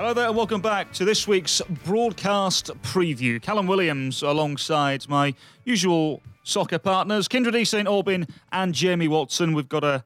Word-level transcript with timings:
Hello 0.00 0.14
there, 0.14 0.28
and 0.28 0.34
welcome 0.34 0.62
back 0.62 0.94
to 0.94 1.04
this 1.04 1.28
week's 1.28 1.60
broadcast 1.84 2.70
preview. 2.82 3.40
Callum 3.40 3.66
Williams 3.66 4.22
alongside 4.22 5.06
my 5.10 5.34
usual 5.64 6.22
soccer 6.42 6.78
partners, 6.78 7.28
Kyndra 7.28 7.52
de 7.52 7.66
St. 7.66 7.86
Aubin 7.86 8.26
and 8.50 8.74
Jamie 8.74 9.08
Watson. 9.08 9.52
We've 9.52 9.68
got 9.68 9.84
a 9.84 10.02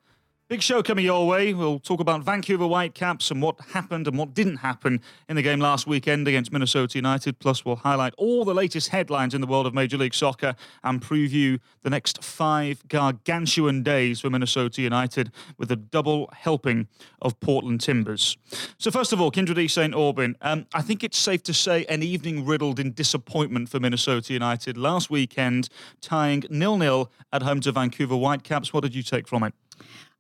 Big 0.46 0.61
show 0.61 0.82
coming 0.82 1.06
your 1.06 1.26
way. 1.26 1.54
We'll 1.54 1.79
talk 1.79 2.00
about 2.00 2.22
Vancouver 2.22 2.66
Whitecaps 2.66 3.30
and 3.30 3.40
what 3.40 3.58
happened 3.72 4.06
and 4.06 4.18
what 4.18 4.34
didn't 4.34 4.59
happen 4.59 5.00
in 5.27 5.36
the 5.36 5.42
game 5.42 5.59
last 5.59 5.86
weekend 5.86 6.28
against 6.28 6.52
Minnesota 6.52 6.98
United. 6.98 7.38
Plus, 7.38 7.64
we'll 7.64 7.77
highlight 7.77 8.12
all 8.18 8.45
the 8.45 8.52
latest 8.52 8.91
headlines 8.91 9.32
in 9.32 9.41
the 9.41 9.46
world 9.46 9.66
of 9.66 9.72
Major 9.72 9.96
League 9.96 10.12
Soccer 10.12 10.54
and 10.82 11.00
preview 11.00 11.59
the 11.80 11.88
next 11.88 12.22
five 12.22 12.86
gargantuan 12.88 13.83
days 13.83 14.20
for 14.20 14.28
Minnesota 14.28 14.83
United 14.83 15.33
with 15.56 15.72
a 15.72 15.77
double 15.77 16.28
helping 16.34 16.88
of 17.22 17.41
Portland 17.41 17.80
Timbers. 17.80 18.36
So, 18.77 18.91
first 18.91 19.14
of 19.14 19.22
all, 19.22 19.33
Kyndra 19.33 19.55
de 19.55 19.66
St. 19.66 19.95
Aubin, 19.95 20.36
um, 20.42 20.66
I 20.74 20.83
think 20.83 21.02
it's 21.02 21.16
safe 21.16 21.42
to 21.45 21.55
say 21.55 21.86
an 21.86 22.02
evening 22.02 22.45
riddled 22.45 22.78
in 22.78 22.92
disappointment 22.92 23.70
for 23.70 23.80
Minnesota 23.80 24.34
United 24.34 24.77
last 24.77 25.08
weekend, 25.08 25.70
tying 26.02 26.45
nil-nil 26.50 27.11
at 27.33 27.42
home 27.42 27.61
to 27.61 27.72
Vancouver 27.72 28.16
Whitecaps. 28.16 28.74
What 28.74 28.83
did 28.83 28.95
you 28.95 29.02
take 29.02 29.27
from 29.27 29.42
it? 29.45 29.55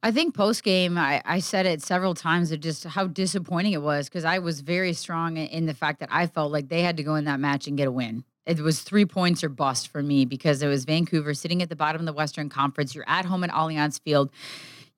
I 0.04 0.10
think 0.10 0.34
post 0.34 0.62
game, 0.62 0.98
I, 0.98 1.22
I 1.24 1.38
said 1.38 1.64
it 1.64 1.80
several 1.80 2.12
times 2.12 2.52
of 2.52 2.60
just 2.60 2.84
how 2.84 3.06
disappointing 3.06 3.72
it 3.72 3.80
was 3.80 4.06
because 4.06 4.26
I 4.26 4.38
was 4.38 4.60
very 4.60 4.92
strong 4.92 5.38
in 5.38 5.64
the 5.64 5.72
fact 5.72 5.98
that 6.00 6.10
I 6.12 6.26
felt 6.26 6.52
like 6.52 6.68
they 6.68 6.82
had 6.82 6.98
to 6.98 7.02
go 7.02 7.14
in 7.14 7.24
that 7.24 7.40
match 7.40 7.66
and 7.66 7.74
get 7.74 7.88
a 7.88 7.90
win. 7.90 8.22
It 8.44 8.60
was 8.60 8.82
three 8.82 9.06
points 9.06 9.42
or 9.42 9.48
bust 9.48 9.88
for 9.88 10.02
me 10.02 10.26
because 10.26 10.62
it 10.62 10.66
was 10.66 10.84
Vancouver 10.84 11.32
sitting 11.32 11.62
at 11.62 11.70
the 11.70 11.74
bottom 11.74 12.02
of 12.02 12.06
the 12.06 12.12
Western 12.12 12.50
Conference. 12.50 12.94
You're 12.94 13.08
at 13.08 13.24
home 13.24 13.44
at 13.44 13.50
Allianz 13.50 13.98
Field. 13.98 14.28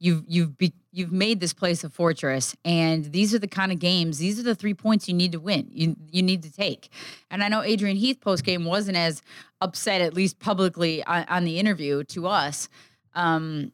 You've 0.01 0.25
you've 0.27 0.59
be, 0.59 0.75
you've 0.91 1.13
made 1.13 1.39
this 1.39 1.53
place 1.53 1.85
a 1.85 1.89
fortress, 1.89 2.57
and 2.65 3.05
these 3.13 3.33
are 3.33 3.39
the 3.39 3.47
kind 3.47 3.71
of 3.71 3.79
games. 3.79 4.19
These 4.19 4.41
are 4.41 4.43
the 4.43 4.57
three 4.57 4.75
points 4.75 5.07
you 5.07 5.15
need 5.15 5.31
to 5.33 5.41
win. 5.41 5.69
You 5.71 5.95
you 6.11 6.23
need 6.25 6.43
to 6.43 6.53
take. 6.53 6.91
And 7.31 7.45
I 7.45 7.49
know 7.49 7.63
Adrian 7.63 7.97
Heath 7.97 8.21
post 8.21 8.43
game 8.43 8.65
wasn't 8.65 8.97
as 8.97 9.23
upset, 9.61 10.01
at 10.01 10.15
least 10.15 10.41
publicly, 10.41 11.05
on, 11.05 11.25
on 11.29 11.45
the 11.45 11.61
interview 11.61 12.03
to 12.03 12.27
us. 12.27 12.69
Um, 13.15 13.73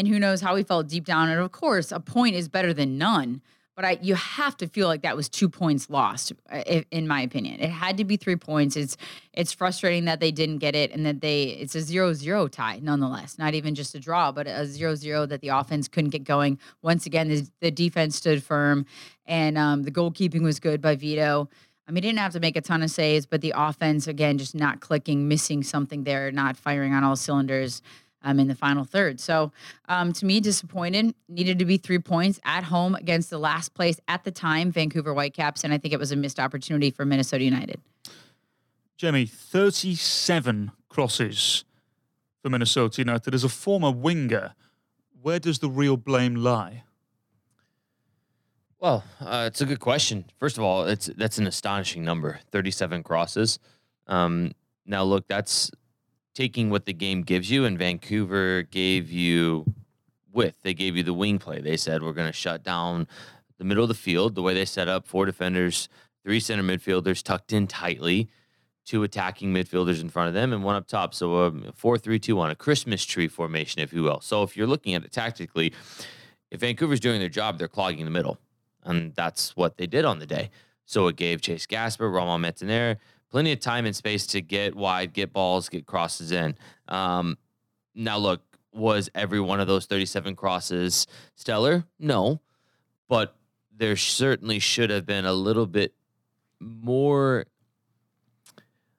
and 0.00 0.08
who 0.08 0.18
knows 0.18 0.40
how 0.40 0.56
he 0.56 0.62
felt 0.62 0.88
deep 0.88 1.04
down. 1.04 1.28
And 1.28 1.38
of 1.38 1.52
course, 1.52 1.92
a 1.92 2.00
point 2.00 2.34
is 2.34 2.48
better 2.48 2.72
than 2.72 2.96
none. 2.96 3.42
But 3.76 3.84
I, 3.84 3.98
you 4.00 4.14
have 4.14 4.56
to 4.58 4.66
feel 4.66 4.88
like 4.88 5.02
that 5.02 5.14
was 5.14 5.28
two 5.28 5.48
points 5.48 5.90
lost, 5.90 6.32
uh, 6.50 6.62
in 6.90 7.06
my 7.06 7.20
opinion. 7.20 7.60
It 7.60 7.68
had 7.68 7.98
to 7.98 8.04
be 8.04 8.16
three 8.16 8.36
points. 8.36 8.76
It's 8.76 8.96
it's 9.34 9.52
frustrating 9.52 10.06
that 10.06 10.20
they 10.20 10.30
didn't 10.30 10.58
get 10.58 10.74
it, 10.74 10.90
and 10.90 11.04
that 11.04 11.20
they 11.20 11.44
it's 11.44 11.74
a 11.74 11.82
zero-zero 11.82 12.48
tie 12.48 12.80
nonetheless. 12.82 13.38
Not 13.38 13.52
even 13.54 13.74
just 13.74 13.94
a 13.94 14.00
draw, 14.00 14.32
but 14.32 14.46
a 14.46 14.66
zero-zero 14.66 15.26
that 15.26 15.42
the 15.42 15.48
offense 15.48 15.86
couldn't 15.86 16.10
get 16.10 16.24
going. 16.24 16.58
Once 16.82 17.04
again, 17.06 17.28
the, 17.28 17.48
the 17.60 17.70
defense 17.70 18.16
stood 18.16 18.42
firm, 18.42 18.86
and 19.26 19.56
um, 19.56 19.82
the 19.82 19.90
goalkeeping 19.90 20.42
was 20.42 20.60
good 20.60 20.80
by 20.80 20.96
Vito. 20.96 21.48
I 21.86 21.92
mean, 21.92 22.02
he 22.02 22.08
didn't 22.08 22.20
have 22.20 22.32
to 22.32 22.40
make 22.40 22.56
a 22.56 22.60
ton 22.60 22.82
of 22.82 22.90
saves, 22.90 23.26
but 23.26 23.40
the 23.40 23.54
offense 23.56 24.06
again 24.06 24.38
just 24.38 24.54
not 24.54 24.80
clicking, 24.80 25.28
missing 25.28 25.62
something 25.62 26.04
there, 26.04 26.30
not 26.32 26.56
firing 26.56 26.94
on 26.94 27.04
all 27.04 27.16
cylinders 27.16 27.82
um, 28.22 28.38
in 28.38 28.48
the 28.48 28.54
final 28.54 28.84
third. 28.84 29.20
So 29.20 29.52
um, 29.88 30.12
to 30.14 30.26
me, 30.26 30.40
disappointed. 30.40 31.14
Needed 31.28 31.58
to 31.58 31.64
be 31.64 31.76
three 31.76 31.98
points 31.98 32.40
at 32.44 32.64
home 32.64 32.94
against 32.94 33.30
the 33.30 33.38
last 33.38 33.74
place 33.74 34.00
at 34.08 34.24
the 34.24 34.30
time, 34.30 34.70
Vancouver 34.70 35.14
Whitecaps, 35.14 35.64
and 35.64 35.72
I 35.72 35.78
think 35.78 35.94
it 35.94 35.98
was 35.98 36.12
a 36.12 36.16
missed 36.16 36.40
opportunity 36.40 36.90
for 36.90 37.04
Minnesota 37.04 37.44
United. 37.44 37.80
Jimmy, 38.96 39.24
37 39.24 40.72
crosses 40.88 41.64
for 42.42 42.50
Minnesota 42.50 43.00
United. 43.00 43.34
As 43.34 43.44
a 43.44 43.48
former 43.48 43.90
winger, 43.90 44.54
where 45.22 45.38
does 45.38 45.58
the 45.58 45.70
real 45.70 45.96
blame 45.96 46.34
lie? 46.34 46.84
Well, 48.78 49.04
uh, 49.20 49.44
it's 49.46 49.60
a 49.60 49.66
good 49.66 49.80
question. 49.80 50.24
First 50.38 50.56
of 50.56 50.64
all, 50.64 50.84
it's 50.84 51.06
that's 51.16 51.36
an 51.36 51.46
astonishing 51.46 52.02
number, 52.02 52.40
37 52.50 53.02
crosses. 53.02 53.58
Um, 54.06 54.52
now, 54.86 55.04
look, 55.04 55.28
that's 55.28 55.70
taking 56.34 56.70
what 56.70 56.86
the 56.86 56.92
game 56.92 57.22
gives 57.22 57.50
you, 57.50 57.64
and 57.64 57.78
Vancouver 57.78 58.62
gave 58.62 59.10
you 59.10 59.64
width. 60.32 60.62
They 60.62 60.74
gave 60.74 60.96
you 60.96 61.02
the 61.02 61.14
wing 61.14 61.38
play. 61.38 61.60
They 61.60 61.76
said 61.76 62.02
we're 62.02 62.12
going 62.12 62.28
to 62.28 62.32
shut 62.32 62.62
down 62.62 63.08
the 63.58 63.64
middle 63.64 63.84
of 63.84 63.88
the 63.88 63.94
field. 63.94 64.34
The 64.34 64.42
way 64.42 64.54
they 64.54 64.64
set 64.64 64.88
up 64.88 65.06
four 65.06 65.26
defenders, 65.26 65.88
three 66.22 66.40
center 66.40 66.62
midfielders 66.62 67.22
tucked 67.22 67.52
in 67.52 67.66
tightly, 67.66 68.28
two 68.84 69.02
attacking 69.02 69.52
midfielders 69.52 70.00
in 70.00 70.08
front 70.08 70.28
of 70.28 70.34
them, 70.34 70.52
and 70.52 70.64
one 70.64 70.76
up 70.76 70.86
top. 70.86 71.14
So 71.14 71.34
a 71.34 71.48
um, 71.48 71.72
four-three-two-one, 71.74 72.50
a 72.50 72.54
Christmas 72.54 73.04
tree 73.04 73.28
formation, 73.28 73.82
if 73.82 73.92
you 73.92 74.02
will. 74.02 74.20
So 74.20 74.42
if 74.42 74.56
you're 74.56 74.66
looking 74.66 74.94
at 74.94 75.04
it 75.04 75.12
tactically, 75.12 75.72
if 76.50 76.60
Vancouver's 76.60 77.00
doing 77.00 77.20
their 77.20 77.28
job, 77.28 77.58
they're 77.58 77.68
clogging 77.68 78.04
the 78.04 78.10
middle, 78.10 78.38
and 78.84 79.14
that's 79.14 79.56
what 79.56 79.76
they 79.76 79.86
did 79.86 80.04
on 80.04 80.18
the 80.18 80.26
day. 80.26 80.50
So 80.86 81.06
it 81.06 81.16
gave 81.16 81.40
Chase 81.40 81.66
Gasper, 81.66 82.10
Romain 82.10 82.40
Metanire, 82.40 82.96
plenty 83.30 83.52
of 83.52 83.60
time 83.60 83.86
and 83.86 83.94
space 83.94 84.26
to 84.28 84.40
get 84.40 84.74
wide, 84.74 85.12
get 85.12 85.32
balls, 85.32 85.68
get 85.68 85.86
crosses 85.86 86.32
in. 86.32 86.56
Um, 86.88 87.38
now, 87.94 88.18
look, 88.18 88.42
was 88.72 89.10
every 89.14 89.40
one 89.40 89.60
of 89.60 89.66
those 89.66 89.86
37 89.86 90.36
crosses 90.36 91.06
stellar? 91.34 91.84
No, 91.98 92.40
but 93.08 93.36
there 93.76 93.96
certainly 93.96 94.58
should 94.58 94.90
have 94.90 95.06
been 95.06 95.24
a 95.24 95.32
little 95.32 95.66
bit 95.66 95.94
more, 96.60 97.46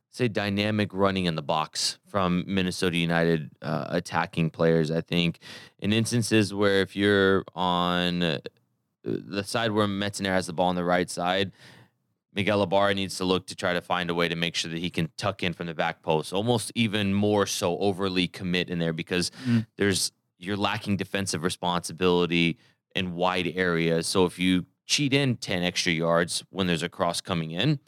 say, 0.09 0.28
dynamic 0.28 0.94
running 0.94 1.25
in 1.25 1.36
the 1.36 1.42
box 1.42 2.00
from 2.08 2.44
Minnesota 2.48 2.98
United 2.98 3.52
uh, 3.62 3.86
attacking 3.90 4.50
players. 4.50 4.92
I 4.92 5.02
think 5.02 5.40
in 5.80 5.94
instances 5.94 6.53
where 6.53 6.81
if 6.81 6.96
you're 6.96 7.44
on 7.56 8.24
uh, 8.24 8.40
the 9.03 9.44
side 9.44 9.72
where 9.72 9.88
Metanire 9.88 10.34
has 10.34 10.48
the 10.48 10.53
ball 10.53 10.68
on 10.68 10.75
the 10.75 10.84
right 10.84 11.09
side, 11.09 11.52
Miguel 12.34 12.64
Ibarra 12.64 12.94
needs 12.94 13.18
to 13.18 13.25
look 13.25 13.47
to 13.47 13.56
try 13.56 13.74
to 13.74 13.81
find 13.81 14.09
a 14.09 14.16
way 14.16 14.28
to 14.28 14.36
make 14.36 14.56
sure 14.56 14.72
that 14.72 14.80
he 14.80 14.90
can 14.90 15.09
tuck 15.18 15.44
in 15.44 15.53
from 15.53 15.68
the 15.68 15.74
back 15.74 16.02
post, 16.02 16.31
almost 16.31 16.72
even 16.75 17.14
more 17.14 17.46
so 17.46 17.78
overly 17.80 18.28
commit 18.28 18.69
in 18.69 18.80
there 18.80 18.94
because 18.94 19.31
mm. 19.46 19.66
there's 19.78 20.12
you're 20.38 20.58
lacking 20.58 20.97
defensive 20.97 21.44
responsibility 21.44 22.58
in 22.96 23.14
wide 23.14 23.52
areas. 23.56 24.08
So 24.08 24.25
if 24.25 24.40
you 24.40 24.66
cheat 24.86 25.14
in 25.14 25.38
10 25.38 25.64
extra 25.64 25.92
yards 25.92 26.44
when 26.50 26.68
there's 26.68 26.84
a 26.84 26.90
cross 26.90 27.22
coming 27.22 27.52
in, 27.52 27.80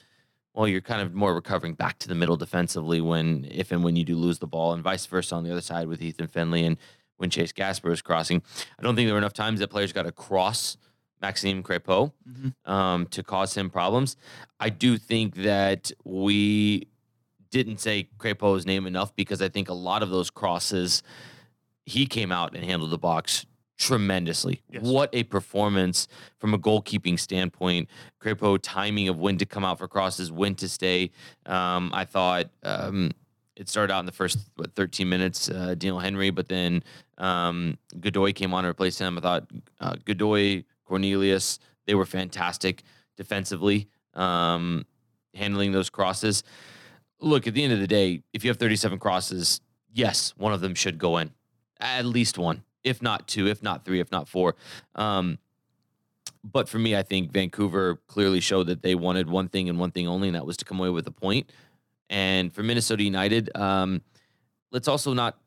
well, 0.54 0.68
you're 0.68 0.82
kind 0.82 1.02
of 1.02 1.14
more 1.14 1.34
recovering 1.34 1.74
back 1.74 1.98
to 2.00 2.08
the 2.08 2.14
middle 2.14 2.38
defensively 2.38 3.02
when 3.02 3.48
if 3.50 3.72
and 3.72 3.84
when 3.84 3.96
you 3.96 4.04
do 4.04 4.16
lose 4.16 4.40
the 4.40 4.48
ball, 4.48 4.74
and 4.74 4.84
vice 4.84 5.06
versa 5.06 5.36
on 5.36 5.44
the 5.44 5.52
other 5.52 5.62
side 5.62 5.88
with 5.88 6.02
Ethan 6.02 6.28
Finlay 6.28 6.64
and 6.64 6.78
when 7.18 7.30
Chase 7.30 7.52
Gasper 7.52 7.92
is 7.92 8.02
crossing. 8.02 8.42
I 8.78 8.84
don't 8.84 8.96
think 8.96 9.08
there 9.08 9.16
were 9.16 9.20
enough 9.20 9.34
times 9.34 9.60
that 9.62 9.70
players 9.70 9.94
got 9.94 10.04
to 10.04 10.12
cross 10.12 10.78
Maxime 11.24 11.64
Crepeau 11.64 12.12
mm-hmm. 12.30 12.72
um, 12.72 13.08
to 13.08 13.24
cause 13.24 13.56
him 13.56 13.70
problems. 13.70 14.18
I 14.60 14.70
do 14.70 14.98
think 14.98 15.36
that 15.36 15.90
we 16.04 16.90
didn't 17.50 17.80
say 17.80 18.10
Crepeau's 18.18 18.66
name 18.66 18.86
enough 18.86 19.16
because 19.16 19.42
I 19.42 19.48
think 19.48 19.70
a 19.70 19.74
lot 19.74 20.04
of 20.04 20.10
those 20.10 20.30
crosses, 20.30 21.02
he 21.86 22.06
came 22.06 22.32
out 22.32 22.56
and 22.56 22.66
handled 22.66 22.92
the 22.92 22.98
box 22.98 23.46
tremendously. 23.78 24.62
Yes. 24.70 24.84
What 24.84 25.10
a 25.14 25.24
performance 25.24 26.10
from 26.40 26.54
a 26.54 26.60
goalkeeping 26.60 27.18
standpoint. 27.18 27.90
Crepeau 28.22 28.60
timing 28.62 29.08
of 29.08 29.18
when 29.18 29.38
to 29.38 29.46
come 29.46 29.64
out 29.64 29.80
for 29.80 29.88
crosses, 29.88 30.30
when 30.30 30.56
to 30.56 30.68
stay. 30.68 31.12
Um, 31.46 31.90
I 31.94 32.04
thought 32.04 32.50
um, 32.64 33.12
it 33.56 33.70
started 33.70 33.94
out 33.94 34.00
in 34.02 34.06
the 34.06 34.12
first 34.12 34.40
what, 34.58 34.76
13 34.76 35.08
minutes, 35.08 35.50
uh, 35.50 35.76
Doneil 35.78 36.02
Henry, 36.02 36.32
but 36.32 36.50
then 36.50 36.84
um, 37.18 37.78
Godoy 37.98 38.34
came 38.34 38.54
on 38.54 38.64
to 38.64 38.70
replace 38.70 38.98
him. 38.98 39.18
I 39.18 39.22
thought 39.22 39.48
uh, 39.80 39.96
Godoy 40.04 40.64
Cornelius. 40.94 41.58
They 41.88 41.96
were 41.96 42.06
fantastic 42.06 42.84
defensively, 43.18 43.88
um, 44.14 44.86
handling 45.34 45.72
those 45.72 45.90
crosses. 45.90 46.44
Look, 47.20 47.48
at 47.48 47.56
the 47.56 47.64
end 47.64 47.74
of 47.74 47.80
the 47.80 47.88
day, 47.88 48.22
if 48.32 48.44
you 48.44 48.52
have 48.52 48.58
37 48.58 49.00
crosses, 49.00 49.60
yes, 49.92 50.36
one 50.38 50.54
of 50.54 50.62
them 50.62 50.76
should 50.76 51.00
go 51.00 51.18
in. 51.18 51.32
At 51.80 52.06
least 52.06 52.38
one, 52.38 52.64
if 52.84 53.02
not 53.02 53.28
two, 53.28 53.48
if 53.48 53.64
not 53.64 53.86
three, 53.86 54.02
if 54.02 54.12
not 54.12 54.28
four. 54.28 54.56
Um, 54.94 55.40
but 56.44 56.70
for 56.70 56.78
me, 56.78 56.96
I 56.96 57.02
think 57.02 57.32
Vancouver 57.32 57.96
clearly 58.06 58.40
showed 58.40 58.68
that 58.68 58.84
they 58.84 58.94
wanted 58.94 59.28
one 59.28 59.50
thing 59.50 59.70
and 59.70 59.80
one 59.80 59.90
thing 59.90 60.08
only, 60.08 60.28
and 60.28 60.36
that 60.36 60.46
was 60.46 60.58
to 60.58 60.66
come 60.66 60.80
away 60.80 60.90
with 60.92 61.08
a 61.08 61.12
point. 61.12 61.52
And 62.08 62.54
for 62.54 62.62
Minnesota 62.62 63.02
United, 63.02 63.50
um, 63.58 64.04
let's 64.72 64.88
also 64.88 65.14
not 65.14 65.40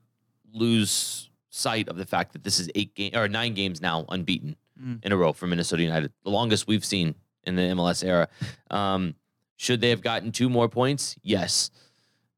lose 0.53 1.31
sight 1.51 1.89
of 1.89 1.97
the 1.99 2.07
fact 2.07 2.33
that 2.33 2.43
this 2.43 2.59
is 2.59 2.69
eight 2.75 2.97
game 2.97 3.13
or 3.15 3.29
nine 3.29 3.55
games 3.55 3.81
now 3.81 4.05
unbeaten 4.09 4.57
mm. 4.81 5.05
in 5.05 5.13
a 5.13 5.17
row 5.17 5.33
for 5.33 5.47
Minnesota 5.47 5.83
United, 5.83 6.13
the 6.25 6.31
longest 6.31 6.67
we've 6.67 6.85
seen 6.85 7.15
in 7.45 7.57
the 7.57 7.63
MLS 7.63 8.05
era. 8.05 8.29
Um, 8.71 9.15
should 9.57 9.81
they 9.81 9.91
have 9.91 10.03
gotten 10.03 10.33
two 10.33 10.49
more 10.49 10.69
points? 10.69 11.17
Yes. 11.23 11.71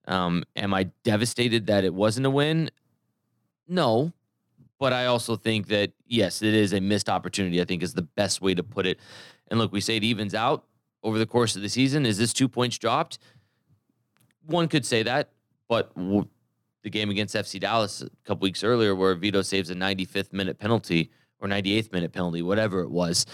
Um, 0.07 0.45
am 0.57 0.73
I 0.73 0.85
devastated 1.03 1.67
that 1.67 1.85
it 1.85 1.93
wasn't 1.93 2.27
a 2.27 2.31
win? 2.31 2.71
No. 3.67 4.13
But 4.79 4.93
I 4.93 5.07
also 5.07 5.35
think 5.37 5.67
that, 5.69 5.93
yes, 6.07 6.41
it 6.41 6.55
is 6.55 6.73
a 6.73 6.81
missed 6.81 7.09
opportunity, 7.09 7.61
I 7.61 7.65
think 7.65 7.83
is 7.83 7.95
the 7.95 8.03
best 8.03 8.41
way 8.41 8.55
to 8.55 8.63
put 8.63 8.87
it. 8.87 9.01
And 9.49 9.59
look, 9.59 9.73
we 9.73 9.81
say 9.81 9.97
it 9.97 10.05
evens 10.05 10.35
out 10.35 10.65
over 11.03 11.19
the 11.19 11.27
course 11.27 11.57
of 11.57 11.63
the 11.63 11.69
season. 11.69 12.07
Is 12.07 12.19
this 12.19 12.33
two 12.33 12.49
points 12.49 12.79
dropped? 12.79 13.19
One 14.47 14.69
could 14.69 14.87
say 14.87 15.03
that, 15.03 15.31
but 15.69 15.93
the 15.95 16.91
game 16.91 17.11
against 17.11 17.35
FC 17.35 17.61
Dallas 17.61 18.03
a 18.03 18.09
couple 18.25 18.45
weeks 18.45 18.63
earlier, 18.63 18.95
where 18.95 19.15
Vito 19.15 19.43
saves 19.43 19.69
a 19.69 19.75
95th 19.75 20.33
minute 20.33 20.59
penalty 20.59 21.11
or 21.41 21.49
98th 21.49 21.93
minute 21.93 22.13
penalty, 22.13 22.43
whatever 22.43 22.81
it 22.81 22.91
was. 22.91 23.27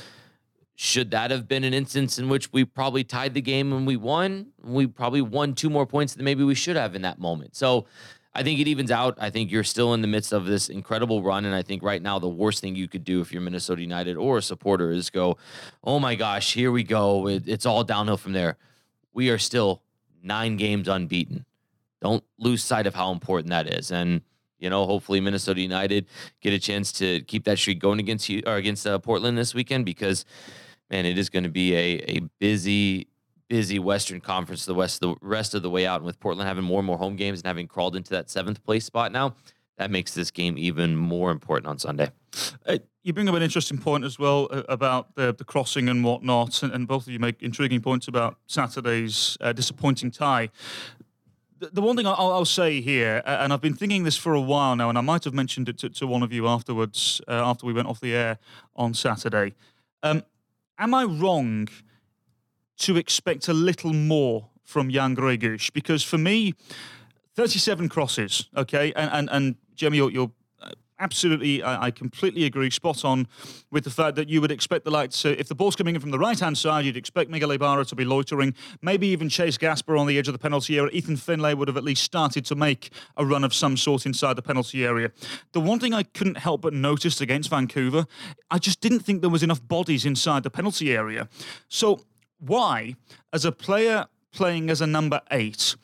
should 0.77 1.13
that 1.13 1.31
have 1.31 1.47
been 1.47 1.63
an 1.63 1.73
instance 1.73 2.19
in 2.19 2.29
which 2.29 2.53
we 2.53 2.65
probably 2.65 3.05
tied 3.05 3.33
the 3.33 3.41
game 3.41 3.73
and 3.73 3.87
we 3.87 3.97
won? 3.97 4.49
We 4.63 4.87
probably 4.87 5.23
won 5.23 5.55
two 5.55 5.71
more 5.71 5.87
points 5.87 6.15
than 6.15 6.25
maybe 6.25 6.43
we 6.43 6.57
should 6.57 6.77
have 6.77 6.97
in 6.97 7.03
that 7.03 7.19
moment. 7.21 7.55
So 7.55 7.87
I 8.35 8.43
think 8.43 8.59
it 8.59 8.67
evens 8.67 8.91
out. 8.91 9.17
I 9.21 9.31
think 9.31 9.53
you're 9.53 9.63
still 9.63 9.95
in 9.95 10.01
the 10.01 10.09
midst 10.09 10.33
of 10.33 10.47
this 10.47 10.69
incredible 10.69 11.23
run. 11.23 11.45
And 11.45 11.55
I 11.55 11.63
think 11.63 11.85
right 11.85 12.03
now, 12.03 12.19
the 12.19 12.29
worst 12.29 12.61
thing 12.61 12.75
you 12.75 12.89
could 12.89 13.05
do 13.05 13.21
if 13.21 13.33
you're 13.33 13.41
Minnesota 13.41 13.81
United 13.81 14.17
or 14.17 14.39
a 14.39 14.43
supporter 14.43 14.91
is 14.91 15.11
go, 15.11 15.37
oh 15.85 16.01
my 16.01 16.17
gosh, 16.17 16.53
here 16.55 16.73
we 16.73 16.83
go. 16.83 17.29
It, 17.29 17.45
it's 17.47 17.65
all 17.65 17.85
downhill 17.85 18.17
from 18.17 18.33
there. 18.33 18.57
We 19.13 19.31
are 19.31 19.39
still 19.39 19.83
nine 20.23 20.57
games 20.57 20.89
unbeaten. 20.89 21.45
Don't 22.01 22.25
lose 22.39 22.65
sight 22.65 22.89
of 22.89 22.95
how 22.97 23.13
important 23.13 23.51
that 23.51 23.73
is. 23.73 23.93
And 23.93 24.23
you 24.65 24.71
know, 24.71 24.87
hopefully 24.87 25.21
Minnesota 25.21 25.61
United 25.61 26.07
get 26.41 26.55
a 26.55 26.59
chance 26.59 26.91
to 26.93 27.21
keep 27.21 27.45
that 27.45 27.59
streak 27.59 27.79
going 27.79 28.01
against 28.01 28.29
you 28.29 28.43
or 28.47 28.57
against 28.57 28.87
uh, 28.87 28.99
Portland 28.99 29.37
this 29.37 29.55
weekend 29.55 29.85
because 29.85 30.25
man, 30.91 31.05
it 31.07 31.19
is 31.19 31.29
going 31.29 31.45
to 31.45 31.51
be 31.51 31.75
a 31.75 32.17
a 32.17 32.21
busy 32.41 33.07
busy 33.49 33.79
Western 33.79 34.21
Conference 34.21 34.65
the 34.65 34.75
west 34.75 35.01
the 35.01 35.15
rest 35.21 35.55
of 35.55 35.63
the 35.63 35.71
way 35.71 35.87
out. 35.87 35.97
And 35.97 36.07
with 36.07 36.19
Portland 36.19 36.49
having 36.49 36.65
more 36.65 36.81
and 36.81 36.87
more 36.87 36.99
home 36.99 37.15
games 37.15 37.41
and 37.41 37.47
having 37.47 37.69
crawled 37.69 37.95
into 37.95 38.11
that 38.11 38.31
seventh 38.31 38.65
place 38.65 38.87
spot 38.87 39.13
now, 39.13 39.35
that 39.77 39.91
makes 39.91 40.15
this 40.15 40.31
game 40.31 40.57
even 40.57 40.97
more 40.97 41.31
important 41.31 41.67
on 41.67 41.79
Sunday. 41.79 42.11
Uh, 42.67 42.79
you 43.03 43.13
bring 43.13 43.29
up 43.29 43.35
an 43.35 43.43
interesting 43.43 43.79
point 43.79 44.03
as 44.03 44.19
well 44.19 44.49
uh, 44.51 44.63
about 44.69 45.15
the, 45.15 45.35
the 45.35 45.45
crossing 45.45 45.89
and 45.89 46.03
whatnot, 46.03 46.63
and, 46.63 46.73
and, 46.73 46.89
both 46.89 47.07
of 47.07 47.13
you 47.13 47.19
make 47.19 47.43
intriguing 47.43 47.81
points 47.81 48.09
about 48.09 48.39
Saturday's 48.47 49.37
uh, 49.41 49.53
disappointing 49.53 50.11
tie. 50.11 50.49
The, 51.73 51.81
one 51.81 51.97
thing 51.97 52.07
I'll, 52.07 52.15
I'll, 52.15 52.45
say 52.45 52.81
here, 52.81 53.23
and 53.25 53.53
I've 53.53 53.61
been 53.61 53.75
thinking 53.75 54.05
this 54.05 54.17
for 54.17 54.35
a 54.35 54.41
while 54.41 54.77
now, 54.77 54.89
and 54.89 54.99
I 54.99 55.01
might 55.01 55.25
have 55.25 55.35
mentioned 55.35 55.69
it 55.69 55.79
to, 55.79 55.89
to 55.91 56.07
one 56.07 56.23
of 56.23 56.33
you 56.33 56.47
afterwards, 56.47 57.21
uh, 57.29 57.33
after 57.33 57.67
we 57.67 57.73
went 57.73 57.89
off 57.89 58.01
the 58.01 58.15
air 58.15 58.39
on 58.77 58.95
Saturday. 58.95 59.55
Um, 60.03 60.23
am 60.79 60.95
I 60.95 61.05
wrong 61.05 61.69
to 62.79 62.97
expect 62.97 63.49
a 63.49 63.55
little 63.55 63.93
more 63.93 64.49
from 64.65 64.91
Jan 64.91 65.15
Gregus? 65.15 65.73
Because 65.73 66.03
for 66.03 66.19
me, 66.19 66.55
37 67.37 67.89
crosses, 67.89 68.49
okay, 68.57 68.93
and 68.95 69.11
and, 69.13 69.29
and 69.31 69.57
Jimmy, 69.75 69.97
you're, 69.99 70.11
you're 70.11 70.31
absolutely, 71.05 71.63
I, 71.63 71.85
I, 71.85 71.91
completely 71.91 72.45
agree, 72.45 72.71
spot 72.71 73.05
on 73.05 73.29
with 73.71 73.85
the 73.85 73.91
fact 73.91 74.17
that 74.17 74.31
you 74.31 74.41
would 74.41 74.51
expect 74.51 74.85
the 74.85 74.91
lights, 74.91 75.25
uh, 75.25 75.37
if 75.39 75.49
the 75.49 75.55
ball's 75.55 75.77
coming 75.77 75.95
in 75.95 76.01
from 76.01 76.11
the 76.11 76.19
right 76.19 76.41
hand 76.41 76.57
side, 76.57 76.87
you'd 76.87 76.97
expect 76.97 77.31
Miguel 77.31 77.51
Ibarra 77.51 77.85
to 77.85 77.95
be 77.95 78.07
loitering, 78.07 78.55
maybe 78.81 79.07
even 79.09 79.29
Chase 79.29 79.59
Gasper 79.59 79.99
on 79.99 80.07
the 80.07 80.17
edge 80.19 80.29
of 80.29 80.33
the 80.33 80.39
penalty 80.39 80.79
area. 80.79 80.91
Ethan 80.93 81.17
Finlay 81.17 81.53
would 81.53 81.69
have 81.69 81.77
at 81.77 81.85
least 81.85 82.03
started 82.03 82.47
to 82.47 82.55
make 82.55 82.91
a 83.19 83.25
run 83.25 83.45
of 83.45 83.53
some 83.53 83.77
sort 83.77 84.07
inside 84.07 84.37
the 84.37 84.43
penalty 84.43 84.85
area. 84.85 85.13
The 85.53 85.61
one 85.61 85.79
thing 85.79 85.93
I 85.93 86.05
couldn't 86.05 86.39
help 86.39 86.63
but 86.63 86.73
notice 86.73 87.21
against 87.21 87.51
Vancouver, 87.51 88.07
I 88.51 88.59
just 88.59 88.81
didn't 88.81 89.01
think 89.01 89.21
there 89.21 89.31
was 89.31 89.43
enough 89.43 89.67
bodies 89.69 90.07
inside 90.07 90.43
the 90.43 90.51
penalty 90.51 90.97
area. 90.97 91.29
So, 91.69 92.01
why, 92.39 92.97
as 93.31 93.45
a 93.45 93.53
player 93.53 94.07
playing 94.33 94.71
as 94.71 94.81
a 94.81 94.87
number 94.87 95.21
eight, 95.31 95.77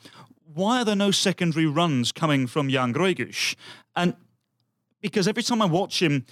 why 0.55 0.81
are 0.81 0.85
there 0.85 0.97
no 0.97 1.11
secondary 1.11 1.67
runs 1.67 2.11
coming 2.11 2.47
from 2.47 2.71
Jan 2.71 2.95
Gregus? 2.95 3.55
And 3.95 4.17
because 5.01 5.29
every 5.29 5.43
time 5.43 5.63
I 5.63 5.67
watch 5.67 6.03
him, 6.03 6.25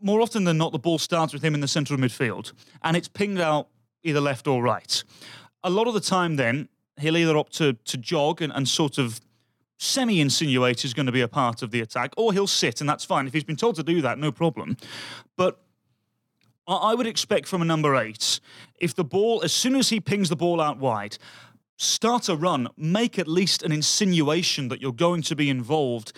more 0.00 0.20
often 0.20 0.44
than 0.44 0.58
not, 0.58 0.72
the 0.72 0.78
ball 0.78 0.98
starts 0.98 1.32
with 1.32 1.42
him 1.42 1.54
in 1.54 1.60
the 1.60 1.68
centre 1.68 1.94
of 1.94 2.00
midfield 2.00 2.52
and 2.82 2.96
it's 2.96 3.08
pinged 3.08 3.40
out 3.40 3.68
either 4.02 4.20
left 4.20 4.46
or 4.46 4.62
right. 4.62 5.02
A 5.62 5.70
lot 5.70 5.86
of 5.86 5.94
the 5.94 6.00
time, 6.00 6.36
then, 6.36 6.68
he'll 6.98 7.16
either 7.16 7.36
opt 7.36 7.52
to, 7.54 7.72
to 7.72 7.96
jog 7.96 8.40
and, 8.40 8.52
and 8.52 8.68
sort 8.68 8.98
of 8.98 9.20
semi 9.78 10.20
insinuate 10.20 10.84
is 10.84 10.94
going 10.94 11.06
to 11.06 11.12
be 11.12 11.22
a 11.22 11.28
part 11.28 11.62
of 11.62 11.70
the 11.70 11.80
attack, 11.80 12.12
or 12.16 12.32
he'll 12.32 12.46
sit, 12.46 12.80
and 12.80 12.88
that's 12.88 13.04
fine. 13.04 13.26
If 13.26 13.32
he's 13.32 13.44
been 13.44 13.56
told 13.56 13.76
to 13.76 13.82
do 13.82 14.00
that, 14.02 14.18
no 14.18 14.30
problem. 14.30 14.76
But 15.36 15.60
I 16.66 16.94
would 16.94 17.06
expect 17.06 17.48
from 17.48 17.62
a 17.62 17.64
number 17.64 17.96
eight, 17.96 18.40
if 18.78 18.94
the 18.94 19.04
ball, 19.04 19.42
as 19.42 19.52
soon 19.52 19.74
as 19.74 19.88
he 19.88 19.98
pings 19.98 20.28
the 20.28 20.36
ball 20.36 20.60
out 20.60 20.78
wide, 20.78 21.18
start 21.76 22.28
a 22.28 22.36
run, 22.36 22.68
make 22.76 23.18
at 23.18 23.26
least 23.26 23.62
an 23.62 23.72
insinuation 23.72 24.68
that 24.68 24.80
you're 24.80 24.92
going 24.92 25.22
to 25.22 25.34
be 25.34 25.48
involved 25.48 26.12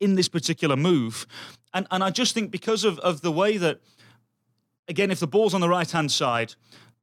in 0.00 0.14
this 0.16 0.28
particular 0.28 0.76
move. 0.76 1.26
And 1.72 1.86
and 1.90 2.02
I 2.02 2.10
just 2.10 2.34
think 2.34 2.50
because 2.50 2.84
of, 2.84 2.98
of 3.00 3.20
the 3.20 3.30
way 3.30 3.56
that 3.58 3.80
again, 4.88 5.10
if 5.10 5.20
the 5.20 5.26
ball's 5.26 5.54
on 5.54 5.60
the 5.60 5.68
right 5.68 5.90
hand 5.90 6.10
side, 6.10 6.54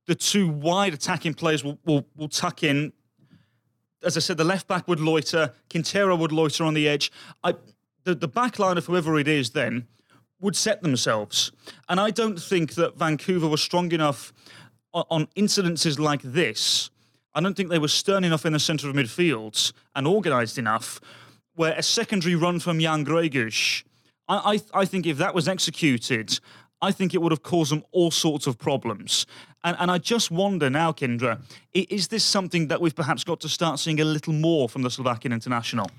the 0.05 0.15
two 0.15 0.47
wide 0.47 0.93
attacking 0.93 1.33
players 1.33 1.63
will, 1.63 1.79
will, 1.85 2.05
will 2.15 2.29
tuck 2.29 2.63
in. 2.63 2.93
As 4.03 4.15
I 4.17 4.19
said, 4.19 4.37
the 4.37 4.43
left 4.43 4.67
back 4.67 4.87
would 4.87 4.99
loiter, 4.99 5.53
Quintero 5.69 6.15
would 6.15 6.31
loiter 6.31 6.63
on 6.63 6.73
the 6.73 6.87
edge. 6.87 7.11
I, 7.43 7.55
the, 8.03 8.13
the 8.13 8.27
back 8.27 8.59
line 8.59 8.77
of 8.77 8.85
whoever 8.85 9.17
it 9.17 9.27
is 9.27 9.51
then 9.51 9.87
would 10.39 10.55
set 10.55 10.81
themselves. 10.81 11.51
And 11.89 11.99
I 11.99 12.11
don't 12.11 12.39
think 12.39 12.75
that 12.75 12.97
Vancouver 12.97 13.47
was 13.47 13.61
strong 13.61 13.91
enough 13.91 14.33
on, 14.93 15.27
incidences 15.35 15.97
like 15.99 16.21
this. 16.21 16.89
I 17.33 17.41
don't 17.41 17.55
think 17.55 17.69
they 17.69 17.79
were 17.79 17.87
stern 17.87 18.23
enough 18.23 18.45
in 18.45 18.53
the 18.53 18.59
centre 18.59 18.89
of 18.89 18.95
midfield 18.95 19.73
and 19.95 20.07
organised 20.07 20.57
enough 20.57 21.01
where 21.57 21.73
a 21.73 21.83
secondary 21.83 22.35
run 22.35 22.59
from 22.59 22.79
Jan 22.79 23.03
Gregus, 23.03 23.83
I, 24.29 24.61
I, 24.73 24.81
I 24.81 24.85
think 24.85 25.05
if 25.05 25.17
that 25.17 25.33
was 25.33 25.47
executed, 25.47 26.39
I 26.81 26.91
think 26.91 27.15
it 27.15 27.21
would 27.21 27.31
have 27.31 27.41
caused 27.41 27.71
them 27.71 27.83
all 27.91 28.11
sorts 28.11 28.45
of 28.45 28.59
problems. 28.59 29.25
And, 29.63 29.75
and 29.79 29.89
I 29.89 29.97
just 29.97 30.29
wonder 30.29 30.69
now, 30.69 30.91
Kyndra, 30.91 31.41
is 31.73 32.09
this 32.09 32.23
something 32.23 32.67
that 32.67 32.79
we've 32.79 32.95
perhaps 32.95 33.23
got 33.23 33.39
to 33.41 33.49
start 33.49 33.79
seeing 33.79 33.99
a 33.99 34.05
little 34.05 34.33
more 34.33 34.69
from 34.69 34.83
the 34.83 34.91
Slovakian 34.91 35.33
international? 35.33 35.89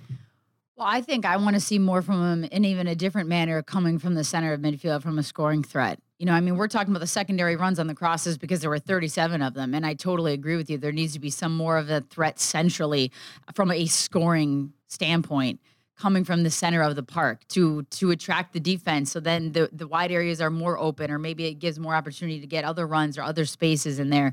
Well, 0.76 0.87
I 0.88 1.00
think 1.00 1.26
I 1.26 1.37
want 1.37 1.55
to 1.55 1.60
see 1.60 1.81
more 1.81 2.02
from 2.02 2.22
him 2.22 2.44
in 2.44 2.64
even 2.64 2.87
a 2.87 2.94
different 2.94 3.28
manner 3.28 3.60
coming 3.64 3.99
from 3.99 4.14
the 4.14 4.22
center 4.22 4.52
of 4.52 4.60
midfield 4.60 5.02
from 5.02 5.19
a 5.19 5.25
scoring 5.25 5.64
threat. 5.64 5.99
You 6.19 6.26
know, 6.26 6.32
I 6.32 6.41
mean, 6.41 6.56
we're 6.56 6.69
talking 6.69 6.91
about 6.91 7.00
the 7.00 7.06
secondary 7.06 7.55
runs 7.55 7.79
on 7.79 7.87
the 7.87 7.94
crosses 7.94 8.37
because 8.37 8.61
there 8.61 8.70
were 8.70 8.81
37 8.81 9.41
of 9.41 9.55
them. 9.55 9.73
And 9.73 9.87
I 9.87 9.94
totally 9.94 10.32
agree 10.32 10.56
with 10.56 10.69
you. 10.69 10.76
There 10.76 10.93
needs 10.93 11.12
to 11.12 11.20
be 11.20 11.31
some 11.31 11.56
more 11.56 11.79
of 11.79 11.91
a 11.91 12.00
threat 12.00 12.41
centrally 12.41 13.12
from 13.55 13.70
a 13.70 13.87
scoring 13.87 14.73
standpoint 14.88 15.61
coming 15.99 16.25
from 16.25 16.44
the 16.44 16.50
center 16.50 16.81
of 16.82 16.94
the 16.97 17.03
park 17.03 17.47
to 17.49 17.82
to 17.85 18.11
attract 18.11 18.53
the 18.53 18.61
defense 18.61 19.11
so 19.11 19.20
then 19.20 19.53
the 19.53 19.69
the 19.73 19.87
wide 19.87 20.12
areas 20.12 20.41
are 20.41 20.50
more 20.50 20.79
open 20.79 21.11
or 21.11 21.19
maybe 21.19 21.47
it 21.47 21.55
gives 21.55 21.79
more 21.79 21.94
opportunity 21.94 22.41
to 22.41 22.47
get 22.47 22.65
other 22.65 22.87
runs 22.87 23.19
or 23.19 23.23
other 23.23 23.44
spaces 23.44 23.99
in 23.99 24.09
there 24.11 24.32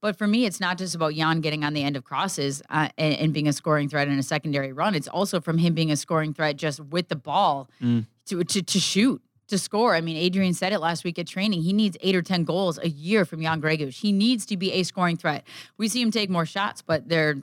but 0.00 0.16
for 0.16 0.26
me 0.26 0.46
it's 0.46 0.60
not 0.60 0.78
just 0.78 0.94
about 0.94 1.12
Jan 1.12 1.40
getting 1.40 1.64
on 1.64 1.74
the 1.74 1.82
end 1.82 1.96
of 1.96 2.04
crosses 2.04 2.62
uh, 2.70 2.88
and, 2.96 3.14
and, 3.14 3.34
being 3.34 3.48
a 3.48 3.52
scoring 3.52 3.88
threat 3.88 4.06
in 4.08 4.18
a 4.18 4.22
secondary 4.22 4.72
run 4.72 4.94
it's 4.94 5.08
also 5.08 5.40
from 5.40 5.58
him 5.58 5.74
being 5.74 5.90
a 5.90 5.96
scoring 5.96 6.32
threat 6.32 6.56
just 6.56 6.80
with 6.80 7.08
the 7.08 7.16
ball 7.16 7.68
mm. 7.82 8.06
to, 8.26 8.44
to 8.44 8.62
to 8.62 8.78
shoot 8.78 9.20
to 9.50 9.58
score. 9.58 9.94
I 9.94 10.00
mean, 10.00 10.16
Adrian 10.16 10.54
said 10.54 10.72
it 10.72 10.80
last 10.80 11.04
week 11.04 11.18
at 11.18 11.26
training. 11.26 11.62
He 11.62 11.72
needs 11.72 11.96
eight 12.00 12.16
or 12.16 12.22
10 12.22 12.44
goals 12.44 12.78
a 12.78 12.88
year 12.88 13.24
from 13.24 13.42
Jan 13.42 13.60
Gregus. 13.60 14.00
He 14.00 14.12
needs 14.12 14.46
to 14.46 14.56
be 14.56 14.72
a 14.72 14.82
scoring 14.82 15.16
threat. 15.16 15.46
We 15.78 15.88
see 15.88 16.00
him 16.00 16.10
take 16.10 16.30
more 16.30 16.46
shots, 16.46 16.82
but 16.82 17.08
they're 17.08 17.36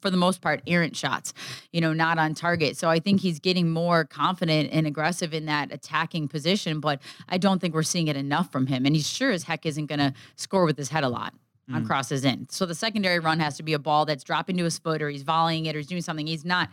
for 0.00 0.10
the 0.10 0.16
most 0.16 0.40
part 0.40 0.62
errant 0.66 0.96
shots, 0.96 1.34
you 1.72 1.80
know, 1.80 1.92
not 1.92 2.18
on 2.18 2.34
target. 2.34 2.76
So 2.76 2.88
I 2.88 3.00
think 3.00 3.20
he's 3.20 3.40
getting 3.40 3.70
more 3.70 4.04
confident 4.04 4.70
and 4.72 4.86
aggressive 4.86 5.34
in 5.34 5.46
that 5.46 5.72
attacking 5.72 6.28
position, 6.28 6.80
but 6.80 7.00
I 7.28 7.38
don't 7.38 7.60
think 7.60 7.74
we're 7.74 7.82
seeing 7.82 8.08
it 8.08 8.16
enough 8.16 8.52
from 8.52 8.66
him. 8.66 8.86
And 8.86 8.94
he 8.94 9.02
sure 9.02 9.32
as 9.32 9.42
heck 9.42 9.66
isn't 9.66 9.86
going 9.86 9.98
to 9.98 10.14
score 10.36 10.64
with 10.64 10.76
his 10.76 10.90
head 10.90 11.04
a 11.04 11.08
lot 11.08 11.34
on 11.72 11.84
mm. 11.84 11.86
crosses 11.86 12.24
in. 12.24 12.46
So 12.50 12.66
the 12.66 12.74
secondary 12.74 13.18
run 13.18 13.40
has 13.40 13.56
to 13.56 13.62
be 13.62 13.72
a 13.72 13.78
ball 13.78 14.04
that's 14.04 14.24
dropping 14.24 14.56
to 14.58 14.64
his 14.64 14.78
foot 14.78 15.02
or 15.02 15.08
he's 15.08 15.22
volleying 15.22 15.66
it 15.66 15.74
or 15.74 15.78
he's 15.78 15.86
doing 15.86 16.02
something. 16.02 16.26
He's 16.26 16.44
not 16.44 16.68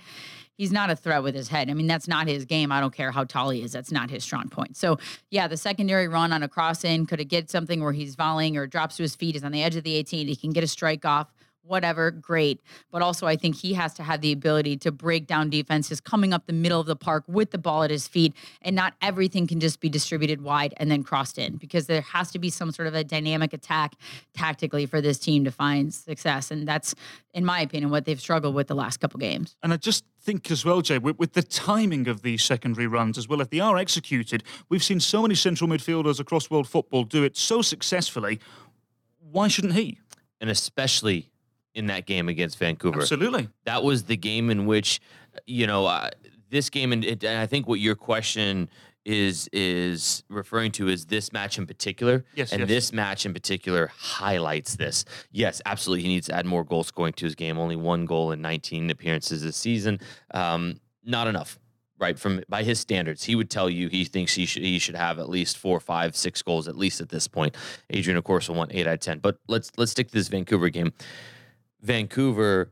he's 0.58 0.72
not 0.72 0.90
a 0.90 0.96
threat 0.96 1.24
with 1.24 1.34
his 1.34 1.48
head. 1.48 1.70
I 1.70 1.74
mean, 1.74 1.88
that's 1.88 2.08
not 2.08 2.28
his 2.28 2.46
game. 2.46 2.72
I 2.72 2.80
don't 2.80 2.94
care 2.94 3.12
how 3.12 3.24
tall 3.24 3.50
he 3.50 3.64
is. 3.64 3.72
That's 3.72 3.92
not 3.92 4.10
his 4.10 4.24
strong 4.24 4.50
point. 4.50 4.78
So 4.78 4.98
yeah, 5.30 5.48
the 5.48 5.58
secondary 5.58 6.08
run 6.08 6.34
on 6.34 6.44
a 6.44 6.48
cross 6.48 6.84
in 6.84 7.06
could 7.06 7.20
it 7.20 7.26
get 7.26 7.50
something 7.50 7.82
where 7.84 7.94
he's 7.94 8.16
volleying 8.16 8.58
or 8.58 8.68
drops 8.68 8.98
to 8.98 9.04
his 9.04 9.16
feet, 9.16 9.36
is 9.36 9.44
on 9.44 9.52
the 9.52 9.64
edge 9.64 9.76
of 9.76 9.84
the 9.84 9.96
18. 9.96 10.28
He 10.28 10.36
can 10.36 10.52
get 10.52 10.64
a 10.64 10.68
strike 10.68 11.06
off 11.06 11.32
whatever, 11.64 12.12
great. 12.12 12.62
But 12.92 13.02
also, 13.02 13.28
I 13.28 13.36
think 13.36 13.56
he 13.56 13.74
has 13.74 13.94
to 13.96 14.04
have 14.04 14.22
the 14.22 14.32
ability 14.32 14.78
to 14.78 14.92
break 14.92 15.28
down 15.28 15.50
defenses 15.50 16.00
coming 16.00 16.34
up 16.34 16.46
the 16.46 16.54
middle 16.54 16.80
of 16.80 16.88
the 16.88 16.96
park 16.96 17.24
with 17.28 17.52
the 17.52 17.58
ball 17.58 17.84
at 17.84 17.92
his 17.92 18.08
feet, 18.08 18.34
and 18.62 18.76
not 18.76 18.94
everything 19.02 19.48
can 19.48 19.60
just 19.60 19.80
be 19.80 19.90
distributed 19.90 20.42
wide 20.42 20.74
and 20.78 20.90
then 20.92 21.04
crossed 21.04 21.38
in 21.38 21.58
because 21.58 21.88
there 21.88 22.02
has 22.02 22.32
to 22.32 22.40
be 22.40 22.50
some 22.50 22.72
sort 22.72 22.88
of 22.88 22.94
a 22.94 23.04
dynamic 23.04 23.54
attack 23.54 23.96
tactically 24.34 24.86
for 24.86 25.02
this 25.02 25.20
team 25.20 25.44
to 25.46 25.52
find 25.52 25.94
success. 25.94 26.52
And 26.52 26.68
that's, 26.68 26.96
in 27.34 27.46
my 27.46 27.62
opinion, 27.62 27.92
what 27.92 28.06
they've 28.06 28.20
struggled 28.20 28.56
with 28.56 28.68
the 28.68 28.76
last 28.76 29.00
couple 29.00 29.20
games. 29.20 29.56
And 29.64 29.74
I 29.74 29.78
just 29.78 30.04
think 30.22 30.52
as 30.52 30.64
well, 30.64 30.82
Jay, 30.82 30.98
with, 30.98 31.18
with, 31.18 31.34
the 31.34 31.42
timing 31.42 32.08
of 32.08 32.22
these 32.22 32.44
secondary 32.44 32.88
runs 32.88 33.18
as 33.18 33.28
well, 33.28 33.42
if 33.42 33.50
they 33.50 33.60
are 33.60 33.78
executed, 33.78 34.44
we've 34.70 34.84
seen 34.84 35.00
so 35.00 35.22
many 35.22 35.36
central 35.36 35.70
midfielders 35.70 36.20
across 36.20 36.50
world 36.50 36.68
football 36.68 37.04
do 37.04 37.24
it 37.24 37.38
so 37.38 37.62
successfully. 37.62 38.40
Why 39.20 39.48
shouldn't 39.48 39.74
he? 39.74 40.00
And 40.40 40.50
especially 40.50 41.31
in 41.74 41.88
that 41.88 42.06
game 42.06 42.30
against 42.30 42.58
Vancouver. 42.58 43.02
Absolutely. 43.02 43.50
That 43.66 43.84
was 43.84 44.04
the 44.04 44.18
game 44.18 44.50
in 44.50 44.66
which, 44.66 45.00
you 45.46 45.68
know, 45.68 45.86
uh, 45.86 46.10
this 46.50 46.70
game, 46.70 46.92
and, 46.92 47.04
and 47.06 47.26
I 47.26 47.46
think 47.46 47.68
what 47.68 47.80
your 47.80 47.96
question 47.96 48.70
is 49.04 49.50
is 49.52 50.24
referring 50.30 50.72
to 50.72 50.88
is 50.88 51.06
this 51.06 51.34
match 51.34 51.58
in 51.58 51.66
particular. 51.66 52.24
Yes, 52.36 52.52
and 52.52 52.60
yes. 52.62 52.70
this 52.70 52.94
match 52.94 53.26
in 53.26 53.34
particular 53.34 53.92
highlights 53.98 54.76
this. 54.76 55.06
Yes, 55.32 55.62
absolutely. 55.66 56.04
He 56.04 56.10
needs 56.10 56.28
to 56.28 56.36
add 56.36 56.46
more 56.46 56.64
goal 56.64 56.84
scoring 56.84 57.14
to 57.14 57.26
his 57.26 57.36
game. 57.36 57.58
Only 57.58 57.76
one 57.76 58.06
goal 58.06 58.32
in 58.32 58.42
19 58.42 58.90
appearances 58.90 59.44
this 59.44 59.58
season. 59.58 60.00
Um, 60.34 60.80
not 61.04 61.28
enough 61.28 61.58
right? 62.02 62.18
From 62.18 62.44
by 62.50 62.64
his 62.64 62.80
standards, 62.80 63.24
he 63.24 63.36
would 63.36 63.50
tell 63.50 63.70
you 63.70 63.88
he 63.88 64.04
thinks 64.04 64.34
he 64.34 64.46
should 64.46 64.64
he 64.64 64.80
should 64.80 64.96
have 64.96 65.20
at 65.20 65.30
least 65.30 65.58
four, 65.58 65.80
five, 65.80 66.16
six 66.16 66.42
goals 66.42 66.68
at 66.68 66.76
least 66.76 67.00
at 67.00 67.10
this 67.10 67.28
point. 67.28 67.56
Adrian, 67.92 68.18
of 68.18 68.24
course, 68.24 68.50
will 68.50 68.56
want 68.56 68.72
eight 68.74 68.88
out 68.88 68.96
of 68.96 69.00
ten. 69.00 69.20
But 69.20 69.38
let's 69.48 69.72
let's 69.78 69.92
stick 69.92 70.08
to 70.08 70.14
this 70.14 70.28
Vancouver 70.28 70.70
game. 70.70 70.92
Vancouver 71.82 72.72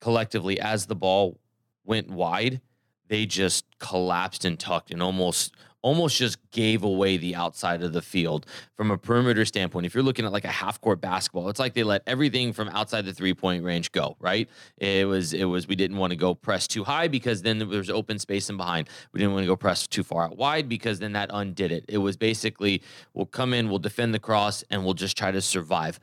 collectively, 0.00 0.60
as 0.60 0.86
the 0.86 0.96
ball 0.96 1.38
went 1.84 2.10
wide, 2.10 2.60
they 3.08 3.26
just 3.26 3.64
collapsed 3.78 4.44
and 4.44 4.58
tucked 4.58 4.90
and 4.90 5.02
almost 5.02 5.54
almost 5.80 6.18
just 6.18 6.38
gave 6.50 6.82
away 6.82 7.16
the 7.16 7.36
outside 7.36 7.82
of 7.82 7.92
the 7.92 8.02
field 8.02 8.46
from 8.76 8.90
a 8.90 8.98
perimeter 8.98 9.44
standpoint. 9.44 9.86
If 9.86 9.94
you're 9.94 10.02
looking 10.02 10.24
at 10.24 10.32
like 10.32 10.44
a 10.44 10.48
half 10.48 10.80
court 10.80 11.00
basketball, 11.00 11.48
it's 11.48 11.60
like 11.60 11.74
they 11.74 11.84
let 11.84 12.02
everything 12.06 12.52
from 12.52 12.68
outside 12.70 13.04
the 13.04 13.12
three 13.12 13.32
point 13.32 13.62
range 13.62 13.92
go, 13.92 14.16
right? 14.18 14.48
It 14.78 15.06
was, 15.06 15.32
it 15.32 15.44
was, 15.44 15.68
we 15.68 15.76
didn't 15.76 15.96
want 15.96 16.10
to 16.10 16.16
go 16.16 16.34
press 16.34 16.66
too 16.66 16.82
high 16.82 17.06
because 17.06 17.42
then 17.42 17.58
there 17.58 17.68
was 17.68 17.90
open 17.90 18.18
space 18.18 18.50
in 18.50 18.56
behind. 18.56 18.88
We 19.12 19.20
didn't 19.20 19.34
want 19.34 19.44
to 19.44 19.46
go 19.46 19.56
press 19.56 19.86
too 19.86 20.02
far 20.02 20.24
out 20.24 20.36
wide 20.36 20.68
because 20.68 20.98
then 20.98 21.12
that 21.12 21.30
undid 21.32 21.70
it. 21.70 21.84
It 21.88 21.98
was 21.98 22.16
basically, 22.16 22.82
we'll 23.14 23.26
come 23.26 23.54
in, 23.54 23.68
we'll 23.68 23.78
defend 23.78 24.12
the 24.12 24.18
cross, 24.18 24.64
and 24.70 24.84
we'll 24.84 24.94
just 24.94 25.16
try 25.16 25.30
to 25.30 25.40
survive. 25.40 26.00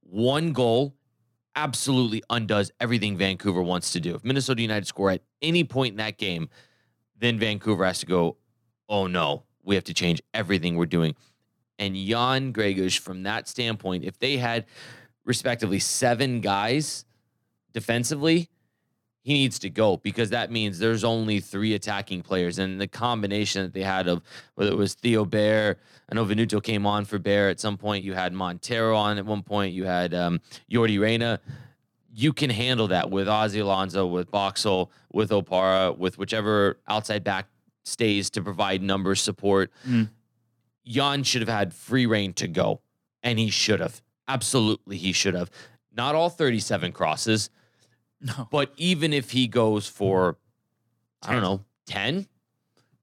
One 0.00 0.52
goal 0.52 0.94
absolutely 1.58 2.22
undoes 2.30 2.70
everything 2.78 3.16
Vancouver 3.16 3.60
wants 3.60 3.90
to 3.92 4.00
do. 4.00 4.14
If 4.14 4.24
Minnesota 4.24 4.62
United 4.62 4.86
score 4.86 5.10
at 5.10 5.22
any 5.42 5.64
point 5.64 5.92
in 5.92 5.96
that 5.96 6.16
game, 6.16 6.48
then 7.18 7.36
Vancouver 7.36 7.84
has 7.84 7.98
to 7.98 8.06
go, 8.06 8.36
oh 8.88 9.08
no, 9.08 9.42
we 9.64 9.74
have 9.74 9.82
to 9.84 9.94
change 9.94 10.22
everything 10.32 10.76
we're 10.76 10.86
doing. 10.86 11.16
And 11.80 11.96
Jan 11.96 12.52
Gregus, 12.52 12.96
from 12.96 13.24
that 13.24 13.48
standpoint, 13.48 14.04
if 14.04 14.20
they 14.20 14.36
had 14.36 14.66
respectively 15.24 15.80
seven 15.80 16.40
guys 16.40 17.04
defensively, 17.72 18.50
he 19.28 19.34
needs 19.34 19.58
to 19.58 19.68
go 19.68 19.98
because 19.98 20.30
that 20.30 20.50
means 20.50 20.78
there's 20.78 21.04
only 21.04 21.38
three 21.38 21.74
attacking 21.74 22.22
players. 22.22 22.58
And 22.58 22.80
the 22.80 22.88
combination 22.88 23.62
that 23.62 23.74
they 23.74 23.82
had 23.82 24.08
of 24.08 24.22
whether 24.54 24.70
it 24.70 24.76
was 24.76 24.94
Theo 24.94 25.26
Bair, 25.26 25.76
I 26.10 26.14
know 26.14 26.24
Venuto 26.24 26.62
came 26.62 26.86
on 26.86 27.04
for 27.04 27.18
Bair 27.18 27.50
at 27.50 27.60
some 27.60 27.76
point. 27.76 28.04
You 28.04 28.14
had 28.14 28.32
Montero 28.32 28.96
on 28.96 29.18
at 29.18 29.26
one 29.26 29.42
point. 29.42 29.74
You 29.74 29.84
had 29.84 30.14
um, 30.14 30.40
Yordy 30.72 30.98
Reyna. 30.98 31.40
You 32.10 32.32
can 32.32 32.48
handle 32.48 32.88
that 32.88 33.10
with 33.10 33.26
Ozzy 33.26 33.60
Alonso, 33.60 34.06
with 34.06 34.30
Boxall, 34.30 34.90
with 35.12 35.28
Opara, 35.28 35.94
with 35.94 36.16
whichever 36.16 36.78
outside 36.88 37.22
back 37.22 37.48
stays 37.84 38.30
to 38.30 38.40
provide 38.40 38.80
numbers 38.80 39.20
support. 39.20 39.70
Mm. 39.86 40.08
Jan 40.86 41.22
should 41.22 41.42
have 41.42 41.50
had 41.50 41.74
free 41.74 42.06
reign 42.06 42.32
to 42.32 42.48
go, 42.48 42.80
and 43.22 43.38
he 43.38 43.50
should 43.50 43.80
have. 43.80 44.00
Absolutely, 44.26 44.96
he 44.96 45.12
should 45.12 45.34
have. 45.34 45.50
Not 45.94 46.14
all 46.14 46.30
37 46.30 46.92
crosses, 46.92 47.50
No. 48.20 48.48
but 48.50 48.72
even 48.76 49.12
if 49.12 49.30
he 49.30 49.46
goes 49.46 49.86
for, 49.86 50.38
I 51.22 51.32
don't 51.32 51.42
know, 51.42 51.64
10, 51.86 52.26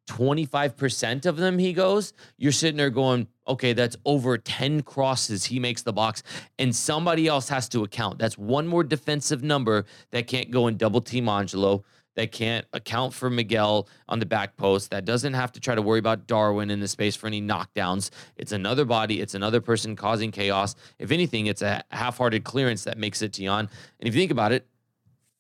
25% 0.08 1.26
of 1.26 1.38
them 1.38 1.58
he 1.58 1.74
goes, 1.74 2.14
you're 2.38 2.52
sitting 2.52 2.78
there 2.78 2.90
going, 2.90 3.28
okay, 3.48 3.74
that's 3.74 3.96
over 4.06 4.38
10 4.38 4.82
crosses 4.82 5.46
he 5.46 5.60
makes 5.60 5.82
the 5.82 5.94
box, 5.94 6.24
and 6.60 6.76
somebody 6.76 7.28
else 7.28 7.50
has 7.50 7.70
to 7.70 7.84
account. 7.84 8.20
That's 8.20 8.38
one 8.38 8.68
more 8.68 8.84
defensive 8.84 9.44
number 9.44 9.86
that 10.12 10.28
can't 10.28 10.52
go 10.52 10.68
and 10.68 10.78
double 10.78 11.02
team 11.02 11.30
Angelo, 11.30 11.84
that 12.16 12.32
can't 12.32 12.66
account 12.74 13.14
for 13.14 13.30
Miguel 13.30 13.88
on 14.08 14.20
the 14.20 14.26
back 14.26 14.56
post, 14.58 14.92
that 14.92 15.06
doesn't 15.06 15.34
have 15.34 15.52
to 15.54 15.60
try 15.60 15.76
to 15.76 15.82
worry 15.82 16.00
about 16.00 16.28
Darwin 16.28 16.72
in 16.72 16.80
the 16.80 16.88
space 16.88 17.16
for 17.16 17.28
any 17.28 17.42
knockdowns. 17.42 18.10
It's 18.38 18.52
another 18.52 18.86
body, 18.86 19.22
it's 19.22 19.34
another 19.34 19.62
person 19.62 19.96
causing 19.96 20.32
chaos. 20.32 20.76
If 21.00 21.12
anything, 21.12 21.48
it's 21.48 21.62
a 21.62 21.84
half 21.92 22.18
hearted 22.18 22.44
clearance 22.44 22.84
that 22.86 22.98
makes 22.98 23.22
it 23.22 23.34
to 23.34 23.44
Jan. 23.44 23.70
And 24.00 24.08
if 24.08 24.16
you 24.16 24.22
think 24.22 24.32
about 24.32 24.52
it, 24.52 24.68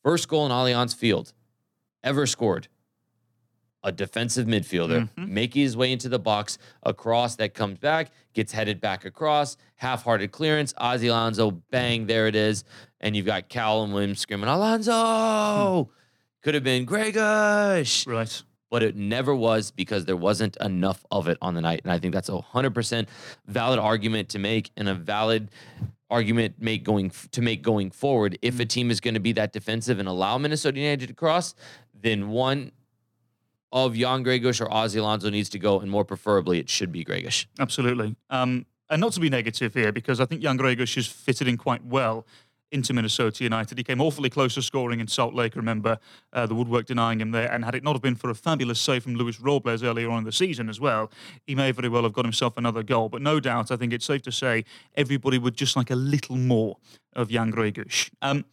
first 0.06 0.28
goal 0.28 0.46
in 0.46 0.52
Allianz 0.52 0.96
Field 0.96 1.34
ever 2.04 2.28
scored. 2.28 2.68
A 3.84 3.92
defensive 3.92 4.46
midfielder 4.46 5.10
Mhm. 5.18 5.28
making 5.30 5.64
his 5.64 5.76
way 5.76 5.92
into 5.92 6.10
the 6.10 6.20
box, 6.20 6.60
a 6.84 6.94
cross 6.94 7.36
that 7.38 7.56
comes 7.56 7.80
back, 7.80 8.12
gets 8.34 8.52
headed 8.52 8.80
back 8.80 9.04
across, 9.04 9.58
half-hearted 9.78 10.32
clearance, 10.32 10.74
Ozzy 10.74 11.10
Alonso, 11.10 11.50
bang, 11.72 12.06
there 12.06 12.28
it 12.28 12.36
is. 12.36 12.64
And 13.00 13.16
you've 13.16 13.26
got 13.26 13.50
Callum 13.50 13.92
Williams 13.94 14.20
screaming, 14.20 14.48
Alonso! 14.48 15.90
Could 16.44 16.54
have 16.54 16.64
been 16.64 16.86
Gregus 16.86 18.06
Right. 18.08 18.44
but 18.70 18.84
it 18.84 18.96
never 18.96 19.34
was 19.36 19.72
because 19.72 20.06
there 20.06 20.18
wasn't 20.18 20.56
enough 20.58 21.04
of 21.10 21.28
it 21.28 21.38
on 21.42 21.56
the 21.56 21.62
night. 21.62 21.82
And 21.84 21.92
I 21.92 21.98
think 21.98 22.14
that's 22.14 22.30
a 22.30 22.42
hundred 22.42 22.76
percent 22.76 23.08
valid 23.48 23.80
argument 23.80 24.30
to 24.30 24.40
make 24.40 24.70
and 24.78 24.88
a 24.88 24.94
valid 24.96 25.50
argument 26.16 26.56
make 26.60 26.84
going 26.92 27.12
to 27.32 27.42
make 27.42 27.62
going 27.62 27.92
forward. 27.92 28.32
If 28.42 28.60
a 28.60 28.66
team 28.66 28.90
is 28.90 29.00
going 29.06 29.16
to 29.16 29.26
be 29.30 29.34
that 29.34 29.52
defensive 29.52 29.98
and 30.00 30.08
allow 30.08 30.38
Minnesota 30.38 30.80
United 30.80 31.08
to 31.08 31.14
cross, 31.14 31.54
then 31.94 32.30
one 32.30 32.72
of 33.72 33.96
Jan 33.96 34.24
Gregus 34.24 34.62
or 34.62 34.68
Ozzy 34.70 35.00
Alonso 35.00 35.30
needs 35.30 35.50
to 35.50 35.60
go, 35.60 35.82
and 35.82 35.92
more 35.92 36.06
preferably, 36.06 36.58
it 36.60 36.70
should 36.70 36.92
be 36.92 37.04
Gregus. 37.04 37.46
Absolutely. 37.60 38.16
Um, 38.30 38.66
and 38.90 39.02
not 39.02 39.12
to 39.14 39.20
be 39.20 39.30
negative 39.30 39.74
here, 39.74 39.92
because 39.92 40.22
I 40.22 40.26
think 40.26 40.42
Jan 40.42 40.58
Gregus 40.58 40.96
has 40.96 41.08
fitted 41.08 41.48
in 41.48 41.58
quite 41.58 41.84
well 41.84 42.26
into 42.76 42.94
Minnesota 42.94 43.44
United. 43.44 43.78
He 43.78 43.84
came 43.84 44.02
awfully 44.02 44.30
close 44.30 44.54
to 44.54 44.62
scoring 44.62 45.00
in 45.00 45.08
Salt 45.08 45.34
Lake, 45.34 45.56
remember, 45.56 45.98
uh, 46.34 46.46
the 46.46 46.54
woodwork 46.54 46.86
denying 46.86 47.20
him 47.20 47.32
there. 47.32 47.52
And 47.52 47.66
had 47.66 47.74
it 47.74 47.84
not 47.84 47.94
have 47.94 48.02
been 48.02 48.16
for 48.16 48.30
a 48.30 48.36
fabulous 48.36 48.80
save 48.80 49.04
from 49.04 49.16
Luis 49.16 49.40
Robles 49.40 49.82
earlier 49.82 50.12
on 50.12 50.20
in 50.20 50.24
the 50.26 50.32
season 50.32 50.70
as 50.70 50.80
well, 50.80 51.10
he 51.48 51.56
may 51.56 51.72
very 51.72 51.90
well 51.90 52.04
have 52.04 52.14
got 52.14 52.26
himself 52.26 52.58
another 52.58 52.84
goal. 52.84 53.10
But 53.10 53.24
no 53.24 53.40
doubt, 53.40 53.72
I 53.72 53.78
think 53.78 53.94
it's 53.94 54.06
safe 54.06 54.22
to 54.24 54.32
say 54.32 54.66
everybody 54.94 55.40
would 55.40 55.56
just 55.56 55.76
like 55.76 55.90
a 55.90 55.96
little 55.96 56.36
more 56.36 56.78
of 57.14 57.30
Jan 57.30 57.52
Gregus. 57.52 58.12
Um, 58.22 58.46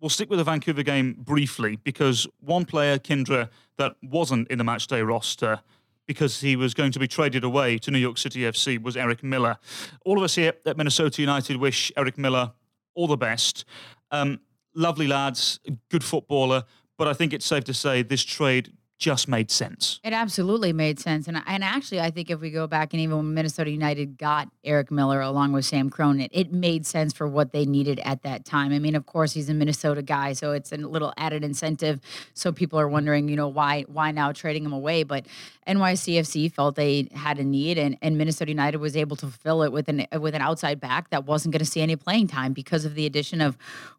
We'll 0.00 0.08
stick 0.08 0.30
with 0.30 0.38
the 0.38 0.44
Vancouver 0.44 0.82
game 0.82 1.14
briefly 1.18 1.76
because 1.76 2.26
one 2.40 2.64
player, 2.64 2.98
Kyndra, 2.98 3.50
that 3.76 3.96
wasn't 4.02 4.48
in 4.48 4.56
the 4.56 4.64
matchday 4.64 5.06
roster 5.06 5.60
because 6.06 6.40
he 6.40 6.56
was 6.56 6.72
going 6.72 6.90
to 6.90 6.98
be 6.98 7.06
traded 7.06 7.44
away 7.44 7.78
to 7.78 7.90
New 7.90 7.98
York 7.98 8.18
City 8.18 8.40
FC 8.40 8.82
was 8.82 8.96
Eric 8.96 9.22
Miller. 9.22 9.58
All 10.04 10.16
of 10.16 10.24
us 10.24 10.34
here 10.34 10.54
at 10.66 10.76
Minnesota 10.76 11.20
United 11.20 11.58
wish 11.58 11.92
Eric 11.96 12.16
Miller 12.18 12.52
all 12.94 13.06
the 13.06 13.16
best. 13.16 13.64
Um, 14.10 14.40
lovely 14.74 15.06
lads, 15.06 15.60
good 15.90 16.04
footballer, 16.04 16.64
but 16.98 17.08
I 17.08 17.12
think 17.12 17.32
it's 17.32 17.46
safe 17.46 17.64
to 17.64 17.74
say 17.74 18.02
this 18.02 18.24
trade 18.24 18.72
just 19.00 19.28
made 19.28 19.50
sense. 19.50 19.98
It 20.04 20.12
absolutely 20.12 20.74
made 20.74 21.00
sense. 21.00 21.26
And, 21.26 21.42
and 21.46 21.64
actually, 21.64 22.00
I 22.00 22.10
think 22.10 22.28
if 22.28 22.38
we 22.38 22.50
go 22.50 22.66
back 22.66 22.92
and 22.92 23.00
even 23.00 23.16
when 23.16 23.32
Minnesota 23.32 23.70
United 23.70 24.18
got 24.18 24.50
Eric 24.62 24.90
Miller 24.90 25.22
along 25.22 25.52
with 25.52 25.64
Sam 25.64 25.88
Cronin, 25.88 26.28
it 26.30 26.52
made 26.52 26.84
sense 26.84 27.14
for 27.14 27.26
what 27.26 27.52
they 27.52 27.64
needed 27.64 27.98
at 28.00 28.22
that 28.24 28.44
time. 28.44 28.74
I 28.74 28.78
mean, 28.78 28.94
of 28.94 29.06
course, 29.06 29.32
he's 29.32 29.48
a 29.48 29.54
Minnesota 29.54 30.02
guy, 30.02 30.34
so 30.34 30.52
it's 30.52 30.70
a 30.70 30.76
little 30.76 31.14
added 31.16 31.42
incentive. 31.42 31.98
So 32.34 32.52
people 32.52 32.78
are 32.78 32.88
wondering, 32.88 33.28
you 33.28 33.36
know, 33.36 33.48
why 33.48 33.82
why 33.88 34.10
now 34.10 34.32
trading 34.32 34.64
him 34.64 34.74
away? 34.74 35.02
But 35.02 35.24
NYCFC 35.66 36.52
felt 36.52 36.76
they 36.76 37.08
had 37.14 37.38
a 37.38 37.44
need, 37.44 37.78
and, 37.78 37.96
and 38.02 38.18
Minnesota 38.18 38.50
United 38.50 38.78
was 38.78 38.98
able 38.98 39.16
to 39.16 39.28
fill 39.28 39.62
it 39.62 39.72
with 39.72 39.88
an 39.88 40.06
with 40.20 40.34
an 40.34 40.42
outside 40.42 40.78
back 40.78 41.08
that 41.08 41.24
wasn't 41.24 41.52
going 41.52 41.64
to 41.64 41.70
see 41.70 41.80
any 41.80 41.96
playing 41.96 42.28
time 42.28 42.52
because 42.52 42.84
of 42.84 42.94
the 42.94 43.06
addition 43.06 43.40
of 43.40 43.56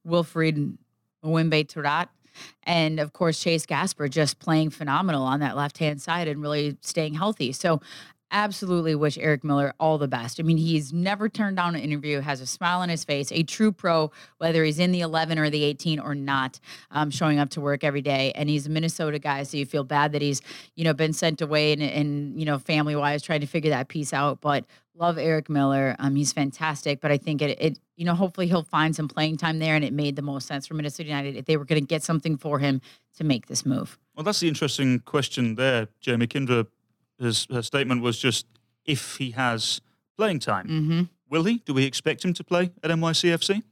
Wilfried 0.07 0.77
Moimbé 1.25 1.65
Turat 1.65 2.09
and 2.63 2.99
of 2.99 3.13
course 3.13 3.39
Chase 3.39 3.65
Gasper 3.65 4.07
just 4.07 4.39
playing 4.39 4.69
phenomenal 4.69 5.23
on 5.23 5.39
that 5.39 5.55
left 5.55 5.77
hand 5.77 6.01
side 6.01 6.27
and 6.27 6.41
really 6.41 6.77
staying 6.81 7.15
healthy. 7.15 7.51
So 7.51 7.81
absolutely 8.31 8.95
wish 8.95 9.17
Eric 9.17 9.43
Miller 9.43 9.73
all 9.79 9.97
the 9.97 10.07
best. 10.07 10.39
I 10.39 10.43
mean, 10.43 10.57
he's 10.57 10.91
never 10.91 11.29
turned 11.29 11.57
down 11.57 11.75
an 11.75 11.81
interview, 11.81 12.19
has 12.21 12.41
a 12.41 12.47
smile 12.47 12.79
on 12.79 12.89
his 12.89 13.03
face, 13.03 13.31
a 13.31 13.43
true 13.43 13.71
pro, 13.71 14.11
whether 14.37 14.63
he's 14.63 14.79
in 14.79 14.91
the 14.91 15.01
11 15.01 15.37
or 15.37 15.49
the 15.49 15.63
18 15.63 15.99
or 15.99 16.15
not, 16.15 16.59
um, 16.91 17.11
showing 17.11 17.39
up 17.39 17.49
to 17.51 17.61
work 17.61 17.83
every 17.83 18.01
day. 18.01 18.31
And 18.35 18.49
he's 18.49 18.65
a 18.65 18.69
Minnesota 18.69 19.19
guy, 19.19 19.43
so 19.43 19.57
you 19.57 19.65
feel 19.65 19.83
bad 19.83 20.13
that 20.13 20.21
he's, 20.21 20.41
you 20.75 20.83
know, 20.83 20.93
been 20.93 21.13
sent 21.13 21.41
away 21.41 21.73
and, 21.73 21.81
and 21.81 22.39
you 22.39 22.45
know, 22.45 22.57
family 22.57 22.95
wise, 22.95 23.21
trying 23.21 23.41
to 23.41 23.47
figure 23.47 23.71
that 23.71 23.87
piece 23.87 24.13
out. 24.13 24.41
But 24.41 24.65
love 24.95 25.17
Eric 25.17 25.49
Miller. 25.49 25.95
Um, 25.99 26.15
he's 26.15 26.31
fantastic, 26.31 27.01
but 27.01 27.11
I 27.11 27.17
think 27.17 27.41
it, 27.41 27.57
it, 27.59 27.79
you 27.95 28.05
know, 28.05 28.13
hopefully 28.13 28.47
he'll 28.47 28.63
find 28.63 28.95
some 28.95 29.07
playing 29.07 29.37
time 29.37 29.59
there, 29.59 29.75
and 29.75 29.83
it 29.83 29.93
made 29.93 30.15
the 30.15 30.21
most 30.21 30.47
sense 30.47 30.67
for 30.67 30.75
Minnesota 30.75 31.09
United 31.09 31.35
if 31.35 31.45
they 31.45 31.57
were 31.57 31.65
going 31.65 31.81
to 31.81 31.87
get 31.87 32.03
something 32.03 32.37
for 32.37 32.59
him 32.59 32.81
to 33.17 33.23
make 33.23 33.47
this 33.47 33.65
move. 33.65 33.97
Well, 34.15 34.23
that's 34.23 34.39
the 34.39 34.47
interesting 34.47 34.99
question 34.99 35.55
there, 35.55 35.87
Jamie 35.99 36.27
Kyndra. 36.27 36.67
His, 37.21 37.47
her 37.51 37.61
statement 37.61 38.01
was 38.01 38.17
just 38.17 38.45
if 38.85 39.17
he 39.17 39.31
has 39.31 39.81
playing 40.17 40.39
time. 40.39 40.67
Mm-hmm. 40.67 41.01
Will 41.29 41.43
he? 41.43 41.59
Do 41.59 41.73
we 41.73 41.85
expect 41.85 42.25
him 42.25 42.33
to 42.33 42.43
play 42.43 42.71
at 42.83 42.91
NYCFC? 42.91 43.63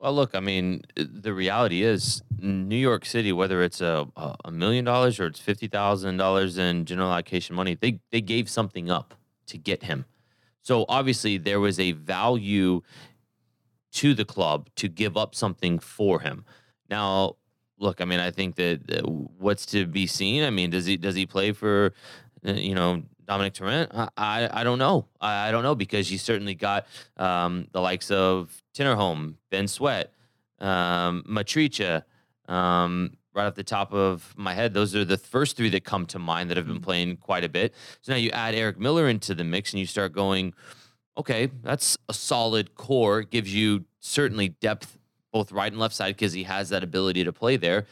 Well, 0.00 0.14
look, 0.14 0.36
I 0.36 0.40
mean, 0.40 0.82
the 0.94 1.34
reality 1.34 1.82
is 1.82 2.22
New 2.38 2.76
York 2.76 3.04
City, 3.04 3.32
whether 3.32 3.62
it's 3.62 3.80
a 3.80 4.06
a 4.44 4.50
million 4.50 4.84
dollars 4.84 5.18
or 5.18 5.26
it's 5.26 5.40
fifty 5.40 5.66
thousand 5.66 6.18
dollars 6.18 6.56
in 6.56 6.84
general 6.84 7.10
allocation 7.10 7.56
money, 7.56 7.74
they 7.74 7.98
they 8.12 8.20
gave 8.20 8.48
something 8.48 8.90
up 8.90 9.14
to 9.46 9.58
get 9.58 9.82
him. 9.82 10.04
So 10.62 10.84
obviously 10.88 11.36
there 11.36 11.58
was 11.58 11.80
a 11.80 11.92
value 11.92 12.82
to 13.92 14.14
the 14.14 14.24
club 14.24 14.68
to 14.76 14.88
give 14.88 15.16
up 15.16 15.34
something 15.34 15.78
for 15.78 16.20
him. 16.20 16.44
Now, 16.88 17.36
look, 17.78 18.00
I 18.00 18.04
mean, 18.04 18.20
I 18.20 18.30
think 18.30 18.56
that 18.56 18.80
uh, 18.90 19.08
what's 19.08 19.66
to 19.66 19.86
be 19.86 20.06
seen. 20.06 20.44
I 20.44 20.50
mean, 20.50 20.70
does 20.70 20.86
he 20.86 20.96
does 20.96 21.14
he 21.14 21.26
play 21.26 21.52
for, 21.52 21.92
you 22.42 22.74
know, 22.74 23.02
Domènec 23.26 23.54
Torrent? 23.54 23.90
I, 23.94 24.08
I 24.16 24.60
I 24.60 24.64
don't 24.64 24.78
know. 24.78 25.06
I, 25.20 25.48
I 25.48 25.50
don't 25.50 25.62
know 25.62 25.74
because 25.74 26.10
you 26.10 26.18
certainly 26.18 26.54
got 26.54 26.86
um, 27.16 27.68
the 27.72 27.80
likes 27.80 28.10
of 28.10 28.62
Tinnerholm, 28.74 29.34
Ben 29.50 29.68
Sweat, 29.68 30.12
um, 30.60 31.24
Matarrita, 31.28 32.04
um, 32.48 33.16
right 33.34 33.46
off 33.46 33.54
the 33.54 33.64
top 33.64 33.92
of 33.92 34.34
my 34.36 34.54
head. 34.54 34.74
Those 34.74 34.94
are 34.94 35.04
the 35.04 35.18
first 35.18 35.56
three 35.56 35.68
that 35.70 35.84
come 35.84 36.06
to 36.06 36.18
mind 36.18 36.50
that 36.50 36.56
have 36.56 36.66
been 36.66 36.80
playing 36.80 37.18
quite 37.18 37.44
a 37.44 37.48
bit. 37.48 37.74
So 38.02 38.12
now 38.12 38.18
you 38.18 38.30
add 38.30 38.54
Eric 38.54 38.78
Miller 38.78 39.08
into 39.08 39.34
the 39.34 39.44
mix 39.44 39.72
and 39.72 39.80
you 39.80 39.86
start 39.86 40.12
going, 40.12 40.54
okay, 41.16 41.50
that's 41.62 41.98
a 42.08 42.14
solid 42.14 42.74
core. 42.74 43.22
Gives 43.22 43.54
you 43.54 43.84
certainly 44.00 44.48
depth 44.48 44.98
both 45.32 45.52
right 45.52 45.70
and 45.70 45.80
left 45.80 45.94
side 45.94 46.16
because 46.16 46.32
he 46.32 46.44
has 46.44 46.70
that 46.70 46.82
ability 46.82 47.24
to 47.24 47.32
play 47.32 47.56
there. 47.56 47.86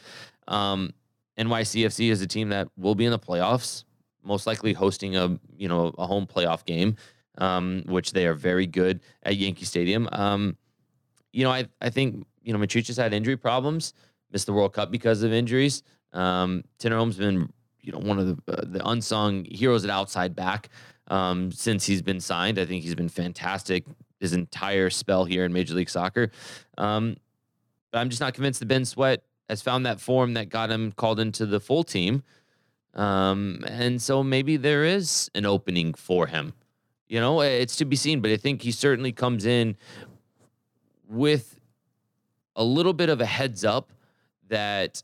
Um, 0.47 0.93
NYCFC 1.37 2.09
is 2.09 2.21
a 2.21 2.27
team 2.27 2.49
that 2.49 2.67
will 2.77 2.95
be 2.95 3.05
in 3.05 3.11
the 3.11 3.19
playoffs, 3.19 3.83
most 4.27 4.45
likely 4.45 4.73
hosting 4.73 5.15
a 5.15 5.39
you 5.57 5.67
know 5.67 5.93
a 5.97 6.05
home 6.05 6.27
playoff 6.27 6.65
game, 6.65 6.95
um, 7.37 7.83
which 7.87 8.11
they 8.11 8.27
are 8.27 8.33
very 8.33 8.67
good 8.67 8.99
at 9.23 9.37
Yankee 9.37 9.65
Stadium. 9.65 10.07
Um, 10.11 10.57
you 11.31 11.43
know, 11.43 11.51
I 11.51 11.67
I 11.81 11.89
think 11.89 12.25
you 12.43 12.53
know 12.53 12.59
Matarrita's 12.59 12.97
had 12.97 13.13
injury 13.13 13.37
problems, 13.37 13.93
missed 14.31 14.45
the 14.45 14.53
World 14.53 14.73
Cup 14.73 14.91
because 14.91 15.23
of 15.23 15.31
injuries. 15.33 15.83
Um, 16.13 16.63
Tinnerholm's 16.79 17.17
been 17.17 17.51
you 17.81 17.93
know 17.93 17.99
one 17.99 18.19
of 18.19 18.27
the 18.27 18.53
uh, 18.53 18.65
the 18.65 18.87
unsung 18.87 19.45
heroes 19.45 19.83
at 19.83 19.89
outside 19.89 20.35
back 20.35 20.69
um, 21.07 21.51
since 21.51 21.85
he's 21.85 22.01
been 22.01 22.19
signed. 22.19 22.59
I 22.59 22.65
think 22.65 22.83
he's 22.83 22.95
been 22.95 23.09
fantastic 23.09 23.85
his 24.19 24.33
entire 24.33 24.89
spell 24.89 25.25
here 25.25 25.45
in 25.45 25.53
Major 25.53 25.75
League 25.75 25.89
Soccer. 25.89 26.31
Um, 26.77 27.17
but 27.91 27.99
I'm 27.99 28.09
just 28.09 28.21
not 28.21 28.33
convinced 28.33 28.59
that 28.59 28.65
Ben 28.67 28.85
Sweat 28.85 29.23
has 29.49 29.61
found 29.61 29.85
that 29.85 30.01
form 30.01 30.33
that 30.33 30.49
got 30.49 30.69
him 30.69 30.91
called 30.91 31.19
into 31.19 31.45
the 31.45 31.59
full 31.59 31.83
team. 31.83 32.23
Um, 32.97 33.63
and 33.67 34.01
so 34.01 34.23
maybe 34.23 34.57
there 34.57 34.83
is 34.83 35.29
an 35.35 35.45
opening 35.45 35.93
for 35.93 36.27
him. 36.27 36.53
You 37.07 37.21
know, 37.21 37.41
it's 37.41 37.77
to 37.77 37.85
be 37.85 37.95
seen, 37.95 38.19
but 38.19 38.31
I 38.31 38.37
think 38.37 38.63
he 38.63 38.71
certainly 38.71 39.13
comes 39.13 39.45
in 39.45 39.77
with 41.07 41.59
a 42.55 42.63
little 42.63 42.93
bit 42.93 43.07
of 43.07 43.21
a 43.21 43.25
heads 43.25 43.63
up 43.63 43.93
that 44.49 45.03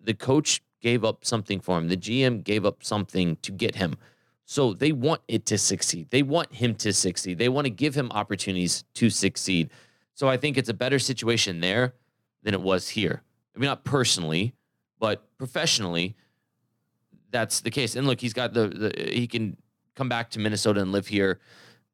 the 0.00 0.14
coach 0.14 0.62
gave 0.80 1.04
up 1.04 1.24
something 1.24 1.60
for 1.60 1.78
him. 1.78 1.88
The 1.88 1.96
GM 1.96 2.44
gave 2.44 2.64
up 2.64 2.84
something 2.84 3.36
to 3.42 3.50
get 3.50 3.74
him. 3.74 3.96
So 4.44 4.72
they 4.72 4.92
want 4.92 5.22
it 5.28 5.44
to 5.46 5.58
succeed. 5.58 6.08
They 6.10 6.22
want 6.22 6.54
him 6.54 6.74
to 6.76 6.92
succeed. 6.92 7.38
They 7.38 7.48
want 7.48 7.64
to 7.64 7.70
give 7.70 7.94
him 7.94 8.10
opportunities 8.12 8.84
to 8.94 9.10
succeed. 9.10 9.70
So 10.14 10.28
I 10.28 10.36
think 10.36 10.56
it's 10.56 10.68
a 10.68 10.74
better 10.74 10.98
situation 10.98 11.60
there 11.60 11.94
than 12.42 12.54
it 12.54 12.60
was 12.60 12.88
here. 12.88 13.22
I 13.54 13.58
mean, 13.58 13.66
not 13.66 13.84
personally, 13.84 14.54
but 14.98 15.22
professionally, 15.36 16.16
that's 17.30 17.60
the 17.60 17.70
case. 17.70 17.96
And 17.96 18.06
look, 18.06 18.20
he's 18.20 18.32
got 18.32 18.52
the, 18.52 18.68
the 18.68 19.10
he 19.12 19.26
can 19.26 19.56
come 19.94 20.08
back 20.08 20.30
to 20.30 20.38
Minnesota 20.38 20.80
and 20.80 20.92
live 20.92 21.06
here 21.06 21.40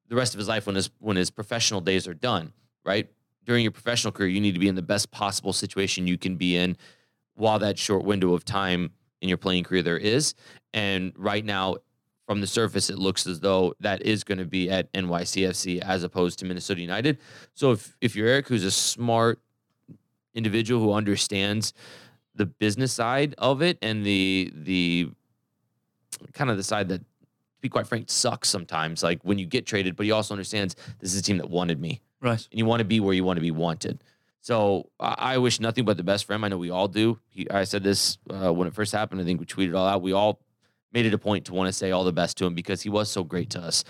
the 0.09 0.17
rest 0.17 0.35
of 0.35 0.39
his 0.39 0.49
life 0.49 0.67
when 0.67 0.77
his 0.77 0.91
when 0.99 1.17
his 1.17 1.31
professional 1.31 1.81
days 1.81 2.07
are 2.07 2.15
done, 2.15 2.53
right? 2.85 3.09
During 3.45 3.63
your 3.63 3.73
professional 3.73 4.13
career, 4.13 4.29
you 4.29 4.41
need 4.41 4.53
to 4.53 4.61
be 4.61 4.69
in 4.69 4.75
the 4.75 4.83
best 4.83 5.11
possible 5.11 5.53
situation 5.53 6.07
you 6.07 6.19
can 6.19 6.37
be 6.37 6.57
in 6.57 6.77
while 7.35 7.59
that 7.59 7.79
short 7.79 8.05
window 8.05 8.33
of 8.33 8.45
time 8.45 8.91
in 9.21 9.29
your 9.29 9.39
playing 9.39 9.65
career 9.65 9.83
there 9.83 9.99
is. 9.99 10.35
And 10.73 11.13
right 11.17 11.45
now, 11.45 11.77
from 12.27 12.41
the 12.41 12.47
surface, 12.47 12.89
it 12.91 12.99
looks 12.99 13.27
as 13.27 13.41
though 13.41 13.75
that 13.81 14.03
is 14.03 14.25
going 14.25 14.39
to 14.39 14.45
be 14.45 14.71
at 14.71 14.93
NYCFC 14.93 15.81
as 15.81 16.03
opposed 16.03 16.39
to 16.39 16.47
Minnesota 16.47 16.81
United. 16.81 17.19
So 17.55 17.73
if 17.73 17.97
if 18.01 18.17
you're 18.17 18.29
Eric, 18.29 18.49
who's 18.49 18.65
a 18.65 18.71
smart 18.71 19.41
individual 20.35 20.81
who 20.81 20.93
understands 20.93 21.73
the 22.35 22.47
business 22.47 22.93
side 22.93 23.35
of 23.39 23.63
it 23.63 23.79
and 23.83 24.05
the 24.05 24.53
the 24.55 25.11
kind 26.33 26.51
of 26.51 26.57
the 26.57 26.63
side 26.63 26.89
that 26.89 26.99
to 27.01 27.61
be 27.61 27.69
quite 27.69 27.87
frank 27.87 28.11
sucks 28.11 28.49
sometimes 28.49 29.03
like 29.03 29.23
when 29.23 29.39
you 29.39 29.47
get 29.47 29.65
traded 29.67 29.97
but 29.97 30.05
he 30.07 30.13
also 30.13 30.35
understands 30.35 30.77
this 31.01 31.13
is 31.15 31.19
a 31.21 31.23
team 31.23 31.39
that 31.39 31.49
wanted 31.51 31.81
me 31.81 32.01
Right. 32.21 32.47
and 32.51 32.59
you 32.59 32.65
want 32.67 32.81
to 32.81 32.85
be 32.85 33.01
where 33.01 33.15
you 33.15 33.25
want 33.25 33.37
to 33.37 33.41
be 33.43 33.51
wanted 33.51 34.03
so 34.41 34.91
I 35.01 35.15
I 35.35 35.39
wish 35.39 35.59
nothing 35.61 35.85
but 35.87 35.97
the 35.97 36.03
best 36.03 36.27
for 36.27 36.35
him. 36.35 36.45
I 36.45 36.49
know 36.49 36.59
we 36.59 36.69
all 36.71 36.87
do. 36.89 37.19
He, 37.31 37.49
I 37.51 37.65
said 37.65 37.83
this 37.83 38.19
uh, 38.29 38.53
when 38.53 38.69
it 38.69 38.75
first 38.75 38.93
happened. 38.93 39.21
I 39.23 39.25
think 39.25 39.41
we 39.41 39.47
tweeted 39.47 39.75
all 39.75 39.87
out. 39.87 40.03
We 40.03 40.13
all 40.13 40.39
made 40.93 41.07
it 41.07 41.15
a 41.15 41.19
point 41.19 41.47
to 41.47 41.55
want 41.55 41.67
to 41.69 41.73
say 41.73 41.93
all 41.93 42.05
the 42.05 42.13
best 42.13 42.37
to 42.39 42.45
him 42.45 42.55
because 42.55 42.83
he 42.83 42.91
was 42.91 43.11
so 43.11 43.25
great 43.25 43.49
to 43.51 43.61
us. 43.61 43.85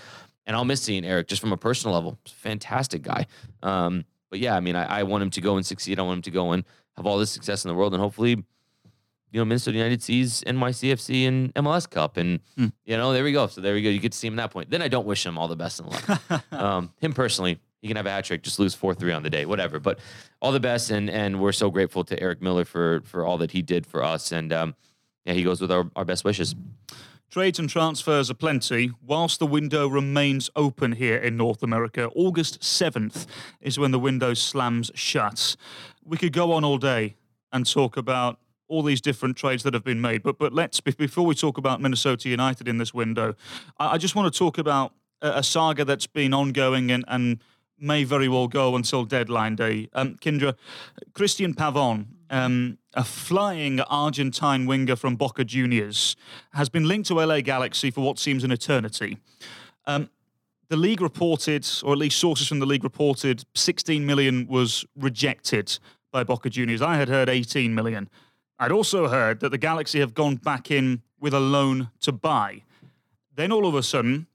And 0.46 0.54
I'll 0.54 0.64
miss 0.64 0.80
seeing 0.80 1.04
Eric 1.04 1.26
just 1.26 1.40
from 1.40 1.52
a 1.52 1.56
personal 1.56 1.92
level. 1.92 2.18
Fantastic 2.28 3.02
guy. 3.02 3.26
Um, 3.64 4.04
but 4.30 4.38
yeah, 4.38 4.54
I 4.54 4.60
mean, 4.60 4.76
I, 4.76 5.00
I 5.00 5.02
want 5.02 5.24
him 5.24 5.30
to 5.30 5.40
go 5.40 5.56
and 5.56 5.66
succeed. 5.66 5.98
I 5.98 6.02
want 6.02 6.18
him 6.18 6.22
to 6.22 6.30
go 6.30 6.52
and 6.52 6.62
have 6.96 7.04
all 7.04 7.18
the 7.18 7.26
success 7.26 7.64
in 7.64 7.68
the 7.68 7.74
world, 7.74 7.92
and 7.92 8.00
hopefully, 8.00 8.44
you 9.34 9.40
know, 9.40 9.44
Minnesota 9.44 9.76
United 9.76 10.00
sees 10.00 10.44
NYCFC 10.46 11.26
and 11.26 11.52
MLS 11.56 11.90
Cup, 11.90 12.16
and 12.18 12.38
Hmm. 12.56 12.66
you 12.86 12.96
know, 12.96 13.12
there 13.12 13.24
we 13.24 13.32
go. 13.32 13.48
So 13.48 13.60
there 13.60 13.74
we 13.74 13.82
go. 13.82 13.90
You 13.90 13.98
get 13.98 14.12
to 14.12 14.18
see 14.18 14.28
him 14.28 14.38
at 14.38 14.42
that 14.44 14.52
point. 14.52 14.70
Then 14.70 14.80
I 14.80 14.86
don't 14.86 15.06
wish 15.06 15.26
him 15.26 15.36
all 15.36 15.48
the 15.48 15.56
best 15.56 15.80
in 15.80 15.86
life. 15.86 16.52
um, 16.52 16.92
him 17.00 17.12
personally, 17.12 17.58
he 17.82 17.88
can 17.88 17.96
have 17.96 18.06
a 18.06 18.10
hat 18.10 18.24
trick, 18.26 18.44
just 18.44 18.60
lose 18.60 18.76
four 18.76 18.94
three 18.94 19.12
on 19.12 19.24
the 19.24 19.30
day, 19.30 19.44
whatever. 19.44 19.80
But 19.80 19.98
all 20.40 20.52
the 20.52 20.60
best, 20.60 20.92
and 20.92 21.10
and 21.10 21.40
we're 21.40 21.50
so 21.50 21.68
grateful 21.68 22.04
to 22.04 22.20
Eric 22.22 22.40
Miller 22.42 22.64
for 22.64 23.00
for 23.04 23.26
all 23.26 23.36
that 23.38 23.50
he 23.50 23.60
did 23.60 23.86
for 23.88 24.04
us, 24.04 24.30
and 24.30 24.52
um, 24.52 24.76
yeah, 25.24 25.32
he 25.32 25.42
goes 25.42 25.60
with 25.60 25.72
our, 25.72 25.90
our 25.96 26.04
best 26.04 26.24
wishes. 26.24 26.54
Trades 27.28 27.58
and 27.58 27.68
transfers 27.68 28.30
are 28.30 28.34
plenty, 28.34 28.92
whilst 29.04 29.40
the 29.40 29.46
window 29.46 29.88
remains 29.88 30.48
open 30.54 30.92
here 30.92 31.16
in 31.16 31.36
North 31.36 31.64
America. 31.64 32.08
August 32.14 32.60
7th 32.60 33.26
is 33.60 33.76
when 33.80 33.90
the 33.90 33.98
window 33.98 34.32
slams 34.34 34.92
shut. 34.94 35.56
We 36.04 36.16
could 36.18 36.32
go 36.32 36.52
on 36.52 36.62
all 36.64 36.78
day 36.78 37.16
and 37.52 37.66
talk 37.66 37.96
about 37.96 38.38
all 38.74 38.82
these 38.82 39.00
different 39.00 39.36
trades 39.36 39.62
that 39.62 39.74
have 39.74 39.84
been 39.84 40.00
made, 40.00 40.22
but 40.22 40.38
but 40.38 40.52
let's 40.52 40.80
before 40.80 41.24
we 41.24 41.34
talk 41.34 41.58
about 41.58 41.80
Minnesota 41.80 42.28
United 42.28 42.66
in 42.68 42.78
this 42.78 42.92
window, 42.92 43.34
I, 43.78 43.94
I 43.94 43.98
just 43.98 44.14
want 44.16 44.32
to 44.32 44.38
talk 44.38 44.58
about 44.58 44.92
a, 45.22 45.38
a 45.38 45.42
saga 45.42 45.84
that's 45.84 46.06
been 46.06 46.34
ongoing 46.34 46.90
and 46.90 47.04
and 47.08 47.40
may 47.78 48.04
very 48.04 48.28
well 48.28 48.48
go 48.48 48.76
until 48.76 49.04
deadline 49.04 49.56
day. 49.56 49.88
Um, 49.92 50.16
Kyndra, 50.16 50.56
Cristian 51.12 51.54
Pavon, 51.54 52.06
um, 52.30 52.78
a 52.94 53.04
flying 53.04 53.80
Argentine 53.80 54.66
winger 54.66 54.96
from 54.96 55.16
Boca 55.16 55.44
Juniors, 55.44 56.16
has 56.52 56.68
been 56.68 56.86
linked 56.88 57.08
to 57.08 57.14
LA 57.14 57.40
Galaxy 57.40 57.90
for 57.90 58.00
what 58.00 58.18
seems 58.18 58.44
an 58.44 58.50
eternity. 58.50 59.18
Um, 59.86 60.08
the 60.68 60.76
league 60.76 61.00
reported, 61.00 61.68
or 61.84 61.92
at 61.92 61.98
least 61.98 62.18
sources 62.18 62.48
from 62.48 62.58
the 62.58 62.66
league 62.66 62.84
reported, 62.84 63.44
16 63.54 64.06
million 64.06 64.46
was 64.46 64.84
rejected 64.96 65.78
by 66.10 66.24
Boca 66.24 66.48
Juniors. 66.48 66.80
I 66.80 66.96
had 66.96 67.08
heard 67.08 67.28
18 67.28 67.74
million. 67.74 68.08
I'd 68.58 68.72
also 68.72 69.08
heard 69.08 69.40
that 69.40 69.50
the 69.50 69.58
Galaxy 69.58 70.00
have 70.00 70.14
gone 70.14 70.36
back 70.36 70.70
in 70.70 71.02
with 71.18 71.34
a 71.34 71.40
loan 71.40 71.90
to 72.00 72.12
buy. 72.12 72.62
Then 73.34 73.50
all 73.50 73.66
of 73.66 73.74
a 73.74 73.82
sudden, 73.82 74.26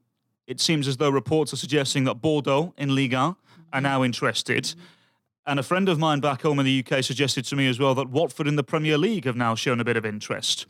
it 0.46 0.60
seems 0.60 0.88
as 0.88 0.96
though 0.98 1.10
reports 1.10 1.52
are 1.52 1.56
suggesting 1.56 2.04
that 2.04 2.16
Bordeaux 2.16 2.74
in 2.76 2.94
Liga 2.94 3.36
are 3.72 3.80
now 3.80 4.02
interested. 4.02 4.74
And 5.46 5.58
a 5.58 5.62
friend 5.62 5.88
of 5.88 5.98
mine 5.98 6.20
back 6.20 6.42
home 6.42 6.58
in 6.58 6.66
the 6.66 6.84
UK 6.84 7.02
suggested 7.02 7.44
to 7.46 7.56
me 7.56 7.68
as 7.68 7.78
well 7.78 7.94
that 7.94 8.10
Watford 8.10 8.46
in 8.46 8.56
the 8.56 8.62
Premier 8.62 8.98
League 8.98 9.24
have 9.24 9.36
now 9.36 9.54
shown 9.54 9.80
a 9.80 9.84
bit 9.84 9.96
of 9.96 10.04
interest. 10.04 10.66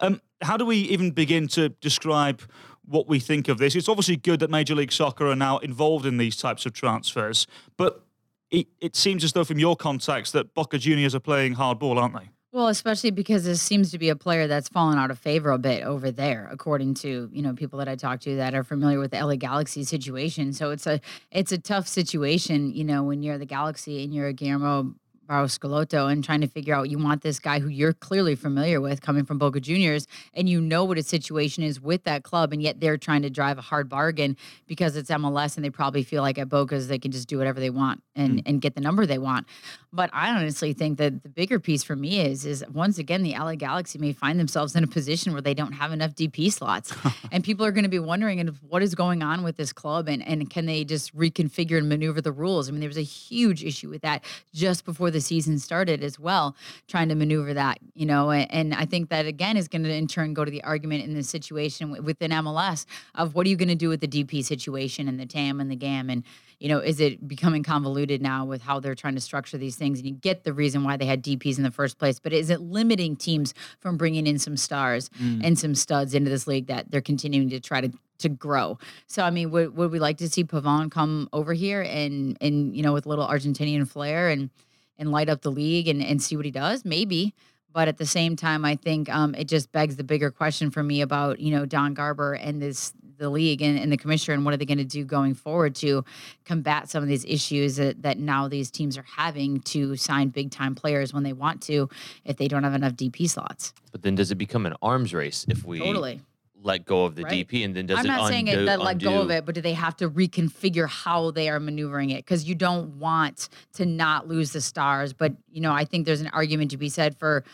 Um, 0.00 0.20
how 0.40 0.56
do 0.56 0.64
we 0.64 0.78
even 0.78 1.12
begin 1.12 1.46
to 1.48 1.68
describe 1.68 2.42
what 2.84 3.06
we 3.06 3.20
think 3.20 3.48
of 3.48 3.58
this? 3.58 3.76
It's 3.76 3.88
obviously 3.88 4.16
good 4.16 4.40
that 4.40 4.50
Major 4.50 4.74
League 4.74 4.92
Soccer 4.92 5.28
are 5.28 5.36
now 5.36 5.58
involved 5.58 6.04
in 6.04 6.16
these 6.16 6.36
types 6.36 6.66
of 6.66 6.72
transfers, 6.72 7.46
but 7.76 8.02
it, 8.50 8.66
it 8.80 8.96
seems 8.96 9.24
as 9.24 9.32
though 9.32 9.44
from 9.44 9.58
your 9.58 9.76
contacts 9.76 10.32
that 10.32 10.54
Boca 10.54 10.78
Juniors 10.78 11.14
are 11.14 11.20
playing 11.20 11.54
hardball, 11.54 12.00
aren't 12.00 12.14
they? 12.14 12.30
Well, 12.58 12.66
especially 12.66 13.12
because 13.12 13.44
this 13.44 13.62
seems 13.62 13.92
to 13.92 14.00
be 14.00 14.08
a 14.08 14.16
player 14.16 14.48
that's 14.48 14.68
fallen 14.68 14.98
out 14.98 15.12
of 15.12 15.18
favor 15.20 15.52
a 15.52 15.58
bit 15.58 15.84
over 15.84 16.10
there, 16.10 16.48
according 16.50 16.94
to 16.94 17.30
you 17.32 17.40
know 17.40 17.52
people 17.52 17.78
that 17.78 17.86
I 17.86 17.94
talk 17.94 18.18
to 18.22 18.34
that 18.34 18.52
are 18.52 18.64
familiar 18.64 18.98
with 18.98 19.12
the 19.12 19.24
LA 19.24 19.36
Galaxy 19.36 19.84
situation. 19.84 20.52
So 20.52 20.72
it's 20.72 20.84
a 20.84 21.00
it's 21.30 21.52
a 21.52 21.58
tough 21.58 21.86
situation, 21.86 22.74
you 22.74 22.82
know, 22.82 23.04
when 23.04 23.22
you're 23.22 23.38
the 23.38 23.46
Galaxy 23.46 24.02
and 24.02 24.12
you're 24.12 24.26
a 24.26 24.32
Guillermo 24.32 24.96
Barros 25.28 25.58
and 25.62 26.24
trying 26.24 26.40
to 26.40 26.46
figure 26.46 26.74
out 26.74 26.88
you 26.88 26.98
want 26.98 27.22
this 27.22 27.38
guy 27.38 27.60
who 27.60 27.68
you're 27.68 27.92
clearly 27.92 28.34
familiar 28.34 28.80
with 28.80 29.02
coming 29.02 29.26
from 29.26 29.36
Boca 29.38 29.60
Juniors 29.60 30.06
and 30.32 30.48
you 30.48 30.58
know 30.58 30.84
what 30.84 30.96
his 30.96 31.06
situation 31.06 31.62
is 31.62 31.80
with 31.80 32.04
that 32.04 32.22
club 32.22 32.52
and 32.52 32.62
yet 32.62 32.80
they're 32.80 32.96
trying 32.96 33.20
to 33.22 33.30
drive 33.30 33.58
a 33.58 33.60
hard 33.60 33.90
bargain 33.90 34.36
because 34.66 34.96
it's 34.96 35.10
MLS 35.10 35.56
and 35.56 35.64
they 35.64 35.70
probably 35.70 36.02
feel 36.02 36.22
like 36.22 36.38
at 36.38 36.48
Boca's 36.48 36.88
they 36.88 36.98
can 36.98 37.12
just 37.12 37.28
do 37.28 37.36
whatever 37.36 37.60
they 37.60 37.70
want 37.70 38.02
and 38.16 38.40
hmm. 38.40 38.46
and 38.46 38.60
get 38.62 38.74
the 38.74 38.80
number 38.80 39.04
they 39.04 39.18
want. 39.18 39.46
But 39.92 40.10
I 40.12 40.30
honestly 40.30 40.74
think 40.74 40.98
that 40.98 41.22
the 41.22 41.30
bigger 41.30 41.58
piece 41.58 41.82
for 41.82 41.96
me 41.96 42.20
is 42.20 42.44
is 42.44 42.62
once 42.72 42.98
again 42.98 43.22
the 43.22 43.32
LA 43.32 43.54
Galaxy 43.54 43.98
may 43.98 44.12
find 44.12 44.38
themselves 44.38 44.76
in 44.76 44.84
a 44.84 44.86
position 44.86 45.32
where 45.32 45.40
they 45.40 45.54
don't 45.54 45.72
have 45.72 45.92
enough 45.92 46.14
DP 46.14 46.52
slots, 46.52 46.94
and 47.32 47.42
people 47.42 47.64
are 47.64 47.72
going 47.72 47.84
to 47.84 47.90
be 47.90 47.98
wondering 47.98 48.38
and 48.38 48.50
what 48.68 48.82
is 48.82 48.94
going 48.94 49.22
on 49.22 49.42
with 49.42 49.56
this 49.56 49.72
club 49.72 50.08
and 50.08 50.26
and 50.26 50.50
can 50.50 50.66
they 50.66 50.84
just 50.84 51.16
reconfigure 51.16 51.78
and 51.78 51.88
maneuver 51.88 52.20
the 52.20 52.32
rules? 52.32 52.68
I 52.68 52.72
mean, 52.72 52.80
there 52.80 52.88
was 52.88 52.98
a 52.98 53.02
huge 53.02 53.64
issue 53.64 53.88
with 53.88 54.02
that 54.02 54.24
just 54.52 54.84
before 54.84 55.10
the 55.10 55.22
season 55.22 55.58
started 55.58 56.04
as 56.04 56.18
well, 56.18 56.54
trying 56.86 57.08
to 57.08 57.14
maneuver 57.14 57.54
that, 57.54 57.78
you 57.94 58.04
know, 58.04 58.30
and, 58.30 58.52
and 58.52 58.74
I 58.74 58.84
think 58.84 59.08
that 59.08 59.24
again 59.24 59.56
is 59.56 59.68
going 59.68 59.84
to 59.84 59.90
in 59.90 60.06
turn 60.06 60.34
go 60.34 60.44
to 60.44 60.50
the 60.50 60.62
argument 60.64 61.04
in 61.04 61.14
this 61.14 61.30
situation 61.30 62.04
within 62.04 62.30
MLS 62.30 62.84
of 63.14 63.34
what 63.34 63.46
are 63.46 63.50
you 63.50 63.56
going 63.56 63.68
to 63.68 63.74
do 63.74 63.88
with 63.88 64.00
the 64.00 64.08
DP 64.08 64.44
situation 64.44 65.08
and 65.08 65.18
the 65.18 65.26
TAM 65.26 65.60
and 65.60 65.70
the 65.70 65.76
GAM 65.76 66.10
and 66.10 66.24
you 66.60 66.68
know, 66.68 66.78
is 66.78 66.98
it 66.98 67.26
becoming 67.28 67.62
convoluted 67.62 68.20
now 68.20 68.44
with 68.44 68.62
how 68.62 68.80
they're 68.80 68.96
trying 68.96 69.14
to 69.14 69.20
structure 69.20 69.56
these 69.56 69.76
things? 69.76 70.00
And 70.00 70.08
you 70.08 70.14
get 70.14 70.42
the 70.42 70.52
reason 70.52 70.82
why 70.82 70.96
they 70.96 71.06
had 71.06 71.22
DPs 71.22 71.56
in 71.56 71.62
the 71.62 71.70
first 71.70 71.98
place, 71.98 72.18
but 72.18 72.32
is 72.32 72.50
it 72.50 72.60
limiting 72.60 73.14
teams 73.14 73.54
from 73.78 73.96
bringing 73.96 74.26
in 74.26 74.38
some 74.38 74.56
stars 74.56 75.08
and 75.44 75.58
some 75.58 75.74
studs 75.74 76.14
into 76.14 76.30
this 76.30 76.46
league 76.46 76.66
that 76.66 76.90
they're 76.90 77.00
continuing 77.00 77.48
to 77.50 77.60
try 77.60 77.80
to 77.80 77.90
to 78.18 78.28
grow? 78.28 78.78
So, 79.06 79.22
I 79.22 79.30
mean, 79.30 79.52
would, 79.52 79.76
would 79.76 79.92
we 79.92 80.00
like 80.00 80.18
to 80.18 80.28
see 80.28 80.42
Pavon 80.42 80.90
come 80.90 81.28
over 81.32 81.52
here 81.52 81.82
and 81.82 82.36
and 82.40 82.76
you 82.76 82.82
know 82.82 82.92
with 82.92 83.06
a 83.06 83.08
little 83.08 83.26
Argentinian 83.26 83.86
flair 83.88 84.28
and 84.28 84.50
and 84.98 85.12
light 85.12 85.28
up 85.28 85.42
the 85.42 85.52
league 85.52 85.86
and 85.86 86.02
and 86.02 86.20
see 86.20 86.36
what 86.36 86.44
he 86.44 86.50
does? 86.50 86.84
Maybe. 86.84 87.34
But 87.70 87.86
at 87.86 87.98
the 87.98 88.06
same 88.06 88.34
time, 88.34 88.64
I 88.64 88.74
think 88.74 89.08
um, 89.14 89.34
it 89.36 89.46
just 89.46 89.70
begs 89.70 89.96
the 89.96 90.02
bigger 90.02 90.30
question 90.32 90.70
for 90.70 90.82
me 90.82 91.02
about 91.02 91.38
you 91.38 91.52
know 91.52 91.66
Don 91.66 91.94
Garber 91.94 92.32
and 92.34 92.60
this 92.60 92.92
the 93.18 93.28
league 93.28 93.60
and, 93.62 93.78
and 93.78 93.92
the 93.92 93.96
commissioner 93.96 94.34
and 94.34 94.44
what 94.44 94.54
are 94.54 94.56
they 94.56 94.64
going 94.64 94.78
to 94.78 94.84
do 94.84 95.04
going 95.04 95.34
forward 95.34 95.74
to 95.76 96.04
combat 96.44 96.88
some 96.88 97.02
of 97.02 97.08
these 97.08 97.24
issues 97.24 97.76
that, 97.76 98.02
that 98.02 98.18
now 98.18 98.48
these 98.48 98.70
teams 98.70 98.96
are 98.96 99.06
having 99.16 99.60
to 99.60 99.96
sign 99.96 100.28
big 100.28 100.50
time 100.50 100.74
players 100.74 101.12
when 101.12 101.22
they 101.22 101.32
want 101.32 101.60
to 101.62 101.88
if 102.24 102.36
they 102.36 102.48
don't 102.48 102.64
have 102.64 102.74
enough 102.74 102.94
DP 102.94 103.28
slots. 103.28 103.72
But 103.92 104.02
then 104.02 104.14
does 104.14 104.30
it 104.30 104.36
become 104.36 104.66
an 104.66 104.74
arms 104.82 105.12
race 105.12 105.44
if 105.48 105.64
we 105.64 105.78
Totally. 105.78 106.20
Let 106.62 106.84
go 106.84 107.04
of 107.04 107.14
the 107.14 107.22
Right. 107.22 107.46
DP 107.48 107.64
and 107.64 107.74
then 107.74 107.86
does 107.86 107.98
it 107.98 108.00
I'm 108.00 108.06
it 108.06 108.08
not 108.08 108.20
undo, 108.20 108.32
saying 108.32 108.46
it 108.48 108.66
that 108.66 108.80
let 108.80 108.98
go 108.98 109.20
of 109.22 109.30
it, 109.30 109.44
but 109.46 109.54
do 109.54 109.60
they 109.60 109.74
have 109.74 109.96
to 109.98 110.10
reconfigure 110.10 110.88
how 110.88 111.30
they 111.30 111.48
are 111.48 111.60
maneuvering 111.60 112.10
it? 112.10 112.24
Because 112.24 112.44
you 112.44 112.54
don't 112.54 112.98
want 112.98 113.48
to 113.74 113.86
not 113.86 114.26
lose 114.28 114.52
the 114.52 114.60
stars. 114.60 115.12
But 115.12 115.34
you 115.52 115.60
know, 115.60 115.72
I 115.72 115.84
think 115.84 116.04
there's 116.06 116.20
an 116.20 116.28
argument 116.28 116.70
to 116.72 116.76
be 116.76 116.88
said 116.88 117.16
for, 117.16 117.44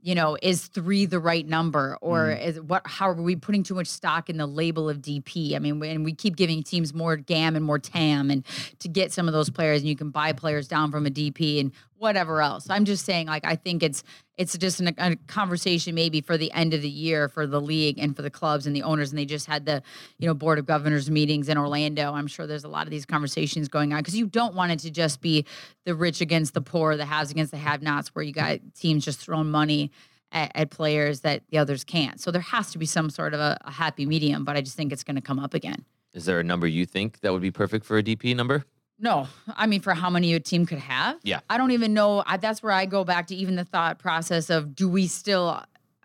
you 0.00 0.14
know, 0.14 0.36
is 0.42 0.66
three 0.68 1.06
the 1.06 1.18
right 1.18 1.46
number, 1.46 1.98
or 2.00 2.26
Mm. 2.28 2.46
is 2.46 2.60
what? 2.60 2.82
How 2.86 3.08
are 3.10 3.14
we 3.14 3.36
putting 3.36 3.62
too 3.62 3.74
much 3.74 3.88
stock 3.88 4.30
in 4.30 4.36
the 4.36 4.46
label 4.46 4.88
of 4.88 4.98
DP? 5.02 5.54
I 5.56 5.58
mean, 5.58 5.82
and 5.82 6.04
we 6.04 6.14
keep 6.14 6.36
giving 6.36 6.62
teams 6.62 6.94
more 6.94 7.16
GAM 7.16 7.56
and 7.56 7.64
more 7.64 7.78
TAM, 7.78 8.30
and 8.30 8.44
to 8.78 8.88
get 8.88 9.12
some 9.12 9.26
of 9.28 9.32
those 9.34 9.50
players, 9.50 9.80
and 9.80 9.88
you 9.88 9.96
can 9.96 10.10
buy 10.10 10.32
players 10.32 10.68
down 10.68 10.90
from 10.90 11.04
a 11.06 11.10
DP 11.10 11.60
and 11.60 11.72
whatever 12.02 12.42
else. 12.42 12.68
I'm 12.68 12.84
just 12.84 13.06
saying, 13.06 13.28
like, 13.28 13.46
I 13.46 13.56
think 13.56 13.82
it's 13.82 14.02
it's 14.36 14.58
just 14.58 14.80
an, 14.80 14.94
a 14.98 15.16
conversation 15.28 15.94
maybe 15.94 16.20
for 16.20 16.36
the 16.36 16.50
end 16.52 16.74
of 16.74 16.82
the 16.82 16.88
year 16.88 17.28
for 17.28 17.46
the 17.46 17.60
league 17.60 17.98
and 17.98 18.16
for 18.16 18.22
the 18.22 18.30
clubs 18.30 18.66
and 18.66 18.74
the 18.74 18.82
owners. 18.82 19.10
And 19.10 19.18
they 19.18 19.24
just 19.24 19.46
had 19.46 19.66
the, 19.66 19.82
you 20.18 20.26
know, 20.26 20.34
board 20.34 20.58
of 20.58 20.66
governors 20.66 21.10
meetings 21.10 21.48
in 21.48 21.56
Orlando. 21.56 22.12
I'm 22.12 22.26
sure 22.26 22.46
there's 22.46 22.64
a 22.64 22.68
lot 22.68 22.86
of 22.86 22.90
these 22.90 23.06
conversations 23.06 23.68
going 23.68 23.92
on 23.92 24.00
because 24.00 24.16
you 24.16 24.26
don't 24.26 24.54
want 24.54 24.72
it 24.72 24.80
to 24.80 24.90
just 24.90 25.20
be 25.20 25.46
the 25.84 25.94
rich 25.94 26.20
against 26.20 26.54
the 26.54 26.60
poor, 26.60 26.96
the 26.96 27.04
haves 27.04 27.30
against 27.30 27.52
the 27.52 27.58
have-nots, 27.58 28.14
where 28.14 28.24
you 28.24 28.32
got 28.32 28.58
teams 28.74 29.04
just 29.04 29.20
throwing 29.20 29.50
money 29.50 29.92
at, 30.32 30.50
at 30.54 30.70
players 30.70 31.20
that 31.20 31.42
the 31.50 31.58
others 31.58 31.84
can't. 31.84 32.20
So 32.20 32.30
there 32.30 32.42
has 32.42 32.72
to 32.72 32.78
be 32.78 32.86
some 32.86 33.10
sort 33.10 33.34
of 33.34 33.40
a, 33.40 33.58
a 33.64 33.70
happy 33.70 34.06
medium. 34.06 34.44
But 34.44 34.56
I 34.56 34.62
just 34.62 34.76
think 34.76 34.92
it's 34.92 35.04
going 35.04 35.16
to 35.16 35.22
come 35.22 35.38
up 35.38 35.54
again. 35.54 35.84
Is 36.14 36.24
there 36.24 36.40
a 36.40 36.44
number 36.44 36.66
you 36.66 36.84
think 36.84 37.20
that 37.20 37.32
would 37.32 37.42
be 37.42 37.50
perfect 37.50 37.84
for 37.84 37.96
a 37.96 38.02
DP 38.02 38.34
number? 38.34 38.64
No, 39.02 39.26
I 39.48 39.66
mean 39.66 39.80
for 39.80 39.92
how 39.92 40.08
many 40.08 40.32
a 40.32 40.40
team 40.40 40.64
could 40.64 40.78
have. 40.78 41.18
Yeah. 41.24 41.40
I 41.50 41.58
don't 41.58 41.72
even 41.72 41.92
know. 41.92 42.22
I, 42.24 42.36
that's 42.36 42.62
where 42.62 42.72
I 42.72 42.86
go 42.86 43.04
back 43.04 43.26
to 43.26 43.34
even 43.34 43.56
the 43.56 43.64
thought 43.64 43.98
process 43.98 44.48
of 44.48 44.74
do 44.74 44.88
we 44.88 45.08
still 45.08 45.62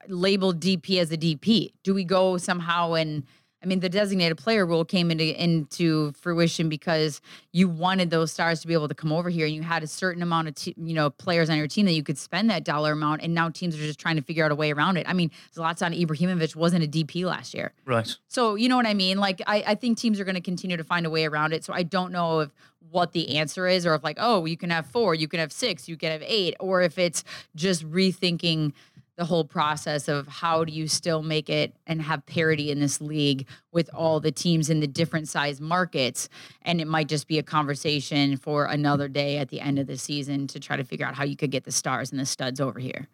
label 0.08 0.54
DP 0.54 1.00
as 1.00 1.12
a 1.12 1.18
DP? 1.18 1.72
Do 1.84 1.94
we 1.94 2.04
go 2.04 2.38
somehow 2.38 2.94
and 2.94 3.24
I 3.62 3.66
mean 3.66 3.80
the 3.80 3.90
designated 3.90 4.38
player 4.38 4.66
rule 4.66 4.86
came 4.86 5.12
into 5.12 5.44
into 5.44 6.12
fruition 6.14 6.70
because 6.70 7.22
you 7.52 7.68
wanted 7.68 8.10
those 8.12 8.32
stars 8.32 8.62
to 8.62 8.68
be 8.68 8.74
able 8.74 8.88
to 8.88 8.96
come 8.96 9.12
over 9.12 9.30
here 9.30 9.46
and 9.46 9.54
you 9.54 9.64
had 9.64 9.84
a 9.84 9.88
certain 9.88 10.22
amount 10.22 10.48
of 10.48 10.56
te- 10.56 10.76
you 10.78 10.94
know 10.94 11.10
players 11.10 11.50
on 11.50 11.58
your 11.58 11.68
team 11.68 11.86
that 11.86 11.94
you 11.94 12.04
could 12.04 12.18
spend 12.18 12.50
that 12.50 12.64
dollar 12.64 12.94
amount 12.94 13.22
and 13.22 13.34
now 13.34 13.50
teams 13.50 13.76
are 13.76 13.80
just 13.80 14.00
trying 14.00 14.16
to 14.16 14.22
figure 14.22 14.46
out 14.46 14.52
a 14.52 14.56
way 14.56 14.72
around 14.72 14.98
it. 14.98 15.08
I 15.08 15.14
mean 15.14 15.32
Zlatan 15.56 16.00
Ibrahimovic 16.00 16.56
wasn't 16.56 16.84
a 16.84 16.88
DP 16.88 17.26
last 17.26 17.54
year. 17.54 17.74
Right. 17.86 18.16
So 18.28 18.56
you 18.56 18.70
know 18.70 18.78
what 18.78 18.88
I 18.88 18.94
mean? 18.94 19.18
Like 19.18 19.42
I, 19.46 19.64
I 19.68 19.76
think 19.76 19.98
teams 19.98 20.20
are 20.20 20.24
going 20.24 20.36
to 20.36 20.42
continue 20.42 20.78
to 20.78 20.84
find 20.84 21.06
a 21.06 21.10
way 21.10 21.26
around 21.26 21.54
it. 21.54 21.64
So 21.64 21.74
I 21.74 21.84
don't 21.84 22.12
know 22.12 22.42
if 22.42 22.50
what 22.92 23.12
the 23.12 23.38
answer 23.38 23.68
is, 23.68 23.86
or 23.86 23.96
if 23.96 24.04
like, 24.04 24.18
oh, 24.20 24.46
you 24.46 24.58
can 24.58 24.70
have 24.70 24.86
four, 24.86 25.14
you 25.16 25.28
can 25.28 25.40
have 25.40 25.52
six, 25.52 25.88
you 25.88 25.98
can 25.98 26.12
have 26.12 26.24
eight, 26.26 26.56
or 26.60 26.82
if 26.82 26.98
it's 26.98 27.24
just 27.56 27.90
rethinking 27.90 28.74
the 29.18 29.26
whole 29.26 29.44
process 29.44 30.08
of 30.08 30.28
how 30.28 30.64
do 30.64 30.72
you 30.72 30.88
still 30.88 31.24
make 31.24 31.50
it 31.50 31.74
and 31.88 32.04
have 32.04 32.24
parity 32.28 32.70
in 32.70 32.80
this 32.80 33.02
league 33.02 33.48
with 33.72 33.90
all 33.94 34.20
the 34.20 34.32
teams 34.32 34.70
in 34.70 34.80
the 34.80 34.88
different 34.88 35.28
size 35.28 35.60
markets. 35.60 36.30
And 36.62 36.80
it 36.80 36.88
might 36.88 37.08
just 37.08 37.28
be 37.28 37.40
a 37.40 37.44
conversation 37.44 38.38
for 38.38 38.66
another 38.66 39.08
day 39.08 39.40
at 39.40 39.50
the 39.50 39.60
end 39.60 39.80
of 39.80 39.88
the 39.88 39.98
season 39.98 40.46
to 40.48 40.60
try 40.60 40.78
to 40.78 40.84
figure 40.84 41.06
out 41.06 41.16
how 41.16 41.24
you 41.24 41.36
could 41.36 41.50
get 41.50 41.64
the 41.64 41.72
stars 41.72 42.12
and 42.12 42.20
the 42.20 42.28
studs 42.28 42.62
over 42.62 42.78
here. 42.80 43.08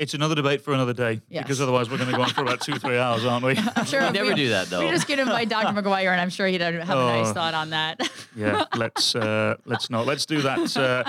It's 0.00 0.14
another 0.14 0.34
debate 0.34 0.62
for 0.62 0.72
another 0.72 0.94
day 0.94 1.20
Yes. 1.28 1.44
because 1.44 1.60
otherwise 1.60 1.90
we're 1.90 1.98
going 1.98 2.08
to 2.08 2.16
go 2.16 2.22
on 2.22 2.30
for 2.30 2.40
about 2.40 2.62
two, 2.62 2.72
three 2.78 2.96
hours, 2.96 3.22
aren't 3.26 3.44
we? 3.44 3.54
I'm 3.76 3.84
sure 3.92 4.00
We 4.00 4.06
if 4.06 4.12
never 4.14 4.32
do 4.32 4.48
that 4.48 4.68
though. 4.70 4.80
We 4.80 4.88
just 4.90 5.06
get 5.06 5.18
invite 5.18 5.50
Dr. 5.50 5.78
McGuire, 5.78 6.10
and 6.10 6.18
I'm 6.20 6.30
sure 6.30 6.46
he'd 6.46 6.62
have 6.62 6.74
a 6.74 6.78
nice 6.78 7.28
Oh. 7.28 7.32
thought 7.34 7.52
on 7.52 7.68
that. 7.70 8.00
yeah. 8.34 8.64
Let's 8.74 9.14
uh, 9.14 9.56
let's 9.66 9.90
not. 9.90 10.06
Let's 10.06 10.24
do 10.24 10.40
that 10.40 10.74
uh, 10.74 11.04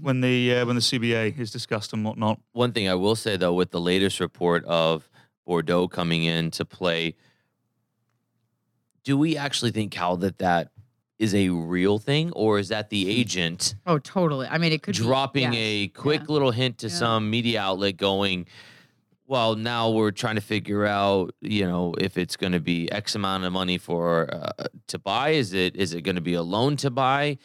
when 0.00 0.20
the 0.20 0.54
uh, 0.58 0.66
when 0.66 0.76
the 0.76 0.82
CBA 0.82 1.36
is 1.40 1.50
discussed 1.50 1.92
and 1.92 2.04
whatnot. 2.04 2.38
One 2.52 2.70
thing 2.72 2.88
I 2.88 2.94
will 2.94 3.16
say 3.16 3.36
though, 3.36 3.52
with 3.52 3.72
the 3.72 3.80
latest 3.80 4.20
report 4.20 4.64
of 4.66 5.10
Bordeaux 5.44 5.88
coming 5.88 6.22
in 6.22 6.52
to 6.52 6.64
play, 6.64 7.16
do 9.02 9.18
we 9.18 9.36
actually 9.36 9.72
think 9.72 9.90
Cal 9.90 10.16
that 10.18 10.38
that 10.38 10.68
is 11.18 11.34
a 11.34 11.48
real 11.50 11.98
thing, 11.98 12.32
or 12.32 12.58
is 12.58 12.68
that 12.68 12.90
the 12.90 13.08
agent 13.08 13.74
Oh, 13.86 13.98
totally. 13.98 14.46
I 14.48 14.58
mean, 14.58 14.72
it 14.72 14.82
could 14.82 14.96
be 14.96 15.02
dropping 15.02 15.50
be, 15.52 15.56
a 15.56 15.88
quick 15.88 16.22
Yeah. 16.22 16.32
little 16.32 16.50
hint 16.50 16.78
to 16.78 16.88
Yeah. 16.88 16.94
some 16.94 17.30
media 17.30 17.60
outlet, 17.60 17.96
going, 17.96 18.46
"Well, 19.26 19.54
now 19.54 19.90
we're 19.90 20.10
trying 20.10 20.34
to 20.34 20.40
figure 20.40 20.84
out, 20.84 21.34
you 21.40 21.64
know, 21.64 21.94
if 22.00 22.18
it's 22.18 22.36
going 22.36 22.52
to 22.52 22.60
be 22.60 22.90
X 22.90 23.14
amount 23.14 23.44
of 23.44 23.52
money 23.52 23.78
for 23.78 24.28
uh, 24.34 24.66
to 24.88 24.98
buy. 24.98 25.30
Is 25.30 25.52
it 25.52 25.76
is 25.76 25.94
it 25.94 26.02
going 26.02 26.16
to 26.16 26.20
be 26.22 26.34
a 26.34 26.42
loan 26.42 26.76
to 26.78 26.90
buy?" 26.90 27.38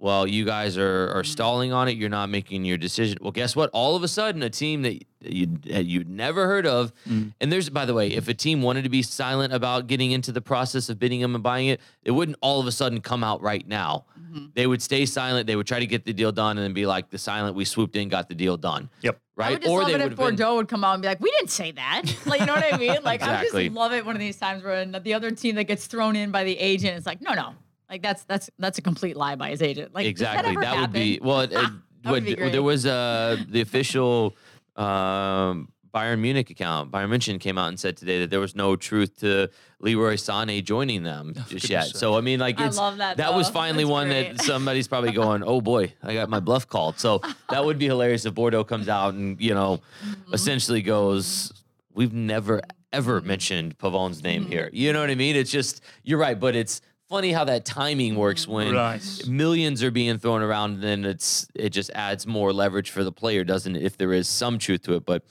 Well, 0.00 0.26
you 0.26 0.44
guys 0.46 0.76
are 0.78 1.08
Mm-hmm. 1.08 1.18
are 1.18 1.24
stalling 1.24 1.72
on 1.72 1.86
it. 1.88 1.96
You're 1.96 2.08
not 2.08 2.30
making 2.30 2.64
your 2.64 2.78
decision. 2.78 3.18
Well, 3.20 3.32
guess 3.32 3.54
what? 3.54 3.68
All 3.72 3.94
of 3.96 4.02
a 4.02 4.08
sudden, 4.08 4.42
a 4.42 4.48
team 4.50 4.80
that 4.82 5.04
you 5.20 5.46
you'd 5.64 6.08
never 6.08 6.46
heard 6.46 6.66
of, 6.66 6.92
Mm. 7.08 7.34
and 7.40 7.52
there's 7.52 7.68
by 7.68 7.84
the 7.84 7.92
way, 7.94 8.08
if 8.08 8.26
a 8.26 8.32
team 8.34 8.62
wanted 8.62 8.84
to 8.84 8.88
be 8.88 9.02
silent 9.02 9.52
about 9.52 9.86
getting 9.86 10.10
into 10.12 10.32
the 10.32 10.40
process 10.40 10.88
of 10.88 10.98
bidding 10.98 11.20
them 11.20 11.34
and 11.34 11.44
buying 11.44 11.66
it, 11.68 11.80
it 12.02 12.12
wouldn't 12.12 12.38
all 12.40 12.60
of 12.60 12.66
a 12.66 12.72
sudden 12.72 13.00
come 13.02 13.22
out 13.22 13.42
right 13.42 13.66
now. 13.68 14.06
Mm-hmm. 14.18 14.46
They 14.54 14.66
would 14.66 14.80
stay 14.80 15.04
silent. 15.06 15.46
They 15.46 15.56
would 15.56 15.66
try 15.66 15.80
to 15.80 15.86
get 15.86 16.04
the 16.06 16.12
deal 16.14 16.32
done 16.32 16.56
and 16.56 16.64
then 16.64 16.72
be 16.72 16.86
like, 16.86 17.10
the 17.10 17.18
silent, 17.18 17.54
we 17.54 17.64
swooped 17.66 17.94
in, 17.96 18.08
got 18.08 18.28
the 18.28 18.34
deal 18.34 18.56
done. 18.56 18.88
Yep. 19.02 19.20
Right? 19.36 19.52
Would 19.62 19.64
love 19.68 19.86
they 19.86 19.92
it 19.92 19.96
if 19.96 20.02
would've 20.02 20.16
been- 20.18 20.24
Bordeaux 20.36 20.56
would 20.56 20.68
come 20.68 20.82
out 20.84 20.94
and 20.94 21.02
be 21.02 21.08
like, 21.08 21.20
"We 21.20 21.30
didn't 21.32 21.50
say 21.50 21.72
that." 21.72 22.02
Like, 22.26 22.40
you 22.40 22.46
know 22.46 22.54
what 22.54 22.72
I 22.72 22.76
mean? 22.78 23.02
Like, 23.02 23.22
I 23.22 23.36
Exactly. 23.42 23.64
just 23.68 23.76
love 23.76 23.92
it 23.92 24.06
one 24.06 24.14
of 24.16 24.20
these 24.20 24.36
times 24.36 24.62
where 24.64 24.84
the 24.86 25.14
other 25.14 25.30
team 25.30 25.56
that 25.56 25.64
gets 25.64 25.86
thrown 25.86 26.14
in 26.16 26.30
by 26.30 26.44
the 26.44 26.56
agent 26.58 26.96
is 26.98 27.04
like, 27.06 27.20
"No, 27.20 27.34
no." 27.34 27.54
Like 27.90 28.02
that's 28.02 28.22
that's 28.24 28.48
that's 28.58 28.78
a 28.78 28.82
complete 28.82 29.16
lie 29.16 29.34
by 29.34 29.50
his 29.50 29.60
agent. 29.62 29.92
Like 29.94 30.06
exactly. 30.06 30.54
That, 30.54 30.64
ever 30.74 30.80
would 30.82 30.92
be 30.92 31.18
well. 31.20 31.40
It, 31.40 31.52
it 31.52 31.58
would 32.04 32.12
would- 32.12 32.24
be 32.24 32.34
there 32.36 32.62
was 32.62 32.86
uh, 32.86 33.36
the 33.48 33.60
official 33.60 34.36
um, 34.76 35.68
Bayern 35.92 36.20
Munich 36.20 36.50
account. 36.50 36.90
Bayern 36.92 37.08
München 37.08 37.40
came 37.40 37.58
out 37.58 37.68
and 37.68 37.78
said 37.80 37.96
today 37.96 38.20
that 38.20 38.30
there 38.30 38.38
was 38.40 38.54
no 38.54 38.76
truth 38.76 39.18
to 39.20 39.48
Leroy 39.80 40.14
Sané 40.14 40.62
joining 40.62 41.02
them 41.02 41.34
just 41.48 41.68
yet. 41.68 41.86
sake. 41.86 41.96
So 41.96 42.16
I 42.16 42.20
mean, 42.20 42.38
like 42.38 42.60
I 42.60 42.66
it's 42.66 42.76
love 42.76 42.98
that, 42.98 43.34
was 43.34 43.48
finally 43.50 43.82
That's 43.84 43.90
one 43.90 44.08
great. 44.08 44.36
that 44.36 44.44
somebody's 44.44 44.86
probably 44.88 45.12
going, 45.12 45.42
"Oh 45.42 45.60
boy, 45.60 45.92
I 46.02 46.14
got 46.14 46.28
my 46.30 46.40
bluff 46.40 46.68
called." 46.68 46.98
So 47.00 47.20
that 47.48 47.64
would 47.64 47.78
be 47.78 47.86
hilarious 47.86 48.24
if 48.24 48.34
Bordeaux 48.34 48.64
comes 48.64 48.88
out 48.88 49.14
and 49.14 49.40
you 49.40 49.54
know, 49.54 49.80
Mm-hmm. 50.04 50.34
essentially 50.34 50.80
goes, 50.82 51.52
"We've 51.92 52.12
never 52.14 52.62
ever 52.92 53.20
mentioned 53.20 53.76
Pavon's 53.78 54.22
name 54.22 54.42
Mm-hmm. 54.42 54.52
here." 54.52 54.70
You 54.72 54.92
know 54.92 55.00
what 55.00 55.10
I 55.10 55.14
mean? 55.16 55.34
It's 55.36 55.50
just 55.50 55.82
you're 56.04 56.18
right, 56.18 56.38
but 56.38 56.54
it's 56.54 56.80
funny 57.10 57.32
how 57.32 57.44
that 57.44 57.64
timing 57.66 58.14
works 58.14 58.42
Mm-hmm. 58.46 58.52
when 58.54 58.74
Right. 58.74 59.22
millions 59.28 59.82
are 59.82 59.90
being 59.90 60.18
thrown 60.18 60.40
around 60.42 60.74
and 60.74 60.82
then 60.82 61.04
it's 61.04 61.46
it 61.54 61.70
just 61.70 61.90
adds 61.94 62.26
more 62.26 62.52
leverage 62.52 62.88
for 62.90 63.04
the 63.04 63.12
player 63.12 63.44
doesn't 63.44 63.76
it 63.76 63.82
if 63.82 63.96
there 63.98 64.12
is 64.14 64.28
some 64.28 64.58
truth 64.58 64.82
to 64.84 64.94
it 64.94 65.04
but 65.04 65.22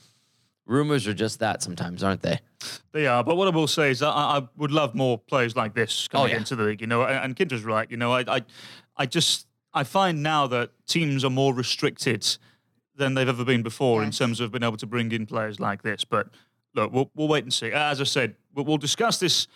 rumors 0.66 1.08
are 1.08 1.14
just 1.14 1.40
that 1.40 1.62
sometimes 1.62 2.02
aren't 2.04 2.22
they 2.22 2.38
They 2.92 3.06
are, 3.06 3.24
but 3.24 3.36
what 3.36 3.48
I 3.48 3.50
will 3.50 3.66
say 3.66 3.90
is 3.90 4.00
that 4.00 4.10
I, 4.10 4.38
I 4.38 4.48
would 4.56 4.70
love 4.70 4.94
more 4.94 5.16
players 5.18 5.56
like 5.56 5.74
this 5.74 6.06
coming 6.08 6.26
Oh, 6.26 6.30
yeah. 6.32 6.36
into 6.36 6.54
the 6.54 6.64
league. 6.64 6.80
You 6.82 6.86
know, 6.86 7.02
and, 7.02 7.24
and 7.24 7.34
Kyndra's 7.36 7.64
right. 7.64 7.90
You 7.90 7.96
know, 7.96 8.12
I, 8.12 8.20
I, 8.36 8.40
I 8.96 9.06
just 9.06 9.46
I 9.72 9.82
find 9.84 10.22
now 10.22 10.46
that 10.48 10.70
teams 10.86 11.24
are 11.24 11.30
more 11.30 11.54
restricted 11.54 12.22
than 12.96 13.14
they've 13.14 13.28
ever 13.28 13.44
been 13.46 13.62
before 13.62 14.02
in 14.04 14.10
terms 14.10 14.38
of 14.40 14.52
being 14.52 14.62
able 14.62 14.76
to 14.76 14.86
bring 14.86 15.10
in 15.12 15.24
players 15.24 15.58
like 15.58 15.80
this. 15.82 16.04
But 16.04 16.28
look, 16.74 16.92
we'll, 16.92 17.10
we'll 17.14 17.28
wait 17.28 17.44
and 17.44 17.52
see. 17.54 17.72
As 17.72 17.98
I 18.00 18.04
said, 18.04 18.34
we'll, 18.54 18.66
we'll 18.66 18.76
discuss 18.78 19.18
this 19.18 19.46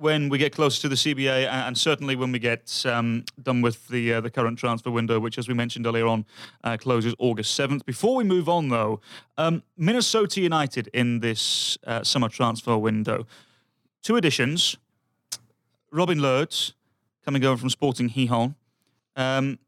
when 0.00 0.30
we 0.30 0.38
get 0.38 0.54
closer 0.54 0.80
to 0.80 0.88
the 0.88 0.94
CBA, 0.94 1.46
and, 1.46 1.76
certainly 1.76 2.16
when 2.16 2.32
we 2.32 2.38
get 2.38 2.84
um, 2.86 3.22
done 3.42 3.60
with 3.60 3.86
the 3.88 4.14
uh, 4.14 4.20
the 4.22 4.30
current 4.30 4.58
transfer 4.58 4.90
window, 4.90 5.20
which, 5.20 5.36
as 5.36 5.46
we 5.46 5.52
mentioned 5.52 5.86
earlier 5.86 6.06
on, 6.06 6.24
uh, 6.64 6.78
closes 6.78 7.14
August 7.18 7.54
seventh. 7.54 7.84
Before 7.84 8.16
we 8.16 8.24
move 8.24 8.48
on, 8.48 8.70
though, 8.70 9.00
um, 9.36 9.62
Minnesota 9.76 10.40
United 10.40 10.88
in 10.94 11.20
this 11.20 11.76
uh, 11.86 12.02
summer 12.02 12.30
transfer 12.30 12.78
window, 12.78 13.26
two 14.02 14.16
additions: 14.16 14.78
Robin 15.92 16.18
Lurds 16.18 16.72
coming 17.22 17.44
over 17.44 17.58
from 17.58 17.68
Sporting 17.68 18.08
Gijón, 18.08 18.54
um, 19.16 19.58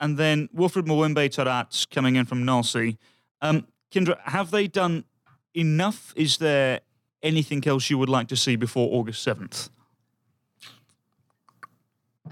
and 0.00 0.18
then 0.18 0.50
Wilfried 0.54 0.86
Moimbé 0.86 1.30
Tarat 1.30 1.88
coming 1.90 2.16
in 2.16 2.26
from 2.26 2.44
Nancy. 2.44 2.98
Um, 3.40 3.66
Kyndra, 3.90 4.20
have 4.24 4.50
they 4.50 4.66
done 4.66 5.04
enough? 5.54 6.12
Is 6.14 6.36
there 6.36 6.80
anything 7.22 7.66
else 7.66 7.88
you 7.88 7.96
would 7.96 8.10
like 8.10 8.28
to 8.28 8.36
see 8.36 8.54
before 8.54 8.90
August 8.92 9.22
seventh? 9.22 9.70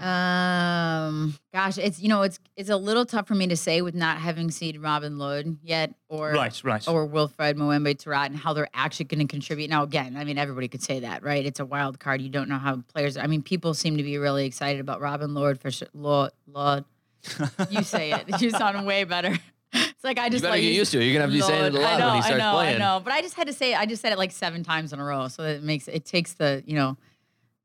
Um, 0.01 1.35
gosh, 1.53 1.77
it's 1.77 1.99
you 1.99 2.09
know, 2.09 2.21
it's 2.23 2.39
it's 2.55 2.69
a 2.69 2.77
little 2.77 3.05
tough 3.05 3.27
for 3.27 3.35
me 3.35 3.47
to 3.47 3.55
say 3.55 3.81
with 3.81 3.95
not 3.95 4.17
having 4.19 4.51
seen 4.51 4.79
Robin 4.81 5.17
Lod 5.17 5.57
yet, 5.63 5.93
or 6.09 6.31
Right, 6.31 6.61
right. 6.63 6.87
or 6.87 7.07
Wilfried 7.07 7.55
Moimbé 7.55 7.95
Tarat, 7.95 8.27
and 8.27 8.35
how 8.37 8.53
they're 8.53 8.69
actually 8.73 9.05
going 9.05 9.25
to 9.25 9.31
contribute. 9.31 9.69
Now, 9.69 9.83
again, 9.83 10.15
I 10.17 10.23
mean, 10.23 10.37
everybody 10.37 10.67
could 10.67 10.81
say 10.83 11.01
that, 11.01 11.23
right? 11.23 11.45
It's 11.45 11.59
a 11.59 11.65
wild 11.65 11.99
card. 11.99 12.21
You 12.21 12.29
don't 12.29 12.49
know 12.49 12.57
how 12.57 12.77
players. 12.93 13.17
I 13.17 13.27
mean, 13.27 13.41
people 13.41 13.73
seem 13.73 13.97
to 13.97 14.03
be 14.03 14.17
really 14.17 14.45
excited 14.45 14.79
about 14.79 15.01
Robin 15.01 15.33
Lord 15.33 15.59
for 15.59 15.71
sure. 15.71 15.87
Lord, 15.93 16.31
Lord, 16.47 16.85
you 17.69 17.83
say 17.83 18.11
it. 18.11 18.25
You 18.41 18.49
sound 18.51 18.85
way 18.85 19.03
better. 19.03 19.37
it's 19.73 20.03
like 20.03 20.17
I 20.17 20.29
just 20.29 20.43
better 20.43 20.53
like 20.53 20.61
get 20.61 20.73
used 20.73 20.91
to 20.93 20.99
it. 21.01 21.03
You're 21.05 21.13
gonna 21.13 21.23
have 21.23 21.31
to 21.31 21.35
be 21.37 21.41
saying 21.41 21.65
it 21.65 21.75
a 21.75 21.79
lot 21.79 21.93
I 21.93 21.99
know, 21.99 22.07
when 22.07 22.15
he 22.17 22.21
starts 22.21 22.41
I 22.41 22.45
know, 22.45 22.53
playing. 22.57 22.75
I 22.75 22.79
know, 22.79 23.01
but 23.03 23.11
I 23.13 23.21
just 23.21 23.35
had 23.35 23.47
to 23.47 23.53
say 23.53 23.73
it. 23.73 23.79
I 23.79 23.85
just 23.85 24.01
said 24.01 24.11
it 24.13 24.17
like 24.17 24.31
seven 24.31 24.63
times 24.63 24.93
in 24.93 24.99
a 24.99 25.03
row, 25.03 25.27
so 25.27 25.43
it 25.43 25.61
makes 25.63 25.87
it 25.89 26.05
takes 26.05 26.33
the 26.33 26.63
you 26.65 26.75
know 26.75 26.95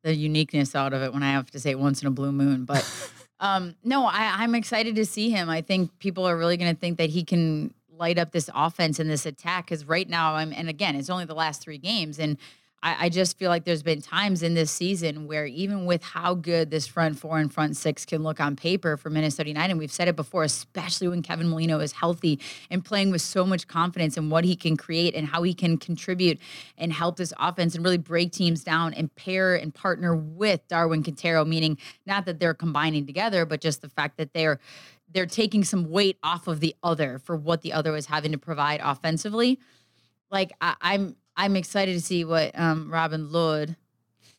the 0.02 0.14
uniqueness 0.14 0.74
out 0.74 0.92
of 0.92 1.02
it 1.02 1.12
when 1.12 1.22
I 1.22 1.32
have 1.32 1.50
to 1.52 1.60
say 1.60 1.70
it 1.70 1.78
once 1.78 2.02
in 2.02 2.08
a 2.08 2.10
blue 2.10 2.32
moon. 2.32 2.64
But 2.64 2.88
um, 3.40 3.76
no, 3.84 4.06
I, 4.06 4.42
I'm 4.42 4.54
excited 4.54 4.96
to 4.96 5.06
see 5.06 5.30
him. 5.30 5.48
I 5.48 5.60
think 5.60 5.98
people 5.98 6.28
are 6.28 6.36
really 6.36 6.56
going 6.56 6.74
to 6.74 6.78
think 6.78 6.98
that 6.98 7.10
he 7.10 7.24
can 7.24 7.74
light 7.98 8.18
up 8.18 8.32
this 8.32 8.50
offense 8.54 8.98
and 8.98 9.08
this 9.08 9.26
attack 9.26 9.66
because 9.66 9.84
right 9.84 10.08
now 10.08 10.34
I'm 10.34 10.52
and 10.52 10.68
again 10.68 10.96
it's 10.96 11.10
only 11.10 11.24
the 11.24 11.34
last 11.34 11.62
three 11.62 11.78
games 11.78 12.18
and 12.18 12.36
I, 12.82 13.06
I 13.06 13.08
just 13.08 13.38
feel 13.38 13.48
like 13.48 13.64
there's 13.64 13.82
been 13.82 14.02
times 14.02 14.42
in 14.42 14.54
this 14.54 14.70
season 14.70 15.26
where 15.26 15.46
even 15.46 15.86
with 15.86 16.02
how 16.02 16.34
good 16.34 16.70
this 16.70 16.86
front 16.86 17.18
four 17.18 17.38
and 17.38 17.52
front 17.52 17.76
six 17.76 18.04
can 18.04 18.22
look 18.22 18.40
on 18.40 18.56
paper 18.56 18.96
for 18.96 19.10
Minnesota 19.10 19.48
United, 19.48 19.70
and 19.70 19.78
we've 19.78 19.92
said 19.92 20.08
it 20.08 20.16
before, 20.16 20.42
especially 20.42 21.08
when 21.08 21.22
Kevin 21.22 21.48
Molino 21.48 21.78
is 21.78 21.92
healthy 21.92 22.40
and 22.70 22.84
playing 22.84 23.10
with 23.10 23.22
so 23.22 23.46
much 23.46 23.68
confidence 23.68 24.16
in 24.16 24.30
what 24.30 24.44
he 24.44 24.56
can 24.56 24.76
create 24.76 25.14
and 25.14 25.28
how 25.28 25.42
he 25.42 25.54
can 25.54 25.78
contribute 25.78 26.38
and 26.76 26.92
help 26.92 27.16
this 27.16 27.32
offense 27.38 27.74
and 27.74 27.84
really 27.84 27.98
break 27.98 28.32
teams 28.32 28.64
down 28.64 28.92
and 28.94 29.14
pair 29.14 29.54
and 29.54 29.74
partner 29.74 30.14
with 30.14 30.66
Darwin 30.68 31.02
Quintero, 31.02 31.44
meaning 31.44 31.78
not 32.06 32.26
that 32.26 32.40
they're 32.40 32.54
combining 32.54 33.06
together, 33.06 33.46
but 33.46 33.60
just 33.60 33.82
the 33.82 33.88
fact 33.88 34.16
that 34.16 34.32
they're 34.32 34.58
they're 35.12 35.26
taking 35.26 35.62
some 35.62 35.90
weight 35.90 36.16
off 36.22 36.48
of 36.48 36.60
the 36.60 36.74
other 36.82 37.18
for 37.18 37.36
what 37.36 37.60
the 37.60 37.72
other 37.74 37.92
was 37.92 38.06
having 38.06 38.32
to 38.32 38.38
provide 38.38 38.80
offensively. 38.82 39.58
Like 40.30 40.52
I, 40.60 40.74
I'm 40.80 41.16
I'm 41.36 41.56
excited 41.56 41.94
to 41.94 42.00
see 42.00 42.24
what 42.24 42.58
um, 42.58 42.90
Robin 42.90 43.30
Lod 43.30 43.76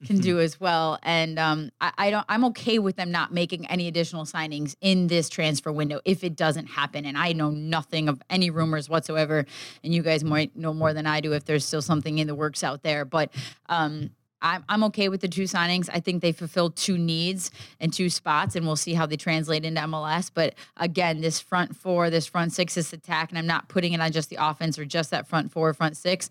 can 0.05 0.19
do 0.19 0.39
as 0.41 0.59
well. 0.59 0.99
And 1.03 1.39
um, 1.39 1.71
I, 1.81 1.91
I 1.97 2.11
don't 2.11 2.25
I'm 2.29 2.45
okay 2.45 2.79
with 2.79 2.95
them 2.95 3.11
not 3.11 3.33
making 3.33 3.65
any 3.67 3.87
additional 3.87 4.25
signings 4.25 4.75
in 4.81 5.07
this 5.07 5.29
transfer 5.29 5.71
window 5.71 6.01
if 6.05 6.23
it 6.23 6.35
doesn't 6.35 6.67
happen. 6.67 7.05
And 7.05 7.17
I 7.17 7.33
know 7.33 7.49
nothing 7.49 8.09
of 8.09 8.21
any 8.29 8.49
rumors 8.49 8.89
whatsoever. 8.89 9.45
And 9.83 9.93
you 9.93 10.03
guys 10.03 10.23
might 10.23 10.55
know 10.55 10.73
more 10.73 10.93
than 10.93 11.07
I 11.07 11.21
do 11.21 11.33
if 11.33 11.45
there's 11.45 11.65
still 11.65 11.81
something 11.81 12.17
in 12.17 12.27
the 12.27 12.35
works 12.35 12.63
out 12.63 12.83
there. 12.83 13.05
But 13.05 13.31
um, 13.67 14.11
I'm, 14.43 14.63
I'm 14.67 14.83
okay 14.85 15.07
with 15.07 15.21
the 15.21 15.29
two 15.29 15.43
signings. 15.43 15.89
I 15.91 16.01
think 16.01 16.21
they 16.21 16.33
fulfilled 16.33 16.75
two 16.75 16.97
needs 16.97 17.49
and 17.79 17.93
two 17.93 18.09
spots, 18.09 18.55
and 18.55 18.65
we'll 18.65 18.75
see 18.75 18.93
how 18.93 19.05
they 19.05 19.15
translate 19.15 19.63
into 19.63 19.81
MLS. 19.81 20.29
But 20.31 20.55
again, 20.75 21.21
this 21.21 21.39
front 21.39 21.75
four, 21.77 22.09
this 22.09 22.27
front 22.27 22.51
six, 22.51 22.75
this 22.75 22.91
attack, 22.91 23.29
and 23.29 23.37
I'm 23.39 23.47
not 23.47 23.69
putting 23.69 23.93
it 23.93 24.01
on 24.01 24.11
just 24.11 24.29
the 24.29 24.37
offense 24.39 24.77
or 24.77 24.83
just 24.83 25.11
that 25.11 25.27
front 25.27 25.51
four, 25.51 25.73
front 25.73 25.95
six. 25.95 26.29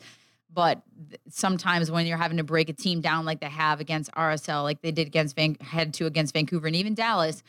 But 0.53 0.83
th- 1.09 1.21
sometimes 1.29 1.91
when 1.91 2.07
you're 2.07 2.19
having 2.19 2.37
to 2.37 2.45
break 2.45 2.69
a 2.69 2.73
team 2.73 3.01
down 3.01 3.25
like 3.25 3.41
they 3.41 3.49
have 3.49 3.81
against 3.81 4.13
RSL, 4.13 4.63
like 4.63 4.83
they 4.83 4.93
did 4.93 5.07
against 5.07 5.37
Van, 5.37 5.57
had 5.61 5.95
to 5.95 6.07
against 6.07 6.35
Vancouver 6.35 6.67
and 6.67 6.77
even 6.77 6.95
Dallas, 6.95 7.43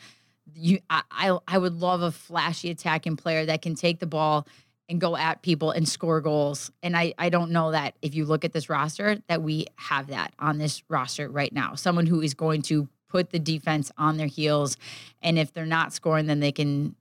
you 0.54 0.78
I, 0.90 1.02
I 1.10 1.38
I 1.48 1.58
would 1.58 1.74
love 1.74 2.02
a 2.02 2.10
flashy 2.10 2.70
attacking 2.70 3.16
player 3.16 3.46
that 3.46 3.62
can 3.62 3.74
take 3.74 3.98
the 3.98 4.06
ball 4.06 4.46
and 4.88 5.00
go 5.00 5.16
at 5.16 5.42
people 5.42 5.70
and 5.70 5.88
score 5.88 6.20
goals. 6.20 6.70
And 6.82 6.96
I, 6.96 7.14
I 7.18 7.30
don't 7.30 7.50
know 7.50 7.70
that 7.70 7.94
if 8.02 8.14
you 8.14 8.26
look 8.26 8.44
at 8.44 8.52
this 8.52 8.68
roster, 8.68 9.16
that 9.28 9.42
we 9.42 9.66
have 9.76 10.08
that 10.08 10.34
on 10.38 10.58
this 10.58 10.82
roster 10.88 11.28
right 11.28 11.52
now. 11.52 11.74
Someone 11.74 12.06
who 12.06 12.20
is 12.20 12.34
going 12.34 12.62
to 12.62 12.88
put 13.08 13.30
the 13.30 13.38
defense 13.38 13.90
on 13.96 14.16
their 14.16 14.26
heels. 14.26 14.76
And 15.22 15.38
if 15.38 15.52
they're 15.52 15.64
not 15.64 15.92
scoring, 15.92 16.26
then 16.26 16.40
they 16.40 16.52
can 16.52 16.96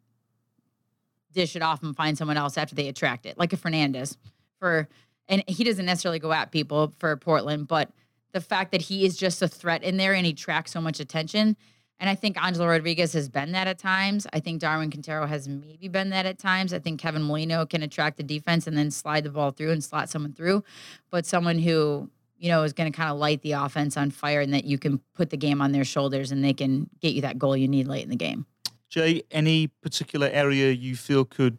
dish 1.34 1.56
it 1.56 1.62
off 1.62 1.82
and 1.84 1.96
find 1.96 2.18
someone 2.18 2.38
else 2.38 2.58
after 2.58 2.76
they 2.76 2.88
attract 2.88 3.26
it, 3.26 3.38
like 3.38 3.52
a 3.52 3.58
Fernandez. 3.58 4.18
For 4.60 4.88
and 5.28 5.44
he 5.48 5.64
doesn't 5.64 5.86
necessarily 5.86 6.20
go 6.20 6.32
at 6.32 6.52
people 6.52 6.94
for 7.00 7.16
Portland, 7.18 7.68
but 7.68 7.92
the 8.34 8.42
fact 8.42 8.72
that 8.72 8.82
he 8.82 9.06
is 9.06 9.16
just 9.16 9.42
a 9.42 9.48
threat 9.48 9.84
in 9.84 9.98
there 9.98 10.14
and 10.14 10.26
he 10.26 10.34
tracks 10.34 10.72
so 10.72 10.82
much 10.82 11.00
attention. 11.00 11.56
And 12.00 12.10
I 12.10 12.16
think 12.16 12.44
Angelo 12.44 12.68
Rodriguez 12.68 13.14
has 13.14 13.30
been 13.30 13.54
that 13.54 13.68
at 13.68 13.80
times. 13.80 14.28
I 14.34 14.40
think 14.40 14.60
Darwin 14.60 14.92
Quintero 14.92 15.26
has 15.26 15.48
maybe 15.48 15.88
been 15.88 16.10
that 16.10 16.26
at 16.26 16.40
times. 16.40 16.74
I 16.74 16.80
think 16.80 17.00
Kevin 17.00 17.24
Molino 17.24 17.66
can 17.66 17.84
attract 17.84 18.18
the 18.18 18.24
defense 18.24 18.68
and 18.68 18.78
then 18.78 18.92
slide 18.92 19.24
the 19.24 19.30
ball 19.30 19.52
through 19.52 19.72
and 19.72 19.84
slot 19.84 20.10
someone 20.10 20.34
through. 20.34 20.64
But 21.12 21.26
someone 21.26 21.60
who, 21.60 22.10
you 22.38 22.50
know, 22.50 22.64
is 22.64 22.74
going 22.74 22.92
to 22.92 22.98
kind 22.98 23.10
of 23.10 23.18
light 23.20 23.42
the 23.42 23.54
offense 23.54 23.96
on 23.96 24.12
fire 24.12 24.42
and 24.42 24.54
that 24.54 24.66
you 24.66 24.78
can 24.78 25.00
put 25.14 25.30
the 25.30 25.38
game 25.38 25.62
on 25.62 25.72
their 25.72 25.86
shoulders 25.86 26.32
and 26.32 26.44
they 26.44 26.54
can 26.54 26.90
get 27.00 27.14
you 27.14 27.22
that 27.22 27.38
goal 27.38 27.56
you 27.56 27.68
need 27.68 27.88
late 27.88 28.04
in 28.04 28.10
the 28.10 28.18
game. 28.18 28.46
Jay, 28.90 29.24
any 29.32 29.68
particular 29.68 30.28
area 30.28 30.72
you 30.72 30.96
feel 30.96 31.24
could 31.24 31.58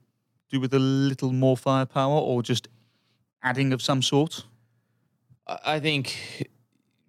do 0.50 0.60
with 0.60 0.74
a 0.74 0.78
little 0.78 1.32
more 1.32 1.56
firepower 1.56 2.20
or 2.20 2.42
just 2.42 2.68
adding 3.44 3.72
of 3.72 3.80
some 3.80 4.02
sort? 4.02 4.44
I 5.46 5.78
think 5.78 6.48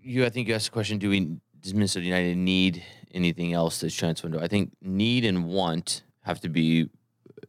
you. 0.01 0.25
I 0.25 0.29
think 0.29 0.47
you 0.47 0.53
asked 0.53 0.65
the 0.65 0.71
question: 0.71 0.99
Do 0.99 1.09
we 1.09 1.37
does 1.61 1.73
Minnesota 1.73 2.05
United 2.05 2.37
need 2.37 2.83
anything 3.13 3.53
else 3.53 3.79
this 3.79 3.95
transfer 3.95 4.27
window? 4.27 4.43
I 4.43 4.47
think 4.47 4.71
need 4.81 5.25
and 5.25 5.45
want 5.47 6.03
have 6.21 6.41
to 6.41 6.49
be 6.49 6.89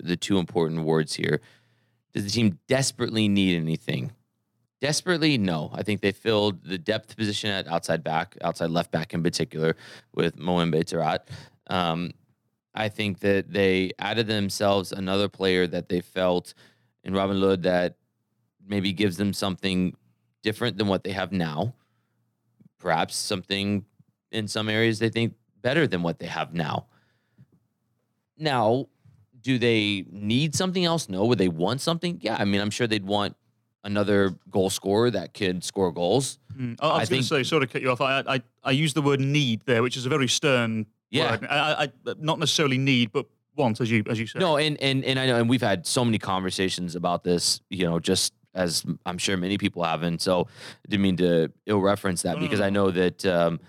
the 0.03 0.17
two 0.17 0.39
important 0.39 0.85
words 0.85 1.15
here. 1.15 1.41
Does 2.15 2.25
the 2.25 2.31
team 2.31 2.59
desperately 2.69 3.29
need 3.29 3.57
anything? 3.57 4.13
Desperately, 4.81 5.39
no. 5.39 5.71
I 5.75 5.83
think 5.83 6.01
they 6.01 6.13
filled 6.13 6.63
the 6.65 6.79
depth 6.79 7.17
position 7.17 7.51
at 7.51 7.67
outside 7.67 8.05
back, 8.05 8.37
outside 8.43 8.71
left 8.71 8.91
back 8.91 9.15
in 9.15 9.23
particular, 9.23 9.75
with 10.15 10.37
Moimbé 10.37 10.85
Tarat. 10.85 11.21
Um, 11.67 12.13
I 12.75 12.89
think 12.91 13.21
that 13.21 13.53
they 13.53 13.93
added 13.99 14.27
themselves 14.27 14.93
another 14.93 15.29
player 15.29 15.67
that 15.67 15.89
they 15.89 16.01
felt 16.01 16.55
in 17.05 17.15
Robin 17.15 17.41
Lod 17.41 17.63
that 17.63 17.97
maybe 18.67 18.93
gives 18.93 19.17
them 19.17 19.33
something 19.33 19.97
different 20.43 20.77
than 20.79 20.87
what 20.89 21.05
they 21.05 21.13
have 21.13 21.33
now. 21.33 21.75
Perhaps 22.79 23.17
something 23.17 23.85
in 24.31 24.49
some 24.49 24.69
areas 24.69 24.99
they 24.99 25.09
think 25.09 25.35
better 25.63 25.87
than 25.87 26.03
what 26.03 26.19
they 26.19 26.27
have 26.27 26.53
now. 26.55 26.87
Now, 28.39 28.87
do 29.41 29.59
they 29.59 30.05
need 30.11 30.55
something 30.55 30.85
else? 30.85 31.09
No. 31.09 31.25
Would 31.25 31.39
they 31.39 31.49
want 31.49 31.81
something? 31.81 32.19
Yeah. 32.21 32.37
I 32.39 32.45
mean, 32.45 32.61
I'm 32.61 32.71
sure 32.71 32.87
they'd 32.87 33.05
want 33.05 33.37
another 33.85 34.35
goal 34.51 34.69
scorer 34.69 35.11
that 35.11 35.33
could 35.33 35.63
score 35.65 35.93
goals. 35.93 36.39
Mm. 36.57 36.77
I, 36.81 36.89
I 36.89 36.99
was 37.01 37.09
going 37.09 37.19
think- 37.23 37.29
to 37.29 37.35
say, 37.37 37.43
sort 37.45 37.63
of 37.63 37.71
cut 37.73 37.83
you 37.83 37.91
off. 37.91 38.01
I, 38.01 38.23
I 38.27 38.43
I 38.65 38.71
use 38.73 38.95
the 38.95 39.03
word 39.03 39.21
need 39.21 39.63
there, 39.65 39.83
which 39.83 39.97
is 39.97 40.07
a 40.07 40.09
very 40.09 40.29
stern 40.29 40.87
Yeah. 41.11 41.33
word. 41.33 41.47
I, 41.49 41.85
I, 41.85 42.15
not 42.19 42.39
necessarily 42.39 42.79
need, 42.79 43.13
but 43.13 43.27
want, 43.57 43.81
as 43.81 43.91
you 43.91 44.03
as 44.11 44.19
you 44.19 44.27
said. 44.27 44.41
No, 44.41 44.57
and 44.57 44.77
and 44.83 45.05
and 45.05 45.19
I 45.19 45.27
know, 45.27 45.37
and 45.37 45.49
we've 45.49 45.63
had 45.63 45.87
so 45.87 46.05
many 46.05 46.19
conversations 46.19 46.95
about 46.97 47.23
this. 47.25 47.61
You 47.71 47.85
know, 47.87 48.01
just 48.01 48.33
as 48.57 48.85
I'm 49.05 49.19
sure 49.19 49.37
many 49.37 49.59
people 49.59 49.85
have, 49.85 50.03
and 50.03 50.21
so 50.21 50.49
I 50.49 50.89
didn't 50.89 51.03
mean 51.03 51.17
to 51.19 51.53
ill 51.67 51.81
reference 51.81 52.23
that 52.23 52.41
because. 52.41 52.57
I 52.61 52.71
know 52.71 52.91
that 52.91 53.25
um, 53.27 53.61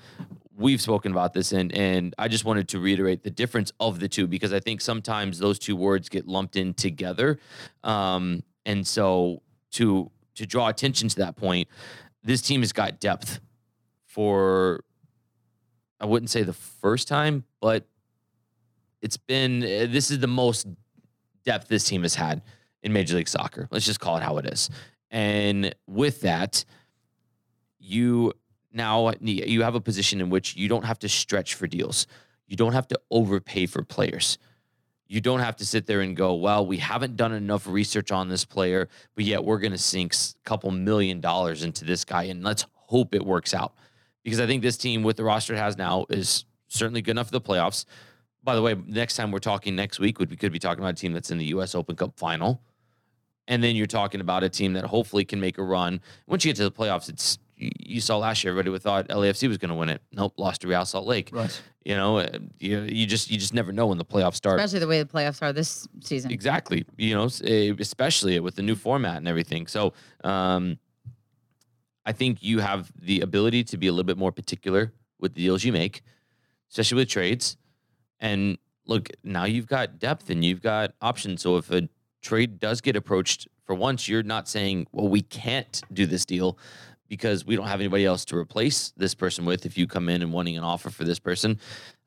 we've 0.57 0.81
spoken 0.81 1.11
about 1.11 1.33
this, 1.33 1.51
and 1.51 1.71
and 1.75 2.15
I 2.17 2.27
just 2.27 2.45
wanted 2.45 2.67
to 2.69 2.79
reiterate 2.79 3.23
the 3.23 3.29
difference 3.29 3.71
of 3.79 3.99
the 3.99 4.07
two 4.07 4.27
because 4.27 4.53
I 4.53 4.59
think 4.59 4.81
sometimes 4.81 5.39
those 5.39 5.59
two 5.59 5.75
words 5.75 6.09
get 6.09 6.27
lumped 6.27 6.55
in 6.55 6.73
together, 6.73 7.37
um, 7.83 8.43
and 8.65 8.87
so 8.87 9.43
to 9.73 10.09
to 10.35 10.45
draw 10.45 10.69
attention 10.69 11.09
to 11.09 11.15
that 11.17 11.35
point, 11.35 11.67
this 12.23 12.41
team 12.41 12.61
has 12.61 12.73
got 12.73 12.99
depth 12.99 13.39
for. 14.05 14.83
I 15.99 16.05
wouldn't 16.05 16.29
say 16.29 16.43
the 16.43 16.53
first 16.53 17.07
time, 17.07 17.43
but 17.59 17.87
it's 19.01 19.17
been 19.17 19.59
this 19.59 20.11
is 20.11 20.19
the 20.19 20.27
most 20.27 20.67
depth 21.43 21.67
this 21.67 21.85
team 21.85 22.03
has 22.03 22.13
had 22.13 22.41
in 22.83 22.93
Major 22.93 23.15
League 23.15 23.27
Soccer. 23.27 23.67
Let's 23.71 23.85
just 23.85 23.99
call 23.99 24.17
it 24.17 24.23
how 24.23 24.37
it 24.37 24.45
is. 24.45 24.69
And 25.09 25.73
with 25.87 26.21
that, 26.21 26.65
you 27.79 28.33
now 28.73 29.11
you 29.21 29.63
have 29.63 29.75
a 29.75 29.81
position 29.81 30.21
in 30.21 30.29
which 30.29 30.55
you 30.55 30.67
don't 30.67 30.85
have 30.85 30.99
to 30.99 31.09
stretch 31.09 31.55
for 31.55 31.67
deals. 31.67 32.07
You 32.47 32.55
don't 32.55 32.73
have 32.73 32.87
to 32.89 32.99
overpay 33.11 33.65
for 33.65 33.83
players. 33.83 34.37
You 35.07 35.21
don't 35.21 35.39
have 35.39 35.55
to 35.57 35.65
sit 35.65 35.85
there 35.85 36.01
and 36.01 36.15
go, 36.15 36.35
well, 36.35 36.65
we 36.65 36.77
haven't 36.77 37.15
done 37.15 37.31
enough 37.31 37.65
research 37.65 38.11
on 38.11 38.27
this 38.27 38.43
player, 38.43 38.89
but 39.15 39.23
yet 39.23 39.43
we're 39.43 39.59
going 39.59 39.71
to 39.71 39.77
sink 39.77 40.13
a 40.13 40.17
couple 40.43 40.69
million 40.71 41.21
dollars 41.21 41.63
into 41.63 41.85
this 41.85 42.03
guy 42.03 42.23
and 42.23 42.43
let's 42.43 42.65
hope 42.73 43.15
it 43.15 43.25
works 43.25 43.53
out. 43.53 43.73
Because 44.23 44.41
I 44.41 44.47
think 44.47 44.63
this 44.63 44.75
team 44.75 45.03
with 45.03 45.15
the 45.15 45.23
roster 45.23 45.53
it 45.53 45.57
has 45.57 45.77
now 45.77 46.05
is 46.09 46.45
certainly 46.67 47.01
good 47.01 47.11
enough 47.11 47.27
for 47.27 47.31
the 47.31 47.41
playoffs. 47.41 47.85
By 48.43 48.55
the 48.55 48.61
way, 48.61 48.75
next 48.85 49.15
time 49.15 49.31
we're 49.31 49.39
talking 49.39 49.75
next 49.75 49.99
week, 49.99 50.19
we 50.19 50.25
could 50.25 50.51
be 50.51 50.59
talking 50.59 50.83
about 50.83 50.93
a 50.93 50.97
team 50.97 51.13
that's 51.13 51.31
in 51.31 51.37
the 51.37 51.45
U.S. 51.45 51.73
Open 51.73 51.95
Cup 51.95 52.17
final, 52.17 52.61
and 53.47 53.63
then 53.63 53.75
you're 53.75 53.87
talking 53.87 54.21
about 54.21 54.43
a 54.43 54.49
team 54.49 54.73
that 54.73 54.85
hopefully 54.85 55.25
can 55.25 55.39
make 55.39 55.57
a 55.57 55.63
run. 55.63 56.01
Once 56.27 56.43
you 56.43 56.49
get 56.49 56.57
to 56.57 56.63
the 56.63 56.71
playoffs, 56.71 57.09
it's 57.09 57.39
you 57.55 57.71
you 57.79 58.01
saw 58.01 58.17
last 58.17 58.43
year. 58.43 58.51
Everybody 58.51 58.77
thought 58.79 59.07
LAFC 59.07 59.47
was 59.47 59.57
going 59.57 59.69
to 59.69 59.75
win 59.75 59.89
it. 59.89 60.01
Nope, 60.11 60.33
lost 60.37 60.61
to 60.61 60.67
Real 60.67 60.85
Salt 60.85 61.07
Lake. 61.07 61.29
Right. 61.31 61.61
You 61.83 61.95
know, 61.95 62.17
uh, 62.17 62.27
you, 62.59 62.81
you 62.81 63.05
just 63.05 63.31
you 63.31 63.37
just 63.37 63.53
never 63.53 63.71
know 63.71 63.87
when 63.87 63.97
the 63.97 64.05
playoffs 64.05 64.35
start. 64.35 64.59
Especially 64.59 64.79
the 64.79 64.87
way 64.87 65.01
the 65.01 65.09
playoffs 65.09 65.41
are 65.41 65.53
this 65.53 65.87
season. 66.01 66.31
Exactly. 66.31 66.85
You 66.97 67.15
know, 67.15 67.29
eh, 67.43 67.73
especially 67.79 68.39
with 68.39 68.55
the 68.55 68.61
new 68.61 68.75
format 68.75 69.17
and 69.17 69.27
everything. 69.27 69.67
So, 69.67 69.93
um, 70.23 70.77
I 72.05 72.11
think 72.11 72.41
you 72.41 72.59
have 72.59 72.91
the 73.01 73.21
ability 73.21 73.63
to 73.65 73.77
be 73.77 73.87
a 73.87 73.91
little 73.91 74.05
bit 74.05 74.17
more 74.17 74.31
particular 74.31 74.93
with 75.19 75.33
the 75.33 75.43
deals 75.43 75.63
you 75.63 75.71
make, 75.71 76.01
especially 76.69 76.97
with 76.97 77.09
trades. 77.09 77.57
And 78.19 78.57
look, 78.85 79.09
now 79.23 79.45
you've 79.45 79.67
got 79.67 79.99
depth 79.99 80.29
and 80.29 80.43
you've 80.43 80.61
got 80.61 80.93
options. 81.01 81.41
So 81.41 81.57
if 81.57 81.71
a 81.71 81.89
trade 82.21 82.59
does 82.59 82.81
get 82.81 82.95
approached 82.95 83.47
for 83.63 83.75
once, 83.75 84.07
you're 84.07 84.23
not 84.23 84.47
saying, 84.47 84.87
well, 84.91 85.07
we 85.07 85.21
can't 85.21 85.81
do 85.91 86.05
this 86.05 86.25
deal 86.25 86.57
because 87.07 87.45
we 87.45 87.55
don't 87.55 87.67
have 87.67 87.79
anybody 87.79 88.05
else 88.05 88.25
to 88.25 88.37
replace 88.37 88.91
this 88.97 89.13
person 89.13 89.45
with 89.45 89.65
if 89.65 89.77
you 89.77 89.87
come 89.87 90.09
in 90.09 90.21
and 90.21 90.31
wanting 90.31 90.57
an 90.57 90.63
offer 90.63 90.89
for 90.89 91.03
this 91.03 91.19
person. 91.19 91.59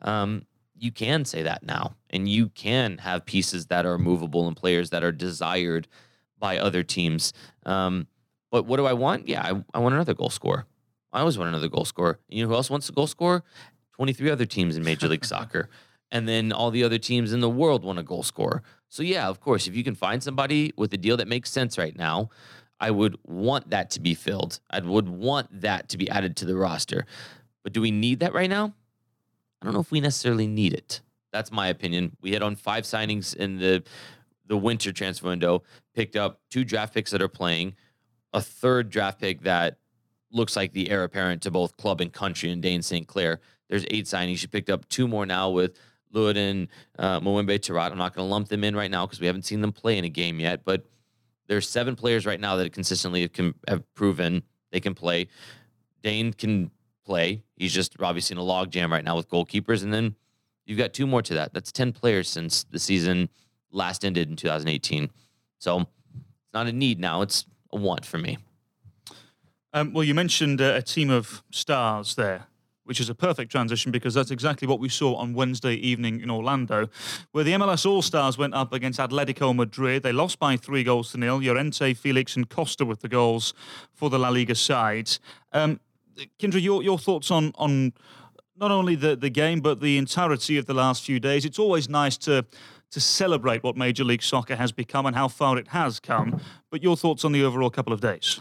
Um, 0.03 0.47
you 0.77 0.91
can 0.91 1.25
say 1.27 1.43
that 1.43 1.63
now, 1.63 1.97
and 2.09 2.29
you 2.29 2.49
can 2.49 2.99
have 2.99 3.27
pieces 3.27 3.67
that 3.67 3.85
are 3.85 3.99
movable 3.99 4.49
and 4.49 4.57
players 4.57 4.91
that 4.91 5.05
are 5.05 5.13
desired 5.13 5.87
by 6.39 6.59
other 6.59 6.83
teams. 6.83 7.35
Um, 7.67 8.07
but 8.51 8.65
what 8.65 8.79
do 8.79 8.87
I 8.87 8.95
want? 8.95 9.29
Yeah, 9.29 9.43
I, 9.43 9.79
I 9.79 9.81
want 9.81 9.95
another 9.95 10.15
goal 10.15 10.31
scorer. 10.31 10.67
I 11.13 11.21
always 11.21 11.37
want 11.37 11.49
another 11.49 11.69
goal 11.69 11.85
scorer. 11.85 12.19
You 12.29 12.43
know 12.43 12.49
who 12.49 12.55
else 12.55 12.71
wants 12.71 12.89
a 12.89 12.93
goal 12.93 13.07
scorer? 13.07 13.45
23 13.97 14.31
other 14.31 14.47
teams 14.47 14.77
in 14.77 14.83
Major 14.83 15.09
League 15.09 15.25
Soccer. 15.27 15.69
And 16.11 16.27
then 16.27 16.51
all 16.51 16.71
the 16.71 16.83
other 16.83 16.99
teams 16.99 17.33
in 17.33 17.41
the 17.41 17.51
world 17.51 17.85
want 17.85 17.99
a 17.99 18.03
goal 18.03 18.23
scorer. 18.23 18.63
So, 18.91 19.05
yeah, 19.05 19.29
of 19.29 19.41
course, 19.41 19.67
if 19.69 19.75
you 19.75 19.85
can 19.85 19.95
find 19.95 20.23
somebody 20.23 20.73
with 20.77 20.93
a 20.93 20.97
deal 20.97 21.17
that 21.17 21.29
makes 21.29 21.51
sense 21.51 21.79
right 21.79 21.97
now, 21.97 22.29
I 22.81 22.91
would 22.91 23.17
want 23.25 23.71
that 23.71 23.91
to 23.93 24.01
be 24.01 24.15
filled. 24.15 24.59
I 24.69 24.81
would 24.81 25.09
want 25.09 25.61
that 25.61 25.89
to 25.91 25.99
be 25.99 26.11
added 26.11 26.37
to 26.39 26.45
the 26.45 26.57
roster. 26.57 27.07
But 27.63 27.73
do 27.73 27.81
we 27.81 27.93
need 27.93 28.21
that 28.21 28.35
right 28.35 28.51
now? 28.51 28.75
I 29.63 29.65
don't 29.65 29.75
know 29.75 29.81
if 29.81 29.93
we 29.93 30.01
necessarily 30.01 30.49
need 30.49 30.73
it. 30.73 31.03
That's 31.33 31.53
my 31.53 31.69
opinion. 31.69 32.17
We 32.21 32.31
hit 32.33 32.43
on 32.43 32.57
five 32.57 32.85
signings 32.85 33.35
in 33.35 33.59
the 33.59 33.85
the 34.47 34.57
winter 34.57 34.91
transfer 34.91 35.29
window, 35.29 35.63
picked 35.95 36.17
up 36.17 36.41
two 36.51 36.65
draft 36.65 36.93
picks 36.93 37.13
that 37.13 37.23
are 37.23 37.29
playing, 37.29 37.77
a 38.33 38.41
third 38.41 38.91
draft 38.91 39.21
pick 39.21 39.43
that 39.43 39.77
looks 40.33 40.57
like 40.57 40.73
the 40.73 40.91
heir 40.91 41.05
apparent 41.05 41.43
to 41.43 41.53
both 41.53 41.77
club 41.77 42.01
and 42.01 42.13
country 42.13 42.51
and 42.51 42.61
Dayne 42.61 42.83
St. 42.83 43.07
Clair. 43.07 43.39
There's 43.69 43.85
eight 43.93 44.07
signings. 44.07 44.43
You 44.43 44.49
picked 44.49 44.69
up 44.69 44.89
two 44.89 45.07
more 45.07 45.25
now 45.25 45.51
with 45.51 45.79
Lewin 46.13 46.69
uh, 46.99 47.21
Moimbé 47.21 47.59
Tarat. 47.59 47.91
I'm 47.91 47.99
not 47.99 48.15
going 48.15 48.27
to 48.27 48.31
lump 48.31 48.49
them 48.49 48.65
in 48.65 48.75
right 48.75 48.91
now 48.91 49.07
because 49.07 49.21
we 49.21 49.27
haven't 49.27 49.45
seen 49.45 49.61
them 49.61 49.73
play 49.73 49.99
in 49.99 50.05
a 50.05 50.09
game 50.09 50.41
yet, 50.41 50.65
but 50.65 50.85
there's 51.49 51.69
seven 51.69 51.97
players 51.97 52.27
right 52.27 52.41
now 52.41 52.57
that 52.57 52.73
consistently 52.73 53.23
have, 53.23 53.55
have 53.69 53.95
proven 53.95 54.43
they 54.71 54.81
can 54.81 54.95
play. 54.95 55.29
Dayne 56.03 56.33
can 56.33 56.71
play. 57.05 57.43
He's 57.57 57.73
just 57.73 57.97
obviously 58.01 58.35
in 58.35 58.39
a 58.39 58.43
log 58.43 58.71
jam 58.71 58.93
right 58.93 59.05
now 59.05 59.17
with 59.17 59.29
goalkeepers. 59.29 59.83
And 59.83 59.93
then 59.93 60.15
you've 60.65 60.79
got 60.79 60.93
two 60.93 61.07
more 61.07 61.23
to 61.23 61.35
that. 61.35 61.53
That's 61.53 61.73
10 61.73 61.93
players 61.93 62.29
since 62.29 62.65
the 62.65 62.79
season 62.79 63.29
last 63.73 64.05
ended 64.05 64.31
in 64.31 64.37
2018. 64.37 65.11
So 65.59 65.81
it's 65.81 66.55
not 66.55 66.67
a 66.67 66.73
need 66.73 67.01
now, 67.01 67.23
it's 67.23 67.47
a 67.73 67.77
want 67.77 68.07
for 68.07 68.19
me. 68.19 68.39
Um, 69.73 69.93
well, 69.93 70.05
you 70.05 70.15
mentioned 70.15 70.61
uh, 70.61 70.75
a 70.77 70.83
team 70.83 71.11
of 71.11 71.45
stars 71.51 72.17
there, 72.17 72.47
which 72.91 72.99
is 72.99 73.09
a 73.09 73.15
perfect 73.15 73.53
transition 73.53 73.93
because 73.93 74.15
that's 74.15 74.33
exactly 74.33 74.67
what 74.67 74.81
we 74.81 74.89
saw 74.89 75.15
on 75.15 75.33
Wednesday 75.33 75.75
evening 75.75 76.21
in 76.21 76.29
Orlando, 76.29 76.89
where 77.31 77.45
the 77.45 77.53
MLS 77.53 77.87
All 77.87 78.03
Stars 78.03 78.37
went 78.37 78.53
up 78.53 78.73
against 78.73 78.99
Atletico 78.99 79.55
Madrid. 79.55 80.03
They 80.03 80.11
lost 80.11 80.41
by 80.41 80.57
three 80.57 80.83
goals 80.83 81.13
to 81.13 81.19
nil. 81.19 81.41
Llorente, 81.41 81.95
Felix, 81.95 82.35
and 82.35 82.51
Costa 82.51 82.85
with 82.85 82.99
the 82.99 83.09
goals 83.09 83.55
for 83.93 84.11
the 84.11 84.19
La 84.19 84.31
Liga 84.31 84.57
side. 84.57 85.09
Um, 85.53 85.79
Kyndra, 86.41 86.61
your, 86.61 86.83
your 86.83 86.99
thoughts 86.99 87.31
on 87.31 87.53
on 87.55 87.93
not 88.57 88.73
only 88.73 88.97
the, 88.97 89.15
the 89.15 89.31
game 89.31 89.61
but 89.61 89.81
the 89.81 89.97
entirety 89.97 90.59
of 90.59 90.67
the 90.67 90.75
last 90.75 91.05
few 91.05 91.21
days. 91.21 91.45
It's 91.45 91.61
always 91.61 91.89
nice 91.89 92.17
to 92.19 92.45
to 92.91 93.01
celebrate 93.01 93.63
what 93.63 93.77
Major 93.77 94.03
League 94.03 94.25
Soccer 94.25 94.57
has 94.57 94.73
become 94.73 95.07
and 95.07 95.15
how 95.15 95.29
far 95.29 95.59
it 95.59 95.69
has 95.69 96.01
come. 96.01 96.41
But 96.73 96.83
your 96.83 96.97
thoughts 96.97 97.25
on 97.25 97.31
the 97.31 97.45
overall 97.45 97.71
couple 97.71 97.93
of 97.93 98.01
days? 98.01 98.41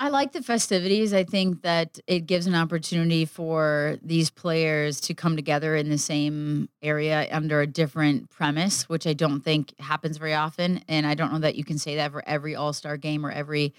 I 0.00 0.10
like 0.10 0.30
the 0.30 0.42
festivities. 0.42 1.12
I 1.12 1.24
think 1.24 1.62
that 1.62 1.98
it 2.06 2.20
gives 2.26 2.46
an 2.46 2.54
opportunity 2.54 3.24
for 3.24 3.98
these 4.00 4.30
players 4.30 5.00
to 5.02 5.14
come 5.14 5.34
together 5.34 5.74
in 5.74 5.88
the 5.88 5.98
same 5.98 6.68
area 6.82 7.26
under 7.32 7.60
a 7.60 7.66
different 7.66 8.30
premise, 8.30 8.88
which 8.88 9.08
I 9.08 9.12
don't 9.12 9.40
think 9.40 9.74
happens 9.80 10.16
very 10.16 10.34
often. 10.34 10.84
And 10.88 11.04
I 11.04 11.14
don't 11.14 11.32
know 11.32 11.40
that 11.40 11.56
you 11.56 11.64
can 11.64 11.78
say 11.78 11.96
that 11.96 12.12
for 12.12 12.22
every 12.28 12.54
All 12.54 12.72
Star 12.72 12.96
game 12.96 13.26
or 13.26 13.32
every, 13.32 13.74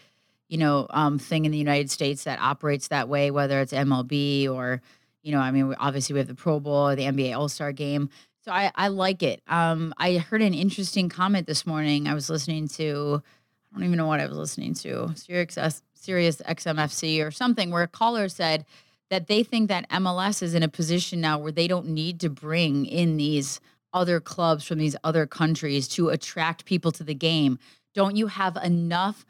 you 0.50 0.58
know, 0.58 0.88
um, 0.90 1.20
thing 1.20 1.46
in 1.46 1.54
the 1.54 1.58
United 1.58 1.90
States 1.90 2.26
that 2.26 2.42
operates 2.42 2.90
that 2.90 3.08
way, 3.08 3.32
whether 3.32 3.62
it's 3.62 3.72
MLB 3.72 4.50
or, 4.50 4.82
you 5.24 5.32
know, 5.32 5.40
I 5.40 5.52
mean, 5.52 5.74
obviously 5.80 6.14
we 6.14 6.20
have 6.20 6.28
the 6.28 6.36
Pro 6.36 6.60
Bowl 6.60 6.90
or 6.90 6.96
the 6.98 7.04
NBA 7.04 7.38
All 7.38 7.48
Star 7.48 7.72
game. 7.72 8.10
So 8.44 8.52
I, 8.52 8.74
I 8.76 8.90
like 8.90 9.24
it. 9.24 9.42
Um, 9.48 9.94
I 9.98 10.18
heard 10.18 10.42
an 10.42 10.54
interesting 10.54 11.08
comment 11.08 11.48
this 11.48 11.66
morning. 11.66 12.10
I 12.10 12.14
was 12.14 12.30
listening 12.30 12.68
to, 12.70 13.24
I 13.72 13.78
don't 13.78 13.86
even 13.86 13.98
know 13.98 14.08
what 14.08 14.20
I 14.20 14.28
was 14.28 14.38
listening 14.38 14.74
to, 14.76 15.14
Sirius 15.16 15.58
Sirius 16.00 16.38
XMFC 16.38 17.26
or 17.26 17.32
something 17.32 17.72
where 17.72 17.84
a 17.84 17.88
caller 17.88 18.30
said 18.30 18.66
that 19.10 19.28
they 19.28 19.44
think 19.44 19.68
that 19.70 19.90
MLS 19.90 20.42
is 20.42 20.54
in 20.54 20.64
a 20.64 20.70
position 20.70 21.20
now 21.20 21.38
where 21.38 21.52
they 21.52 21.68
don't 21.68 21.88
need 21.88 22.20
to 22.22 22.30
bring 22.30 22.86
in 22.86 23.18
these 23.18 23.60
other 23.92 24.20
clubs 24.20 24.66
from 24.66 24.78
these 24.78 24.96
other 25.04 25.26
countries 25.26 25.88
to 25.88 26.10
attract 26.10 26.66
people 26.66 26.92
to 26.92 27.04
the 27.04 27.16
game. 27.16 27.58
Don't 27.96 28.16
you 28.16 28.28
have 28.28 28.56
enough 28.58 29.26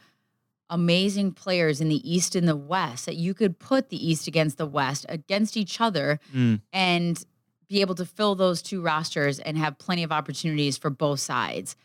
amazing 0.69 1.31
players 1.31 1.81
in 1.81 1.89
the 1.89 2.09
East 2.09 2.35
and 2.35 2.47
the 2.47 2.55
West 2.55 3.05
that 3.05 3.15
you 3.15 3.33
could 3.33 3.57
put 3.57 3.89
the 3.89 4.09
East 4.09 4.27
against 4.27 4.57
the 4.57 4.67
West 4.67 5.05
against 5.09 5.57
each 5.57 5.81
other 5.81 6.19
mm. 6.33 6.61
and 6.71 7.25
be 7.67 7.81
able 7.81 7.95
to 7.95 8.05
fill 8.05 8.35
those 8.35 8.61
two 8.61 8.81
rosters 8.81 9.39
and 9.39 9.57
have 9.57 9.77
plenty 9.77 10.03
of 10.03 10.11
opportunities 10.11 10.77
for 10.77 10.89
both 10.89 11.19
sides? 11.19 11.75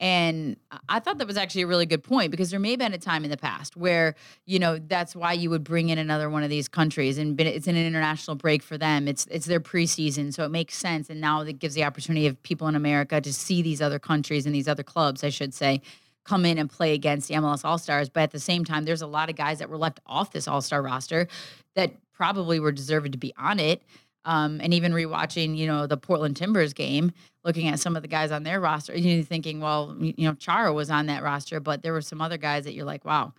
And 0.00 0.56
I 0.88 0.98
thought 0.98 1.18
that 1.18 1.26
was 1.26 1.36
actually 1.36 1.60
a 1.60 1.66
really 1.66 1.84
good 1.84 2.02
point 2.02 2.30
because 2.30 2.50
there 2.50 2.58
may 2.58 2.70
have 2.70 2.78
been 2.78 2.94
a 2.94 2.98
time 2.98 3.22
in 3.22 3.30
the 3.30 3.36
past 3.36 3.76
where, 3.76 4.14
you 4.46 4.58
know, 4.58 4.78
that's 4.78 5.14
why 5.14 5.34
you 5.34 5.50
would 5.50 5.62
bring 5.62 5.90
in 5.90 5.98
another 5.98 6.30
one 6.30 6.42
of 6.42 6.48
these 6.48 6.68
countries 6.68 7.18
and 7.18 7.38
it's 7.38 7.66
an 7.66 7.76
international 7.76 8.34
break 8.34 8.62
for 8.62 8.78
them. 8.78 9.06
It's 9.06 9.26
it's 9.26 9.44
their 9.44 9.60
preseason, 9.60 10.32
so 10.32 10.42
it 10.44 10.48
makes 10.48 10.74
sense. 10.74 11.10
And 11.10 11.20
now 11.20 11.42
it 11.42 11.58
gives 11.58 11.74
the 11.74 11.84
opportunity 11.84 12.26
of 12.26 12.42
people 12.42 12.66
in 12.66 12.74
America 12.74 13.20
to 13.20 13.32
see 13.32 13.60
these 13.60 13.82
other 13.82 13.98
countries 13.98 14.46
and 14.46 14.54
these 14.54 14.68
other 14.68 14.82
clubs, 14.82 15.22
I 15.22 15.28
should 15.28 15.52
say, 15.52 15.82
come 16.24 16.46
in 16.46 16.56
and 16.56 16.70
play 16.70 16.94
against 16.94 17.28
the 17.28 17.34
MLS 17.34 17.62
All 17.62 17.76
Stars. 17.76 18.08
But 18.08 18.22
at 18.22 18.30
the 18.30 18.40
same 18.40 18.64
time, 18.64 18.86
there's 18.86 19.02
a 19.02 19.06
lot 19.06 19.28
of 19.28 19.36
guys 19.36 19.58
that 19.58 19.68
were 19.68 19.76
left 19.76 20.00
off 20.06 20.32
this 20.32 20.48
All 20.48 20.62
Star 20.62 20.80
roster 20.80 21.28
that 21.74 21.92
probably 22.14 22.58
were 22.58 22.72
deserved 22.72 23.12
to 23.12 23.18
be 23.18 23.34
on 23.36 23.60
it. 23.60 23.82
Um, 24.26 24.60
and 24.62 24.74
even 24.74 24.92
rewatching, 24.92 25.56
you 25.56 25.66
know, 25.66 25.86
the 25.86 25.96
Portland 25.96 26.36
Timbers 26.36 26.74
game, 26.74 27.10
looking 27.42 27.68
at 27.68 27.80
some 27.80 27.96
of 27.96 28.02
the 28.02 28.08
guys 28.08 28.30
on 28.30 28.42
their 28.42 28.60
roster, 28.60 28.94
you 28.94 29.16
know, 29.16 29.22
thinking, 29.22 29.60
well, 29.60 29.96
you 29.98 30.26
know, 30.26 30.34
Chara 30.34 30.74
was 30.74 30.90
on 30.90 31.06
that 31.06 31.22
roster, 31.22 31.58
but 31.58 31.82
there 31.82 31.94
were 31.94 32.02
some 32.02 32.20
other 32.20 32.36
guys 32.36 32.64
that 32.64 32.74
you're 32.74 32.84
like, 32.84 33.04
wow, 33.06 33.32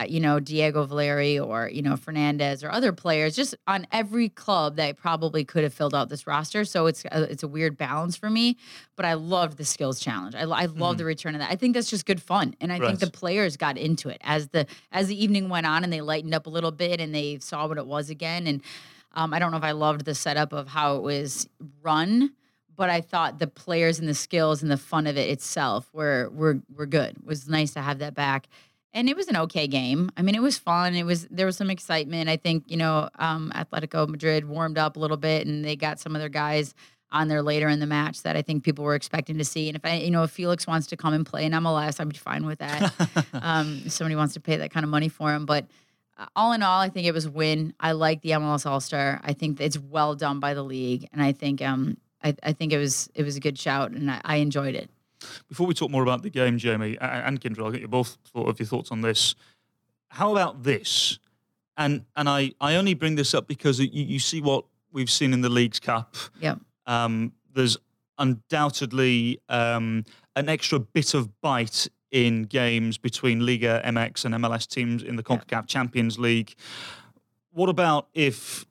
uh, 0.00 0.04
you 0.08 0.20
know, 0.20 0.40
Diego 0.40 0.84
Valeri 0.84 1.38
or 1.38 1.68
you 1.68 1.82
know 1.82 1.96
Fernandez 1.96 2.64
or 2.64 2.70
other 2.70 2.92
players, 2.92 3.36
just 3.36 3.54
on 3.66 3.86
every 3.92 4.28
club 4.28 4.76
that 4.76 4.96
probably 4.96 5.44
could 5.44 5.62
have 5.62 5.74
filled 5.74 5.94
out 5.94 6.08
this 6.08 6.26
roster. 6.26 6.64
So 6.64 6.86
it's 6.86 7.04
a, 7.04 7.16
uh, 7.16 7.26
it's 7.28 7.42
a 7.42 7.48
weird 7.48 7.76
balance 7.76 8.16
for 8.16 8.30
me, 8.30 8.56
but 8.96 9.04
I 9.04 9.14
loved 9.14 9.58
the 9.58 9.64
skills 9.64 10.00
challenge. 10.00 10.34
I, 10.34 10.42
I 10.42 10.44
love 10.44 10.70
mm-hmm. 10.70 10.96
the 10.96 11.04
return 11.04 11.34
of 11.34 11.40
that. 11.40 11.50
I 11.50 11.56
think 11.56 11.74
that's 11.74 11.90
just 11.90 12.06
good 12.06 12.22
fun, 12.22 12.54
and 12.60 12.72
I 12.72 12.78
right. 12.78 12.86
think 12.86 13.00
the 13.00 13.10
players 13.10 13.56
got 13.56 13.76
into 13.76 14.08
it 14.08 14.18
as 14.22 14.48
the 14.48 14.66
as 14.92 15.08
the 15.08 15.22
evening 15.22 15.48
went 15.48 15.66
on 15.66 15.84
and 15.84 15.92
they 15.92 16.00
lightened 16.00 16.34
up 16.34 16.46
a 16.46 16.50
little 16.50 16.72
bit 16.72 17.00
and 17.00 17.14
they 17.14 17.38
saw 17.40 17.66
what 17.66 17.78
it 17.78 17.86
was 17.86 18.10
again 18.10 18.46
and. 18.46 18.62
Um, 19.12 19.34
I 19.34 19.38
don't 19.38 19.50
know 19.50 19.58
if 19.58 19.64
I 19.64 19.72
loved 19.72 20.04
the 20.04 20.14
setup 20.14 20.52
of 20.52 20.68
how 20.68 20.96
it 20.96 21.02
was 21.02 21.48
run, 21.82 22.32
but 22.76 22.90
I 22.90 23.00
thought 23.00 23.38
the 23.38 23.46
players 23.46 23.98
and 23.98 24.08
the 24.08 24.14
skills 24.14 24.62
and 24.62 24.70
the 24.70 24.76
fun 24.76 25.06
of 25.06 25.16
it 25.16 25.28
itself 25.28 25.88
were 25.92 26.30
were 26.32 26.60
were 26.74 26.86
good. 26.86 27.16
It 27.16 27.26
was 27.26 27.48
nice 27.48 27.72
to 27.74 27.82
have 27.82 27.98
that 27.98 28.14
back. 28.14 28.46
And 28.92 29.08
it 29.08 29.16
was 29.16 29.28
an 29.28 29.36
okay 29.36 29.68
game. 29.68 30.10
I 30.16 30.22
mean, 30.22 30.34
it 30.34 30.42
was 30.42 30.58
fun. 30.58 30.94
It 30.94 31.04
was 31.04 31.26
there 31.30 31.46
was 31.46 31.56
some 31.56 31.70
excitement. 31.70 32.28
I 32.28 32.36
think 32.36 32.64
you 32.68 32.76
know, 32.76 33.08
um, 33.18 33.52
Atletico 33.54 34.08
Madrid 34.08 34.48
warmed 34.48 34.78
up 34.78 34.96
a 34.96 34.98
little 34.98 35.16
bit, 35.16 35.46
and 35.46 35.64
they 35.64 35.76
got 35.76 36.00
some 36.00 36.16
of 36.16 36.20
their 36.20 36.28
guys 36.28 36.74
on 37.12 37.28
there 37.28 37.42
later 37.42 37.68
in 37.68 37.80
the 37.80 37.86
match 37.86 38.22
that 38.22 38.36
I 38.36 38.42
think 38.42 38.64
people 38.64 38.84
were 38.84 38.94
expecting 38.94 39.38
to 39.38 39.44
see. 39.44 39.68
And 39.68 39.76
if 39.76 39.84
I, 39.84 39.96
you 39.96 40.10
know, 40.10 40.22
if 40.22 40.30
Felix 40.30 40.66
wants 40.66 40.86
to 40.88 40.96
come 40.96 41.12
and 41.12 41.26
play 41.26 41.44
in 41.44 41.52
MLS, 41.52 42.00
I'd 42.00 42.08
be 42.08 42.16
fine 42.16 42.46
with 42.46 42.60
that. 42.60 42.92
um, 43.34 43.82
if 43.84 43.92
somebody 43.92 44.16
wants 44.16 44.34
to 44.34 44.40
pay 44.40 44.56
that 44.56 44.70
kind 44.70 44.84
of 44.84 44.90
money 44.90 45.08
for 45.08 45.34
him, 45.34 45.44
but 45.44 45.66
all 46.36 46.52
in 46.52 46.62
all, 46.62 46.80
I 46.80 46.88
think 46.88 47.06
it 47.06 47.12
was 47.12 47.26
a 47.26 47.30
win. 47.30 47.74
I 47.80 47.92
like 47.92 48.22
the 48.22 48.30
MLS 48.30 48.66
All 48.66 48.80
Star. 48.80 49.20
I 49.22 49.32
think 49.32 49.60
it's 49.60 49.78
well 49.78 50.14
done 50.14 50.40
by 50.40 50.54
the 50.54 50.62
league, 50.62 51.08
and 51.12 51.22
I 51.22 51.32
think 51.32 51.62
um 51.62 51.96
I, 52.22 52.34
I 52.42 52.52
think 52.52 52.72
it 52.72 52.78
was 52.78 53.08
it 53.14 53.22
was 53.22 53.36
a 53.36 53.40
good 53.40 53.58
shout, 53.58 53.92
and 53.92 54.10
I, 54.10 54.20
I 54.24 54.36
enjoyed 54.36 54.74
it. 54.74 54.90
Before 55.48 55.66
we 55.66 55.74
talk 55.74 55.90
more 55.90 56.02
about 56.02 56.22
the 56.22 56.30
game, 56.30 56.58
Jamie 56.58 56.96
and 57.00 57.40
Kyndra, 57.40 57.64
I'll 57.64 57.70
get 57.70 57.82
you 57.82 57.88
both 57.88 58.16
of 58.34 58.58
your 58.58 58.66
thoughts 58.66 58.90
on 58.90 59.02
this. 59.02 59.34
How 60.08 60.32
about 60.32 60.62
this? 60.62 61.18
And 61.76 62.04
and 62.16 62.28
I 62.28 62.52
I 62.60 62.76
only 62.76 62.94
bring 62.94 63.16
this 63.16 63.34
up 63.34 63.46
because 63.46 63.80
you, 63.80 63.88
you 63.92 64.18
see 64.18 64.40
what 64.40 64.64
we've 64.92 65.10
seen 65.10 65.32
in 65.32 65.40
the 65.40 65.48
Leagues 65.48 65.80
Cup. 65.80 66.16
Yeah. 66.40 66.56
Um, 66.86 67.32
there's 67.54 67.76
undoubtedly 68.18 69.40
um, 69.48 70.04
an 70.36 70.48
extra 70.48 70.78
bit 70.78 71.14
of 71.14 71.40
bite 71.40 71.88
in 72.10 72.44
games 72.44 72.98
between 72.98 73.44
Liga 73.44 73.82
MX 73.84 74.24
and 74.24 74.34
MLS 74.36 74.66
teams 74.66 75.02
in 75.02 75.16
the 75.16 75.22
CONCACAF 75.22 75.52
yeah. 75.52 75.62
Champions 75.62 76.18
League. 76.18 76.54
What 77.52 77.68
about 77.68 78.08
if 78.14 78.64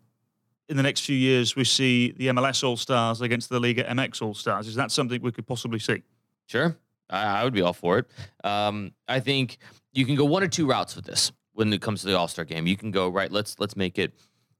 in 0.67 0.77
the 0.77 0.83
next 0.83 1.01
few 1.01 1.15
years 1.15 1.55
we 1.55 1.63
see 1.63 2.11
the 2.11 2.27
MLS 2.27 2.63
All 2.63 2.77
Stars 2.77 3.21
against 3.21 3.49
the 3.49 3.59
Liga 3.59 3.83
MX 3.83 4.21
All 4.21 4.33
Stars? 4.33 4.67
Is 4.67 4.75
that 4.75 4.91
something 4.91 5.21
we 5.21 5.31
could 5.31 5.47
possibly 5.47 5.79
see? 5.79 6.03
Sure. 6.47 6.75
I, 7.09 7.41
I 7.41 7.43
would 7.43 7.53
be 7.53 7.61
all 7.61 7.73
for 7.73 7.99
it. 7.99 8.05
Um, 8.43 8.91
I 9.07 9.19
think 9.19 9.57
you 9.93 10.05
can 10.05 10.15
go 10.15 10.25
one 10.25 10.43
or 10.43 10.47
two 10.47 10.67
routes 10.67 10.95
with 10.95 11.05
this 11.05 11.31
when 11.53 11.73
it 11.73 11.81
comes 11.81 12.01
to 12.01 12.07
the 12.07 12.17
All 12.17 12.27
Star 12.27 12.45
game. 12.45 12.67
You 12.67 12.77
can 12.77 12.91
go 12.91 13.09
right. 13.09 13.31
Let's 13.31 13.59
let's 13.59 13.75
make 13.75 13.97
it. 13.97 14.13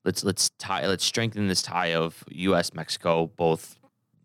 Let's 0.05 0.23
let's 0.23 0.49
tie. 0.57 0.87
Let's 0.87 1.05
strengthen 1.05 1.47
this 1.47 1.61
tie 1.61 1.93
of 1.93 2.23
U.S. 2.29 2.73
Mexico, 2.73 3.27
both 3.35 3.78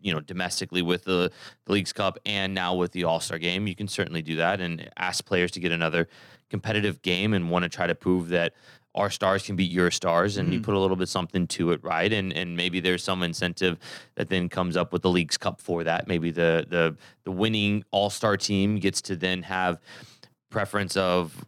you 0.05 0.13
know, 0.13 0.19
domestically 0.19 0.83
with 0.83 1.03
the, 1.03 1.31
the 1.65 1.71
League's 1.71 1.91
Cup 1.91 2.19
and 2.27 2.53
now 2.53 2.75
with 2.75 2.91
the 2.91 3.03
All 3.03 3.19
Star 3.19 3.39
game, 3.39 3.65
you 3.65 3.75
can 3.75 3.87
certainly 3.87 4.21
do 4.21 4.35
that 4.35 4.61
and 4.61 4.87
ask 4.97 5.25
players 5.25 5.51
to 5.51 5.59
get 5.59 5.71
another 5.71 6.07
competitive 6.49 7.01
game 7.01 7.33
and 7.33 7.49
want 7.49 7.63
to 7.63 7.69
try 7.69 7.87
to 7.87 7.95
prove 7.95 8.29
that 8.29 8.53
our 8.93 9.09
stars 9.09 9.43
can 9.43 9.55
beat 9.55 9.71
your 9.71 9.89
stars 9.89 10.37
and 10.37 10.53
you 10.53 10.59
mm-hmm. 10.59 10.65
put 10.65 10.75
a 10.75 10.79
little 10.79 10.95
bit 10.95 11.09
something 11.09 11.47
to 11.47 11.71
it 11.71 11.83
right? 11.83 12.13
And 12.13 12.31
and 12.31 12.55
maybe 12.55 12.79
there's 12.79 13.03
some 13.03 13.23
incentive 13.23 13.79
that 14.13 14.29
then 14.29 14.47
comes 14.47 14.77
up 14.77 14.93
with 14.93 15.01
the 15.01 15.09
league's 15.09 15.37
cup 15.37 15.59
for 15.59 15.83
that. 15.83 16.07
Maybe 16.07 16.29
the 16.29 16.65
the 16.69 16.95
the 17.23 17.31
winning 17.31 17.83
all-star 17.89 18.37
team 18.37 18.77
gets 18.77 19.01
to 19.01 19.15
then 19.15 19.41
have 19.41 19.79
preference 20.51 20.95
of 20.95 21.43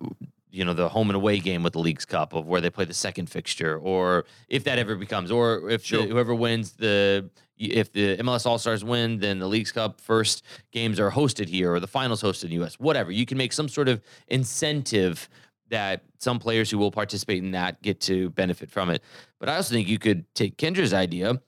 you 0.51 0.65
know 0.65 0.73
the 0.73 0.89
home 0.89 1.09
and 1.09 1.15
away 1.15 1.39
game 1.39 1.61
with 1.61 1.73
the 1.73 1.79
league's 1.79 2.05
cup 2.05 2.33
of 2.33 2.47
where 2.47 2.59
they 2.59 2.71
play 2.71 2.85
the 2.85 2.93
second 2.93 3.29
fixture 3.29 3.77
or 3.77 4.25
if 4.49 4.63
that 4.63 4.79
ever 4.79 4.95
becomes 4.95 5.29
or 5.29 5.69
if 5.69 5.87
the- 5.87 6.07
whoever 6.07 6.33
wins 6.33 6.73
the 6.73 7.29
if 7.57 7.91
the 7.91 8.17
MLS 8.17 8.45
All 8.45 8.57
Stars 8.57 8.83
win, 8.83 9.19
then 9.19 9.39
the 9.39 9.47
League's 9.47 9.71
Cup 9.71 9.99
first 10.01 10.43
games 10.71 10.99
are 10.99 11.11
hosted 11.11 11.47
here 11.47 11.73
or 11.73 11.79
the 11.79 11.87
finals 11.87 12.21
hosted 12.21 12.45
in 12.45 12.49
the 12.57 12.63
US. 12.63 12.75
Whatever. 12.79 13.11
You 13.11 13.25
can 13.25 13.37
make 13.37 13.53
some 13.53 13.69
sort 13.69 13.89
of 13.89 14.01
incentive 14.27 15.29
that 15.69 16.03
some 16.19 16.39
players 16.39 16.71
who 16.71 16.77
will 16.77 16.91
participate 16.91 17.43
in 17.43 17.51
that 17.51 17.81
get 17.81 17.99
to 18.01 18.29
benefit 18.31 18.71
from 18.71 18.89
it. 18.89 19.03
But 19.39 19.49
I 19.49 19.55
also 19.55 19.73
think 19.73 19.87
you 19.87 19.99
could 19.99 20.23
take 20.33 20.57
Kyndra's 20.57 20.93
idea 20.93 21.41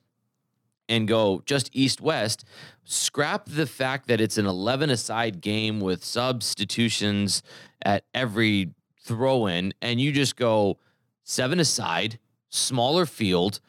and 0.88 1.06
go 1.06 1.42
just 1.46 1.70
east 1.72 2.00
west, 2.00 2.44
scrap 2.84 3.46
the 3.46 3.66
fact 3.66 4.08
that 4.08 4.20
it's 4.20 4.36
an 4.36 4.46
11 4.46 4.90
aside 4.90 5.40
game 5.40 5.80
with 5.80 6.04
substitutions 6.04 7.42
at 7.82 8.04
every 8.12 8.74
throw 9.02 9.46
in, 9.46 9.72
and 9.80 10.00
you 10.00 10.12
just 10.12 10.36
go 10.36 10.78
seven 11.22 11.60
aside, 11.60 12.18
smaller 12.48 13.06
field. 13.06 13.60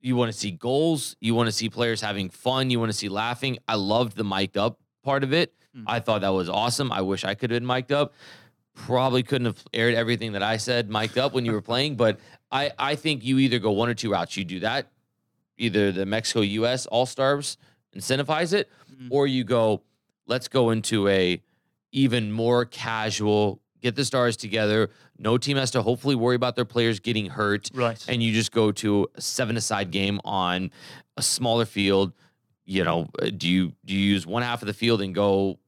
You 0.00 0.14
want 0.16 0.32
to 0.32 0.38
see 0.38 0.50
goals, 0.52 1.16
you 1.20 1.34
want 1.34 1.48
to 1.48 1.52
see 1.52 1.68
players 1.68 2.00
having 2.00 2.30
fun, 2.30 2.70
you 2.70 2.78
want 2.78 2.90
to 2.92 2.96
see 2.96 3.08
laughing. 3.08 3.58
I 3.66 3.74
loved 3.74 4.16
the 4.16 4.24
mic'd 4.24 4.56
up 4.56 4.78
part 5.02 5.24
of 5.24 5.32
it. 5.32 5.52
Hmm. 5.74 5.84
I 5.86 6.00
thought 6.00 6.20
that 6.20 6.28
was 6.28 6.48
awesome. 6.48 6.92
I 6.92 7.00
wish 7.02 7.24
I 7.24 7.34
could 7.34 7.50
have 7.50 7.60
been 7.60 7.66
mic'd 7.66 7.92
up. 7.92 8.14
Probably 8.74 9.22
couldn't 9.24 9.46
have 9.46 9.62
aired 9.74 9.94
everything 9.94 10.32
that 10.32 10.42
I 10.42 10.56
said 10.56 10.88
mic'd 10.88 11.18
up 11.18 11.32
when 11.32 11.44
you 11.44 11.52
were 11.52 11.60
playing, 11.62 11.96
but 11.96 12.20
I, 12.52 12.70
I 12.78 12.94
think 12.94 13.24
you 13.24 13.38
either 13.38 13.58
go 13.58 13.72
one 13.72 13.88
or 13.88 13.94
two 13.94 14.12
routes. 14.12 14.36
You 14.36 14.44
do 14.44 14.60
that, 14.60 14.86
either 15.56 15.90
the 15.90 16.06
Mexico 16.06 16.40
US 16.42 16.86
All 16.86 17.04
Stars 17.06 17.56
incentivize 17.96 18.52
it, 18.52 18.68
Mm. 19.00 19.08
or 19.10 19.26
you 19.28 19.44
go, 19.44 19.82
let's 20.26 20.48
go 20.48 20.70
into 20.70 21.06
a 21.08 21.40
even 21.92 22.32
more 22.32 22.64
casual, 22.64 23.60
get 23.80 23.94
the 23.96 24.04
stars 24.04 24.36
together. 24.36 24.90
No 25.18 25.38
team 25.38 25.56
has 25.56 25.70
to 25.72 25.82
hopefully 25.82 26.14
worry 26.14 26.36
about 26.36 26.56
their 26.56 26.64
players 26.64 27.00
getting 27.00 27.26
hurt. 27.26 27.70
Right. 27.74 28.02
And 28.08 28.22
you 28.22 28.32
just 28.32 28.52
go 28.52 28.72
to 28.72 29.08
a 29.14 29.20
seven 29.20 29.56
aside 29.56 29.90
game 29.90 30.20
on 30.24 30.70
a 31.16 31.22
smaller 31.22 31.64
field. 31.64 32.12
You 32.64 32.84
know, 32.84 33.08
do 33.36 33.48
you 33.48 33.72
do 33.84 33.94
you 33.94 34.00
use 34.00 34.26
one 34.26 34.42
half 34.42 34.62
of 34.62 34.66
the 34.66 34.74
field 34.74 35.00
and 35.00 35.14
go 35.14 35.58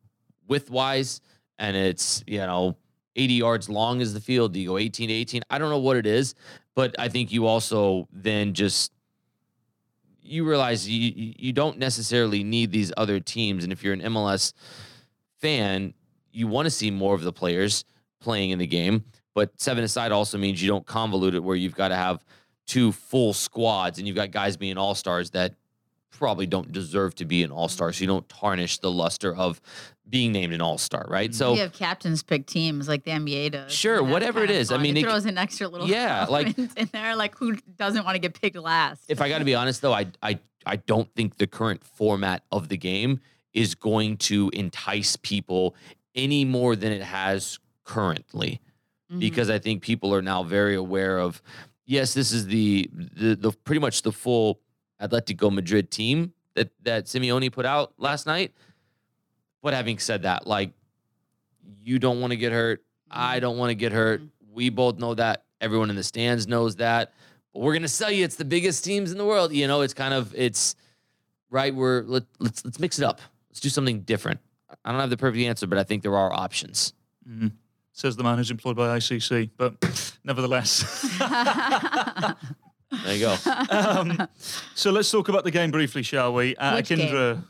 width 0.48 0.70
wise 0.70 1.20
and 1.58 1.76
it's, 1.76 2.22
you 2.26 2.38
know, 2.38 2.76
80 3.16 3.34
yards 3.34 3.68
long 3.68 4.00
is 4.00 4.12
the 4.14 4.20
field? 4.20 4.52
Do 4.52 4.60
you 4.60 4.68
go 4.68 4.78
18 4.78 5.08
to 5.08 5.14
18? 5.14 5.42
I 5.50 5.58
don't 5.58 5.70
know 5.70 5.78
what 5.78 5.96
it 5.96 6.06
is, 6.06 6.34
but 6.74 6.94
I 6.98 7.08
think 7.08 7.32
you 7.32 7.46
also 7.46 8.08
then 8.12 8.52
just 8.54 8.92
you 10.22 10.44
realize 10.48 10.88
you- 10.88 11.34
you 11.38 11.52
don't 11.52 11.78
necessarily 11.78 12.44
need 12.44 12.70
these 12.70 12.92
other 12.96 13.18
teams 13.20 13.64
and 13.64 13.72
if 13.72 13.82
you're 13.82 13.94
an 13.94 14.00
MLS 14.02 14.52
fan, 15.38 15.94
you 16.32 16.46
want 16.46 16.66
to 16.66 16.70
see 16.70 16.90
more 16.90 17.14
of 17.14 17.22
the 17.22 17.32
players 17.32 17.84
playing 18.20 18.50
in 18.50 18.58
the 18.58 18.66
game, 18.66 19.04
but 19.34 19.50
seven 19.60 19.82
aside 19.84 20.12
also 20.12 20.38
means 20.38 20.62
you 20.62 20.68
don't 20.68 20.86
convolute 20.86 21.34
it 21.34 21.42
where 21.42 21.56
you've 21.56 21.74
got 21.74 21.88
to 21.88 21.96
have 21.96 22.24
two 22.66 22.92
full 22.92 23.32
squads 23.32 23.98
and 23.98 24.06
you've 24.06 24.16
got 24.16 24.30
guys 24.30 24.56
being 24.56 24.76
all-stars 24.78 25.30
that 25.30 25.54
probably 26.10 26.46
don't 26.46 26.70
deserve 26.70 27.14
to 27.16 27.24
be 27.24 27.42
an 27.42 27.50
all-star 27.50 27.92
so 27.92 28.00
you 28.02 28.06
don't 28.06 28.28
tarnish 28.28 28.78
the 28.78 28.90
luster 28.90 29.34
of 29.34 29.60
being 30.08 30.32
named 30.32 30.52
an 30.52 30.60
all-star, 30.60 31.06
right? 31.08 31.34
So 31.34 31.54
you 31.54 31.60
have 31.60 31.72
captains 31.72 32.22
pick 32.22 32.46
teams 32.46 32.88
like 32.88 33.04
the 33.04 33.12
NBA 33.12 33.52
does. 33.52 33.72
Sure, 33.72 34.02
whatever 34.02 34.42
it 34.44 34.50
is. 34.50 34.70
I 34.72 34.76
mean, 34.78 34.96
it 34.96 35.00
it- 35.00 35.04
throws 35.04 35.24
an 35.24 35.38
extra 35.38 35.68
little 35.68 35.88
Yeah, 35.88 36.26
like- 36.30 36.58
in 36.58 36.88
there. 36.92 37.16
Like 37.16 37.36
who 37.36 37.56
doesn't 37.76 38.04
want 38.04 38.16
to 38.16 38.18
get 38.20 38.38
picked 38.40 38.56
last? 38.56 39.04
if 39.08 39.20
I 39.20 39.28
got 39.28 39.38
to 39.38 39.44
be 39.44 39.54
honest, 39.54 39.80
though, 39.82 39.92
I 39.94 40.06
I 40.22 40.38
I 40.66 40.76
don't 40.76 41.08
think 41.14 41.38
the 41.38 41.46
current 41.46 41.82
format 41.84 42.42
of 42.52 42.68
the 42.68 42.76
game 42.76 43.20
is 43.54 43.74
going 43.74 44.16
to 44.18 44.50
entice 44.52 45.16
people 45.16 45.74
any 46.14 46.44
more 46.44 46.76
than 46.76 46.92
it 46.92 47.02
has 47.02 47.58
currently, 47.94 48.60
Mhm. 49.12 49.18
because 49.20 49.50
I 49.50 49.58
think 49.58 49.82
people 49.82 50.14
are 50.14 50.22
now 50.22 50.42
very 50.44 50.74
aware 50.76 51.18
of. 51.18 51.42
Yes, 51.86 52.14
this 52.14 52.30
is 52.32 52.46
the 52.46 52.88
the, 52.92 53.34
the 53.34 53.50
pretty 53.64 53.80
much 53.80 54.02
the 54.02 54.12
full 54.12 54.60
Atletico 55.02 55.50
Madrid 55.52 55.90
team 55.90 56.32
that 56.54 56.70
that 56.84 57.06
Simeone 57.06 57.50
put 57.52 57.66
out 57.66 57.92
last 57.98 58.26
night. 58.26 58.52
But 59.62 59.74
having 59.74 59.98
said 59.98 60.22
that, 60.22 60.46
like 60.46 60.70
you 61.82 61.98
don't 61.98 62.20
want 62.20 62.30
to 62.32 62.36
get 62.36 62.52
hurt. 62.52 62.82
I 63.10 63.40
don't 63.40 63.58
want 63.58 63.70
to 63.70 63.74
get 63.74 63.92
hurt. 63.92 64.22
We 64.52 64.70
both 64.70 64.98
know 64.98 65.14
that. 65.14 65.44
Everyone 65.60 65.90
in 65.90 65.96
the 65.96 66.02
stands 66.04 66.46
knows 66.46 66.76
that. 66.76 67.12
But 67.52 67.60
we're 67.62 67.74
gonna 67.74 67.88
sell 67.88 68.10
you 68.10 68.24
it's 68.24 68.36
the 68.36 68.44
biggest 68.44 68.84
teams 68.84 69.10
in 69.10 69.18
the 69.18 69.24
world. 69.24 69.52
You 69.52 69.66
know, 69.66 69.80
it's 69.82 69.94
kind 69.94 70.14
of 70.14 70.32
it's 70.36 70.76
right. 71.50 71.74
We're 71.74 72.02
let, 72.02 72.22
let's 72.38 72.64
let's 72.64 72.78
mix 72.78 72.98
it 73.00 73.04
up. 73.04 73.20
Let's 73.50 73.60
do 73.60 73.68
something 73.68 74.02
different. 74.02 74.38
I 74.84 74.92
don't 74.92 75.00
have 75.00 75.10
the 75.10 75.16
perfect 75.16 75.42
answer, 75.44 75.66
but 75.66 75.78
I 75.78 75.82
think 75.82 76.02
there 76.04 76.16
are 76.16 76.32
options. 76.32 76.94
Mhm. 77.28 77.52
Says 78.00 78.16
the 78.16 78.22
man 78.24 78.38
who's 78.38 78.50
employed 78.50 78.76
by 78.76 78.96
ICC, 78.96 79.50
but 79.58 79.74
nevertheless. 80.24 81.06
There 83.04 83.14
you 83.14 83.20
go. 83.20 83.36
um, 83.70 84.26
so 84.74 84.90
let's 84.90 85.08
talk 85.12 85.28
about 85.28 85.44
the 85.44 85.52
game 85.52 85.70
briefly, 85.70 86.02
shall 86.02 86.34
we? 86.34 86.56
Uh, 86.56 86.74
Which? 86.74 86.88
Akindra, 86.88 87.40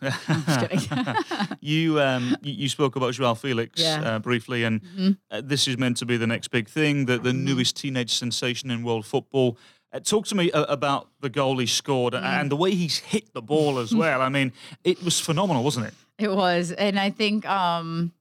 you 1.62 1.98
um, 1.98 2.36
you 2.42 2.52
you 2.52 2.68
spoke 2.68 2.94
about 2.96 3.14
Joao 3.14 3.32
Felix 3.32 3.80
Yeah. 3.80 4.02
uh, 4.02 4.18
briefly, 4.18 4.64
and 4.64 4.82
Mhm. 4.82 5.16
uh, 5.30 5.40
this 5.42 5.66
is 5.66 5.78
meant 5.78 5.96
to 5.98 6.04
be 6.04 6.18
the 6.18 6.26
next 6.26 6.48
big 6.48 6.68
thing, 6.68 7.06
the, 7.06 7.16
the 7.18 7.32
newest 7.32 7.76
teenage 7.76 8.12
sensation 8.12 8.70
in 8.70 8.82
world 8.82 9.06
football. 9.06 9.56
Uh, 9.94 10.00
talk 10.00 10.26
to 10.26 10.34
me 10.34 10.50
uh, 10.52 10.64
about 10.68 11.08
the 11.22 11.30
goal 11.30 11.56
he 11.56 11.64
scored 11.66 12.12
Mm. 12.12 12.22
and 12.22 12.50
the 12.50 12.56
way 12.56 12.72
he's 12.74 12.98
hit 12.98 13.32
the 13.32 13.40
ball 13.42 13.78
as 13.78 13.94
well. 13.94 14.20
I 14.20 14.28
mean, 14.28 14.52
it 14.84 15.02
was 15.02 15.18
phenomenal, 15.20 15.64
wasn't 15.64 15.86
it? 15.86 15.94
It 16.18 16.30
was, 16.36 16.70
and 16.72 16.98
I 17.00 17.08
think 17.08 17.46
um, 17.48 18.12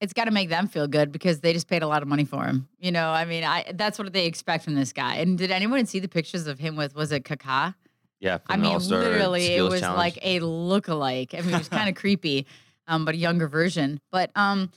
it's 0.00 0.12
got 0.12 0.24
to 0.24 0.30
make 0.30 0.48
them 0.48 0.66
feel 0.66 0.86
good 0.88 1.12
because 1.12 1.40
they 1.40 1.52
just 1.52 1.68
paid 1.68 1.82
a 1.82 1.86
lot 1.86 2.02
of 2.02 2.08
money 2.08 2.24
for 2.24 2.44
him. 2.44 2.68
You 2.78 2.90
know, 2.90 3.10
I 3.10 3.24
mean, 3.24 3.44
I 3.44 3.70
that's 3.74 3.98
what 3.98 4.12
they 4.12 4.26
expect 4.26 4.64
from 4.64 4.74
this 4.74 4.92
guy. 4.92 5.16
And 5.16 5.36
did 5.36 5.50
anyone 5.50 5.84
see 5.86 5.98
the 6.00 6.08
pictures 6.08 6.46
of 6.46 6.58
him 6.58 6.76
with? 6.76 6.94
Was 6.94 7.12
it 7.12 7.24
Kaká? 7.24 7.74
Yeah, 8.18 8.38
I 8.48 8.56
mean, 8.56 8.72
All-Star 8.72 9.00
literally, 9.00 9.46
it 9.46 9.62
was 9.62 9.80
Challenge. 9.80 9.96
like 9.96 10.18
a 10.22 10.40
look-alike. 10.40 11.32
I 11.32 11.40
mean, 11.40 11.54
it 11.54 11.58
was 11.58 11.70
kind 11.70 11.88
of 11.88 11.94
creepy, 12.00 12.46
um, 12.86 13.06
but 13.06 13.14
a 13.14 13.18
younger 13.18 13.48
version. 13.48 13.98
But 14.10 14.30
um, 14.36 14.70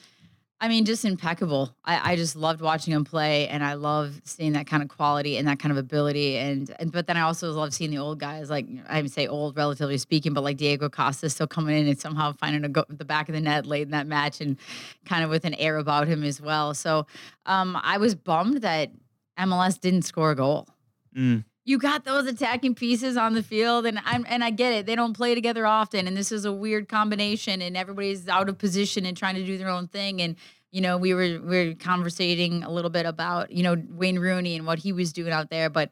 I 0.63 0.69
mean, 0.69 0.85
just 0.85 1.03
impeccable. 1.03 1.75
I, 1.83 2.13
I 2.13 2.15
just 2.15 2.37
loved 2.37 2.61
watching 2.61 2.93
him 2.93 3.03
play, 3.03 3.49
and 3.49 3.65
I 3.65 3.73
love 3.73 4.21
seeing 4.23 4.53
that 4.53 4.65
kind 4.65 4.81
of 4.81 4.87
quality 4.87 5.35
and 5.35 5.45
that 5.49 5.59
kind 5.59 5.73
of 5.73 5.77
ability. 5.77 6.37
And, 6.37 6.73
and 6.79 6.89
but 6.89 7.05
then 7.05 7.17
I 7.17 7.21
also 7.23 7.51
love 7.51 7.73
seeing 7.73 7.91
the 7.91 7.97
old 7.97 8.21
guys, 8.21 8.49
like 8.49 8.65
I 8.87 9.05
say 9.07 9.27
old, 9.27 9.57
relatively 9.57 9.97
speaking, 9.97 10.33
but 10.33 10.41
like 10.41 10.55
Diego 10.55 10.87
Costa 10.87 11.29
still 11.29 11.47
coming 11.47 11.77
in 11.77 11.89
and 11.89 11.99
somehow 11.99 12.31
finding 12.31 12.63
a 12.63 12.69
go- 12.69 12.85
the 12.87 13.03
back 13.03 13.27
of 13.27 13.35
the 13.35 13.41
net 13.41 13.65
late 13.65 13.81
in 13.81 13.91
that 13.91 14.07
match, 14.07 14.39
and 14.39 14.55
kind 15.03 15.25
of 15.25 15.29
with 15.29 15.43
an 15.43 15.53
air 15.55 15.75
about 15.75 16.07
him 16.07 16.23
as 16.23 16.39
well. 16.39 16.73
So 16.73 17.07
um, 17.45 17.77
I 17.83 17.97
was 17.97 18.15
bummed 18.15 18.61
that 18.61 18.89
MLS 19.37 19.77
didn't 19.77 20.03
score 20.03 20.31
a 20.31 20.35
goal 20.35 20.69
Mm. 21.15 21.43
You 21.65 21.77
got 21.77 22.03
those 22.03 22.25
attacking 22.27 22.75
pieces 22.75 23.15
on 23.15 23.33
the 23.33 23.43
field 23.43 23.85
and 23.85 23.99
I'm 24.05 24.25
and 24.27 24.43
I 24.43 24.49
get 24.49 24.73
it. 24.73 24.85
They 24.85 24.95
don't 24.95 25.15
play 25.15 25.35
together 25.35 25.65
often 25.65 26.07
and 26.07 26.15
this 26.15 26.31
is 26.31 26.45
a 26.45 26.51
weird 26.51 26.89
combination 26.89 27.61
and 27.61 27.77
everybody's 27.77 28.27
out 28.27 28.49
of 28.49 28.57
position 28.57 29.05
and 29.05 29.15
trying 29.15 29.35
to 29.35 29.45
do 29.45 29.57
their 29.57 29.69
own 29.69 29.87
thing 29.87 30.21
and 30.21 30.35
you 30.71 30.81
know, 30.81 30.97
we 30.97 31.13
were 31.13 31.39
we 31.39 31.67
were 31.67 31.73
conversating 31.75 32.63
a 32.63 32.71
little 32.71 32.89
bit 32.89 33.05
about, 33.05 33.51
you 33.51 33.61
know, 33.61 33.75
Wayne 33.91 34.17
Rooney 34.17 34.55
and 34.55 34.65
what 34.65 34.79
he 34.79 34.91
was 34.91 35.13
doing 35.13 35.31
out 35.31 35.51
there, 35.51 35.69
but 35.69 35.91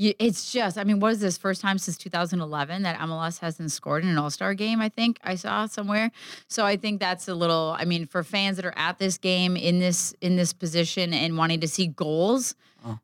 it's 0.00 0.52
just, 0.52 0.78
I 0.78 0.84
mean, 0.84 1.00
what 1.00 1.10
is 1.10 1.20
this 1.20 1.36
first 1.36 1.60
time 1.60 1.76
since 1.76 1.98
2011 1.98 2.82
that 2.84 3.00
MLS 3.00 3.40
hasn't 3.40 3.72
scored 3.72 4.04
in 4.04 4.10
an 4.10 4.16
All 4.16 4.30
Star 4.30 4.54
game? 4.54 4.80
I 4.80 4.90
think 4.90 5.18
I 5.24 5.34
saw 5.34 5.66
somewhere. 5.66 6.12
So 6.46 6.64
I 6.64 6.76
think 6.76 7.00
that's 7.00 7.26
a 7.26 7.34
little. 7.34 7.74
I 7.76 7.84
mean, 7.84 8.06
for 8.06 8.22
fans 8.22 8.56
that 8.58 8.64
are 8.64 8.76
at 8.76 8.98
this 8.98 9.18
game 9.18 9.56
in 9.56 9.80
this 9.80 10.14
in 10.20 10.36
this 10.36 10.52
position 10.52 11.12
and 11.12 11.36
wanting 11.36 11.58
to 11.60 11.68
see 11.68 11.88
goals, 11.88 12.54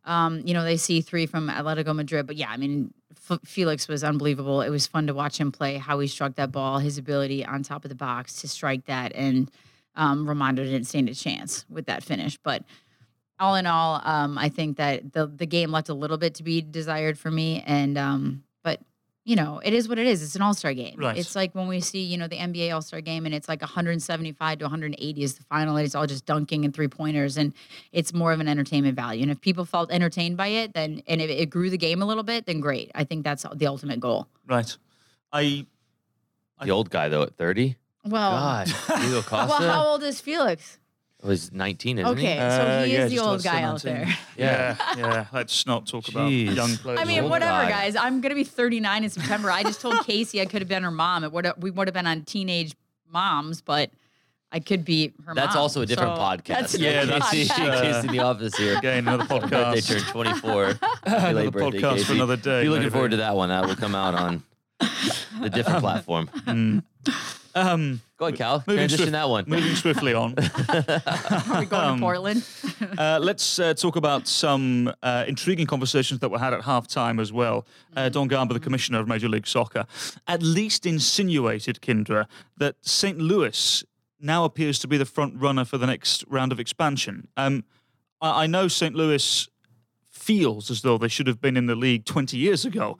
um, 0.04 0.42
you 0.44 0.54
know, 0.54 0.64
they 0.64 0.76
see 0.76 1.00
three 1.00 1.26
from 1.26 1.48
Atletico 1.48 1.94
Madrid. 1.94 2.26
But 2.26 2.36
yeah, 2.36 2.50
I 2.50 2.56
mean, 2.56 2.92
F- 3.30 3.40
Felix 3.44 3.88
was 3.88 4.04
unbelievable. 4.04 4.60
It 4.60 4.70
was 4.70 4.86
fun 4.86 5.06
to 5.06 5.14
watch 5.14 5.38
him 5.38 5.52
play, 5.52 5.78
how 5.78 5.98
he 5.98 6.06
struck 6.06 6.34
that 6.36 6.52
ball, 6.52 6.78
his 6.78 6.98
ability 6.98 7.44
on 7.44 7.62
top 7.62 7.84
of 7.84 7.88
the 7.88 7.94
box 7.94 8.40
to 8.40 8.48
strike 8.48 8.86
that, 8.86 9.12
and 9.14 9.50
um, 9.96 10.26
Romando 10.26 10.56
didn't 10.56 10.84
stand 10.84 11.08
a 11.08 11.14
chance 11.14 11.64
with 11.68 11.86
that 11.86 12.02
finish. 12.02 12.36
But 12.42 12.64
all 13.40 13.54
in 13.56 13.66
all, 13.66 14.00
um, 14.04 14.38
I 14.38 14.48
think 14.48 14.76
that 14.76 15.12
the 15.12 15.26
the 15.26 15.46
game 15.46 15.70
left 15.70 15.88
a 15.88 15.94
little 15.94 16.18
bit 16.18 16.34
to 16.36 16.42
be 16.42 16.60
desired 16.60 17.18
for 17.18 17.30
me, 17.30 17.62
and 17.66 17.98
um, 17.98 18.44
you 19.24 19.36
know, 19.36 19.58
it 19.64 19.72
is 19.72 19.88
what 19.88 19.98
it 19.98 20.06
is. 20.06 20.22
It's 20.22 20.36
an 20.36 20.42
All 20.42 20.52
Star 20.52 20.74
game. 20.74 20.96
Right. 20.98 21.16
It's 21.16 21.34
like 21.34 21.54
when 21.54 21.66
we 21.66 21.80
see 21.80 22.02
you 22.02 22.18
know 22.18 22.28
the 22.28 22.36
NBA 22.36 22.72
All 22.74 22.82
Star 22.82 23.00
game, 23.00 23.24
and 23.24 23.34
it's 23.34 23.48
like 23.48 23.62
175 23.62 24.58
to 24.58 24.64
180 24.66 25.22
is 25.22 25.34
the 25.34 25.42
final, 25.44 25.76
and 25.76 25.86
it's 25.86 25.94
all 25.94 26.06
just 26.06 26.26
dunking 26.26 26.64
and 26.64 26.74
three 26.74 26.88
pointers, 26.88 27.38
and 27.38 27.54
it's 27.90 28.12
more 28.12 28.32
of 28.32 28.40
an 28.40 28.48
entertainment 28.48 28.96
value. 28.96 29.22
And 29.22 29.30
if 29.30 29.40
people 29.40 29.64
felt 29.64 29.90
entertained 29.90 30.36
by 30.36 30.48
it, 30.48 30.74
then 30.74 31.02
and 31.06 31.22
if 31.22 31.30
it 31.30 31.46
grew 31.46 31.70
the 31.70 31.78
game 31.78 32.02
a 32.02 32.06
little 32.06 32.22
bit, 32.22 32.44
then 32.44 32.60
great. 32.60 32.90
I 32.94 33.04
think 33.04 33.24
that's 33.24 33.46
the 33.54 33.66
ultimate 33.66 33.98
goal. 33.98 34.28
Right. 34.46 34.76
I 35.32 35.66
The 36.62 36.70
old 36.70 36.90
guy 36.90 37.08
though 37.08 37.22
at 37.22 37.36
30. 37.36 37.76
Well, 38.06 38.30
God, 38.30 38.66
Diego 39.00 39.22
Costa 39.22 39.46
well, 39.48 39.70
how 39.70 39.86
old 39.86 40.02
is 40.02 40.20
Felix? 40.20 40.78
Was 41.24 41.52
19, 41.52 41.98
isn't 41.98 42.10
Okay, 42.12 42.32
he? 42.34 42.38
so 42.38 42.44
Uh, 42.44 42.84
he 42.84 42.92
yeah, 42.92 43.04
is 43.04 43.10
the 43.12 43.18
old 43.18 43.42
guy 43.42 43.54
than 43.56 43.64
out 43.64 43.82
there. 43.82 44.06
Yeah, 44.36 44.76
yeah. 44.96 45.26
Let's 45.32 45.66
not 45.66 45.86
talk 45.86 46.08
about 46.08 46.30
Jeez. 46.30 46.54
young 46.54 46.76
players. 46.76 46.98
I 47.00 47.04
mean, 47.04 47.20
old 47.22 47.30
whatever, 47.30 47.62
guy. 47.64 47.70
guys. 47.70 47.96
I'm 47.96 48.20
gonna 48.20 48.34
be 48.34 48.44
39 48.44 49.04
in 49.04 49.10
September. 49.10 49.50
I 49.50 49.62
just 49.62 49.80
told 49.80 49.94
Casey 50.06 50.40
I 50.40 50.46
could 50.46 50.60
have 50.60 50.68
been 50.68 50.82
her 50.82 50.90
mom. 50.90 51.24
It 51.24 51.32
would 51.32 51.50
we 51.58 51.70
would 51.70 51.88
have 51.88 51.94
been 51.94 52.06
on 52.06 52.22
teenage 52.22 52.74
moms, 53.10 53.60
but 53.60 53.90
I 54.52 54.60
could 54.60 54.84
be 54.84 55.08
her 55.24 55.34
mom. 55.34 55.34
That's 55.36 55.54
mom. 55.54 55.62
also 55.62 55.80
a 55.82 55.86
different 55.86 56.16
So 56.16 56.22
podcast. 56.22 56.46
That's 56.46 56.74
a 56.74 56.78
Yeah, 56.80 56.90
different 57.02 57.10
that's- 57.10 57.30
Casey, 57.30 57.48
podcast. 57.54 57.68
uh, 57.76 57.82
Casey 57.82 58.08
in 58.08 58.12
the 58.14 58.18
office 58.20 58.56
here. 58.56 58.78
Again, 58.78 58.98
another 59.08 59.24
Her 59.24 59.40
birthday 59.40 59.80
podcast. 59.80 59.88
turned 59.88 60.04
24. 60.06 60.64
Happy 60.74 60.80
Another 61.06 61.32
late 61.34 61.52
birthday, 61.52 61.78
podcast 61.80 61.92
Casey. 61.94 62.04
for 62.04 62.12
another 62.12 62.36
day. 62.36 62.62
Be 62.62 62.68
looking 62.68 62.82
maybe. 62.82 62.92
forward 62.92 63.10
to 63.12 63.16
that 63.18 63.34
one. 63.36 63.48
That 63.48 63.66
will 63.66 63.76
come 63.76 63.94
out 63.94 64.14
on 64.14 64.42
the 65.40 65.50
different 65.50 65.80
platform. 65.80 66.28
Um, 67.56 68.00
Go 68.16 68.26
ahead, 68.26 68.38
Cal. 68.38 68.58
Moving 68.66 68.74
Transition 68.80 68.96
swift- 69.04 69.12
that 69.12 69.28
one. 69.28 69.44
moving 69.46 69.74
swiftly 69.76 70.14
on. 70.14 70.34
Are 70.68 71.60
we 71.60 71.66
going 71.66 71.84
Um, 71.84 71.96
to 71.98 72.00
Portland? 72.02 72.44
Uh, 72.98 73.18
let's 73.20 73.58
uh, 73.58 73.72
talk 73.74 73.96
about 73.96 74.28
some 74.28 74.92
uh, 75.02 75.24
intriguing 75.26 75.66
conversations 75.66 76.20
that 76.20 76.28
were 76.28 76.38
had 76.38 76.52
at 76.52 76.60
halftime 76.62 77.20
as 77.20 77.32
well. 77.32 77.66
Uh, 77.96 78.08
Don 78.08 78.28
Garber, 78.28 78.52
the 78.54 78.60
commissioner 78.60 79.00
of 79.00 79.08
Major 79.08 79.28
League 79.28 79.46
Soccer, 79.46 79.86
at 80.28 80.42
least 80.42 80.84
insinuated, 80.86 81.80
Kyndra, 81.80 82.26
that 82.58 82.76
St. 82.82 83.18
Louis 83.18 83.82
now 84.20 84.44
appears 84.44 84.78
to 84.80 84.88
be 84.88 84.96
the 84.96 85.04
front 85.06 85.40
runner 85.40 85.64
for 85.64 85.76
the 85.78 85.86
next 85.86 86.24
round 86.28 86.52
of 86.52 86.60
expansion. 86.60 87.26
Um, 87.36 87.64
I, 88.20 88.44
I 88.44 88.46
know 88.46 88.68
St. 88.68 88.94
Louis 88.94 89.48
feels 90.10 90.70
as 90.70 90.82
though 90.82 90.98
they 90.98 91.08
should 91.08 91.26
have 91.26 91.40
been 91.40 91.56
in 91.56 91.66
the 91.66 91.74
league 91.76 92.04
20 92.04 92.36
years 92.36 92.64
ago. 92.64 92.98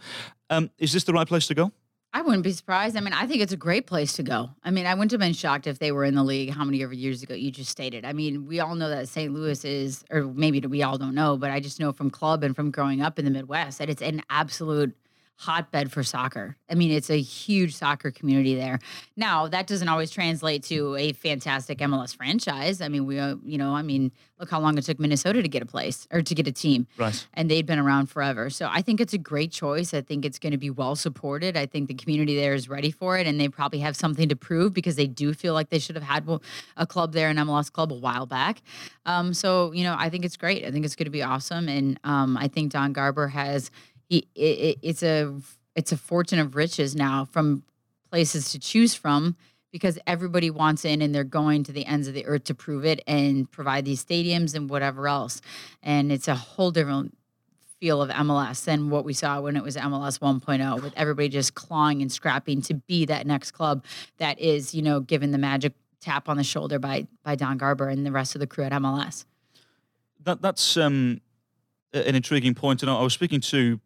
Um, 0.51 0.71
is 0.79 0.93
this 0.93 1.05
the 1.05 1.13
right 1.13 1.29
place 1.29 1.47
to 1.49 1.55
go? 1.55 1.73
I 2.17 2.23
wouldn't 2.23 2.45
be 2.45 2.53
surprised. 2.53 2.97
I 2.97 3.01
mean, 3.01 3.13
I 3.13 3.27
think 3.27 3.43
it's 3.43 3.53
a 3.53 3.57
great 3.57 3.89
place 3.89 4.13
to 4.15 4.23
go. 4.23 4.51
I 4.63 4.71
mean, 4.71 4.87
I 4.87 4.95
wouldn't 4.95 5.11
have 5.11 5.21
been 5.21 5.33
shocked 5.33 5.67
if 5.67 5.81
they 5.81 5.91
were 5.91 6.05
in 6.05 6.15
the 6.15 6.23
league 6.23 6.51
how 6.51 6.65
many 6.65 6.79
years 6.79 7.25
ago 7.25 7.35
you 7.35 7.51
just 7.51 7.69
stated. 7.69 8.05
I 8.05 8.13
mean, 8.13 8.47
we 8.47 8.61
all 8.61 8.77
know 8.77 8.89
that 8.89 9.09
St. 9.09 9.35
Louis 9.35 9.65
is, 9.65 10.05
or 10.13 10.23
maybe 10.23 10.61
we 10.61 10.85
all 10.85 10.97
don't 10.97 11.17
know, 11.17 11.37
but 11.37 11.51
I 11.51 11.59
just 11.59 11.81
know 11.81 11.91
from 11.93 12.11
club 12.11 12.45
and 12.45 12.55
from 12.55 12.71
growing 12.71 13.03
up 13.03 13.19
in 13.19 13.25
the 13.25 13.33
Midwest 13.33 13.79
that 13.79 13.91
it's 13.91 14.01
an 14.01 14.23
absolute 14.31 14.97
hotbed 15.37 15.91
for 15.91 16.03
soccer. 16.05 16.57
I 16.71 16.75
mean, 16.75 16.91
it's 16.93 17.11
a 17.11 17.21
huge 17.21 17.75
soccer 17.75 18.11
community 18.11 18.55
there. 18.55 18.79
Now, 19.17 19.49
that 19.49 19.67
doesn't 19.67 19.89
always 19.89 20.11
translate 20.11 20.63
to 20.65 20.95
a 20.97 21.13
fantastic 21.13 21.79
MLS 21.79 22.17
franchise. 22.17 22.81
I 22.81 22.89
mean, 22.89 23.05
we, 23.05 23.19
uh, 23.19 23.37
you 23.45 23.59
know, 23.59 23.75
I 23.75 23.83
mean, 23.83 24.13
look 24.39 24.51
how 24.51 24.61
long 24.61 24.79
it 24.79 24.83
took 24.85 25.01
Minnesota 25.01 25.43
to 25.43 25.49
get 25.49 25.61
a 25.63 25.67
place 25.67 26.07
or 26.13 26.23
to 26.23 26.35
get 26.35 26.47
a 26.47 26.53
team 26.53 26.87
Right. 26.97 27.27
and 27.35 27.51
they'd 27.51 27.67
been 27.67 27.79
around 27.81 28.07
forever. 28.07 28.49
So 28.49 28.69
I 28.71 28.81
think 28.81 29.01
it's 29.01 29.13
a 29.13 29.19
great 29.19 29.51
choice. 29.51 29.93
I 29.93 30.01
think 30.03 30.25
it's 30.25 30.39
going 30.39 30.53
to 30.53 30.59
be 30.59 30.71
well 30.71 30.95
supported. 30.97 31.57
I 31.57 31.67
think 31.67 31.89
the 31.89 31.95
community 31.95 32.37
there 32.37 32.55
is 32.55 32.69
ready 32.69 32.91
for 32.93 33.19
it, 33.19 33.27
and 33.27 33.41
they 33.41 33.49
probably 33.49 33.81
have 33.81 33.97
something 33.97 34.29
to 34.29 34.37
prove 34.37 34.73
because 34.73 34.95
they 34.97 35.07
do 35.09 35.35
feel 35.35 35.53
like 35.55 35.71
they 35.71 35.79
should 35.81 35.97
have 35.97 36.05
had 36.05 36.29
a 36.77 36.87
club 36.87 37.13
there, 37.13 37.29
an 37.29 37.37
MLS 37.39 37.71
club, 37.73 37.93
a 37.93 37.97
while 37.97 38.27
back. 38.27 38.63
Um, 39.05 39.35
so 39.35 39.73
you 39.73 39.83
know, 39.85 39.97
I 39.99 40.09
think 40.11 40.25
it's 40.25 40.37
great. 40.37 40.65
I 40.65 40.71
think 40.71 40.85
it's 40.85 40.97
going 40.97 41.07
to 41.07 41.11
be 41.11 41.23
awesome, 41.23 41.69
and 41.69 41.99
um, 42.05 42.37
I 42.37 42.47
think 42.49 42.71
Don 42.73 42.93
Garber 42.93 43.29
has. 43.29 43.71
It, 44.19 44.41
it, 44.41 44.79
it's 44.83 45.03
a 45.03 45.35
it's 45.75 45.93
a 45.93 45.97
fortune 45.97 46.39
of 46.39 46.55
riches 46.55 46.95
now 46.95 47.25
from 47.25 47.65
places 48.11 48.51
to 48.53 48.59
choose 48.59 48.95
from 48.95 49.37
because 49.73 49.99
everybody 50.07 50.51
wants 50.51 50.85
in 50.85 51.03
and 51.03 51.13
they're 51.13 51.25
going 51.25 51.65
to 51.65 51.73
the 51.73 51.85
ends 51.85 52.07
of 52.07 52.15
the 52.15 52.25
earth 52.27 52.45
to 52.45 52.55
prove 52.55 52.85
it 52.85 53.03
and 53.09 53.51
provide 53.51 53.85
these 53.85 54.05
stadiums 54.05 54.55
and 54.55 54.71
whatever 54.71 55.09
else. 55.09 55.41
And 55.83 56.13
it's 56.13 56.29
a 56.29 56.37
whole 56.37 56.71
different 56.71 57.17
feel 57.81 58.01
of 58.01 58.09
MLS 58.11 58.65
than 58.65 58.89
what 58.89 59.05
we 59.05 59.13
saw 59.13 59.41
when 59.41 59.57
it 59.57 59.65
was 59.65 59.77
MLS 59.77 60.21
1.0 60.21 60.81
with 60.81 60.93
everybody 60.97 61.29
just 61.29 61.55
clawing 61.55 62.03
and 62.03 62.13
scrapping 62.13 62.63
to 62.63 62.75
be 62.75 63.05
that 63.07 63.27
next 63.27 63.51
club 63.51 63.85
that 64.19 64.39
is, 64.39 64.77
you 64.77 64.83
know, 64.83 65.01
given 65.01 65.33
the 65.33 65.39
magic 65.39 65.73
tap 66.01 66.29
on 66.29 66.37
the 66.37 66.45
shoulder 66.45 66.79
by 66.79 67.07
by 67.25 67.35
Don 67.35 67.59
Garber 67.59 67.89
and 67.89 68.07
the 68.07 68.13
rest 68.13 68.37
of 68.37 68.39
the 68.39 68.47
crew 68.47 68.65
at 68.65 68.73
MLS. 68.73 69.25
That 70.23 70.41
that's 70.41 70.77
um, 70.77 71.21
an 71.93 72.15
intriguing 72.15 72.55
point, 72.55 72.83
and 72.83 72.91
I 72.91 72.95
I 72.95 73.03
was 73.03 73.13
speaking 73.13 73.41
to 73.41 73.81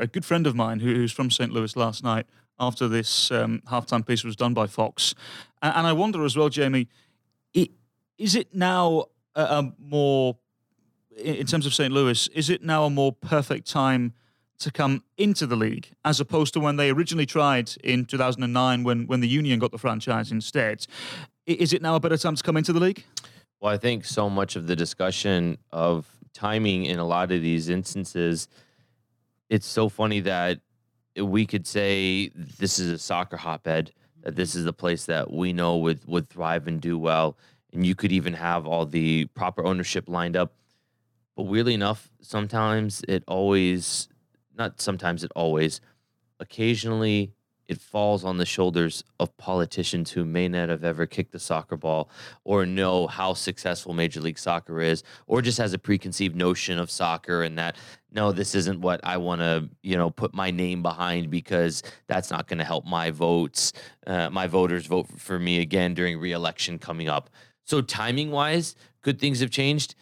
a 0.00 0.06
good 0.06 0.24
friend 0.24 0.46
of 0.46 0.54
mine 0.54 0.80
who, 0.80 0.94
who's 0.94 1.12
from 1.12 1.30
St. 1.30 1.52
Louis 1.52 1.76
last 1.76 2.02
night 2.02 2.26
after 2.58 2.88
this 2.88 3.30
um, 3.30 3.62
halftime 3.70 4.06
piece 4.06 4.24
was 4.24 4.36
done 4.36 4.54
by 4.54 4.66
Fox, 4.66 5.14
and, 5.60 5.74
and 5.76 5.86
I 5.86 5.92
wonder 5.92 6.24
as 6.24 6.36
well, 6.36 6.48
Jamie, 6.48 6.88
i- 7.56 7.68
is 8.18 8.34
it 8.34 8.54
now 8.54 9.06
a, 9.34 9.42
a 9.42 9.72
more 9.78 10.36
in 11.16 11.46
terms 11.46 11.66
of 11.66 11.74
St. 11.74 11.92
Louis? 11.92 12.28
Is 12.28 12.48
it 12.50 12.62
now 12.62 12.84
a 12.84 12.90
more 12.90 13.12
perfect 13.12 13.68
time? 13.68 14.14
To 14.58 14.70
come 14.70 15.02
into 15.16 15.44
the 15.44 15.56
league, 15.56 15.88
as 16.04 16.20
opposed 16.20 16.54
to 16.54 16.60
when 16.60 16.76
they 16.76 16.90
originally 16.90 17.26
tried 17.26 17.72
in 17.82 18.04
2009, 18.04 18.84
when 18.84 19.08
when 19.08 19.18
the 19.20 19.26
union 19.26 19.58
got 19.58 19.72
the 19.72 19.78
franchise 19.78 20.30
instead. 20.30 20.86
Is 21.46 21.72
it 21.72 21.82
now 21.82 21.96
a 21.96 22.00
better 22.00 22.16
time 22.16 22.36
to 22.36 22.42
come 22.44 22.56
into 22.56 22.72
the 22.72 22.78
league? 22.78 23.02
Well, 23.60 23.74
I 23.74 23.76
think 23.76 24.04
so 24.04 24.30
much 24.30 24.54
of 24.54 24.68
the 24.68 24.76
discussion 24.76 25.58
of 25.72 26.06
timing 26.32 26.84
in 26.84 27.00
a 27.00 27.04
lot 27.04 27.32
of 27.32 27.42
these 27.42 27.68
instances, 27.68 28.46
it's 29.52 29.66
so 29.66 29.90
funny 29.90 30.20
that 30.20 30.60
we 31.14 31.44
could 31.44 31.66
say 31.66 32.30
this 32.34 32.78
is 32.78 32.90
a 32.90 32.96
soccer 32.96 33.36
hotbed, 33.36 33.92
that 34.22 34.34
this 34.34 34.54
is 34.54 34.64
the 34.64 34.72
place 34.72 35.04
that 35.04 35.30
we 35.30 35.52
know 35.52 35.76
would 35.76 36.00
would 36.06 36.30
thrive 36.30 36.66
and 36.66 36.80
do 36.80 36.98
well, 36.98 37.36
and 37.70 37.84
you 37.84 37.94
could 37.94 38.12
even 38.12 38.32
have 38.32 38.66
all 38.66 38.86
the 38.86 39.26
proper 39.34 39.62
ownership 39.62 40.08
lined 40.08 40.36
up. 40.36 40.54
But 41.36 41.42
weirdly 41.42 41.74
enough, 41.74 42.10
sometimes 42.22 43.02
it 43.06 43.24
always, 43.28 44.08
not 44.56 44.80
sometimes 44.80 45.22
it 45.22 45.30
always, 45.36 45.82
occasionally 46.40 47.34
it 47.68 47.80
falls 47.80 48.24
on 48.24 48.36
the 48.36 48.46
shoulders 48.46 49.04
of 49.20 49.36
politicians 49.36 50.10
who 50.10 50.24
may 50.24 50.48
not 50.48 50.68
have 50.68 50.84
ever 50.84 51.06
kicked 51.06 51.34
a 51.34 51.38
soccer 51.38 51.76
ball 51.76 52.10
or 52.44 52.66
know 52.66 53.06
how 53.06 53.34
successful 53.34 53.94
Major 53.94 54.20
League 54.20 54.38
Soccer 54.38 54.80
is, 54.80 55.02
or 55.26 55.42
just 55.42 55.58
has 55.58 55.72
a 55.72 55.78
preconceived 55.78 56.36
notion 56.36 56.78
of 56.78 56.90
soccer 56.90 57.42
and 57.42 57.58
that 57.58 57.76
no, 58.14 58.30
this 58.30 58.54
isn't 58.54 58.80
what 58.80 59.00
I 59.04 59.16
want 59.16 59.40
to, 59.40 59.70
you 59.82 59.96
know, 59.96 60.10
put 60.10 60.34
my 60.34 60.50
name 60.50 60.82
behind 60.82 61.30
because 61.30 61.82
that's 62.08 62.30
not 62.30 62.46
going 62.46 62.58
to 62.58 62.64
help 62.64 62.84
my 62.84 63.10
votes, 63.10 63.72
uh, 64.06 64.28
my 64.28 64.46
voters 64.46 64.86
vote 64.86 65.08
for 65.16 65.38
me 65.38 65.60
again 65.60 65.94
during 65.94 66.18
reelection 66.18 66.78
coming 66.78 67.08
up. 67.08 67.30
So 67.64 67.80
timing 67.80 68.30
wise, 68.30 68.76
good 69.00 69.18
things 69.18 69.40
have 69.40 69.50
changed 69.50 69.94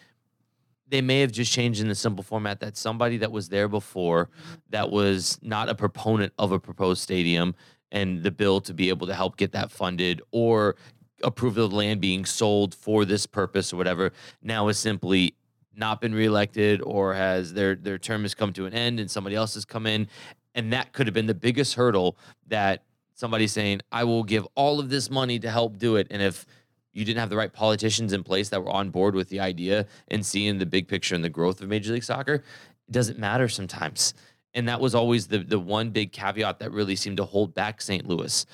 they 0.90 1.00
may 1.00 1.20
have 1.20 1.32
just 1.32 1.52
changed 1.52 1.80
in 1.80 1.88
the 1.88 1.94
simple 1.94 2.22
format 2.22 2.60
that 2.60 2.76
somebody 2.76 3.16
that 3.18 3.32
was 3.32 3.48
there 3.48 3.68
before 3.68 4.28
that 4.70 4.90
was 4.90 5.38
not 5.42 5.68
a 5.68 5.74
proponent 5.74 6.32
of 6.38 6.52
a 6.52 6.58
proposed 6.58 7.02
stadium 7.02 7.54
and 7.92 8.22
the 8.22 8.30
bill 8.30 8.60
to 8.60 8.74
be 8.74 8.88
able 8.88 9.06
to 9.06 9.14
help 9.14 9.36
get 9.36 9.52
that 9.52 9.70
funded 9.70 10.20
or 10.30 10.76
approve 11.22 11.56
of 11.58 11.70
the 11.70 11.76
land 11.76 12.00
being 12.00 12.24
sold 12.24 12.74
for 12.74 13.04
this 13.04 13.26
purpose 13.26 13.72
or 13.72 13.76
whatever 13.76 14.12
now 14.42 14.68
is 14.68 14.78
simply 14.78 15.34
not 15.80 16.00
been 16.00 16.14
reelected 16.14 16.80
or 16.82 17.14
has 17.14 17.52
their 17.54 17.74
their 17.74 17.98
term 17.98 18.22
has 18.22 18.34
come 18.34 18.52
to 18.52 18.66
an 18.66 18.74
end 18.74 19.00
and 19.00 19.10
somebody 19.10 19.34
else 19.34 19.54
has 19.54 19.64
come 19.64 19.86
in. 19.86 20.06
And 20.54 20.72
that 20.72 20.92
could 20.92 21.06
have 21.06 21.14
been 21.14 21.26
the 21.26 21.34
biggest 21.34 21.74
hurdle 21.74 22.18
that 22.48 22.82
somebody 23.14 23.46
saying 23.46 23.80
I 23.92 24.04
will 24.04 24.24
give 24.24 24.46
all 24.54 24.80
of 24.80 24.90
this 24.90 25.10
money 25.10 25.38
to 25.40 25.50
help 25.50 25.78
do 25.78 25.96
it. 25.96 26.06
And 26.10 26.22
if 26.22 26.44
you 26.92 27.04
didn't 27.04 27.20
have 27.20 27.30
the 27.30 27.36
right 27.36 27.52
politicians 27.52 28.12
in 28.12 28.22
place 28.24 28.48
that 28.48 28.62
were 28.62 28.70
on 28.70 28.90
board 28.90 29.14
with 29.14 29.28
the 29.28 29.40
idea 29.40 29.86
and 30.08 30.24
seeing 30.24 30.58
the 30.58 30.66
big 30.66 30.88
picture 30.88 31.14
and 31.14 31.22
the 31.24 31.30
growth 31.30 31.60
of 31.60 31.68
Major 31.68 31.92
League 31.92 32.04
Soccer, 32.04 32.34
it 32.34 32.92
doesn't 32.92 33.18
matter 33.18 33.48
sometimes. 33.48 34.14
And 34.54 34.68
that 34.68 34.80
was 34.80 34.94
always 34.94 35.28
the 35.28 35.38
the 35.38 35.60
one 35.60 35.90
big 35.90 36.10
caveat 36.12 36.58
that 36.58 36.72
really 36.72 36.96
seemed 36.96 37.18
to 37.18 37.24
hold 37.24 37.54
back 37.54 37.80
St. 37.80 38.06
Louis 38.06 38.44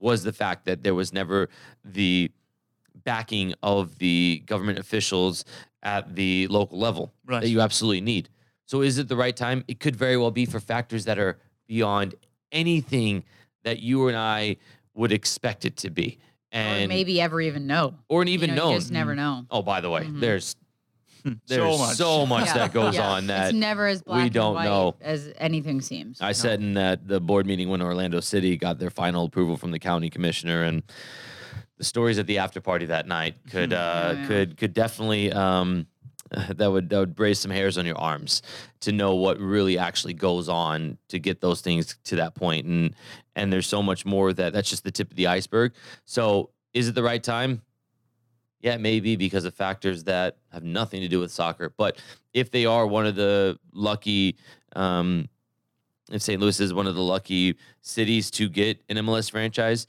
was 0.00 0.24
the 0.24 0.32
fact 0.32 0.64
that 0.66 0.82
there 0.82 0.94
was 0.94 1.12
never 1.12 1.48
the 1.84 2.30
backing 3.04 3.54
of 3.62 3.98
the 3.98 4.42
government 4.46 4.78
officials 4.78 5.44
at 5.82 6.16
the 6.16 6.46
local 6.48 6.78
level 6.78 7.12
Right. 7.24 7.42
that 7.42 7.48
you 7.48 7.60
absolutely 7.60 8.00
need. 8.00 8.28
So 8.64 8.82
is 8.82 8.98
it 8.98 9.06
the 9.06 9.16
right 9.16 9.36
time? 9.36 9.62
It 9.68 9.78
could 9.78 9.94
very 9.94 10.16
well 10.16 10.32
be 10.32 10.44
for 10.44 10.58
factors 10.58 11.04
that 11.04 11.18
are 11.18 11.38
beyond 11.68 12.16
anything 12.50 13.22
that 13.62 13.78
you 13.78 14.08
and 14.08 14.16
I 14.16 14.56
would 14.94 15.12
expect 15.12 15.64
it 15.64 15.76
to 15.78 15.90
be. 15.90 16.18
And 16.56 16.84
or 16.84 16.88
maybe 16.88 17.20
ever 17.20 17.40
even 17.40 17.66
know. 17.66 17.94
or 18.08 18.22
an 18.22 18.28
You 18.28 18.34
even 18.34 18.50
know, 18.50 18.56
known. 18.56 18.72
You 18.72 18.78
just 18.78 18.90
never 18.92 19.14
know. 19.14 19.44
Oh, 19.50 19.62
by 19.62 19.80
the 19.80 19.90
way, 19.90 20.04
Mhm. 20.04 20.20
there's 20.20 20.56
there's 21.48 21.78
much. 21.78 21.96
so 21.96 22.24
much 22.24 22.46
Yeah. 22.46 22.54
that 22.54 22.72
goes 22.72 22.94
Yeah. 22.94 23.10
on 23.10 23.26
that 23.26 23.48
it's 23.50 23.54
never 23.58 23.86
as 23.88 24.00
black 24.02 24.22
we 24.22 24.30
don't 24.30 24.54
white 24.54 24.64
know. 24.64 24.94
as 25.00 25.32
anything 25.38 25.80
seems. 25.80 26.20
I 26.20 26.32
said 26.32 26.60
in 26.60 26.74
that 26.74 27.06
the 27.08 27.20
board 27.20 27.46
meeting 27.46 27.68
when 27.68 27.82
Orlando 27.82 28.20
City 28.20 28.56
got 28.56 28.78
their 28.78 28.90
final 28.90 29.24
approval 29.24 29.56
from 29.56 29.70
the 29.72 29.78
county 29.78 30.08
commissioner 30.08 30.62
and 30.62 30.82
the 31.78 31.84
stories 31.84 32.18
at 32.18 32.26
the 32.26 32.38
after 32.38 32.60
party 32.60 32.86
that 32.86 33.06
night 33.06 33.34
could 33.50 33.72
uh, 33.74 34.14
yeah. 34.16 34.26
could 34.26 34.56
could 34.56 34.72
definitely 34.72 35.32
um, 35.32 35.86
that 36.56 36.70
would 36.70 36.88
that 36.90 36.98
would 36.98 37.20
raise 37.20 37.38
some 37.38 37.50
hairs 37.50 37.78
on 37.78 37.86
your 37.86 37.98
arms 37.98 38.42
to 38.80 38.92
know 38.92 39.14
what 39.14 39.38
really 39.38 39.78
actually 39.78 40.14
goes 40.14 40.48
on 40.48 40.98
to 41.08 41.18
get 41.18 41.40
those 41.40 41.60
things 41.60 41.96
to 42.04 42.16
that 42.16 42.34
point 42.34 42.66
and 42.66 42.94
and 43.36 43.52
there's 43.52 43.66
so 43.66 43.82
much 43.82 44.04
more 44.04 44.32
that 44.32 44.52
that's 44.52 44.70
just 44.70 44.84
the 44.84 44.90
tip 44.90 45.10
of 45.10 45.16
the 45.16 45.26
iceberg. 45.26 45.72
So 46.04 46.50
is 46.72 46.88
it 46.88 46.94
the 46.94 47.02
right 47.02 47.22
time? 47.22 47.62
Yeah, 48.60 48.78
maybe 48.78 49.16
because 49.16 49.44
of 49.44 49.54
factors 49.54 50.04
that 50.04 50.38
have 50.50 50.64
nothing 50.64 51.02
to 51.02 51.08
do 51.08 51.20
with 51.20 51.30
soccer. 51.30 51.72
But 51.76 51.98
if 52.32 52.50
they 52.50 52.66
are 52.66 52.86
one 52.86 53.06
of 53.06 53.14
the 53.14 53.58
lucky 53.72 54.36
um, 54.74 55.28
if 56.10 56.22
St. 56.22 56.40
Louis 56.40 56.58
is 56.60 56.72
one 56.72 56.86
of 56.86 56.94
the 56.94 57.02
lucky 57.02 57.56
cities 57.80 58.30
to 58.32 58.48
get 58.48 58.82
an 58.88 58.96
MLS 58.98 59.30
franchise, 59.30 59.86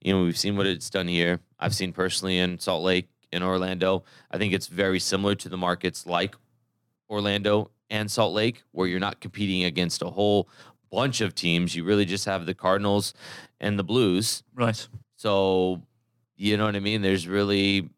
you 0.00 0.12
know, 0.12 0.22
we've 0.22 0.38
seen 0.38 0.56
what 0.56 0.66
it's 0.66 0.90
done 0.90 1.08
here. 1.08 1.40
I've 1.58 1.74
seen 1.74 1.92
personally 1.92 2.38
in 2.38 2.58
Salt 2.58 2.84
Lake, 2.84 3.08
in 3.32 3.42
Orlando. 3.42 4.04
I 4.30 4.38
think 4.38 4.52
it's 4.52 4.66
very 4.66 5.00
similar 5.00 5.34
to 5.36 5.48
the 5.48 5.56
markets 5.56 6.06
like 6.06 6.36
Orlando 7.08 7.70
and 7.90 8.10
Salt 8.10 8.34
Lake, 8.34 8.62
where 8.72 8.86
you're 8.86 9.00
not 9.00 9.20
competing 9.20 9.64
against 9.64 10.02
a 10.02 10.10
whole 10.10 10.48
bunch 10.90 11.20
of 11.20 11.34
teams. 11.34 11.74
You 11.74 11.84
really 11.84 12.04
just 12.04 12.24
have 12.24 12.46
the 12.46 12.54
Cardinals 12.54 13.14
and 13.60 13.78
the 13.78 13.84
Blues. 13.84 14.42
Right. 14.54 14.86
So, 15.16 15.82
you 16.36 16.56
know 16.56 16.66
what 16.66 16.76
I 16.76 16.80
mean? 16.80 17.02
There's 17.02 17.26
really 17.26 17.90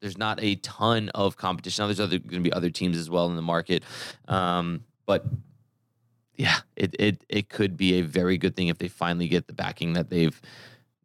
there's 0.00 0.18
not 0.18 0.38
a 0.42 0.56
ton 0.56 1.08
of 1.14 1.36
competition. 1.36 1.82
Now, 1.82 1.86
there's 1.86 2.00
other 2.00 2.18
going 2.18 2.42
to 2.42 2.48
be 2.48 2.52
other 2.52 2.70
teams 2.70 2.96
as 2.96 3.08
well 3.08 3.26
in 3.26 3.36
the 3.36 3.42
market, 3.42 3.82
um, 4.28 4.84
but 5.06 5.24
yeah, 6.36 6.58
it 6.76 6.94
it 6.98 7.24
it 7.28 7.48
could 7.48 7.76
be 7.76 7.94
a 7.94 8.02
very 8.02 8.36
good 8.38 8.54
thing 8.54 8.68
if 8.68 8.78
they 8.78 8.88
finally 8.88 9.28
get 9.28 9.46
the 9.46 9.52
backing 9.52 9.94
that 9.94 10.10
they've 10.10 10.40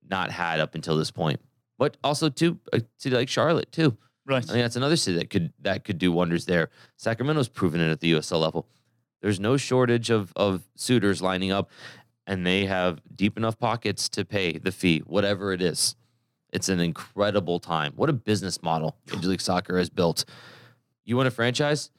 not 0.10 0.30
had 0.30 0.60
up 0.60 0.76
until 0.76 0.98
this 0.98 1.12
point. 1.12 1.40
But 1.82 1.98
also 2.04 2.30
to 2.30 2.60
a 2.74 2.84
city 3.00 3.16
like 3.16 3.28
Charlotte 3.28 3.72
too. 3.72 3.98
Right. 4.28 4.44
I 4.44 4.46
think 4.54 4.64
that's 4.64 4.76
another 4.76 4.96
city 4.96 5.18
that 5.18 5.32
could 5.32 5.52
that 5.62 5.84
could 5.84 5.98
do 5.98 6.12
wonders 6.12 6.46
there. 6.46 6.70
Sacramento's 6.96 7.50
proven 7.50 7.82
it 7.82 7.90
at 7.90 8.02
the 8.02 8.12
USL 8.14 8.40
level. 8.40 8.68
There's 9.24 9.40
no 9.40 9.58
shortage 9.58 10.12
of 10.12 10.32
of 10.36 10.62
suitors 10.76 11.24
lining 11.24 11.52
up, 11.52 11.72
and 12.28 12.46
they 12.46 12.66
have 12.66 13.02
deep 13.16 13.36
enough 13.36 13.58
pockets 13.58 14.10
to 14.10 14.24
pay 14.24 14.60
the 14.60 14.72
fee, 14.72 15.00
whatever 15.08 15.54
it 15.54 15.62
is. 15.64 15.96
It's 16.54 16.70
an 16.70 16.80
incredible 16.80 17.60
time. 17.60 17.94
What 17.96 18.12
a 18.12 18.14
business 18.14 18.62
model 18.62 18.96
Major 19.12 19.30
League 19.30 19.42
Soccer 19.42 19.80
has 19.80 19.90
built. 19.90 20.24
You 21.04 21.18
want 21.18 21.30
a 21.30 21.32
franchise? 21.32 21.90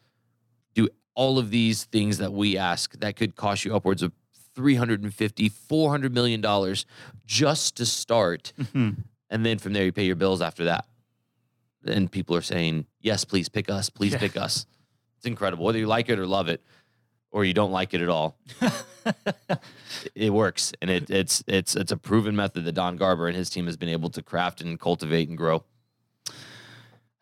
Do 0.75 0.91
all 1.17 1.41
of 1.41 1.51
these 1.51 1.87
things 1.87 2.19
that 2.19 2.33
we 2.33 2.57
ask 2.57 2.97
that 3.01 3.17
could 3.17 3.35
cost 3.35 3.65
you 3.65 3.75
upwards 3.75 4.01
of 4.01 4.13
350 4.55 5.49
400 5.49 6.15
million 6.15 6.41
dollars 6.41 6.87
just 7.27 7.77
to 7.79 7.85
start 7.85 8.53
Mhm. 8.57 9.07
And 9.33 9.45
then 9.45 9.59
from 9.59 9.73
there 9.73 9.85
you 9.85 9.91
pay 9.93 10.05
your 10.05 10.15
bills 10.17 10.41
after 10.41 10.65
that. 10.65 10.87
And 11.85 12.09
people 12.13 12.37
are 12.37 12.43
saying 12.43 12.87
yes 13.01 13.25
please 13.25 13.49
pick 13.49 13.69
us 13.69 13.91
please 13.91 14.13
Yeah. 14.13 14.19
pick 14.21 14.37
us. 14.37 14.67
It's 15.17 15.27
incredible 15.27 15.65
whether 15.65 15.79
you 15.79 15.87
like 15.89 16.09
it 16.09 16.19
or 16.21 16.27
love 16.27 16.49
it 16.49 16.63
or 17.33 17.45
you 17.45 17.55
don't 17.55 17.73
like 17.73 17.95
it 17.95 18.01
at 18.03 18.09
all. 18.09 18.37
It 20.15 20.33
works 20.33 20.73
and 20.81 20.91
it, 20.91 21.11
it's 21.11 21.43
it's 21.47 21.75
it's 21.77 21.93
a 21.93 21.97
proven 21.97 22.35
method 22.37 22.65
that 22.65 22.73
don 22.73 22.97
garber 22.97 23.27
and 23.29 23.37
his 23.37 23.51
team 23.51 23.67
has 23.67 23.77
been 23.77 23.89
able 23.89 24.11
to 24.11 24.23
craft 24.23 24.61
and 24.61 24.79
cultivate 24.79 25.29
and 25.29 25.37
grow. 25.37 25.65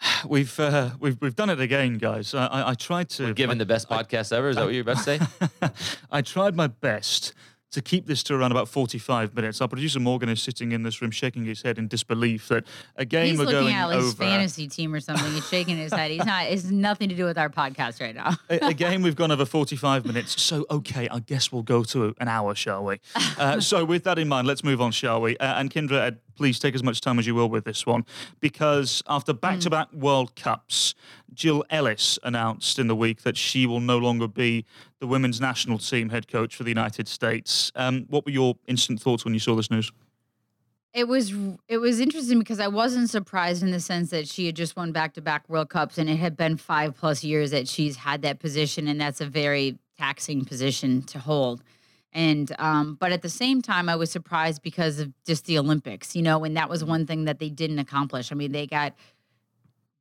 We've 0.26 0.58
uh, 0.60 0.90
we've 1.00 1.18
we've 1.20 1.36
done 1.36 1.50
it 1.50 1.60
again, 1.60 1.98
guys. 1.98 2.32
I, 2.34 2.46
I, 2.46 2.70
I 2.70 2.74
tried 2.74 3.08
to 3.10 3.34
given 3.34 3.58
the 3.58 3.66
best 3.66 3.88
podcast 3.88 4.32
ever 4.32 4.48
is 4.50 4.56
that 4.56 4.64
what 4.64 4.72
you're 4.74 4.82
about 4.82 4.98
to 4.98 5.02
say? 5.02 5.20
I 6.10 6.22
tried 6.22 6.54
my 6.56 6.68
best 6.68 7.34
to 7.70 7.80
keep 7.80 8.06
this 8.06 8.22
to 8.24 8.34
around 8.34 8.50
about 8.50 8.68
45 8.68 9.34
minutes. 9.34 9.60
Our 9.60 9.68
producer 9.68 10.00
Morgan 10.00 10.28
is 10.28 10.42
sitting 10.42 10.72
in 10.72 10.82
this 10.82 11.00
room 11.00 11.10
shaking 11.10 11.44
his 11.44 11.62
head 11.62 11.78
in 11.78 11.86
disbelief 11.88 12.48
that 12.48 12.64
again 12.96 13.26
He's 13.26 13.38
we're 13.38 13.44
looking 13.44 13.60
going 13.60 13.74
at 13.74 13.90
his 13.90 14.06
over. 14.14 14.24
fantasy 14.24 14.66
team 14.68 14.92
or 14.94 15.00
something. 15.00 15.30
He's 15.32 15.48
shaking 15.48 15.76
his 15.76 15.92
head. 15.92 16.10
He's 16.10 16.24
not. 16.24 16.46
It's 16.46 16.64
nothing 16.64 17.08
to 17.10 17.14
do 17.14 17.24
with 17.24 17.38
our 17.38 17.48
podcast 17.48 18.00
right 18.00 18.14
now. 18.14 18.36
A- 18.48 18.66
Again, 18.70 19.02
we've 19.02 19.16
gone 19.16 19.30
over 19.30 19.44
45 19.44 20.04
minutes. 20.06 20.40
So, 20.42 20.66
okay, 20.70 21.08
I 21.10 21.18
guess 21.20 21.52
we'll 21.52 21.62
go 21.62 21.82
to 21.84 22.14
an 22.18 22.28
hour, 22.28 22.54
shall 22.54 22.84
we? 22.84 22.98
Uh, 23.38 23.60
so, 23.60 23.84
with 23.84 24.04
that 24.04 24.18
in 24.18 24.28
mind, 24.28 24.46
let's 24.46 24.64
move 24.64 24.80
on, 24.80 24.90
shall 24.92 25.20
we? 25.20 25.36
Uh, 25.38 25.60
and 25.60 25.70
Kyndra, 25.70 26.16
please 26.40 26.58
take 26.58 26.74
as 26.74 26.82
much 26.82 27.02
time 27.02 27.18
as 27.18 27.26
you 27.26 27.34
will 27.34 27.50
with 27.50 27.66
this 27.66 27.84
one, 27.84 28.02
because 28.40 29.02
after 29.06 29.30
back 29.34 29.60
to 29.60 29.68
back 29.68 29.92
World 29.92 30.34
Cups, 30.36 30.94
Jill 31.34 31.62
Ellis 31.68 32.18
announced 32.22 32.78
in 32.78 32.86
the 32.86 32.96
week 32.96 33.24
that 33.24 33.36
she 33.36 33.66
will 33.66 33.78
no 33.78 33.98
longer 33.98 34.26
be 34.26 34.64
the 35.00 35.06
women's 35.06 35.38
national 35.38 35.76
team 35.76 36.08
head 36.08 36.28
coach 36.28 36.56
for 36.56 36.62
the 36.62 36.70
United 36.70 37.08
States. 37.08 37.70
Um, 37.74 38.06
what 38.08 38.24
were 38.24 38.30
your 38.30 38.54
instant 38.66 39.02
thoughts 39.02 39.22
when 39.22 39.34
you 39.34 39.40
saw 39.40 39.54
this 39.54 39.70
news? 39.70 39.92
It 40.94 41.08
was 41.08 41.34
it 41.68 41.76
was 41.76 42.00
interesting 42.00 42.38
because 42.38 42.58
I 42.58 42.68
wasn't 42.68 43.10
surprised 43.10 43.62
in 43.62 43.70
the 43.70 43.78
sense 43.78 44.08
that 44.08 44.26
she 44.26 44.46
had 44.46 44.56
just 44.56 44.76
won 44.76 44.92
back 44.92 45.12
to 45.14 45.20
back 45.20 45.46
World 45.46 45.68
Cups 45.68 45.98
and 45.98 46.08
it 46.08 46.16
had 46.16 46.38
been 46.38 46.56
five 46.56 46.96
plus 46.96 47.22
years 47.22 47.50
that 47.50 47.68
she's 47.68 47.96
had 47.96 48.22
that 48.22 48.38
position 48.38 48.88
and 48.88 48.98
that's 48.98 49.20
a 49.20 49.26
very 49.26 49.76
taxing 49.98 50.46
position 50.46 51.02
to 51.02 51.18
hold. 51.18 51.62
And 52.12 52.52
um, 52.58 52.96
but 52.98 53.12
at 53.12 53.22
the 53.22 53.28
same 53.28 53.62
time, 53.62 53.88
I 53.88 53.96
was 53.96 54.10
surprised 54.10 54.62
because 54.62 54.98
of 54.98 55.12
just 55.24 55.44
the 55.44 55.58
Olympics, 55.58 56.16
you 56.16 56.22
know, 56.22 56.44
and 56.44 56.56
that 56.56 56.68
was 56.68 56.84
one 56.84 57.06
thing 57.06 57.24
that 57.24 57.38
they 57.38 57.50
didn't 57.50 57.78
accomplish. 57.78 58.32
I 58.32 58.34
mean, 58.34 58.52
they 58.52 58.66
got 58.66 58.94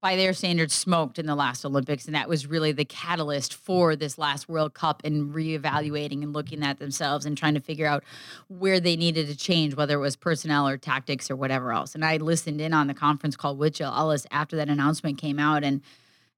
by 0.01 0.15
their 0.15 0.33
standards 0.33 0.73
smoked 0.73 1.19
in 1.19 1.25
the 1.25 1.35
last 1.35 1.65
Olympics, 1.65 2.05
and 2.05 2.15
that 2.15 2.29
was 2.29 2.47
really 2.47 2.71
the 2.71 2.85
catalyst 2.85 3.53
for 3.53 3.95
this 3.95 4.17
last 4.17 4.47
World 4.47 4.73
Cup 4.73 5.01
and 5.03 5.33
reevaluating 5.33 6.23
and 6.23 6.33
looking 6.33 6.63
at 6.63 6.79
themselves 6.79 7.25
and 7.25 7.37
trying 7.37 7.53
to 7.53 7.59
figure 7.59 7.85
out 7.85 8.03
where 8.47 8.79
they 8.79 8.95
needed 8.95 9.27
to 9.27 9.35
change, 9.35 9.75
whether 9.75 9.95
it 9.95 10.01
was 10.01 10.15
personnel 10.15 10.67
or 10.67 10.77
tactics 10.77 11.29
or 11.29 11.35
whatever 11.35 11.73
else. 11.73 11.95
And 11.95 12.05
I 12.05 12.17
listened 12.17 12.61
in 12.61 12.73
on 12.73 12.87
the 12.87 12.93
conference 12.93 13.35
call 13.35 13.57
with 13.57 13.73
Jill 13.73 13.93
Ellis 13.93 14.25
after 14.31 14.55
that 14.55 14.69
announcement 14.69 15.17
came 15.17 15.37
out, 15.37 15.63
and 15.63 15.81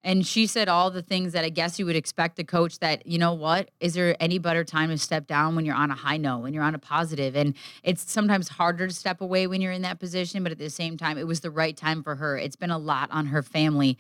and 0.04 0.26
she 0.26 0.48
said 0.48 0.68
all 0.68 0.90
the 0.90 1.02
things 1.02 1.34
that 1.34 1.46
I 1.46 1.50
guess 1.50 1.78
you 1.78 1.86
would 1.86 1.96
expect 1.96 2.40
a 2.40 2.44
coach 2.44 2.80
that, 2.80 3.06
you 3.06 3.20
know 3.20 3.34
what, 3.34 3.70
is 3.80 3.94
there 3.94 4.16
any 4.20 4.40
better 4.40 4.64
time 4.64 4.90
to 4.90 4.98
step 4.98 5.28
down 5.28 5.56
when 5.56 5.66
you're 5.66 5.76
on 5.76 5.92
a 5.92 5.96
high 5.96 6.18
note, 6.18 6.40
when 6.40 6.54
you're 6.54 6.64
on 6.64 6.74
a 6.74 6.80
positive? 6.80 7.36
And 7.36 7.54
it's 7.84 8.12
sometimes 8.12 8.50
harder 8.50 8.88
to 8.88 8.94
step 8.94 9.22
away 9.22 9.46
when 9.46 9.62
you're 9.62 9.72
in 9.72 9.84
that 9.84 10.00
position, 10.00 10.42
but 10.42 10.52
at 10.52 10.58
the 10.58 10.70
same 10.70 10.98
time, 10.98 11.18
it 11.18 11.28
was 11.28 11.42
the 11.42 11.52
right 11.52 11.78
time 11.78 12.02
for 12.02 12.16
her. 12.16 12.38
It's 12.38 12.56
been 12.56 12.72
a 12.72 12.80
lot 12.80 13.10
on 13.12 13.28
her 13.28 13.44
family. 13.44 13.98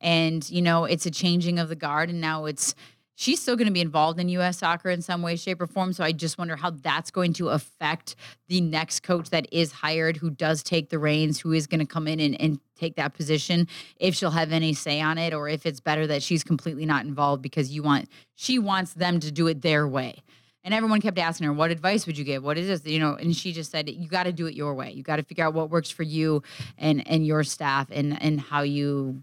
And, 0.00 0.48
you 0.50 0.62
know, 0.62 0.84
it's 0.84 1.06
a 1.06 1.10
changing 1.10 1.58
of 1.58 1.68
the 1.68 1.76
guard. 1.76 2.10
And 2.10 2.20
now 2.20 2.46
it's, 2.46 2.74
she's 3.14 3.40
still 3.40 3.56
going 3.56 3.66
to 3.66 3.72
be 3.72 3.80
involved 3.80 4.18
in 4.18 4.28
U.S. 4.30 4.58
soccer 4.58 4.90
in 4.90 5.02
some 5.02 5.22
way, 5.22 5.36
shape, 5.36 5.60
or 5.60 5.66
form. 5.66 5.92
So 5.92 6.04
I 6.04 6.12
just 6.12 6.38
wonder 6.38 6.56
how 6.56 6.70
that's 6.70 7.10
going 7.10 7.32
to 7.34 7.50
affect 7.50 8.16
the 8.48 8.60
next 8.60 9.02
coach 9.02 9.30
that 9.30 9.46
is 9.52 9.72
hired, 9.72 10.16
who 10.16 10.30
does 10.30 10.62
take 10.62 10.90
the 10.90 10.98
reins, 10.98 11.40
who 11.40 11.52
is 11.52 11.66
going 11.66 11.80
to 11.80 11.86
come 11.86 12.08
in 12.08 12.20
and, 12.20 12.40
and 12.40 12.60
take 12.76 12.96
that 12.96 13.14
position, 13.14 13.68
if 13.98 14.14
she'll 14.14 14.32
have 14.32 14.52
any 14.52 14.74
say 14.74 15.00
on 15.00 15.16
it, 15.16 15.32
or 15.32 15.48
if 15.48 15.64
it's 15.64 15.80
better 15.80 16.06
that 16.06 16.22
she's 16.22 16.42
completely 16.42 16.84
not 16.84 17.04
involved 17.04 17.42
because 17.42 17.70
you 17.70 17.82
want 17.82 18.08
she 18.34 18.58
wants 18.58 18.94
them 18.94 19.20
to 19.20 19.30
do 19.30 19.46
it 19.46 19.62
their 19.62 19.86
way. 19.86 20.16
And 20.64 20.72
everyone 20.72 21.02
kept 21.02 21.18
asking 21.18 21.46
her, 21.46 21.52
"What 21.52 21.70
advice 21.70 22.06
would 22.06 22.16
you 22.16 22.24
give? 22.24 22.42
What 22.42 22.56
is 22.56 22.66
this?" 22.66 22.90
You 22.90 22.98
know, 22.98 23.14
and 23.14 23.36
she 23.36 23.52
just 23.52 23.70
said, 23.70 23.88
"You 23.88 24.08
got 24.08 24.24
to 24.24 24.32
do 24.32 24.46
it 24.46 24.54
your 24.54 24.74
way. 24.74 24.92
You 24.92 25.02
got 25.02 25.16
to 25.16 25.22
figure 25.22 25.44
out 25.44 25.54
what 25.54 25.70
works 25.70 25.90
for 25.90 26.02
you 26.02 26.42
and 26.78 27.06
and 27.06 27.26
your 27.26 27.44
staff, 27.44 27.88
and 27.92 28.20
and 28.20 28.40
how 28.40 28.62
you, 28.62 29.22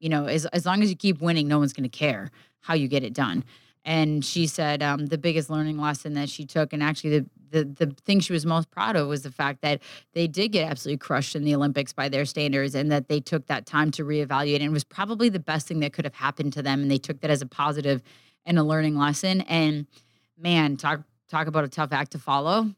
you 0.00 0.08
know, 0.08 0.26
as 0.26 0.46
as 0.46 0.66
long 0.66 0.82
as 0.82 0.90
you 0.90 0.96
keep 0.96 1.20
winning, 1.20 1.46
no 1.46 1.60
one's 1.60 1.72
going 1.72 1.88
to 1.88 1.96
care 1.96 2.30
how 2.60 2.74
you 2.74 2.88
get 2.88 3.04
it 3.04 3.12
done." 3.12 3.44
And 3.84 4.24
she 4.24 4.46
said 4.46 4.82
um, 4.82 5.06
the 5.06 5.18
biggest 5.18 5.48
learning 5.48 5.78
lesson 5.78 6.14
that 6.14 6.28
she 6.28 6.44
took, 6.44 6.72
and 6.72 6.82
actually 6.82 7.20
the, 7.20 7.26
the 7.50 7.64
the 7.64 7.94
thing 8.04 8.20
she 8.20 8.32
was 8.32 8.44
most 8.44 8.70
proud 8.70 8.94
of, 8.94 9.08
was 9.08 9.22
the 9.22 9.30
fact 9.30 9.62
that 9.62 9.80
they 10.12 10.26
did 10.26 10.52
get 10.52 10.70
absolutely 10.70 10.98
crushed 10.98 11.34
in 11.34 11.44
the 11.44 11.54
Olympics 11.54 11.92
by 11.92 12.08
their 12.08 12.24
standards, 12.24 12.74
and 12.74 12.92
that 12.92 13.08
they 13.08 13.20
took 13.20 13.46
that 13.46 13.66
time 13.66 13.90
to 13.92 14.04
reevaluate. 14.04 14.56
And 14.56 14.64
it 14.64 14.70
was 14.70 14.84
probably 14.84 15.28
the 15.28 15.40
best 15.40 15.66
thing 15.66 15.80
that 15.80 15.92
could 15.92 16.04
have 16.04 16.14
happened 16.14 16.52
to 16.54 16.62
them, 16.62 16.82
and 16.82 16.90
they 16.90 16.98
took 16.98 17.20
that 17.20 17.30
as 17.30 17.42
a 17.42 17.46
positive 17.46 18.02
and 18.44 18.58
a 18.58 18.62
learning 18.62 18.96
lesson. 18.96 19.40
And 19.42 19.86
man, 20.36 20.76
talk 20.76 21.02
talk 21.28 21.46
about 21.46 21.64
a 21.64 21.68
tough 21.68 21.92
act 21.92 22.12
to 22.12 22.18
follow. 22.18 22.74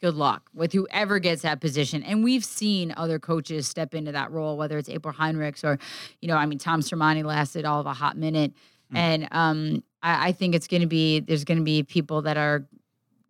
Good 0.00 0.14
luck 0.14 0.50
with 0.52 0.72
whoever 0.72 1.20
gets 1.20 1.42
that 1.42 1.60
position. 1.60 2.02
And 2.02 2.24
we've 2.24 2.44
seen 2.44 2.92
other 2.96 3.20
coaches 3.20 3.68
step 3.68 3.94
into 3.94 4.10
that 4.10 4.32
role, 4.32 4.56
whether 4.56 4.76
it's 4.76 4.88
April 4.88 5.14
Heinrichs 5.14 5.62
or, 5.62 5.78
you 6.20 6.26
know, 6.26 6.36
I 6.36 6.46
mean, 6.46 6.58
Tom 6.58 6.80
Sermanni 6.80 7.22
lasted 7.22 7.64
all 7.64 7.78
of 7.78 7.86
a 7.86 7.92
hot 7.92 8.16
minute. 8.16 8.52
And 8.94 9.28
um, 9.30 9.82
I, 10.02 10.28
I 10.28 10.32
think 10.32 10.54
it's 10.54 10.66
going 10.66 10.82
to 10.82 10.86
be, 10.86 11.20
there's 11.20 11.44
going 11.44 11.58
to 11.58 11.64
be 11.64 11.82
people 11.82 12.22
that 12.22 12.36
are, 12.36 12.66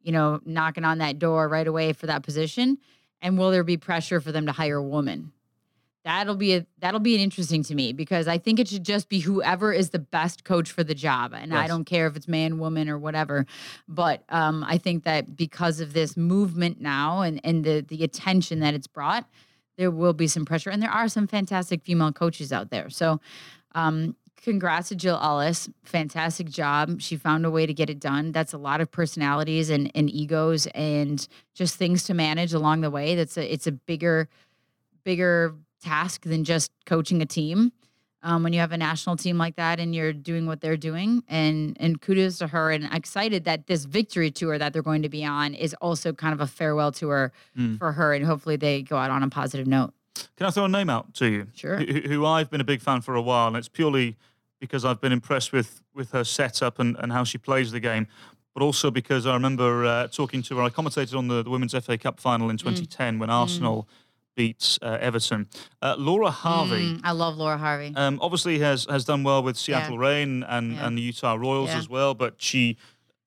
you 0.03 0.13
know, 0.13 0.41
knocking 0.45 0.85
on 0.85 0.99
that 0.99 1.19
door 1.19 1.49
right 1.49 1.67
away 1.67 1.93
for 1.93 2.07
that 2.07 2.23
position. 2.23 2.79
And 3.21 3.39
will 3.39 3.51
there 3.51 3.65
be 3.65 3.77
pressure 3.77 4.21
for 4.21 4.33
them 4.33 4.47
to 4.47 4.53
hire 4.53 4.79
a 4.79 4.83
woman? 4.83 5.33
That'll 6.05 6.35
be 6.35 6.55
a, 6.55 6.67
that'll 6.81 6.99
be 6.99 7.15
an 7.15 7.21
interesting 7.21 7.63
to 7.63 7.77
me 7.77 7.93
because 7.93 8.27
I 8.27 8.37
think 8.37 8.59
it 8.59 8.67
should 8.67 8.85
just 8.85 9.09
be 9.09 9.21
whoever 9.21 9.73
is 9.73 9.91
the 9.91 10.01
best 10.01 10.43
coach 10.43 10.73
for 10.73 10.83
the 10.83 10.97
job, 10.97 11.33
and 11.33 11.55
I 11.55 11.69
don't 11.69 11.85
care 11.85 12.09
if 12.09 12.17
it's 12.17 12.27
man, 12.27 12.59
woman, 12.59 12.89
or 12.89 12.99
whatever. 12.99 13.47
But 13.87 14.25
um, 14.29 14.65
I 14.67 14.79
think 14.79 15.05
that 15.05 15.37
because 15.37 15.79
of 15.79 15.93
this 15.93 16.17
movement 16.17 16.81
now 16.81 17.21
and 17.21 17.41
and 17.45 17.63
the 17.63 17.85
the 17.87 18.03
attention 18.03 18.59
that 18.61 18.75
it's 18.75 18.89
brought, 18.89 19.29
there 19.77 19.93
will 19.93 20.13
be 20.13 20.27
some 20.27 20.45
pressure, 20.45 20.71
and 20.71 20.83
there 20.83 20.91
are 20.91 21.07
some 21.07 21.29
fantastic 21.29 21.85
female 21.85 22.13
coaches 22.13 22.53
out 22.53 22.71
there. 22.71 22.91
So, 22.91 23.21
um, 23.77 24.17
congrats 24.43 24.89
to 24.89 24.95
Jill 24.97 25.19
Ellis, 25.23 25.69
fantastic 25.85 26.49
job. 26.51 27.01
She 27.01 27.17
found 27.17 27.47
a 27.47 27.51
way 27.51 27.65
to 27.67 27.73
get 27.73 27.89
it 27.89 28.01
done. 28.01 28.33
That's 28.33 28.53
a 28.53 28.59
lot 28.59 28.81
of 28.81 28.91
personalities 28.91 29.71
and 29.71 29.91
and 29.95 30.11
egos 30.11 30.67
and 30.75 31.27
just 31.55 31.77
things 31.77 32.05
to 32.05 32.15
manage 32.15 32.53
along 32.53 32.81
the 32.83 32.91
way. 32.91 33.15
That's 33.15 33.37
a 33.39 33.53
it's 33.53 33.67
a 33.67 33.73
bigger 33.73 34.29
bigger 35.05 35.55
task 35.83 36.23
than 36.23 36.45
just 36.45 36.71
coaching 36.87 37.23
a 37.23 37.27
team. 37.27 37.73
Um, 38.25 38.45
when 38.45 38.53
you 38.53 38.61
have 38.61 38.71
a 38.71 38.77
national 38.77 39.17
team 39.17 39.37
like 39.37 39.57
that 39.57 39.81
and 39.81 39.97
you're 39.97 40.13
doing 40.13 40.47
what 40.47 40.61
they're 40.61 40.77
doing, 40.77 41.25
and 41.27 41.77
and 41.81 42.01
kudos 42.01 42.39
to 42.39 42.47
her, 42.47 42.71
and 42.71 42.89
excited 42.95 43.45
that 43.47 43.67
this 43.67 43.85
victory 43.85 44.31
tour 44.31 44.59
that 44.59 44.73
they're 44.73 44.81
going 44.81 45.03
to 45.03 45.09
be 45.09 45.25
on 45.25 45.55
is 45.55 45.75
also 45.81 46.13
kind 46.13 46.33
of 46.33 46.41
a 46.41 46.47
farewell 46.47 46.93
tour 46.93 47.33
Mm. 47.59 47.79
for 47.79 47.91
her, 47.93 48.15
and 48.15 48.25
hopefully 48.25 48.55
they 48.55 48.83
go 48.83 48.97
out 48.97 49.11
on 49.11 49.25
a 49.25 49.29
positive 49.29 49.67
note. 49.67 49.93
Can 50.37 50.47
I 50.47 50.51
throw 50.51 50.67
a 50.67 50.69
name 50.69 50.89
out 50.89 51.15
to 51.15 51.27
you? 51.27 51.49
Sure. 51.53 51.79
Who, 51.79 51.85
who 52.09 52.25
I've 52.25 52.49
been 52.49 52.61
a 52.61 52.65
big 52.65 52.81
fan 52.81 53.01
for 53.01 53.17
a 53.17 53.23
while, 53.23 53.49
and 53.49 53.57
it's 53.57 53.67
purely 53.69 54.17
because 54.63 54.85
I've 54.85 55.01
been 55.01 55.13
impressed 55.13 55.53
with 55.53 55.83
with 55.93 56.13
her 56.13 56.25
setup 56.25 56.79
and, 56.79 56.97
and 57.01 57.11
how 57.13 57.25
she 57.25 57.37
plays 57.37 57.73
the 57.73 57.81
game. 57.81 58.07
but 58.55 58.63
also 58.63 58.91
because 58.91 59.27
I 59.27 59.35
remember 59.35 59.85
uh, 59.85 60.07
talking 60.09 60.41
to 60.43 60.57
her. 60.57 60.63
I 60.63 60.71
commentated 60.71 61.17
on 61.19 61.27
the, 61.29 61.43
the 61.43 61.51
Women's 61.51 61.75
FA 61.85 61.97
Cup 61.99 62.21
final 62.21 62.49
in 62.51 62.57
2010 62.59 63.19
when 63.19 63.29
Arsenal 63.31 63.89
beats 64.37 64.79
uh, 64.83 64.99
Everton. 65.09 65.49
Uh, 65.83 65.95
Laura 65.99 66.31
Harvey. 66.31 66.85
Mm, 66.95 67.01
I 67.03 67.13
love 67.13 67.37
Laura 67.37 67.59
Harvey. 67.59 67.93
Um, 67.97 68.19
obviously 68.23 68.59
has 68.61 68.87
has 68.89 69.05
done 69.05 69.23
well 69.25 69.43
with 69.43 69.57
Seattle 69.57 69.99
Reign 69.99 70.43
and, 70.45 70.73
Yeah. 70.73 70.87
and 70.87 70.97
the 70.99 71.03
Utah 71.03 71.35
Royals 71.35 71.71
Yeah. 71.71 71.79
as 71.79 71.89
well, 71.89 72.15
but 72.15 72.33
she 72.39 72.77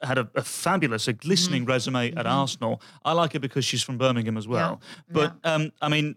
had 0.01 0.17
a, 0.17 0.27
a 0.35 0.43
fabulous, 0.43 1.07
a 1.07 1.13
glistening 1.13 1.61
Mm-hmm. 1.63 1.71
resume 1.71 2.13
at 2.15 2.25
Arsenal. 2.27 2.81
I 3.03 3.11
like 3.21 3.33
her 3.33 3.39
because 3.39 3.65
she's 3.65 3.83
from 3.83 3.97
Birmingham 3.97 4.37
as 4.37 4.47
well. 4.47 4.79
Yeah. 4.81 5.13
But 5.17 5.29
um, 5.43 5.71
I 5.81 5.89
mean, 5.89 6.15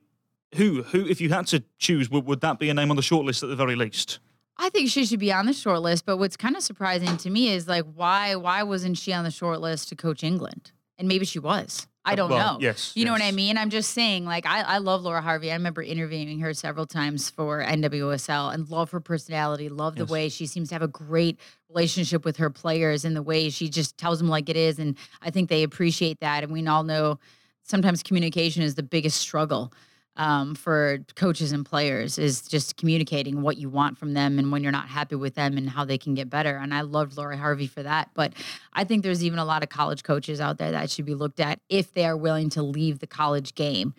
who 0.59 0.83
who 0.91 1.01
if 1.07 1.19
you 1.21 1.29
had 1.31 1.47
to 1.49 1.59
choose, 1.79 2.09
would, 2.11 2.25
would 2.27 2.41
that 2.43 2.59
be 2.59 2.69
a 2.71 2.75
name 2.75 2.91
on 2.91 2.97
the 2.97 3.03
shortlist 3.11 3.43
at 3.43 3.49
the 3.49 3.57
very 3.65 3.75
least? 3.77 4.19
I 4.59 4.71
think 4.71 4.91
she 4.91 5.05
should 5.07 5.21
be 5.21 5.33
on 5.33 5.47
the 5.47 5.53
short 5.53 5.81
list. 5.83 6.05
But 6.05 6.17
what's 6.19 6.37
kind 6.37 6.57
of 6.57 6.63
surprising 6.63 7.17
to 7.19 7.31
me 7.31 7.49
is 7.51 7.69
like 7.69 7.85
why 7.95 8.35
why 8.37 8.63
wasn't 8.65 8.99
she 8.99 9.13
on 9.13 9.25
the 9.25 9.31
short 9.31 9.61
list 9.61 9.89
to 9.91 9.97
coach 9.97 10.23
England? 10.25 10.73
And 10.99 11.07
maybe 11.07 11.25
she 11.25 11.39
was. 11.39 11.87
I 12.05 12.15
Uh, 12.15 12.17
don't 12.17 12.31
well, 12.31 12.55
know. 12.55 12.61
yes, 12.61 12.93
You 12.97 13.05
know 13.05 13.13
what 13.13 13.23
I 13.23 13.31
mean? 13.33 13.57
I'm 13.59 13.69
just 13.71 13.91
saying, 13.93 14.25
like, 14.25 14.47
I, 14.47 14.63
I 14.63 14.79
love 14.79 15.03
Laura 15.03 15.21
Harvey. 15.21 15.51
I 15.51 15.55
remember 15.55 15.83
interviewing 15.83 16.41
her 16.41 16.55
several 16.55 16.87
times 16.87 17.29
for 17.31 17.63
NWSL 17.63 18.53
and 18.53 18.69
love 18.69 18.91
her 18.93 18.99
personality, 19.01 19.69
love 19.69 19.95
the 19.95 20.03
Yes. 20.05 20.11
way 20.11 20.29
she 20.31 20.47
seems 20.47 20.71
to 20.71 20.75
have 20.75 20.83
a 20.83 20.89
great 20.89 21.39
relationship 21.69 22.25
with 22.25 22.39
her 22.39 22.51
players 22.51 23.05
and 23.05 23.15
the 23.15 23.23
way 23.23 23.51
she 23.51 23.69
just 23.69 23.97
tells 23.99 24.19
them 24.19 24.29
like 24.29 24.49
it 24.49 24.57
is. 24.57 24.79
And 24.79 24.97
I 25.23 25.31
think 25.31 25.51
they 25.51 25.63
appreciate 25.63 26.19
that. 26.21 26.43
And 26.43 26.53
we 26.53 26.67
all 26.67 26.83
know 26.83 27.19
sometimes 27.63 28.03
communication 28.03 28.63
is 28.63 28.75
the 28.75 28.83
biggest 28.83 29.21
struggle 29.21 29.73
um, 30.19 30.57
for 30.57 30.99
coaches 31.15 31.53
and 31.53 31.65
players 31.65 32.19
is 32.19 32.43
just 32.43 32.77
communicating 32.77 33.41
what 33.41 33.57
you 33.57 33.71
want 33.71 33.97
from 33.97 34.15
them 34.15 34.39
and 34.41 34.51
when 34.51 34.65
you're 34.65 34.73
not 34.73 34.89
happy 34.89 35.15
with 35.15 35.37
them 35.37 35.57
and 35.57 35.71
how 35.71 35.85
they 35.85 35.97
can 35.97 36.15
get 36.15 36.29
better. 36.29 36.57
And 36.57 36.75
I 36.75 36.81
loved 36.81 37.17
Laura 37.17 37.37
Harvey 37.37 37.69
for 37.69 37.85
that. 37.85 38.11
But 38.15 38.33
I 38.73 38.83
think 38.83 39.05
there's 39.05 39.23
even 39.23 39.39
a 39.39 39.45
lot 39.45 39.63
of 39.63 39.69
college 39.69 40.03
coaches 40.03 40.41
out 40.41 40.59
there 40.59 40.73
that 40.73 40.91
should 40.91 41.05
be 41.05 41.15
looked 41.15 41.39
at 41.39 41.61
if 41.69 41.95
they 41.95 42.05
are 42.05 42.17
willing 42.17 42.51
to 42.51 42.63
leave 42.63 42.99
the 42.99 43.07
college 43.07 43.55
game. 43.55 43.95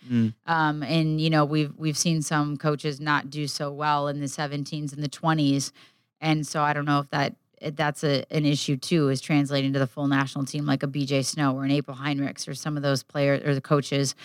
Um, 0.45 0.83
and 0.83 1.21
you 1.21 1.29
know, 1.29 1.45
we've 1.45 1.73
we've 1.77 1.97
seen 1.97 2.21
some 2.21 2.57
coaches 2.57 2.99
not 2.99 3.29
do 3.29 3.47
so 3.47 3.71
well 3.71 4.09
in 4.09 4.19
the 4.19 4.27
17s 4.27 4.91
and 4.91 5.01
the 5.01 5.09
20s, 5.09 5.71
and 6.19 6.45
so 6.45 6.61
I 6.61 6.73
don't 6.73 6.85
know 6.85 6.99
if 6.99 7.09
that 7.11 7.35
that's 7.61 8.03
a, 8.03 8.25
an 8.31 8.45
issue 8.45 8.77
too 8.77 9.09
is 9.09 9.21
translating 9.21 9.73
to 9.73 9.79
the 9.79 9.87
full 9.87 10.07
national 10.07 10.45
team 10.45 10.65
like 10.65 10.83
a 10.83 10.87
BJ 10.87 11.25
Snow 11.25 11.55
or 11.55 11.63
an 11.63 11.71
April 11.71 11.95
Heinrichs 11.95 12.47
or 12.47 12.53
some 12.53 12.77
of 12.77 12.83
those 12.83 13.03
players 13.03 13.45
or 13.45 13.53
the 13.53 13.61
coaches. 13.61 14.15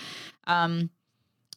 Um, 0.47 0.91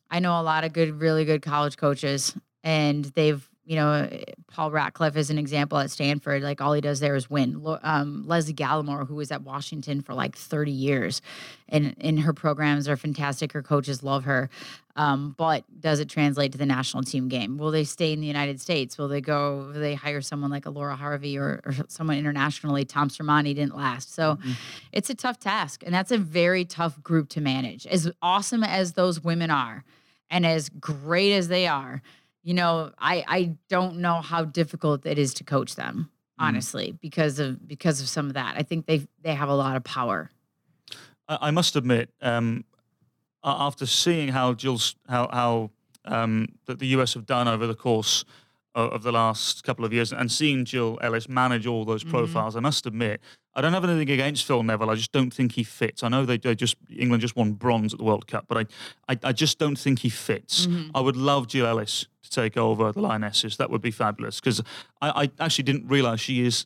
I 0.09 0.19
know 0.19 0.39
a 0.39 0.43
lot 0.43 0.63
of 0.63 0.73
good, 0.73 0.99
really 0.99 1.25
good 1.25 1.41
college 1.41 1.77
coaches, 1.77 2.35
and 2.63 3.05
they've, 3.05 3.47
you 3.65 3.75
know, 3.75 4.09
Paul 4.47 4.71
Ratcliffe 4.71 5.17
is 5.17 5.29
an 5.29 5.37
example 5.37 5.77
at 5.77 5.91
Stanford. 5.91 6.41
Like 6.41 6.61
all 6.61 6.73
he 6.73 6.81
does 6.81 6.99
there 6.99 7.15
is 7.15 7.29
win. 7.29 7.61
Um, 7.83 8.23
Lesle 8.25 8.53
Gallimore, 8.53 9.07
who 9.07 9.15
was 9.15 9.31
at 9.31 9.43
Washington 9.43 10.01
for 10.01 10.13
like 10.13 10.35
30 10.35 10.71
years, 10.71 11.21
and 11.67 11.95
and 11.99 12.21
her 12.21 12.33
programs 12.33 12.87
are 12.87 12.95
fantastic. 12.97 13.51
Her 13.51 13.61
coaches 13.61 14.03
love 14.03 14.23
her, 14.23 14.49
um, 14.97 15.35
but 15.37 15.63
does 15.79 15.99
it 15.99 16.09
translate 16.09 16.51
to 16.51 16.57
the 16.57 16.65
national 16.65 17.03
team 17.03 17.27
game? 17.29 17.57
Will 17.57 17.71
they 17.71 17.83
stay 17.83 18.11
in 18.11 18.19
the 18.19 18.27
United 18.27 18.59
States? 18.59 18.97
Will 18.97 19.07
they 19.07 19.21
go? 19.21 19.69
Will 19.71 19.79
they 19.79 19.93
hire 19.93 20.21
someone 20.21 20.49
like 20.51 20.65
a 20.65 20.69
Laura 20.71 20.95
Harvey 20.95 21.37
or, 21.37 21.61
or 21.65 21.73
someone 21.87 22.17
internationally? 22.17 22.83
Tom 22.83 23.09
Sermanni 23.09 23.55
didn't 23.55 23.75
last, 23.77 24.13
so 24.13 24.37
it's 24.91 25.09
a 25.09 25.15
tough 25.15 25.39
task, 25.39 25.83
and 25.85 25.93
that's 25.93 26.11
a 26.11 26.17
very 26.17 26.65
tough 26.65 27.01
group 27.03 27.29
to 27.29 27.41
manage. 27.41 27.85
As 27.87 28.11
awesome 28.21 28.63
as 28.63 28.93
those 28.93 29.23
women 29.23 29.51
are, 29.51 29.83
and 30.29 30.45
as 30.45 30.69
great 30.69 31.33
as 31.33 31.47
they 31.47 31.67
are, 31.67 32.01
you 32.43 32.53
know, 32.53 32.91
I 32.97 33.23
I 33.27 33.55
don't 33.69 33.97
know 33.97 34.21
how 34.21 34.45
difficult 34.45 35.05
it 35.05 35.19
is 35.19 35.33
to 35.35 35.43
coach 35.43 35.75
them, 35.75 36.09
honestly, 36.39 36.93
because 37.01 37.37
of 37.39 37.67
because 37.67 38.01
of 38.01 38.09
some 38.09 38.27
of 38.27 38.33
that. 38.33 38.55
I 38.57 38.63
think 38.63 38.87
they 38.87 39.07
they 39.21 39.35
have 39.35 39.49
a 39.49 39.55
lot 39.55 39.75
of 39.75 39.83
power. 39.83 40.31
I, 41.29 41.37
I 41.41 41.51
must 41.51 41.75
admit, 41.75 42.09
um, 42.21 42.63
a- 42.63 42.76
Uh, 43.47 43.55
after 43.59 43.85
seeing 43.85 44.27
how 44.27 44.53
Jill's 44.53 44.97
how 45.07 45.29
how 45.31 45.71
um, 46.03 46.49
that 46.65 46.79
the 46.79 46.87
US 46.87 47.13
have 47.13 47.25
done 47.25 47.47
over 47.47 47.65
the 47.65 47.75
course 47.75 48.25
of, 48.75 48.91
of 48.91 49.03
the 49.03 49.11
last 49.13 49.63
couple 49.63 49.85
of 49.85 49.93
years, 49.93 50.11
and 50.11 50.29
seeing 50.29 50.65
Jill 50.65 50.99
Ellis 51.01 51.29
manage 51.29 51.65
all 51.65 51.85
those 51.85 52.03
mm-hmm. 52.03 52.11
profiles, 52.11 52.57
I 52.57 52.59
must 52.59 52.85
admit. 52.85 53.21
I 53.55 53.61
don't 53.61 53.71
have 53.71 53.85
anything 53.85 54.11
against 54.11 54.43
Phil 54.43 54.63
Neville. 54.63 54.89
I 54.89 54.95
just 54.95 55.13
don't 55.13 55.33
think 55.33 55.53
he 55.53 55.63
fits. 55.63 56.03
I 56.03 56.09
know 56.09 56.25
they, 56.25 56.37
they 56.37 56.55
just 56.55 56.75
England 56.93 57.21
just 57.21 57.37
won 57.37 57.53
bronze 57.53 57.93
at 57.93 57.99
the 57.99 58.03
World 58.03 58.27
Cup, 58.27 58.47
but 58.49 58.57
I, 58.57 59.13
I, 59.13 59.19
I 59.29 59.31
just 59.31 59.59
don't 59.59 59.79
think 59.79 59.99
he 59.99 60.09
fits. 60.09 60.67
Mm-hmm. 60.67 60.91
I 60.93 60.99
would 60.99 61.15
love 61.15 61.47
Jill 61.47 61.67
Ellis 61.67 62.05
to 62.23 62.29
take 62.29 62.57
over 62.57 62.91
the 62.91 62.99
Lionesses. 62.99 63.55
That 63.55 63.69
would 63.69 63.81
be 63.81 63.91
fabulous 63.91 64.41
because 64.41 64.61
I, 65.01 65.23
I 65.23 65.31
actually 65.39 65.63
didn't 65.63 65.87
realise 65.87 66.19
she 66.19 66.45
is 66.45 66.65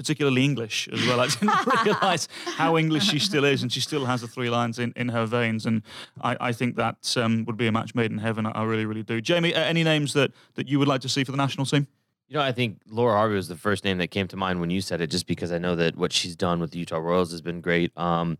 particularly 0.00 0.42
English 0.44 0.88
as 0.94 1.06
well. 1.06 1.20
I 1.20 1.26
didn't 1.26 1.66
realise 1.84 2.26
how 2.56 2.78
English 2.78 3.04
she 3.10 3.18
still 3.18 3.44
is, 3.44 3.62
and 3.62 3.70
she 3.70 3.80
still 3.80 4.06
has 4.06 4.22
the 4.22 4.28
three 4.28 4.48
Lions 4.48 4.78
in, 4.78 4.94
in 4.96 5.10
her 5.10 5.26
veins. 5.26 5.66
And 5.66 5.82
I, 6.22 6.36
I 6.48 6.52
think 6.52 6.76
that 6.76 7.14
um, 7.18 7.44
would 7.46 7.58
be 7.58 7.66
a 7.66 7.72
match 7.72 7.94
made 7.94 8.10
in 8.10 8.16
heaven. 8.18 8.46
I, 8.46 8.50
I 8.52 8.62
really, 8.64 8.86
really 8.86 9.02
do. 9.02 9.20
Jamie, 9.20 9.54
uh, 9.54 9.60
any 9.60 9.84
names 9.84 10.14
that, 10.14 10.30
that 10.54 10.68
you 10.68 10.78
would 10.78 10.88
like 10.88 11.02
to 11.02 11.08
see 11.10 11.22
for 11.22 11.32
the 11.32 11.36
national 11.46 11.66
team? 11.66 11.86
You 12.28 12.36
know, 12.36 12.42
I 12.42 12.52
think 12.52 12.78
Laura 12.88 13.14
Harvey 13.18 13.34
was 13.34 13.48
the 13.48 13.56
first 13.56 13.84
name 13.84 13.98
that 13.98 14.08
came 14.10 14.26
to 14.28 14.36
mind 14.38 14.58
when 14.60 14.70
you 14.70 14.80
said 14.80 15.02
it, 15.02 15.08
just 15.10 15.26
because 15.26 15.52
I 15.52 15.58
know 15.58 15.76
that 15.76 15.96
what 15.96 16.12
she's 16.14 16.34
done 16.36 16.60
with 16.60 16.70
the 16.70 16.78
Utah 16.78 16.96
Royals 16.98 17.30
has 17.32 17.42
been 17.42 17.60
great. 17.60 17.92
Um, 17.98 18.38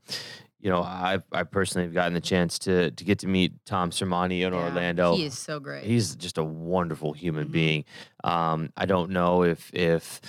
you 0.63 0.71
know, 0.71 0.83
I 0.83 1.19
I 1.33 1.43
personally 1.45 1.87
have 1.87 1.95
gotten 1.95 2.13
the 2.15 2.21
chance 2.21 2.59
to 2.61 2.91
to 2.91 3.05
get 3.05 3.19
to 3.21 3.27
meet 3.27 3.53
Tom 3.65 3.91
Sermanni 3.91 4.43
in 4.47 4.53
Yeah, 4.53 4.61
Orlando. 4.61 5.17
he 5.17 5.25
is 5.25 5.37
so 5.39 5.59
great. 5.59 5.85
He's 5.85 6.15
just 6.15 6.37
a 6.39 6.45
wonderful 6.45 7.15
human 7.15 7.49
Mhm. 7.49 7.53
being. 7.53 7.85
Um, 8.25 8.71
I 8.77 8.85
don't 8.87 9.11
know 9.11 9.43
if 9.43 9.71
if 9.75 10.21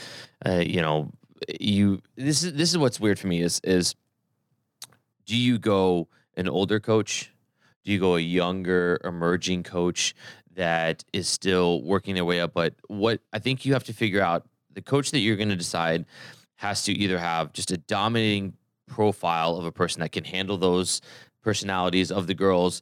uh, 0.46 0.64
you 0.66 0.82
know 0.82 1.12
you. 1.60 2.02
This 2.16 2.44
is 2.44 2.54
this 2.54 2.72
is 2.72 2.78
what's 2.78 3.00
weird 3.00 3.20
for 3.20 3.28
me 3.28 3.42
is 3.42 3.60
is 3.64 3.96
do 5.26 5.38
you 5.38 5.58
go 5.58 6.08
an 6.36 6.48
older 6.48 6.80
coach? 6.80 7.32
Do 7.84 7.92
you 7.92 8.00
go 8.00 8.16
a 8.16 8.20
younger 8.20 9.00
emerging 9.04 9.64
coach 9.64 10.14
that 10.56 11.04
is 11.14 11.28
still 11.28 11.82
working 11.84 12.16
their 12.16 12.26
way 12.26 12.40
up? 12.40 12.54
But 12.54 12.76
what 12.88 13.22
I 13.34 13.40
think 13.40 13.66
you 13.66 13.74
have 13.74 13.84
to 13.86 13.94
figure 13.94 14.22
out 14.22 14.48
the 14.74 14.82
coach 14.82 15.12
that 15.12 15.20
you're 15.20 15.36
going 15.36 15.50
to 15.50 15.56
decide 15.56 16.06
has 16.56 16.84
to 16.84 16.94
either 16.94 17.18
have 17.18 17.54
just 17.54 17.72
a 17.72 17.78
dominating 17.78 18.54
profile 18.88 19.56
of 19.58 19.66
a 19.66 19.72
person 19.72 20.02
that 20.02 20.12
can 20.12 20.24
handle 20.24 20.58
those 20.58 21.02
personalities 21.42 22.12
of 22.12 22.28
the 22.28 22.36
girls 22.36 22.82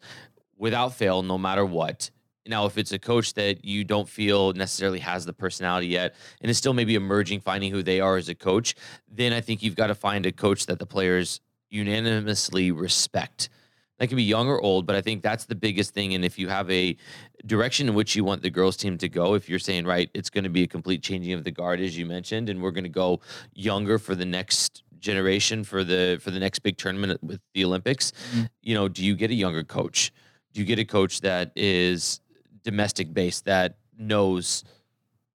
without 0.58 0.94
fail, 0.94 1.24
no 1.24 1.38
matter 1.38 1.66
what. 1.66 2.10
Now, 2.50 2.66
if 2.66 2.80
it's 2.80 2.92
a 2.92 2.98
coach 3.00 3.36
that 3.36 3.64
you 3.64 3.84
don't 3.84 4.10
feel 4.10 4.54
necessarily 4.54 5.00
has 5.00 5.24
the 5.26 5.34
personality 5.34 5.88
yet 5.88 6.16
and 6.42 6.50
is 6.50 6.58
still 6.58 6.74
maybe 6.74 6.96
emerging, 6.96 7.42
finding 7.42 7.72
who 7.72 7.84
they 7.84 8.00
are 8.00 8.18
as 8.18 8.28
a 8.28 8.34
coach, 8.36 8.74
then 9.08 9.34
I 9.34 9.40
think 9.40 9.62
you've 9.62 9.76
got 9.76 9.88
to 9.88 9.96
find 9.96 10.26
a 10.26 10.32
coach 10.32 10.66
that 10.66 10.80
the 10.80 10.86
players 10.88 11.42
unanimously 11.70 12.72
respect. 12.72 13.50
That 14.00 14.08
can 14.08 14.16
be 14.16 14.24
young 14.24 14.48
or 14.48 14.60
old, 14.62 14.88
but 14.88 14.96
I 14.96 15.02
think 15.02 15.22
that's 15.22 15.46
the 15.46 15.54
biggest 15.56 15.94
thing. 15.94 16.16
And 16.16 16.26
if 16.26 16.40
you 16.40 16.48
have 16.48 16.70
a 16.72 16.98
direction 17.46 17.88
in 17.88 17.94
which 17.94 18.16
you 18.16 18.24
want 18.24 18.42
the 18.42 18.50
girls' 18.50 18.78
team 18.78 18.98
to 18.98 19.10
go, 19.10 19.36
if 19.36 19.48
you're 19.48 19.60
saying, 19.60 19.86
right, 19.86 20.10
it's 20.16 20.30
going 20.32 20.46
to 20.46 20.50
be 20.50 20.64
a 20.64 20.68
complete 20.68 21.04
changing 21.04 21.34
of 21.34 21.44
the 21.44 21.52
guard, 21.52 21.80
as 21.82 21.96
you 21.98 22.06
mentioned, 22.08 22.50
and 22.50 22.62
we're 22.64 22.72
going 22.72 22.84
to 22.86 22.90
go 22.90 23.20
younger 23.54 24.00
for 24.00 24.16
the 24.16 24.26
next 24.26 24.82
generation 25.00 25.64
for 25.64 25.84
the 25.84 26.18
for 26.22 26.30
the 26.32 26.40
next 26.40 26.60
big 26.60 26.78
tournament 26.78 27.24
with 27.24 27.40
the 27.54 27.64
Olympics, 27.64 28.12
Mhm. 28.36 28.50
you 28.62 28.74
know, 28.74 28.90
do 28.90 29.06
you 29.06 29.16
get 29.16 29.30
a 29.32 29.34
younger 29.36 29.64
coach? 29.64 30.12
Do 30.54 30.60
you 30.60 30.66
get 30.66 30.78
a 30.80 30.84
coach 30.84 31.22
that 31.22 31.52
is 31.56 32.20
domestic 32.70 33.12
base 33.14 33.42
that 33.42 33.78
knows 33.98 34.64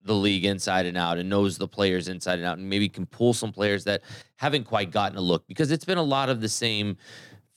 the 0.04 0.14
league 0.14 0.44
inside 0.44 0.86
and 0.86 0.96
out 0.96 1.18
and 1.18 1.28
knows 1.28 1.58
the 1.58 1.66
players 1.66 2.06
inside 2.06 2.38
and 2.38 2.46
out 2.46 2.58
and 2.58 2.68
maybe 2.68 2.88
can 2.88 3.06
pull 3.06 3.32
some 3.32 3.50
players 3.50 3.82
that 3.84 4.02
haven't 4.36 4.64
quite 4.64 4.92
gotten 4.92 5.18
a 5.18 5.20
look 5.20 5.44
because 5.48 5.72
it's 5.72 5.84
been 5.84 5.98
a 5.98 6.02
lot 6.02 6.28
of 6.28 6.40
the 6.40 6.48
same 6.48 6.96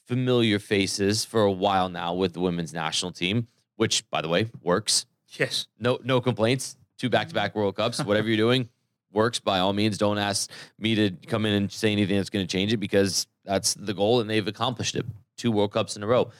familiar 0.04 0.58
faces 0.58 1.24
for 1.24 1.42
a 1.42 1.52
while 1.52 1.88
now 1.88 2.12
with 2.12 2.32
the 2.32 2.40
women's 2.40 2.72
national 2.72 3.12
team, 3.12 3.46
which 3.76 4.08
by 4.10 4.20
the 4.20 4.28
way 4.28 4.50
works. 4.62 5.06
Yes. 5.38 5.68
No 5.78 5.98
no 6.02 6.20
complaints. 6.20 6.76
Two 6.98 7.08
back 7.08 7.28
to 7.28 7.34
back 7.34 7.54
World 7.54 7.76
Cups. 7.76 8.02
Whatever 8.02 8.26
you're 8.26 8.36
doing 8.36 8.68
works 9.12 9.38
by 9.38 9.60
all 9.60 9.72
means. 9.72 9.96
Don't 9.96 10.18
ask 10.18 10.50
me 10.78 10.94
to 10.96 11.10
come 11.26 11.46
in 11.46 11.52
and 11.52 11.70
say 11.70 11.92
anything 11.92 12.16
that's 12.16 12.30
going 12.30 12.46
to 12.46 12.50
change 12.50 12.72
it 12.72 12.78
because 12.78 13.26
that's 13.44 13.74
the 13.74 13.94
goal 13.94 14.20
and 14.20 14.28
they've 14.28 14.48
accomplished 14.48 14.96
it. 14.96 15.06
Two 15.36 15.52
World 15.52 15.72
Cups 15.72 15.96
in 15.96 16.02
a 16.02 16.06
row. 16.06 16.30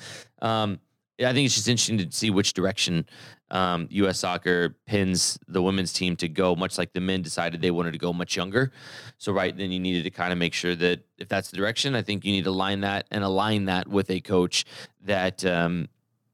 Um, 0.42 0.80
I 1.20 1.32
think 1.32 1.46
it's 1.46 1.56
just 1.56 1.68
interesting 1.68 1.98
to 1.98 2.12
see 2.12 2.30
which 2.30 2.52
direction 2.52 3.04
um, 3.50 3.88
U.S. 3.90 4.20
Soccer 4.20 4.76
pins 4.86 5.38
the 5.48 5.60
women's 5.60 5.92
team 5.92 6.14
to 6.16 6.28
go. 6.28 6.54
Much 6.54 6.78
like 6.78 6.92
the 6.92 7.00
men 7.00 7.22
decided 7.22 7.60
they 7.60 7.70
wanted 7.70 7.92
to 7.92 7.98
go 7.98 8.12
much 8.12 8.36
younger. 8.36 8.72
So 9.16 9.32
right 9.32 9.56
then 9.56 9.72
you 9.72 9.80
needed 9.80 10.04
to 10.04 10.10
kind 10.10 10.32
of 10.32 10.38
make 10.38 10.54
sure 10.54 10.76
that 10.76 11.00
if 11.18 11.28
that's 11.28 11.50
the 11.50 11.56
direction, 11.56 11.94
I 11.94 12.02
think 12.02 12.24
you 12.24 12.32
need 12.32 12.44
to 12.44 12.52
line 12.52 12.80
that 12.82 13.06
and 13.10 13.24
align 13.24 13.64
that 13.64 13.88
with 13.88 14.10
a 14.10 14.20
coach 14.20 14.64
that 15.04 15.44
um, 15.44 15.88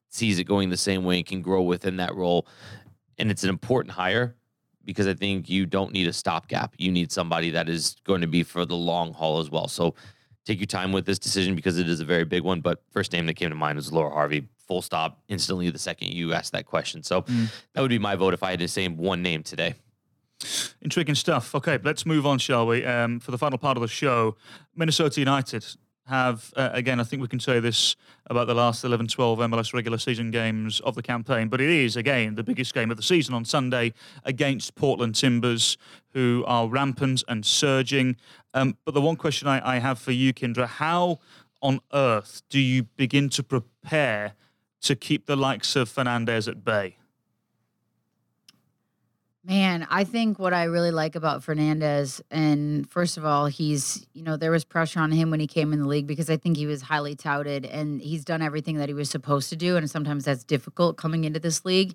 sees 0.09 0.39
it 0.39 0.45
going 0.45 0.69
the 0.69 0.77
same 0.77 1.05
way 1.05 1.19
and 1.19 1.27
can 1.27 1.41
grow 1.41 1.63
within 1.63 1.97
that 1.97 2.15
role. 2.15 2.47
And 3.19 3.31
it's 3.31 3.45
an 3.45 3.51
important 3.51 3.93
hire 3.93 4.35
because 4.85 5.07
I 5.07 5.15
think 5.15 5.49
you 5.49 5.67
don't 5.67 5.93
need 5.93 6.09
a 6.09 6.13
stopgap. 6.13 6.75
You 6.77 6.93
need 6.93 7.11
somebody 7.11 7.51
that 7.51 7.69
is 7.69 7.97
going 8.05 8.21
to 8.21 8.27
be 8.27 8.43
for 8.43 8.67
the 8.67 8.77
long 8.77 9.15
haul 9.15 9.39
as 9.39 9.51
well. 9.51 9.69
So 9.69 9.95
take 10.45 10.59
your 10.59 10.67
time 10.67 10.93
with 10.93 11.07
this 11.07 11.19
decision 11.19 11.55
because 11.55 11.79
it 11.79 11.89
is 11.89 12.01
a 12.01 12.05
very 12.05 12.25
big 12.25 12.43
one. 12.43 12.61
But 12.61 12.83
first 12.91 13.13
name 13.13 13.27
that 13.27 13.35
came 13.35 13.51
to 13.51 13.57
mind 13.57 13.77
was 13.77 13.93
Laura 13.93 14.11
Harvey. 14.11 14.47
Full 14.67 14.83
stop. 14.83 15.21
Instantly, 15.29 15.71
the 15.71 15.79
second 15.79 16.09
you 16.13 16.33
ask 16.33 16.53
that 16.53 16.67
question. 16.67 17.03
So 17.03 17.23
Mm. 17.23 17.49
that 17.75 17.81
would 17.81 17.91
be 17.91 17.99
my 17.99 18.17
vote 18.17 18.35
if 18.35 18.43
I 18.43 18.51
had 18.51 18.61
to 18.61 18.69
say 18.69 18.87
one 18.89 19.23
name 19.23 19.43
today. 19.43 19.75
Intriguing 20.83 21.15
stuff. 21.15 21.55
Okay, 21.55 21.79
let's 21.83 22.05
move 22.05 22.27
on, 22.27 22.39
shall 22.39 22.67
we? 22.67 22.85
Um, 22.85 23.21
for 23.21 23.31
the 23.31 23.39
final 23.39 23.59
part 23.59 23.77
of 23.77 23.81
the 23.83 23.89
show, 23.89 24.37
Minnesota 24.75 25.21
United 25.21 25.65
have, 26.07 26.53
uh, 26.57 26.69
again, 26.75 27.01
I 27.01 27.05
think 27.05 27.23
we 27.23 27.29
can 27.29 27.41
say 27.41 27.61
this 27.61 27.97
about 28.27 28.47
the 28.47 28.53
last 28.55 28.85
11 28.85 29.07
12 29.09 29.39
MLS 29.39 29.73
regular 29.73 29.97
season 29.97 30.31
games 30.31 30.81
of 30.81 30.95
the 30.97 31.03
campaign, 31.03 31.49
but 31.49 31.63
it 31.63 31.71
is, 31.71 31.97
again, 31.97 32.35
the 32.35 32.43
biggest 32.43 32.75
game 32.75 32.91
of 32.91 32.99
the 32.99 33.03
season 33.03 33.35
on 33.35 33.47
Sunday 33.47 33.95
against 34.25 34.75
Portland 34.75 35.15
Timbers, 35.15 35.79
who 36.11 36.45
are 36.47 36.69
rampant 36.69 37.25
and 37.27 37.47
surging. 37.47 38.17
Um, 38.53 38.77
but 38.85 38.93
the 38.93 39.01
one 39.01 39.17
question 39.17 39.49
I, 39.49 39.77
I 39.77 39.79
have 39.79 39.99
for 39.99 40.13
you, 40.13 40.35
Kyndra, 40.35 40.67
how 40.67 41.21
on 41.63 41.81
earth 41.95 42.43
do 42.51 42.61
you 42.61 42.83
begin 42.83 43.31
to 43.31 43.43
prepare 43.43 44.35
to 44.85 44.97
keep 44.97 45.27
the 45.27 45.37
likes 45.37 45.77
of 45.77 45.89
Fernandez 45.89 46.49
at 46.49 46.65
bay? 46.65 46.97
Man, 49.47 49.87
I 49.91 50.05
think 50.05 50.39
what 50.39 50.55
I 50.55 50.65
really 50.65 50.91
like 50.91 51.17
about 51.17 51.45
Fernandez, 51.45 52.23
and 52.31 52.89
first 52.89 53.19
of 53.19 53.27
all, 53.27 53.45
he's, 53.45 54.07
you 54.15 54.23
know, 54.23 54.39
there 54.39 54.51
was 54.51 54.65
pressure 54.65 55.01
on 55.01 55.13
him 55.13 55.31
when 55.31 55.39
he 55.39 55.47
came 55.47 55.75
in 55.75 55.81
the 55.81 55.87
league 55.87 56.07
because 56.07 56.31
I 56.31 56.39
think 56.39 56.57
he 56.57 56.65
was 56.65 56.81
highly 56.81 57.15
touted 57.15 57.67
and 57.67 58.01
he's 58.01 58.25
done 58.25 58.41
everything 58.41 58.79
that 58.79 58.89
he 58.89 58.95
was 58.95 59.11
supposed 59.11 59.51
to 59.51 59.57
do. 59.57 59.77
And 59.77 59.91
sometimes 59.91 60.25
that's 60.25 60.45
difficult 60.45 60.97
coming 60.97 61.25
into 61.25 61.41
this 61.41 61.63
league. 61.67 61.95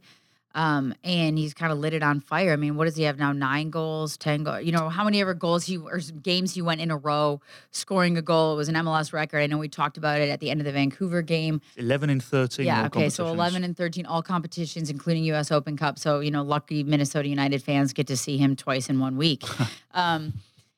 Um, 0.55 0.95
and 1.03 1.37
he's 1.37 1.53
kind 1.53 1.71
of 1.71 1.77
lit 1.77 1.93
it 1.93 2.01
on 2.01 2.19
fire. 2.19 2.53
I 2.53 2.55
mean, 2.55 2.75
what 2.75 2.85
does 2.85 2.95
he 2.95 3.03
have 3.03 3.19
now? 3.19 3.31
Nine 3.31 3.69
goals, 3.69 4.17
ten 4.17 4.43
goals. 4.43 4.63
You 4.63 4.71
know, 4.71 4.89
how 4.89 5.03
many 5.03 5.21
ever 5.21 5.35
goals 5.35 5.65
he 5.65 5.77
or 5.77 5.99
games 5.99 6.55
he 6.55 6.61
went 6.61 6.81
in 6.81 6.89
a 6.89 6.97
row 6.97 7.39
scoring 7.71 8.17
a 8.17 8.21
goal? 8.21 8.53
It 8.53 8.57
was 8.57 8.67
an 8.67 8.75
MLS 8.75 9.13
record. 9.13 9.39
I 9.39 9.47
know 9.47 9.59
we 9.59 9.67
talked 9.67 9.97
about 9.97 10.21
it 10.21 10.29
at 10.29 10.39
the 10.39 10.49
end 10.49 10.59
of 10.59 10.65
the 10.65 10.71
Vancouver 10.71 11.21
game. 11.21 11.61
Eleven 11.77 12.09
and 12.09 12.23
thirteen. 12.23 12.65
Yeah. 12.65 12.87
Okay. 12.87 13.09
So 13.09 13.27
eleven 13.27 13.63
and 13.63 13.77
thirteen, 13.77 14.07
all 14.07 14.23
competitions, 14.23 14.89
including 14.89 15.23
U.S. 15.25 15.51
Open 15.51 15.77
Cup. 15.77 15.99
So 15.99 16.19
you 16.19 16.31
know, 16.31 16.41
lucky 16.41 16.83
Minnesota 16.83 17.27
United 17.27 17.61
fans 17.61 17.93
get 17.93 18.07
to 18.07 18.17
see 18.17 18.37
him 18.37 18.55
twice 18.55 18.89
in 18.89 18.99
one 18.99 19.17
week. 19.17 19.43
um, 19.93 20.33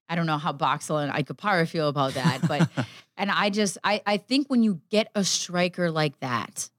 I 0.09 0.15
don't 0.15 0.26
know 0.26 0.38
how 0.38 0.51
Boxall 0.51 0.97
and 0.97 1.09
Ike 1.13 1.30
Opara 1.30 1.65
feel 1.65 1.88
about 1.88 2.15
that, 2.15 2.45
but 2.45 2.69
and 3.17 3.32
I 3.32 3.49
just 3.49 3.78
I 3.86 4.01
I 4.05 4.17
think 4.17 4.49
when 4.49 4.63
you 4.63 4.82
get 4.89 5.09
a 5.15 5.24
striker 5.24 5.89
like 5.89 6.19
that 6.19 6.69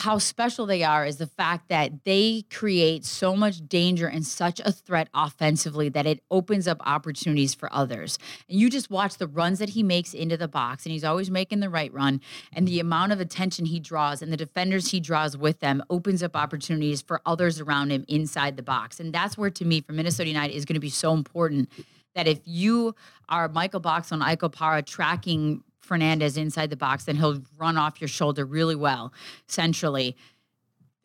how 0.00 0.18
special 0.18 0.66
they 0.66 0.82
are 0.82 1.06
is 1.06 1.16
the 1.16 1.26
fact 1.26 1.70
that 1.70 2.04
they 2.04 2.44
create 2.52 3.02
so 3.02 3.34
much 3.34 3.66
danger 3.66 4.06
and 4.06 4.26
such 4.26 4.60
a 4.60 4.70
threat 4.70 5.08
offensively 5.14 5.88
that 5.88 6.04
it 6.04 6.20
opens 6.30 6.68
up 6.68 6.82
opportunities 6.84 7.54
for 7.54 7.72
others. 7.72 8.18
And 8.50 8.60
you 8.60 8.68
just 8.68 8.90
watch 8.90 9.16
the 9.16 9.26
runs 9.26 9.58
that 9.58 9.70
he 9.70 9.82
makes 9.82 10.12
into 10.12 10.36
the 10.36 10.48
box, 10.48 10.84
and 10.84 10.92
he's 10.92 11.02
always 11.02 11.30
making 11.30 11.60
the 11.60 11.70
right 11.70 11.90
run. 11.94 12.20
And 12.52 12.68
the 12.68 12.78
amount 12.78 13.12
of 13.12 13.20
attention 13.20 13.64
he 13.64 13.80
draws 13.80 14.20
and 14.20 14.30
the 14.30 14.36
defenders 14.36 14.90
he 14.90 15.00
draws 15.00 15.34
with 15.34 15.60
them 15.60 15.82
opens 15.88 16.22
up 16.22 16.36
opportunities 16.36 17.00
for 17.00 17.22
others 17.24 17.58
around 17.58 17.90
him 17.90 18.04
inside 18.06 18.58
the 18.58 18.62
box. 18.62 19.00
And 19.00 19.14
that's 19.14 19.38
where, 19.38 19.48
to 19.48 19.64
me, 19.64 19.80
for 19.80 19.94
Minnesota 19.94 20.28
United, 20.28 20.54
is 20.54 20.66
going 20.66 20.74
to 20.74 20.80
be 20.80 20.90
so 20.90 21.14
important 21.14 21.70
that 22.14 22.28
if 22.28 22.40
you 22.44 22.94
are 23.30 23.48
Michael 23.48 23.80
Box 23.80 24.12
on 24.12 24.20
Ike 24.20 24.40
Opara 24.40 24.84
tracking 24.84 25.62
Fernandez 25.86 26.36
inside 26.36 26.70
the 26.70 26.76
box, 26.76 27.04
then 27.04 27.16
he'll 27.16 27.42
run 27.56 27.76
off 27.76 28.00
your 28.00 28.08
shoulder 28.08 28.44
really 28.44 28.76
well 28.76 29.12
centrally. 29.46 30.16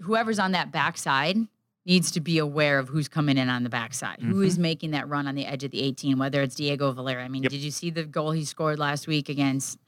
Whoever's 0.02 0.40
on 0.40 0.52
that 0.54 0.72
backside 0.72 1.38
needs 1.86 2.12
to 2.12 2.22
be 2.22 2.38
aware 2.38 2.78
of 2.80 2.90
who's 2.90 3.08
coming 3.08 3.38
in 3.38 3.50
on 3.50 3.64
the 3.64 3.70
backside, 3.70 4.20
mm-hmm. 4.20 4.32
who 4.32 4.42
is 4.42 4.54
mm-hmm. 4.54 4.62
making 4.62 4.92
that 4.92 5.08
run 5.10 5.28
on 5.28 5.36
the 5.36 5.46
edge 5.46 5.64
of 5.64 5.72
the 5.72 5.82
18, 5.82 6.18
whether 6.18 6.42
it's 6.42 6.56
Diego 6.56 6.92
Valeri. 6.92 7.24
I 7.24 7.28
mean, 7.28 7.44
yep. 7.44 7.52
did 7.52 7.62
you 7.62 7.72
see 7.72 7.90
the 7.90 8.04
goal 8.04 8.32
he 8.32 8.46
scored 8.46 8.80
last 8.80 9.08
week 9.08 9.30
against, 9.30 9.80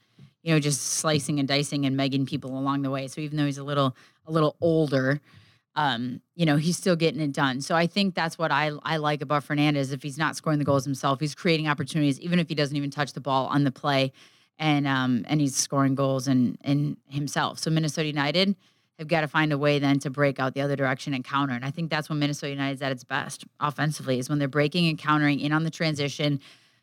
you 0.42 0.52
know, 0.52 0.60
just 0.60 0.80
slicing 0.80 1.38
and 1.38 1.46
dicing 1.46 1.86
and 1.86 1.98
megging 1.98 2.26
people 2.26 2.56
along 2.58 2.82
the 2.82 2.90
way? 2.90 3.06
So 3.06 3.20
even 3.20 3.36
though 3.36 3.46
he's 3.46 3.58
a 3.58 3.64
little 3.64 3.96
a 4.26 4.32
little 4.32 4.56
older, 4.60 5.20
um, 5.76 6.20
you 6.34 6.46
know, 6.46 6.56
he's 6.56 6.76
still 6.76 6.96
getting 6.96 7.20
it 7.20 7.32
done. 7.32 7.60
So 7.60 7.76
I 7.76 7.86
think 7.86 8.14
that's 8.14 8.38
what 8.38 8.50
I 8.50 8.72
I 8.82 8.96
like 8.96 9.22
about 9.22 9.44
Fernandez. 9.44 9.92
If 9.92 10.02
he's 10.02 10.18
not 10.18 10.34
scoring 10.36 10.58
the 10.58 10.64
goals 10.64 10.84
himself, 10.84 11.20
he's 11.20 11.34
creating 11.34 11.68
opportunities, 11.68 12.20
even 12.20 12.38
if 12.40 12.48
he 12.48 12.54
doesn't 12.56 12.76
even 12.76 12.90
touch 12.90 13.12
the 13.12 13.20
ball 13.20 13.46
on 13.46 13.62
the 13.62 13.72
play 13.72 14.12
and 14.58 14.86
um, 14.86 15.24
and 15.28 15.40
he's 15.40 15.56
scoring 15.56 15.94
goals 15.94 16.28
and 16.28 16.56
and 16.62 16.96
himself. 17.08 17.58
So 17.58 17.70
Minnesota 17.70 18.06
United 18.06 18.56
have 18.98 19.08
got 19.08 19.22
to 19.22 19.28
find 19.28 19.52
a 19.52 19.58
way 19.58 19.78
then 19.78 19.98
to 20.00 20.10
break 20.10 20.38
out 20.38 20.54
the 20.54 20.60
other 20.60 20.76
direction 20.76 21.14
and 21.14 21.24
counter. 21.24 21.54
And 21.54 21.64
I 21.64 21.70
think 21.70 21.90
that's 21.90 22.08
when 22.08 22.18
Minnesota 22.20 22.50
United 22.50 22.74
is 22.74 22.82
at 22.82 22.92
its 22.92 23.02
best 23.02 23.44
offensively 23.58 24.18
is 24.18 24.28
when 24.28 24.38
they're 24.38 24.46
breaking 24.48 24.88
and 24.88 24.96
countering 24.96 25.40
in 25.40 25.52
on 25.52 25.64
the 25.64 25.70
transition. 25.70 26.40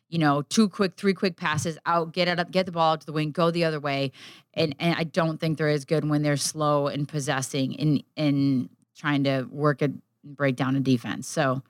You 0.09 0.19
know, 0.19 0.41
two 0.41 0.67
quick, 0.67 0.97
three 0.97 1.13
quick 1.13 1.37
passes 1.37 1.77
out, 1.85 2.11
get 2.11 2.27
it 2.27 2.37
up, 2.37 2.51
get 2.51 2.65
the 2.65 2.73
ball 2.73 2.93
out 2.93 2.99
to 2.99 3.05
the 3.05 3.13
wing, 3.13 3.31
go 3.31 3.49
the 3.49 3.63
other 3.63 3.79
way. 3.79 4.11
And 4.53 4.75
and 4.79 4.95
I 4.97 5.05
don't 5.05 5.39
think 5.39 5.57
they're 5.57 5.69
as 5.69 5.85
good 5.85 6.07
when 6.07 6.21
they're 6.21 6.37
slow 6.37 6.87
and 6.87 7.07
possessing 7.07 7.73
in 7.73 8.03
in 8.17 8.69
trying 8.97 9.23
to 9.23 9.47
work 9.49 9.81
a 9.81 9.91
break 10.23 10.57
down 10.57 10.75
a 10.75 10.81
defense. 10.81 11.27
So 11.27 11.63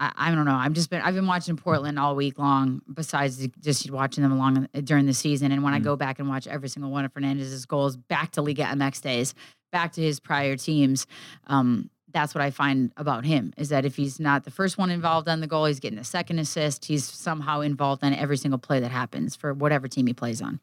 I, 0.00 0.12
I 0.16 0.34
don't 0.34 0.46
know. 0.46 0.54
I've 0.54 0.72
just 0.72 0.90
been 0.90 1.02
I've 1.02 1.14
been 1.14 1.26
watching 1.26 1.56
Portland 1.56 1.98
all 1.98 2.16
week 2.16 2.38
long. 2.38 2.82
Besides 2.92 3.46
just 3.60 3.90
watching 3.90 4.22
them 4.22 4.32
along 4.32 4.66
during 4.82 5.06
the 5.06 5.14
season, 5.14 5.52
and 5.52 5.62
when 5.62 5.74
mm. 5.74 5.76
I 5.76 5.80
go 5.80 5.94
back 5.94 6.18
and 6.18 6.28
watch 6.28 6.46
every 6.48 6.68
single 6.68 6.90
one 6.90 7.04
of 7.04 7.12
Fernandez's 7.12 7.66
goals 7.66 7.96
back 7.96 8.32
to 8.32 8.42
Liga 8.42 8.64
MX 8.64 9.02
days, 9.02 9.34
back 9.70 9.92
to 9.92 10.00
his 10.00 10.18
prior 10.18 10.56
teams, 10.56 11.06
um, 11.46 11.90
that's 12.12 12.34
what 12.34 12.42
I 12.42 12.50
find 12.50 12.92
about 12.96 13.24
him 13.24 13.52
is 13.56 13.68
that 13.68 13.84
if 13.84 13.96
he's 13.96 14.18
not 14.18 14.44
the 14.44 14.50
first 14.50 14.78
one 14.78 14.90
involved 14.90 15.28
on 15.28 15.40
the 15.40 15.46
goal, 15.46 15.66
he's 15.66 15.78
getting 15.78 15.98
a 15.98 16.04
second 16.04 16.38
assist. 16.38 16.86
He's 16.86 17.04
somehow 17.04 17.60
involved 17.60 18.02
in 18.02 18.14
every 18.14 18.36
single 18.36 18.58
play 18.58 18.80
that 18.80 18.90
happens 18.90 19.36
for 19.36 19.54
whatever 19.54 19.86
team 19.86 20.06
he 20.06 20.12
plays 20.12 20.42
on. 20.42 20.58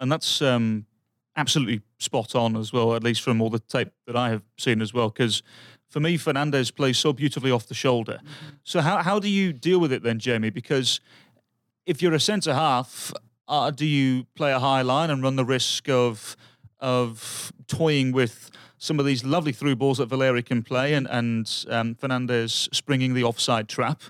And 0.00 0.10
that's 0.10 0.40
um, 0.40 0.86
absolutely 1.36 1.82
spot 1.98 2.34
on 2.34 2.56
as 2.56 2.72
well, 2.72 2.94
at 2.94 3.04
least 3.04 3.22
from 3.22 3.40
all 3.40 3.50
the 3.50 3.58
tape 3.58 3.90
that 4.06 4.16
I 4.16 4.30
have 4.30 4.42
seen 4.58 4.80
as 4.80 4.94
well, 4.94 5.08
because 5.08 5.42
for 5.88 6.00
me, 6.00 6.16
Fernandez 6.16 6.70
plays 6.70 6.98
so 6.98 7.12
beautifully 7.12 7.50
off 7.50 7.66
the 7.66 7.74
shoulder. 7.74 8.20
Mm-hmm. 8.22 8.56
So 8.64 8.80
how 8.80 9.02
how 9.02 9.18
do 9.18 9.28
you 9.28 9.52
deal 9.52 9.78
with 9.78 9.92
it 9.92 10.02
then, 10.02 10.18
Jamie? 10.18 10.50
Because 10.50 11.00
if 11.86 12.02
you're 12.02 12.14
a 12.14 12.20
centre 12.20 12.54
half, 12.54 13.12
uh, 13.48 13.70
do 13.70 13.86
you 13.86 14.24
play 14.34 14.52
a 14.52 14.58
high 14.58 14.82
line 14.82 15.10
and 15.10 15.22
run 15.22 15.36
the 15.36 15.44
risk 15.44 15.88
of 15.88 16.36
of 16.80 17.52
toying 17.68 18.12
with 18.12 18.50
some 18.78 19.00
of 19.00 19.06
these 19.06 19.24
lovely 19.24 19.52
through 19.52 19.76
balls 19.76 19.98
that 19.98 20.06
Valeri 20.06 20.42
can 20.42 20.62
play 20.62 20.94
and 20.94 21.06
and 21.08 21.64
um, 21.70 21.94
Fernandez 21.94 22.68
springing 22.72 23.14
the 23.14 23.24
offside 23.24 23.68
trap, 23.68 24.02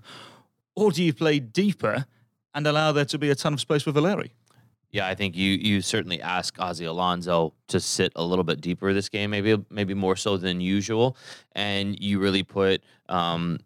or 0.75 0.91
do 0.91 1.03
you 1.03 1.13
play 1.13 1.39
deeper 1.39 2.07
and 2.55 2.67
allow 2.67 2.91
there 2.93 3.05
to 3.05 3.19
be 3.19 3.31
a 3.31 3.35
ton 3.35 3.53
of 3.53 3.61
space 3.61 3.83
for 3.83 3.93
Valeri? 3.93 4.33
Yeah, 4.93 5.07
I 5.07 5.15
think 5.15 5.37
you 5.37 5.53
you 5.53 5.81
certainly 5.83 6.23
ask 6.23 6.59
Ozzie 6.59 6.85
Alonso 6.85 7.53
to 7.69 7.81
sit 7.81 8.13
a 8.17 8.25
little 8.25 8.45
bit 8.45 8.61
deeper 8.61 8.93
this 8.95 9.09
game, 9.09 9.31
maybe 9.31 9.63
maybe 9.69 9.95
more 9.95 10.17
so 10.17 10.37
than 10.37 10.61
usual, 10.61 11.17
and 11.53 12.01
you 12.01 12.19
really 12.19 12.43
put 12.43 12.83
um, 13.09 13.59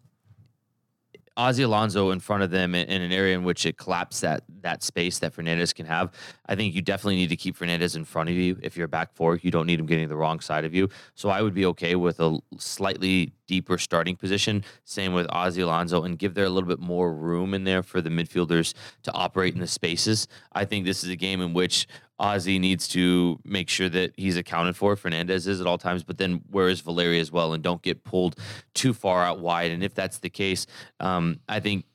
Ozzie 1.36 1.62
Alonso 1.62 2.10
in 2.10 2.20
front 2.20 2.42
of 2.42 2.50
them 2.50 2.74
in, 2.74 2.88
in, 2.88 3.02
an 3.02 3.12
area 3.12 3.34
in 3.34 3.44
which 3.44 3.64
it 3.64 3.76
collapsed 3.76 4.20
that 4.22 4.42
that 4.62 4.82
space 4.82 5.18
that 5.20 5.32
Fernandez 5.32 5.72
can 5.72 5.86
have. 5.86 6.12
I 6.46 6.54
think 6.54 6.74
you 6.74 6.82
definitely 6.82 7.16
need 7.16 7.28
to 7.28 7.36
keep 7.36 7.56
Fernandez 7.56 7.96
in 7.96 8.04
front 8.04 8.28
of 8.28 8.36
you 8.36 8.58
if 8.62 8.76
you're 8.76 8.88
back 8.88 9.12
four. 9.14 9.36
You 9.36 9.50
don't 9.50 9.66
need 9.66 9.80
him 9.80 9.86
getting 9.86 10.08
the 10.08 10.16
wrong 10.16 10.40
side 10.40 10.64
of 10.64 10.74
you. 10.74 10.88
So 11.14 11.28
I 11.28 11.42
would 11.42 11.54
be 11.54 11.64
okay 11.66 11.94
with 11.94 12.20
a 12.20 12.38
slightly 12.58 13.32
deeper 13.46 13.78
starting 13.78 14.16
position. 14.16 14.64
Same 14.84 15.12
with 15.12 15.26
Ozzie 15.30 15.62
Alonso, 15.62 16.04
and 16.04 16.18
give 16.18 16.34
there 16.34 16.44
a 16.44 16.50
little 16.50 16.68
bit 16.68 16.78
more 16.78 17.12
room 17.12 17.54
in 17.54 17.64
there 17.64 17.82
for 17.82 18.00
the 18.00 18.10
midfielders 18.10 18.74
to 19.02 19.12
operate 19.12 19.54
in 19.54 19.60
the 19.60 19.66
spaces. 19.66 20.28
I 20.52 20.64
think 20.64 20.84
this 20.84 21.02
is 21.02 21.10
a 21.10 21.16
game 21.16 21.40
in 21.40 21.52
which 21.52 21.88
Ozzie 22.20 22.58
needs 22.58 22.86
to 22.88 23.40
make 23.44 23.70
sure 23.70 23.88
that 23.88 24.12
he's 24.16 24.36
accounted 24.36 24.76
for. 24.76 24.94
Fernandez 24.94 25.46
is 25.46 25.60
at 25.60 25.66
all 25.66 25.78
times, 25.78 26.04
but 26.04 26.18
then 26.18 26.42
where 26.50 26.68
is 26.68 26.82
Valeri 26.82 27.18
as 27.18 27.32
well? 27.32 27.54
And 27.54 27.62
don't 27.62 27.80
get 27.80 28.04
pulled 28.04 28.36
too 28.74 28.92
far 28.92 29.24
out 29.24 29.40
wide. 29.40 29.70
And 29.70 29.82
if 29.82 29.94
that's 29.94 30.18
the 30.18 30.28
case, 30.28 30.66
um, 31.00 31.40
I 31.48 31.60
think 31.60 31.86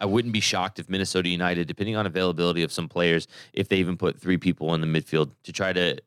I 0.00 0.06
wouldn't 0.06 0.32
be 0.32 0.40
shocked 0.40 0.80
if 0.80 0.88
Minnesota 0.88 1.28
United, 1.28 1.68
depending 1.68 1.94
on 1.94 2.06
availability 2.06 2.64
of 2.64 2.72
some 2.72 2.88
players, 2.88 3.28
if 3.52 3.68
they 3.68 3.76
even 3.76 3.96
put 3.96 4.20
three 4.20 4.36
people 4.36 4.74
in 4.74 4.80
the 4.80 4.86
midfield 4.86 5.30
to 5.44 5.52
try 5.52 5.72
to 5.72 5.98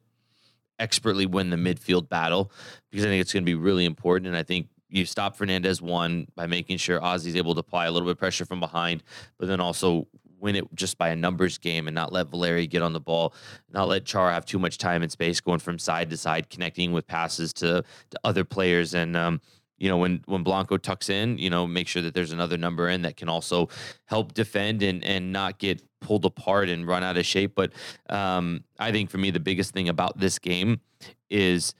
expertly 0.77 1.25
win 1.25 1.49
the 1.49 1.57
midfield 1.57 2.09
battle, 2.09 2.51
because 2.89 3.05
I 3.05 3.09
think 3.09 3.21
it's 3.21 3.31
going 3.31 3.43
to 3.43 3.49
be 3.49 3.55
really 3.55 3.85
important. 3.85 4.27
And 4.27 4.35
I 4.35 4.43
think 4.43 4.67
you 4.89 5.05
stop 5.05 5.37
Fernandez 5.37 5.81
one 5.81 6.27
by 6.35 6.45
making 6.45 6.77
sure 6.77 7.01
Ozzie's 7.01 7.37
able 7.37 7.53
to 7.53 7.61
apply 7.61 7.85
a 7.85 7.91
little 7.91 8.07
bit 8.07 8.13
of 8.13 8.19
pressure 8.19 8.45
from 8.45 8.59
behind, 8.59 9.03
but 9.37 9.47
then 9.47 9.61
also 9.61 10.07
win 10.41 10.55
it 10.55 10.65
just 10.73 10.97
by 10.97 11.09
a 11.09 11.15
numbers 11.15 11.57
game 11.57 11.87
and 11.87 11.95
not 11.95 12.11
let 12.11 12.27
Valeri 12.27 12.67
get 12.67 12.81
on 12.81 12.93
the 12.93 12.99
ball, 12.99 13.33
not 13.71 13.87
let 13.87 14.05
Char 14.05 14.31
have 14.31 14.45
too 14.45 14.59
much 14.59 14.77
time 14.77 15.03
and 15.03 15.11
space 15.11 15.39
going 15.39 15.59
from 15.59 15.79
side 15.79 16.09
to 16.09 16.17
side, 16.17 16.49
connecting 16.49 16.91
with 16.91 17.07
passes 17.07 17.53
to 17.53 17.83
to 18.09 18.19
other 18.23 18.43
players. 18.43 18.93
And 18.93 19.15
um, 19.15 19.41
you 19.77 19.89
know, 19.89 19.97
when 19.97 20.21
when 20.25 20.43
Blanco 20.43 20.77
tucks 20.77 21.09
in, 21.09 21.37
you 21.37 21.49
know, 21.49 21.65
make 21.65 21.87
sure 21.87 22.01
that 22.01 22.13
there's 22.13 22.31
another 22.31 22.57
number 22.57 22.89
in 22.89 23.03
that 23.03 23.17
can 23.17 23.29
also 23.29 23.69
help 24.05 24.33
defend 24.33 24.81
and 24.83 25.03
and 25.03 25.31
not 25.31 25.59
get 25.59 25.81
pulled 26.01 26.25
apart 26.25 26.69
and 26.69 26.87
run 26.87 27.03
out 27.03 27.17
of 27.17 27.25
shape. 27.25 27.53
But 27.55 27.73
um, 28.09 28.63
I 28.79 28.91
think 28.91 29.09
for 29.09 29.17
me, 29.17 29.31
the 29.31 29.39
biggest 29.39 29.73
thing 29.73 29.89
about 29.89 30.19
this 30.19 30.39
game 30.39 30.81
is 31.29 31.73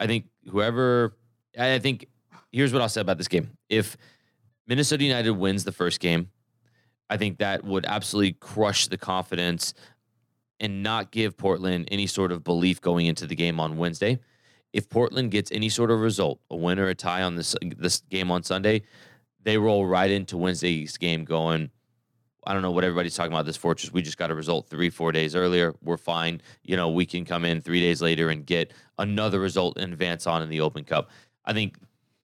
I 0.00 0.06
think 0.06 0.26
whoever 0.50 1.16
I 1.58 1.78
think 1.78 2.06
here's 2.52 2.72
what 2.72 2.82
I'll 2.82 2.88
say 2.88 3.00
about 3.00 3.18
this 3.18 3.28
game. 3.28 3.56
If 3.68 3.96
Minnesota 4.66 5.04
United 5.04 5.30
wins 5.30 5.64
the 5.64 5.72
first 5.72 6.00
game, 6.00 6.30
I 7.08 7.16
think 7.16 7.38
that 7.38 7.64
would 7.64 7.86
absolutely 7.86 8.32
crush 8.32 8.88
the 8.88 8.98
confidence 8.98 9.74
and 10.58 10.82
not 10.82 11.10
give 11.10 11.36
Portland 11.36 11.88
any 11.90 12.06
sort 12.06 12.32
of 12.32 12.42
belief 12.42 12.80
going 12.80 13.06
into 13.06 13.26
the 13.26 13.36
game 13.36 13.60
on 13.60 13.76
Wednesday. 13.76 14.18
If 14.72 14.88
Portland 14.88 15.30
gets 15.30 15.52
any 15.52 15.68
sort 15.68 15.90
of 15.90 16.00
result, 16.00 16.40
a 16.50 16.56
win 16.56 16.78
or 16.78 16.88
a 16.88 16.94
tie 16.94 17.22
on 17.22 17.36
this 17.36 17.54
this 17.76 18.00
game 18.10 18.30
on 18.30 18.42
Sunday, 18.42 18.82
they 19.42 19.58
roll 19.58 19.86
right 19.86 20.10
into 20.10 20.36
Wednesday's 20.36 20.96
game 20.96 21.24
going, 21.24 21.70
I 22.46 22.52
don't 22.52 22.62
know 22.62 22.70
what 22.70 22.84
everybody's 22.84 23.14
talking 23.14 23.32
about 23.32 23.46
this 23.46 23.56
fortress. 23.56 23.92
We 23.92 24.02
just 24.02 24.18
got 24.18 24.30
a 24.30 24.34
result 24.34 24.68
three, 24.68 24.90
four 24.90 25.12
days 25.12 25.34
earlier. 25.34 25.74
We're 25.82 25.96
fine. 25.96 26.40
You 26.62 26.76
know, 26.76 26.90
we 26.90 27.06
can 27.06 27.24
come 27.24 27.44
in 27.44 27.60
three 27.60 27.80
days 27.80 28.00
later 28.00 28.28
and 28.28 28.46
get 28.46 28.72
another 28.98 29.40
result 29.40 29.78
and 29.78 29.92
advance 29.92 30.26
on 30.26 30.42
in 30.42 30.48
the 30.48 30.60
Open 30.60 30.84
Cup. 30.84 31.10
I 31.44 31.52
think 31.52 31.76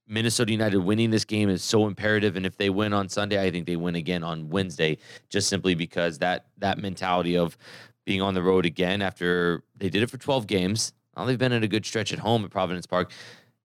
Minnesota 0.08 0.52
United 0.52 0.78
winning 0.78 1.10
this 1.10 1.24
game 1.24 1.48
is 1.48 1.62
so 1.62 1.86
imperative. 1.86 2.36
And 2.36 2.44
if 2.44 2.56
they 2.56 2.70
win 2.70 2.92
on 2.92 3.08
Sunday, 3.08 3.42
I 3.42 3.50
think 3.50 3.66
they 3.66 3.76
win 3.76 3.94
again 3.94 4.22
on 4.22 4.50
Wednesday, 4.50 4.98
just 5.28 5.48
simply 5.48 5.74
because 5.74 6.18
that 6.18 6.46
that 6.58 6.78
mentality 6.78 7.36
of 7.36 7.56
being 8.04 8.20
on 8.20 8.34
the 8.34 8.42
road 8.42 8.66
again 8.66 9.00
after 9.00 9.62
they 9.76 9.88
did 9.88 10.02
it 10.02 10.10
for 10.10 10.18
12 10.18 10.46
games. 10.46 10.92
Now 11.16 11.24
they've 11.24 11.38
been 11.38 11.52
in 11.52 11.62
a 11.62 11.68
good 11.68 11.86
stretch 11.86 12.12
at 12.12 12.18
home 12.18 12.44
at 12.44 12.50
Providence 12.50 12.86
Park. 12.86 13.12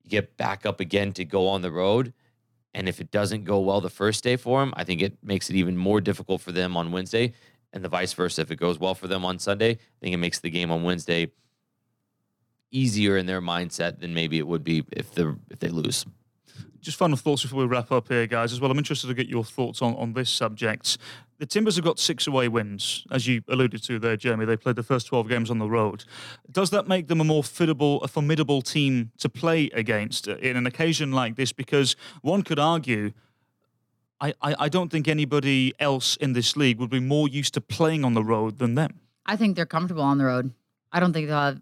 You 0.03 0.09
get 0.09 0.37
back 0.37 0.65
up 0.65 0.79
again 0.79 1.11
to 1.13 1.25
go 1.25 1.47
on 1.47 1.61
the 1.61 1.71
road 1.71 2.13
and 2.77 2.87
if 2.87 3.01
it 3.01 3.09
doesn't 3.09 3.43
go 3.43 3.59
well 3.59 3.81
the 3.81 3.89
first 3.89 4.23
day 4.23 4.35
for 4.35 4.59
them, 4.59 4.71
I 4.77 4.83
think 4.83 5.01
it 5.01 5.17
makes 5.23 5.49
it 5.49 5.55
even 5.55 5.75
more 5.75 5.99
difficult 5.99 6.41
for 6.41 6.51
them 6.51 6.77
on 6.77 6.91
Wednesday, 6.91 7.33
and 7.73 7.83
the 7.83 7.89
vice 7.89 8.13
versa. 8.13 8.41
If 8.41 8.51
it 8.51 8.57
goes 8.57 8.77
well 8.77 8.93
for 8.93 9.07
them 9.07 9.25
on 9.25 9.39
Sunday, 9.39 9.71
I 9.71 9.99
think 9.99 10.13
it 10.13 10.17
makes 10.17 10.39
the 10.39 10.51
game 10.51 10.69
on 10.69 10.83
Wednesday 10.83 11.31
easier 12.69 13.17
in 13.17 13.25
their 13.25 13.41
mindset 13.41 13.99
than 13.99 14.13
maybe 14.13 14.37
it 14.37 14.45
would 14.45 14.63
be 14.63 14.83
if 14.91 15.11
they 15.15 15.25
if 15.49 15.57
they 15.57 15.69
lose 15.69 16.05
just 16.81 16.97
final 16.97 17.17
thoughts 17.17 17.43
before 17.43 17.59
we 17.59 17.65
wrap 17.65 17.91
up 17.91 18.07
here, 18.07 18.27
guys, 18.27 18.53
as 18.53 18.61
well. 18.61 18.71
I'm 18.71 18.77
interested 18.77 19.07
to 19.07 19.13
get 19.13 19.27
your 19.27 19.43
thoughts 19.43 19.81
on, 19.81 19.95
on 19.95 20.13
this 20.13 20.29
subject. 20.29 20.97
The 21.39 21.45
Timbers 21.45 21.75
have 21.75 21.85
got 21.85 21.99
six 21.99 22.25
away 22.25 22.47
wins, 22.47 23.05
as 23.11 23.27
you 23.27 23.43
alluded 23.47 23.83
to 23.83 23.99
there, 23.99 24.17
Jeremy. 24.17 24.45
They 24.45 24.57
played 24.57 24.75
the 24.75 24.83
first 24.83 25.07
12 25.07 25.29
games 25.29 25.51
on 25.51 25.59
the 25.59 25.69
road. 25.69 26.03
Does 26.51 26.71
that 26.71 26.87
make 26.87 27.07
them 27.07 27.21
a 27.21 27.23
more 27.23 27.43
fittable, 27.43 28.01
a 28.01 28.07
formidable 28.07 28.61
team 28.61 29.11
to 29.19 29.29
play 29.29 29.69
against 29.73 30.27
in 30.27 30.57
an 30.57 30.65
occasion 30.65 31.11
like 31.11 31.35
this? 31.35 31.51
Because 31.51 31.95
one 32.21 32.41
could 32.41 32.59
argue 32.59 33.11
I, 34.19 34.33
I, 34.41 34.55
I, 34.59 34.69
don't 34.69 34.89
think 34.89 35.07
anybody 35.07 35.73
else 35.79 36.15
in 36.15 36.33
this 36.33 36.57
league 36.57 36.79
would 36.79 36.89
be 36.89 36.99
more 36.99 37.27
used 37.27 37.53
to 37.53 37.61
playing 37.61 38.03
on 38.03 38.13
the 38.13 38.23
road 38.23 38.57
than 38.57 38.75
them. 38.75 38.99
I 39.25 39.35
think 39.35 39.55
they're 39.55 39.65
comfortable 39.65 40.03
on 40.03 40.17
the 40.17 40.25
road. 40.25 40.51
I 40.91 40.99
don't 40.99 41.13
think 41.13 41.27
they'll 41.27 41.37
have, 41.37 41.59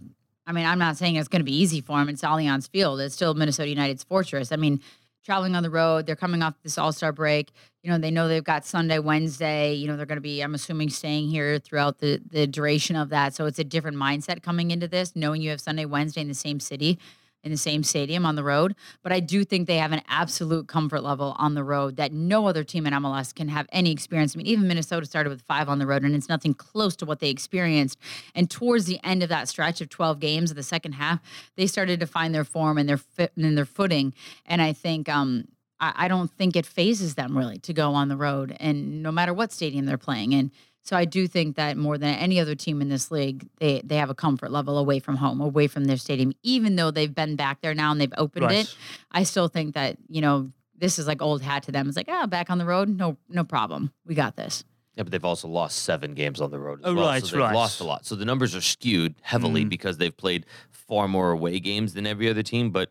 I 0.48 0.52
mean, 0.52 0.66
I'm 0.66 0.80
not 0.80 0.98
saying 0.98 1.16
it's 1.16 1.28
going 1.28 1.42
to 1.42 1.46
be 1.46 1.56
easy 1.56 1.82
for 1.82 1.98
them. 1.98 2.08
It's 2.08 2.22
Allianz 2.22 2.70
Field. 2.70 3.02
It's 3.02 3.16
still 3.16 3.34
Minnesota 3.34 3.70
United's 3.70 4.04
fortress. 4.04 4.52
I 4.52 4.56
mean, 4.56 4.80
traveling 5.26 5.56
on 5.56 5.64
the 5.64 5.70
road. 5.70 6.06
They're 6.06 6.16
coming 6.16 6.42
off 6.42 6.54
this 6.64 6.78
All 6.78 6.92
Star 6.92 7.12
break. 7.12 7.52
You 7.84 7.92
know, 7.92 7.98
they 7.98 8.12
know 8.12 8.28
they've 8.28 8.44
got 8.44 8.66
Sunday, 8.66 9.00
Wednesday. 9.00 9.74
You 9.74 9.88
know, 9.88 9.98
they're 9.98 10.06
going 10.06 10.18
to 10.18 10.22
be, 10.22 10.42
I'm 10.42 10.56
assuming, 10.56 10.90
staying 10.90 11.30
here 11.30 11.60
throughout 11.60 12.00
the 12.00 12.22
the 12.30 12.48
duration 12.48 12.96
of 12.96 13.10
that. 13.10 13.34
So 13.34 13.46
it's 13.46 13.60
a 13.60 13.64
different 13.64 13.98
mindset 13.98 14.44
coming 14.44 14.72
into 14.72 14.88
this, 14.88 15.16
knowing 15.16 15.42
you 15.42 15.50
have 15.50 15.62
Sunday, 15.62 15.86
Wednesday 15.86 16.22
in 16.22 16.28
the 16.28 16.34
same 16.34 16.60
city 16.60 17.00
in 17.46 17.52
the 17.52 17.58
same 17.58 17.84
stadium 17.84 18.26
on 18.26 18.36
the 18.36 18.44
road. 18.44 18.76
But 19.04 19.14
I 19.14 19.20
do 19.20 19.46
think 19.46 19.68
they 19.68 19.78
have 19.78 19.92
an 19.92 20.02
absolute 20.10 20.68
comfort 20.68 21.02
level 21.02 21.36
on 21.38 21.54
the 21.54 21.64
road 21.64 21.96
that 21.98 22.12
no 22.12 22.48
other 22.48 22.64
team 22.64 22.88
in 22.88 22.94
MLS 22.94 23.34
can 23.34 23.48
have 23.50 23.68
any 23.72 23.92
experience. 23.92 24.36
I 24.36 24.38
mean, 24.38 24.48
even 24.48 24.68
Minnesota 24.68 25.06
started 25.06 25.30
with 25.30 25.44
five 25.44 25.70
on 25.70 25.80
the 25.80 25.88
road, 25.88 26.04
and 26.04 26.16
it's 26.16 26.28
nothing 26.28 26.56
close 26.56 26.96
to 26.98 27.06
what 27.06 27.20
they 27.20 27.30
experienced. 27.30 28.00
And 28.34 28.50
towards 28.50 28.86
the 28.86 29.00
end 29.04 29.22
of 29.22 29.30
that 29.30 29.48
stretch 29.48 29.80
of 29.80 29.90
12 29.90 30.20
games 30.20 30.50
of 30.50 30.58
the 30.58 30.64
second 30.64 30.94
half, 30.94 31.20
they 31.56 31.68
started 31.68 32.00
to 32.00 32.08
find 32.08 32.34
their 32.34 32.44
form 32.44 32.78
and 32.78 32.90
their 32.90 32.98
fit 32.98 33.32
and 33.38 33.58
their 33.58 33.66
footing. 33.66 34.14
And 34.48 34.62
I 34.62 34.74
think 34.74 35.08
um, 35.08 35.46
I, 35.80 36.08
don't 36.08 36.32
think 36.32 36.56
it 36.56 36.66
phases 36.66 37.16
them 37.16 37.38
really 37.38 37.60
to 37.60 37.74
go 37.74 37.94
on 37.94 38.08
the 38.08 38.18
road, 38.18 38.56
and 38.60 39.04
no 39.04 39.12
matter 39.12 39.34
what 39.34 39.52
stadium 39.52 39.86
they're 39.86 39.98
playing 39.98 40.32
in. 40.34 40.52
So 40.86 40.96
I 40.96 41.06
do 41.06 41.28
think 41.28 41.56
that 41.56 41.78
more 41.78 41.98
than 41.98 42.14
any 42.14 42.40
other 42.40 42.54
team 42.54 42.80
in 42.80 42.90
this 42.90 43.10
league, 43.10 43.50
they 43.58 43.82
they 43.84 43.98
have 43.98 44.12
a 44.12 44.16
comfort 44.16 44.52
level 44.52 44.78
away 44.78 45.00
from 45.00 45.18
home, 45.18 45.42
away 45.42 45.66
from 45.66 45.86
their 45.86 45.98
stadium. 45.98 46.32
Even 46.44 46.76
though 46.76 46.92
they've 46.92 47.14
been 47.14 47.36
back 47.36 47.62
there 47.62 47.74
now 47.74 47.92
and 47.92 48.00
they've 48.00 48.14
opened 48.18 48.46
right. 48.46 48.58
it, 48.58 48.76
I 49.12 49.24
still 49.24 49.48
think 49.48 49.74
that 49.74 49.98
you 50.08 50.22
know 50.22 50.52
this 50.78 51.00
is 51.00 51.08
like 51.08 51.24
old 51.24 51.42
hat 51.42 51.64
to 51.64 51.72
them. 51.72 51.88
It's 51.88 51.98
like 51.98 52.08
ah, 52.08 52.22
oh, 52.24 52.28
back 52.28 52.52
on 52.52 52.60
the 52.60 52.66
road, 52.66 52.88
no 52.88 53.18
no 53.28 53.44
problem, 53.44 53.92
we 54.06 54.14
got 54.14 54.36
this. 54.36 54.64
Yeah, 54.94 55.04
but 55.04 55.12
they've 55.12 55.26
also 55.26 55.48
lost 55.48 55.80
seven 55.80 56.14
games 56.14 56.40
on 56.40 56.52
the 56.52 56.60
road 56.60 56.80
as 56.80 56.86
oh, 56.86 56.94
well. 56.94 57.08
Right, 57.08 57.26
so 57.26 57.36
they've 57.36 57.46
right. 57.46 57.54
lost 57.54 57.82
a 57.82 57.84
lot. 57.84 58.06
So 58.06 58.16
the 58.16 58.24
numbers 58.24 58.56
are 58.56 58.62
skewed 58.62 59.16
heavily 59.22 59.66
mm. 59.66 59.70
because 59.70 59.98
they've 59.98 60.16
played 60.16 60.46
far 60.70 61.08
more 61.08 61.32
away 61.32 61.60
games 61.60 61.96
than 61.96 62.06
every 62.06 62.30
other 62.30 62.44
team. 62.44 62.70
But 62.70 62.90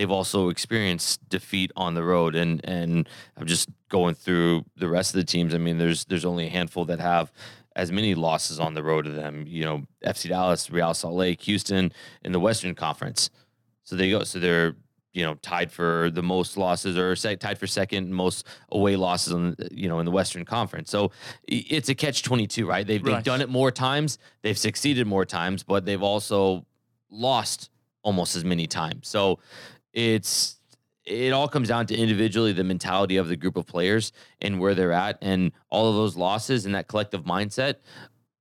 they've 0.00 0.10
also 0.10 0.48
experienced 0.48 1.28
defeat 1.28 1.70
on 1.76 1.92
the 1.92 2.02
road 2.02 2.34
and 2.34 2.62
and 2.64 3.06
I'm 3.36 3.46
just 3.46 3.68
going 3.90 4.14
through 4.14 4.64
the 4.74 4.88
rest 4.88 5.14
of 5.14 5.18
the 5.18 5.24
teams. 5.24 5.54
I 5.54 5.58
mean, 5.58 5.76
there's 5.76 6.06
there's 6.06 6.24
only 6.24 6.46
a 6.46 6.48
handful 6.48 6.86
that 6.86 7.00
have 7.00 7.30
as 7.76 7.92
many 7.92 8.14
losses 8.14 8.58
on 8.58 8.72
the 8.72 8.82
road 8.82 9.04
to 9.04 9.10
them. 9.10 9.44
You 9.46 9.64
know, 9.64 9.82
FC 10.02 10.30
Dallas, 10.30 10.70
Real 10.70 10.94
Salt 10.94 11.14
Lake, 11.14 11.42
Houston 11.42 11.92
in 12.24 12.32
the 12.32 12.40
Western 12.40 12.74
Conference. 12.74 13.28
So 13.82 13.94
they 13.94 14.10
go. 14.10 14.24
So 14.24 14.38
they're 14.38 14.74
you 15.12 15.22
know 15.22 15.34
tied 15.42 15.70
for 15.70 16.08
the 16.10 16.22
most 16.22 16.56
losses 16.56 16.96
or 16.96 17.14
tied 17.36 17.58
for 17.58 17.66
second 17.66 18.10
most 18.10 18.46
away 18.72 18.96
losses 18.96 19.34
on 19.34 19.54
you 19.70 19.90
know 19.90 19.98
in 19.98 20.06
the 20.06 20.12
Western 20.12 20.46
Conference. 20.46 20.90
So 20.90 21.12
it's 21.46 21.90
a 21.90 21.94
catch 21.94 22.22
twenty 22.22 22.46
two, 22.46 22.66
right? 22.66 22.86
They've 22.86 23.04
right. 23.04 23.16
they've 23.16 23.24
done 23.24 23.42
it 23.42 23.50
more 23.50 23.70
times, 23.70 24.16
they've 24.40 24.56
succeeded 24.56 25.06
more 25.06 25.26
times, 25.26 25.62
but 25.62 25.84
they've 25.84 26.02
also 26.02 26.64
lost 27.10 27.68
almost 28.02 28.36
as 28.36 28.44
many 28.44 28.66
times. 28.66 29.08
So 29.08 29.38
it's 29.92 30.56
it 31.04 31.32
all 31.32 31.48
comes 31.48 31.68
down 31.68 31.86
to 31.86 31.96
individually 31.96 32.52
the 32.52 32.62
mentality 32.62 33.16
of 33.16 33.28
the 33.28 33.36
group 33.36 33.56
of 33.56 33.66
players 33.66 34.12
and 34.40 34.60
where 34.60 34.74
they're 34.74 34.92
at 34.92 35.18
and 35.20 35.52
all 35.70 35.88
of 35.88 35.96
those 35.96 36.16
losses 36.16 36.66
and 36.66 36.74
that 36.74 36.88
collective 36.88 37.24
mindset 37.24 37.76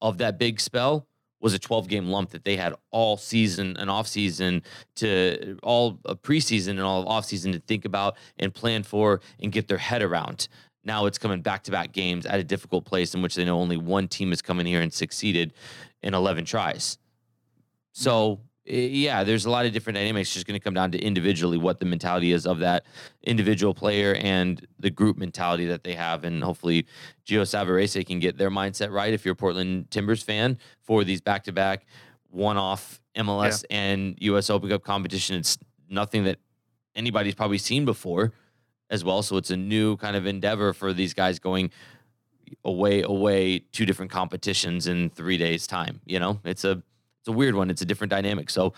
of 0.02 0.18
that 0.20 0.38
big 0.38 0.60
spell 0.60 1.08
was 1.42 1.54
a 1.54 1.60
12 1.60 1.88
game 1.88 2.08
lump 2.08 2.32
that 2.32 2.44
they 2.44 2.58
had 2.58 2.74
all 2.92 3.18
season 3.18 3.76
and 3.78 3.90
off 3.90 4.08
season 4.08 4.62
to 4.96 5.58
all 5.64 6.00
a 6.06 6.16
preseason 6.16 6.72
and 6.72 6.82
all 6.82 7.02
of 7.02 7.08
off 7.08 7.26
season 7.26 7.52
to 7.52 7.60
think 7.60 7.86
about 7.86 8.18
and 8.38 8.54
plan 8.54 8.84
for 8.84 9.22
and 9.42 9.52
get 9.52 9.68
their 9.68 9.78
head 9.78 10.04
around. 10.04 10.48
Now 10.84 11.06
it's 11.06 11.18
coming 11.18 11.42
back 11.42 11.64
to 11.64 11.72
back 11.72 11.92
games 11.92 12.26
at 12.26 12.40
a 12.40 12.44
difficult 12.44 12.86
place 12.86 13.14
in 13.14 13.22
which 13.22 13.36
they 13.36 13.46
know 13.46 13.60
only 13.60 13.78
one 13.78 14.08
team 14.08 14.30
has 14.30 14.42
come 14.42 14.60
in 14.60 14.66
here 14.66 14.82
and 14.82 14.94
succeeded 14.94 15.54
in 16.02 16.14
11 16.14 16.46
tries. 16.46 16.98
So 17.94 18.42
yeah, 18.70 19.24
there's 19.24 19.46
a 19.46 19.50
lot 19.50 19.66
of 19.66 19.74
different 19.74 19.96
dynamics. 19.96 20.30
It's 20.30 20.36
just 20.36 20.48
going 20.48 20.60
to 20.60 20.64
come 20.64 20.74
down 20.74 20.92
to 20.92 21.00
individually 21.00 21.58
what 21.58 21.80
the 21.80 21.86
mentality 21.86 22.32
is 22.32 22.46
of 22.46 22.60
that 22.60 22.86
individual 23.24 23.74
player 23.74 24.16
and 24.16 24.66
the 24.80 24.90
group 24.90 25.18
mentality 25.18 25.66
that 25.68 25.84
they 25.84 25.96
have. 25.96 26.24
And 26.24 26.44
hopefully, 26.44 26.86
Gio 27.26 27.42
Savarese 27.42 28.06
can 28.06 28.20
get 28.20 28.38
their 28.38 28.52
mindset 28.52 28.92
right 28.92 29.14
if 29.14 29.26
you're 29.26 29.34
a 29.34 29.36
Portland 29.36 29.90
Timbers 29.92 30.24
fan 30.24 30.58
for 30.82 31.04
these 31.04 31.22
back 31.22 31.44
to 31.46 31.52
back 31.52 31.86
one 32.30 32.58
off 32.58 33.02
MLS 33.16 33.66
yeah. 33.70 33.78
and 33.78 34.18
US 34.22 34.50
Open 34.50 34.70
Cup 34.70 34.84
competition. 34.84 35.38
It's 35.38 35.58
nothing 35.90 36.26
that 36.26 36.38
anybody's 36.96 37.36
probably 37.36 37.58
seen 37.58 37.86
before 37.86 38.34
as 38.90 39.04
well. 39.04 39.24
So 39.24 39.38
it's 39.38 39.52
a 39.52 39.58
new 39.58 39.98
kind 39.98 40.16
of 40.16 40.26
endeavor 40.26 40.74
for 40.74 40.94
these 40.94 41.14
guys 41.14 41.40
going 41.40 41.72
away, 42.64 43.02
away, 43.02 43.60
two 43.60 43.86
different 43.86 44.12
competitions 44.12 44.88
in 44.88 45.10
three 45.10 45.38
days' 45.38 45.68
time. 45.68 46.02
You 46.06 46.20
know, 46.20 46.40
it's 46.44 46.66
a 46.66 46.82
it's 47.20 47.28
a 47.28 47.32
weird 47.32 47.56
one. 47.56 47.70
It's 47.70 47.82
a 47.82 47.86
different 47.86 48.12
dynamic. 48.12 48.50
So 48.50 48.74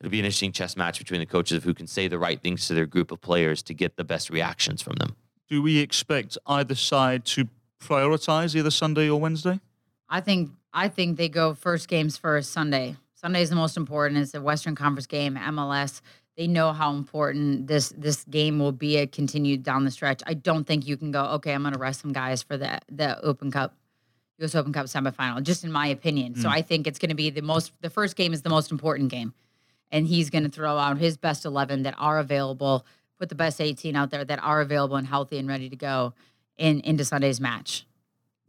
it'll 0.00 0.10
be 0.10 0.18
an 0.18 0.24
interesting 0.24 0.52
chess 0.52 0.76
match 0.76 0.98
between 0.98 1.20
the 1.20 1.26
coaches 1.26 1.58
of 1.58 1.64
who 1.64 1.74
can 1.74 1.86
say 1.86 2.08
the 2.08 2.18
right 2.18 2.40
things 2.40 2.66
to 2.68 2.74
their 2.74 2.86
group 2.86 3.10
of 3.10 3.20
players 3.20 3.62
to 3.64 3.74
get 3.74 3.96
the 3.96 4.04
best 4.04 4.30
reactions 4.30 4.82
from 4.82 4.94
them. 4.96 5.16
Do 5.48 5.62
we 5.62 5.78
expect 5.78 6.36
either 6.46 6.74
side 6.74 7.24
to 7.26 7.48
prioritize 7.80 8.54
either 8.54 8.70
Sunday 8.70 9.08
or 9.08 9.18
Wednesday? 9.20 9.60
I 10.08 10.20
think 10.20 10.50
I 10.72 10.88
think 10.88 11.16
they 11.16 11.28
go 11.28 11.54
first 11.54 11.88
games 11.88 12.16
first 12.16 12.52
Sunday. 12.52 12.96
Sunday 13.14 13.42
is 13.42 13.50
the 13.50 13.56
most 13.56 13.76
important. 13.76 14.20
It's 14.20 14.34
a 14.34 14.42
Western 14.42 14.74
Conference 14.74 15.06
game, 15.06 15.36
MLS. 15.36 16.02
They 16.36 16.46
know 16.46 16.72
how 16.72 16.92
important 16.92 17.66
this 17.66 17.94
this 17.96 18.24
game 18.24 18.58
will 18.58 18.72
be. 18.72 18.98
A 18.98 19.06
continued 19.06 19.62
down 19.62 19.84
the 19.84 19.90
stretch. 19.90 20.22
I 20.26 20.34
don't 20.34 20.66
think 20.66 20.86
you 20.86 20.96
can 20.96 21.10
go. 21.12 21.24
Okay, 21.36 21.52
I'm 21.52 21.62
going 21.62 21.72
to 21.72 21.78
rest 21.78 22.02
some 22.02 22.12
guys 22.12 22.42
for 22.42 22.56
the 22.58 22.78
the 22.90 23.18
Open 23.22 23.50
Cup 23.50 23.74
U.S. 24.38 24.54
Open 24.54 24.72
Cup 24.72 24.86
semifinal, 24.86 25.42
just 25.42 25.64
in 25.64 25.72
my 25.72 25.86
opinion. 25.86 26.34
Mm. 26.34 26.42
So 26.42 26.48
I 26.48 26.62
think 26.62 26.86
it's 26.86 26.98
going 26.98 27.10
to 27.10 27.14
be 27.16 27.30
the 27.30 27.42
most. 27.42 27.72
The 27.80 27.90
first 27.90 28.16
game 28.16 28.32
is 28.32 28.42
the 28.42 28.50
most 28.50 28.70
important 28.70 29.10
game, 29.10 29.32
and 29.90 30.06
he's 30.06 30.30
going 30.30 30.44
to 30.44 30.50
throw 30.50 30.76
out 30.76 30.98
his 30.98 31.16
best 31.16 31.44
eleven 31.44 31.82
that 31.84 31.94
are 31.98 32.18
available, 32.18 32.84
put 33.18 33.28
the 33.28 33.34
best 33.34 33.60
eighteen 33.60 33.96
out 33.96 34.10
there 34.10 34.24
that 34.24 34.42
are 34.42 34.60
available 34.60 34.96
and 34.96 35.06
healthy 35.06 35.38
and 35.38 35.48
ready 35.48 35.68
to 35.68 35.76
go 35.76 36.12
in 36.56 36.80
into 36.80 37.04
Sunday's 37.04 37.40
match. 37.40 37.86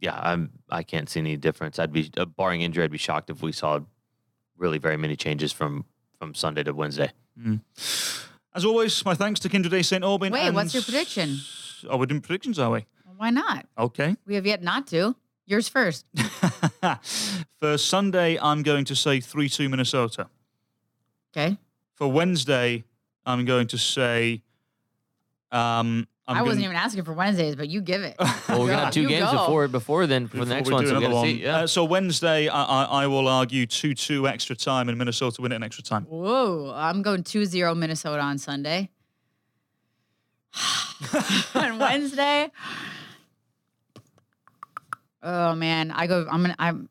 Yeah, 0.00 0.18
I'm. 0.20 0.50
I 0.70 0.82
can't 0.82 1.08
see 1.08 1.20
any 1.20 1.36
difference. 1.36 1.78
I'd 1.78 1.92
be 1.92 2.10
uh, 2.16 2.24
barring 2.26 2.60
injury. 2.60 2.84
I'd 2.84 2.90
be 2.90 2.98
shocked 2.98 3.30
if 3.30 3.42
we 3.42 3.52
saw 3.52 3.80
really 4.56 4.78
very 4.78 4.96
many 4.96 5.16
changes 5.16 5.52
from 5.52 5.86
from 6.18 6.34
Sunday 6.34 6.62
to 6.64 6.72
Wednesday. 6.72 7.12
Mm. 7.40 7.60
As 8.54 8.64
always, 8.64 9.04
my 9.04 9.14
thanks 9.14 9.40
to 9.40 9.48
Kyndra 9.48 9.70
de 9.70 9.82
St. 9.82 10.04
Aubin. 10.04 10.32
Wait, 10.32 10.50
what's 10.50 10.74
your 10.74 10.82
prediction? 10.82 11.38
Are 11.88 11.96
we 11.96 12.06
doing 12.06 12.20
predictions, 12.20 12.58
are 12.58 12.70
we? 12.70 12.86
Why 13.16 13.30
not? 13.30 13.66
Okay. 13.76 14.16
We 14.26 14.34
have 14.36 14.46
yet 14.46 14.62
not 14.62 14.86
to. 14.88 15.16
Yours 15.48 15.66
first. 15.66 16.04
For 17.58 17.78
Sunday, 17.78 18.38
I'm 18.38 18.62
going 18.62 18.84
to 18.84 18.94
say 18.94 19.18
3 19.18 19.48
2 19.48 19.70
Minnesota. 19.70 20.28
Okay. 21.34 21.56
For 21.94 22.06
Wednesday, 22.06 22.84
I'm 23.24 23.46
going 23.46 23.66
to 23.68 23.78
say. 23.78 24.42
Um, 25.50 26.06
I'm 26.26 26.36
I 26.36 26.42
was 26.42 26.58
not 26.58 26.64
even 26.64 26.76
asking 26.76 27.04
for 27.04 27.14
Wednesdays, 27.14 27.56
but 27.56 27.70
you 27.70 27.80
give 27.80 28.02
it. 28.02 28.14
well, 28.20 28.60
we're 28.60 28.66
gonna 28.66 28.84
have 28.84 28.92
two 28.92 29.00
you 29.00 29.08
games 29.08 29.30
go. 29.30 29.38
before 29.38 29.66
before 29.66 30.06
then 30.06 30.26
for 30.26 30.32
before 30.32 30.44
the 30.44 30.54
next 30.54 30.70
one. 30.70 30.86
So 30.86 31.10
one. 31.10 31.24
See, 31.24 31.42
yeah. 31.42 31.56
uh, 31.56 31.66
so 31.66 31.84
Wednesday, 31.84 32.48
I, 32.48 32.64
I, 32.64 32.84
I, 32.84 33.06
will 33.06 33.26
argue 33.26 33.64
two 33.64 33.94
two 33.94 34.28
extra 34.28 34.54
time, 34.54 34.90
and 34.90 34.98
Minnesota 34.98 35.40
win 35.40 35.52
it 35.52 35.56
in 35.56 35.62
extra 35.62 35.82
time. 35.82 36.04
Whoa! 36.04 36.74
I'm 36.76 37.00
going 37.00 37.22
2-0 37.22 37.74
Minnesota 37.78 38.20
on 38.20 38.36
Sunday. 38.36 38.90
on 41.54 41.78
Wednesday. 41.78 42.50
Oh 45.22 45.54
man, 45.54 45.90
I 45.90 46.06
go. 46.06 46.26
I'm 46.30 46.42
gonna. 46.42 46.56
I'm. 46.58 46.88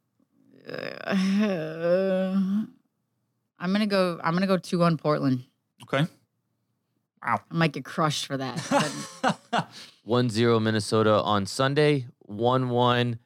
Uh, 0.67 1.13
I'm 3.59 3.71
gonna 3.71 3.87
go. 3.87 4.19
I'm 4.23 4.33
gonna 4.33 4.47
go 4.47 4.57
two 4.57 4.83
on 4.83 4.97
Portland. 4.97 5.43
Okay. 5.83 6.05
Wow. 7.25 7.39
I 7.51 7.53
might 7.55 7.71
get 7.73 7.83
crushed 7.85 8.25
for 8.27 8.37
that. 8.37 8.61
but 9.51 9.69
1 10.03 10.29
0 10.29 10.59
Minnesota 10.59 11.21
on 11.21 11.45
Sunday, 11.45 12.05
1 12.19 12.69
1 12.69 13.19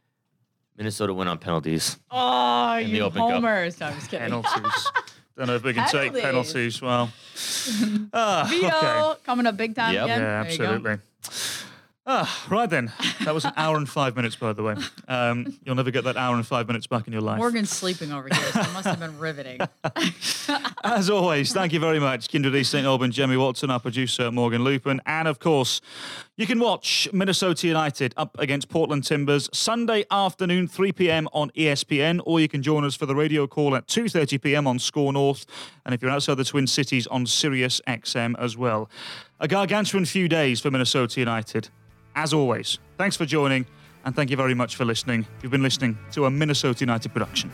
Minnesota 0.77 1.13
win 1.13 1.27
on 1.27 1.37
penalties. 1.37 1.97
oh, 2.09 2.77
In 2.77 2.89
you 2.89 3.09
homers! 3.09 3.79
No, 3.79 3.87
I'm 3.87 3.93
just 3.95 4.09
kidding. 4.09 4.23
Penalties. 4.29 4.91
Don't 5.37 5.47
know 5.47 5.55
if 5.55 5.63
we 5.63 5.73
can 5.73 5.87
take 5.89 6.13
Penalties. 6.13 6.79
penalties. 6.79 6.81
Well, 6.81 7.05
Vito 8.47 8.67
okay. 8.67 9.19
coming 9.25 9.45
up 9.45 9.57
big 9.57 9.75
time 9.75 9.93
Yep. 9.93 10.03
again. 10.05 10.19
Yeah, 10.21 10.43
There 10.43 10.51
you 10.51 10.57
go. 10.57 10.63
absolutely. 10.65 11.70
Ah, 12.07 12.47
right 12.49 12.67
then. 12.67 12.91
That 13.25 13.35
was 13.35 13.45
an 13.45 13.53
hour 13.55 13.77
and 13.77 13.87
five 13.87 14.15
minutes, 14.15 14.35
by 14.35 14.53
the 14.53 14.63
way. 14.63 14.75
Um, 15.07 15.59
you'll 15.63 15.75
never 15.75 15.91
get 15.91 16.03
that 16.05 16.17
hour 16.17 16.35
and 16.35 16.45
five 16.45 16.65
minutes 16.65 16.87
back 16.87 17.05
in 17.05 17.13
your 17.13 17.21
life. 17.21 17.37
Morgan's 17.37 17.69
sleeping 17.69 18.11
over 18.11 18.27
here, 18.27 18.51
so 18.51 18.59
it 18.61 18.73
must 18.73 18.87
have 18.87 18.99
been 18.99 19.19
riveting. 19.19 19.59
As 20.83 21.11
always, 21.11 21.53
thank 21.53 21.73
you 21.73 21.79
very 21.79 21.99
much, 21.99 22.27
Kyndra 22.27 22.51
de 22.51 22.63
St. 22.63 22.87
Aubin, 22.87 23.11
Jemmy 23.11 23.37
Watson, 23.37 23.69
our 23.69 23.79
producer, 23.79 24.31
Morgan 24.31 24.63
Lupin. 24.63 24.99
And 25.05 25.27
of 25.27 25.37
course, 25.37 25.79
you 26.37 26.47
can 26.47 26.59
watch 26.59 27.07
Minnesota 27.13 27.67
United 27.67 28.15
up 28.17 28.35
against 28.39 28.67
Portland 28.69 29.03
Timbers 29.03 29.47
Sunday 29.53 30.03
afternoon, 30.09 30.67
3 30.67 30.91
p.m. 30.93 31.27
on 31.33 31.51
ESPN, 31.51 32.19
or 32.25 32.39
you 32.39 32.47
can 32.47 32.63
join 32.63 32.83
us 32.83 32.95
for 32.95 33.05
the 33.05 33.15
radio 33.15 33.45
call 33.45 33.75
at 33.75 33.85
2.30 33.87 34.41
p.m. 34.41 34.65
on 34.65 34.79
SKOR 34.79 35.13
North. 35.13 35.45
And 35.85 35.93
if 35.93 36.01
you're 36.01 36.09
outside 36.09 36.35
the 36.37 36.45
Twin 36.45 36.65
Cities, 36.65 37.05
on 37.07 37.27
Sirius 37.27 37.79
XM 37.87 38.33
as 38.39 38.57
well. 38.57 38.89
A 39.39 39.47
gargantuan 39.47 40.05
few 40.05 40.27
days 40.27 40.59
for 40.61 40.71
Minnesota 40.71 41.19
United. 41.19 41.69
As 42.15 42.33
always, 42.33 42.79
thanks 42.97 43.15
for 43.15 43.25
joining, 43.25 43.65
and 44.03 44.15
thank 44.15 44.29
you 44.29 44.37
very 44.37 44.53
much 44.53 44.75
for 44.75 44.83
listening. 44.83 45.25
You've 45.41 45.51
been 45.51 45.63
listening 45.63 45.97
to 46.11 46.25
a 46.25 46.29
Minnesota 46.31 46.81
United 46.81 47.13
production. 47.13 47.51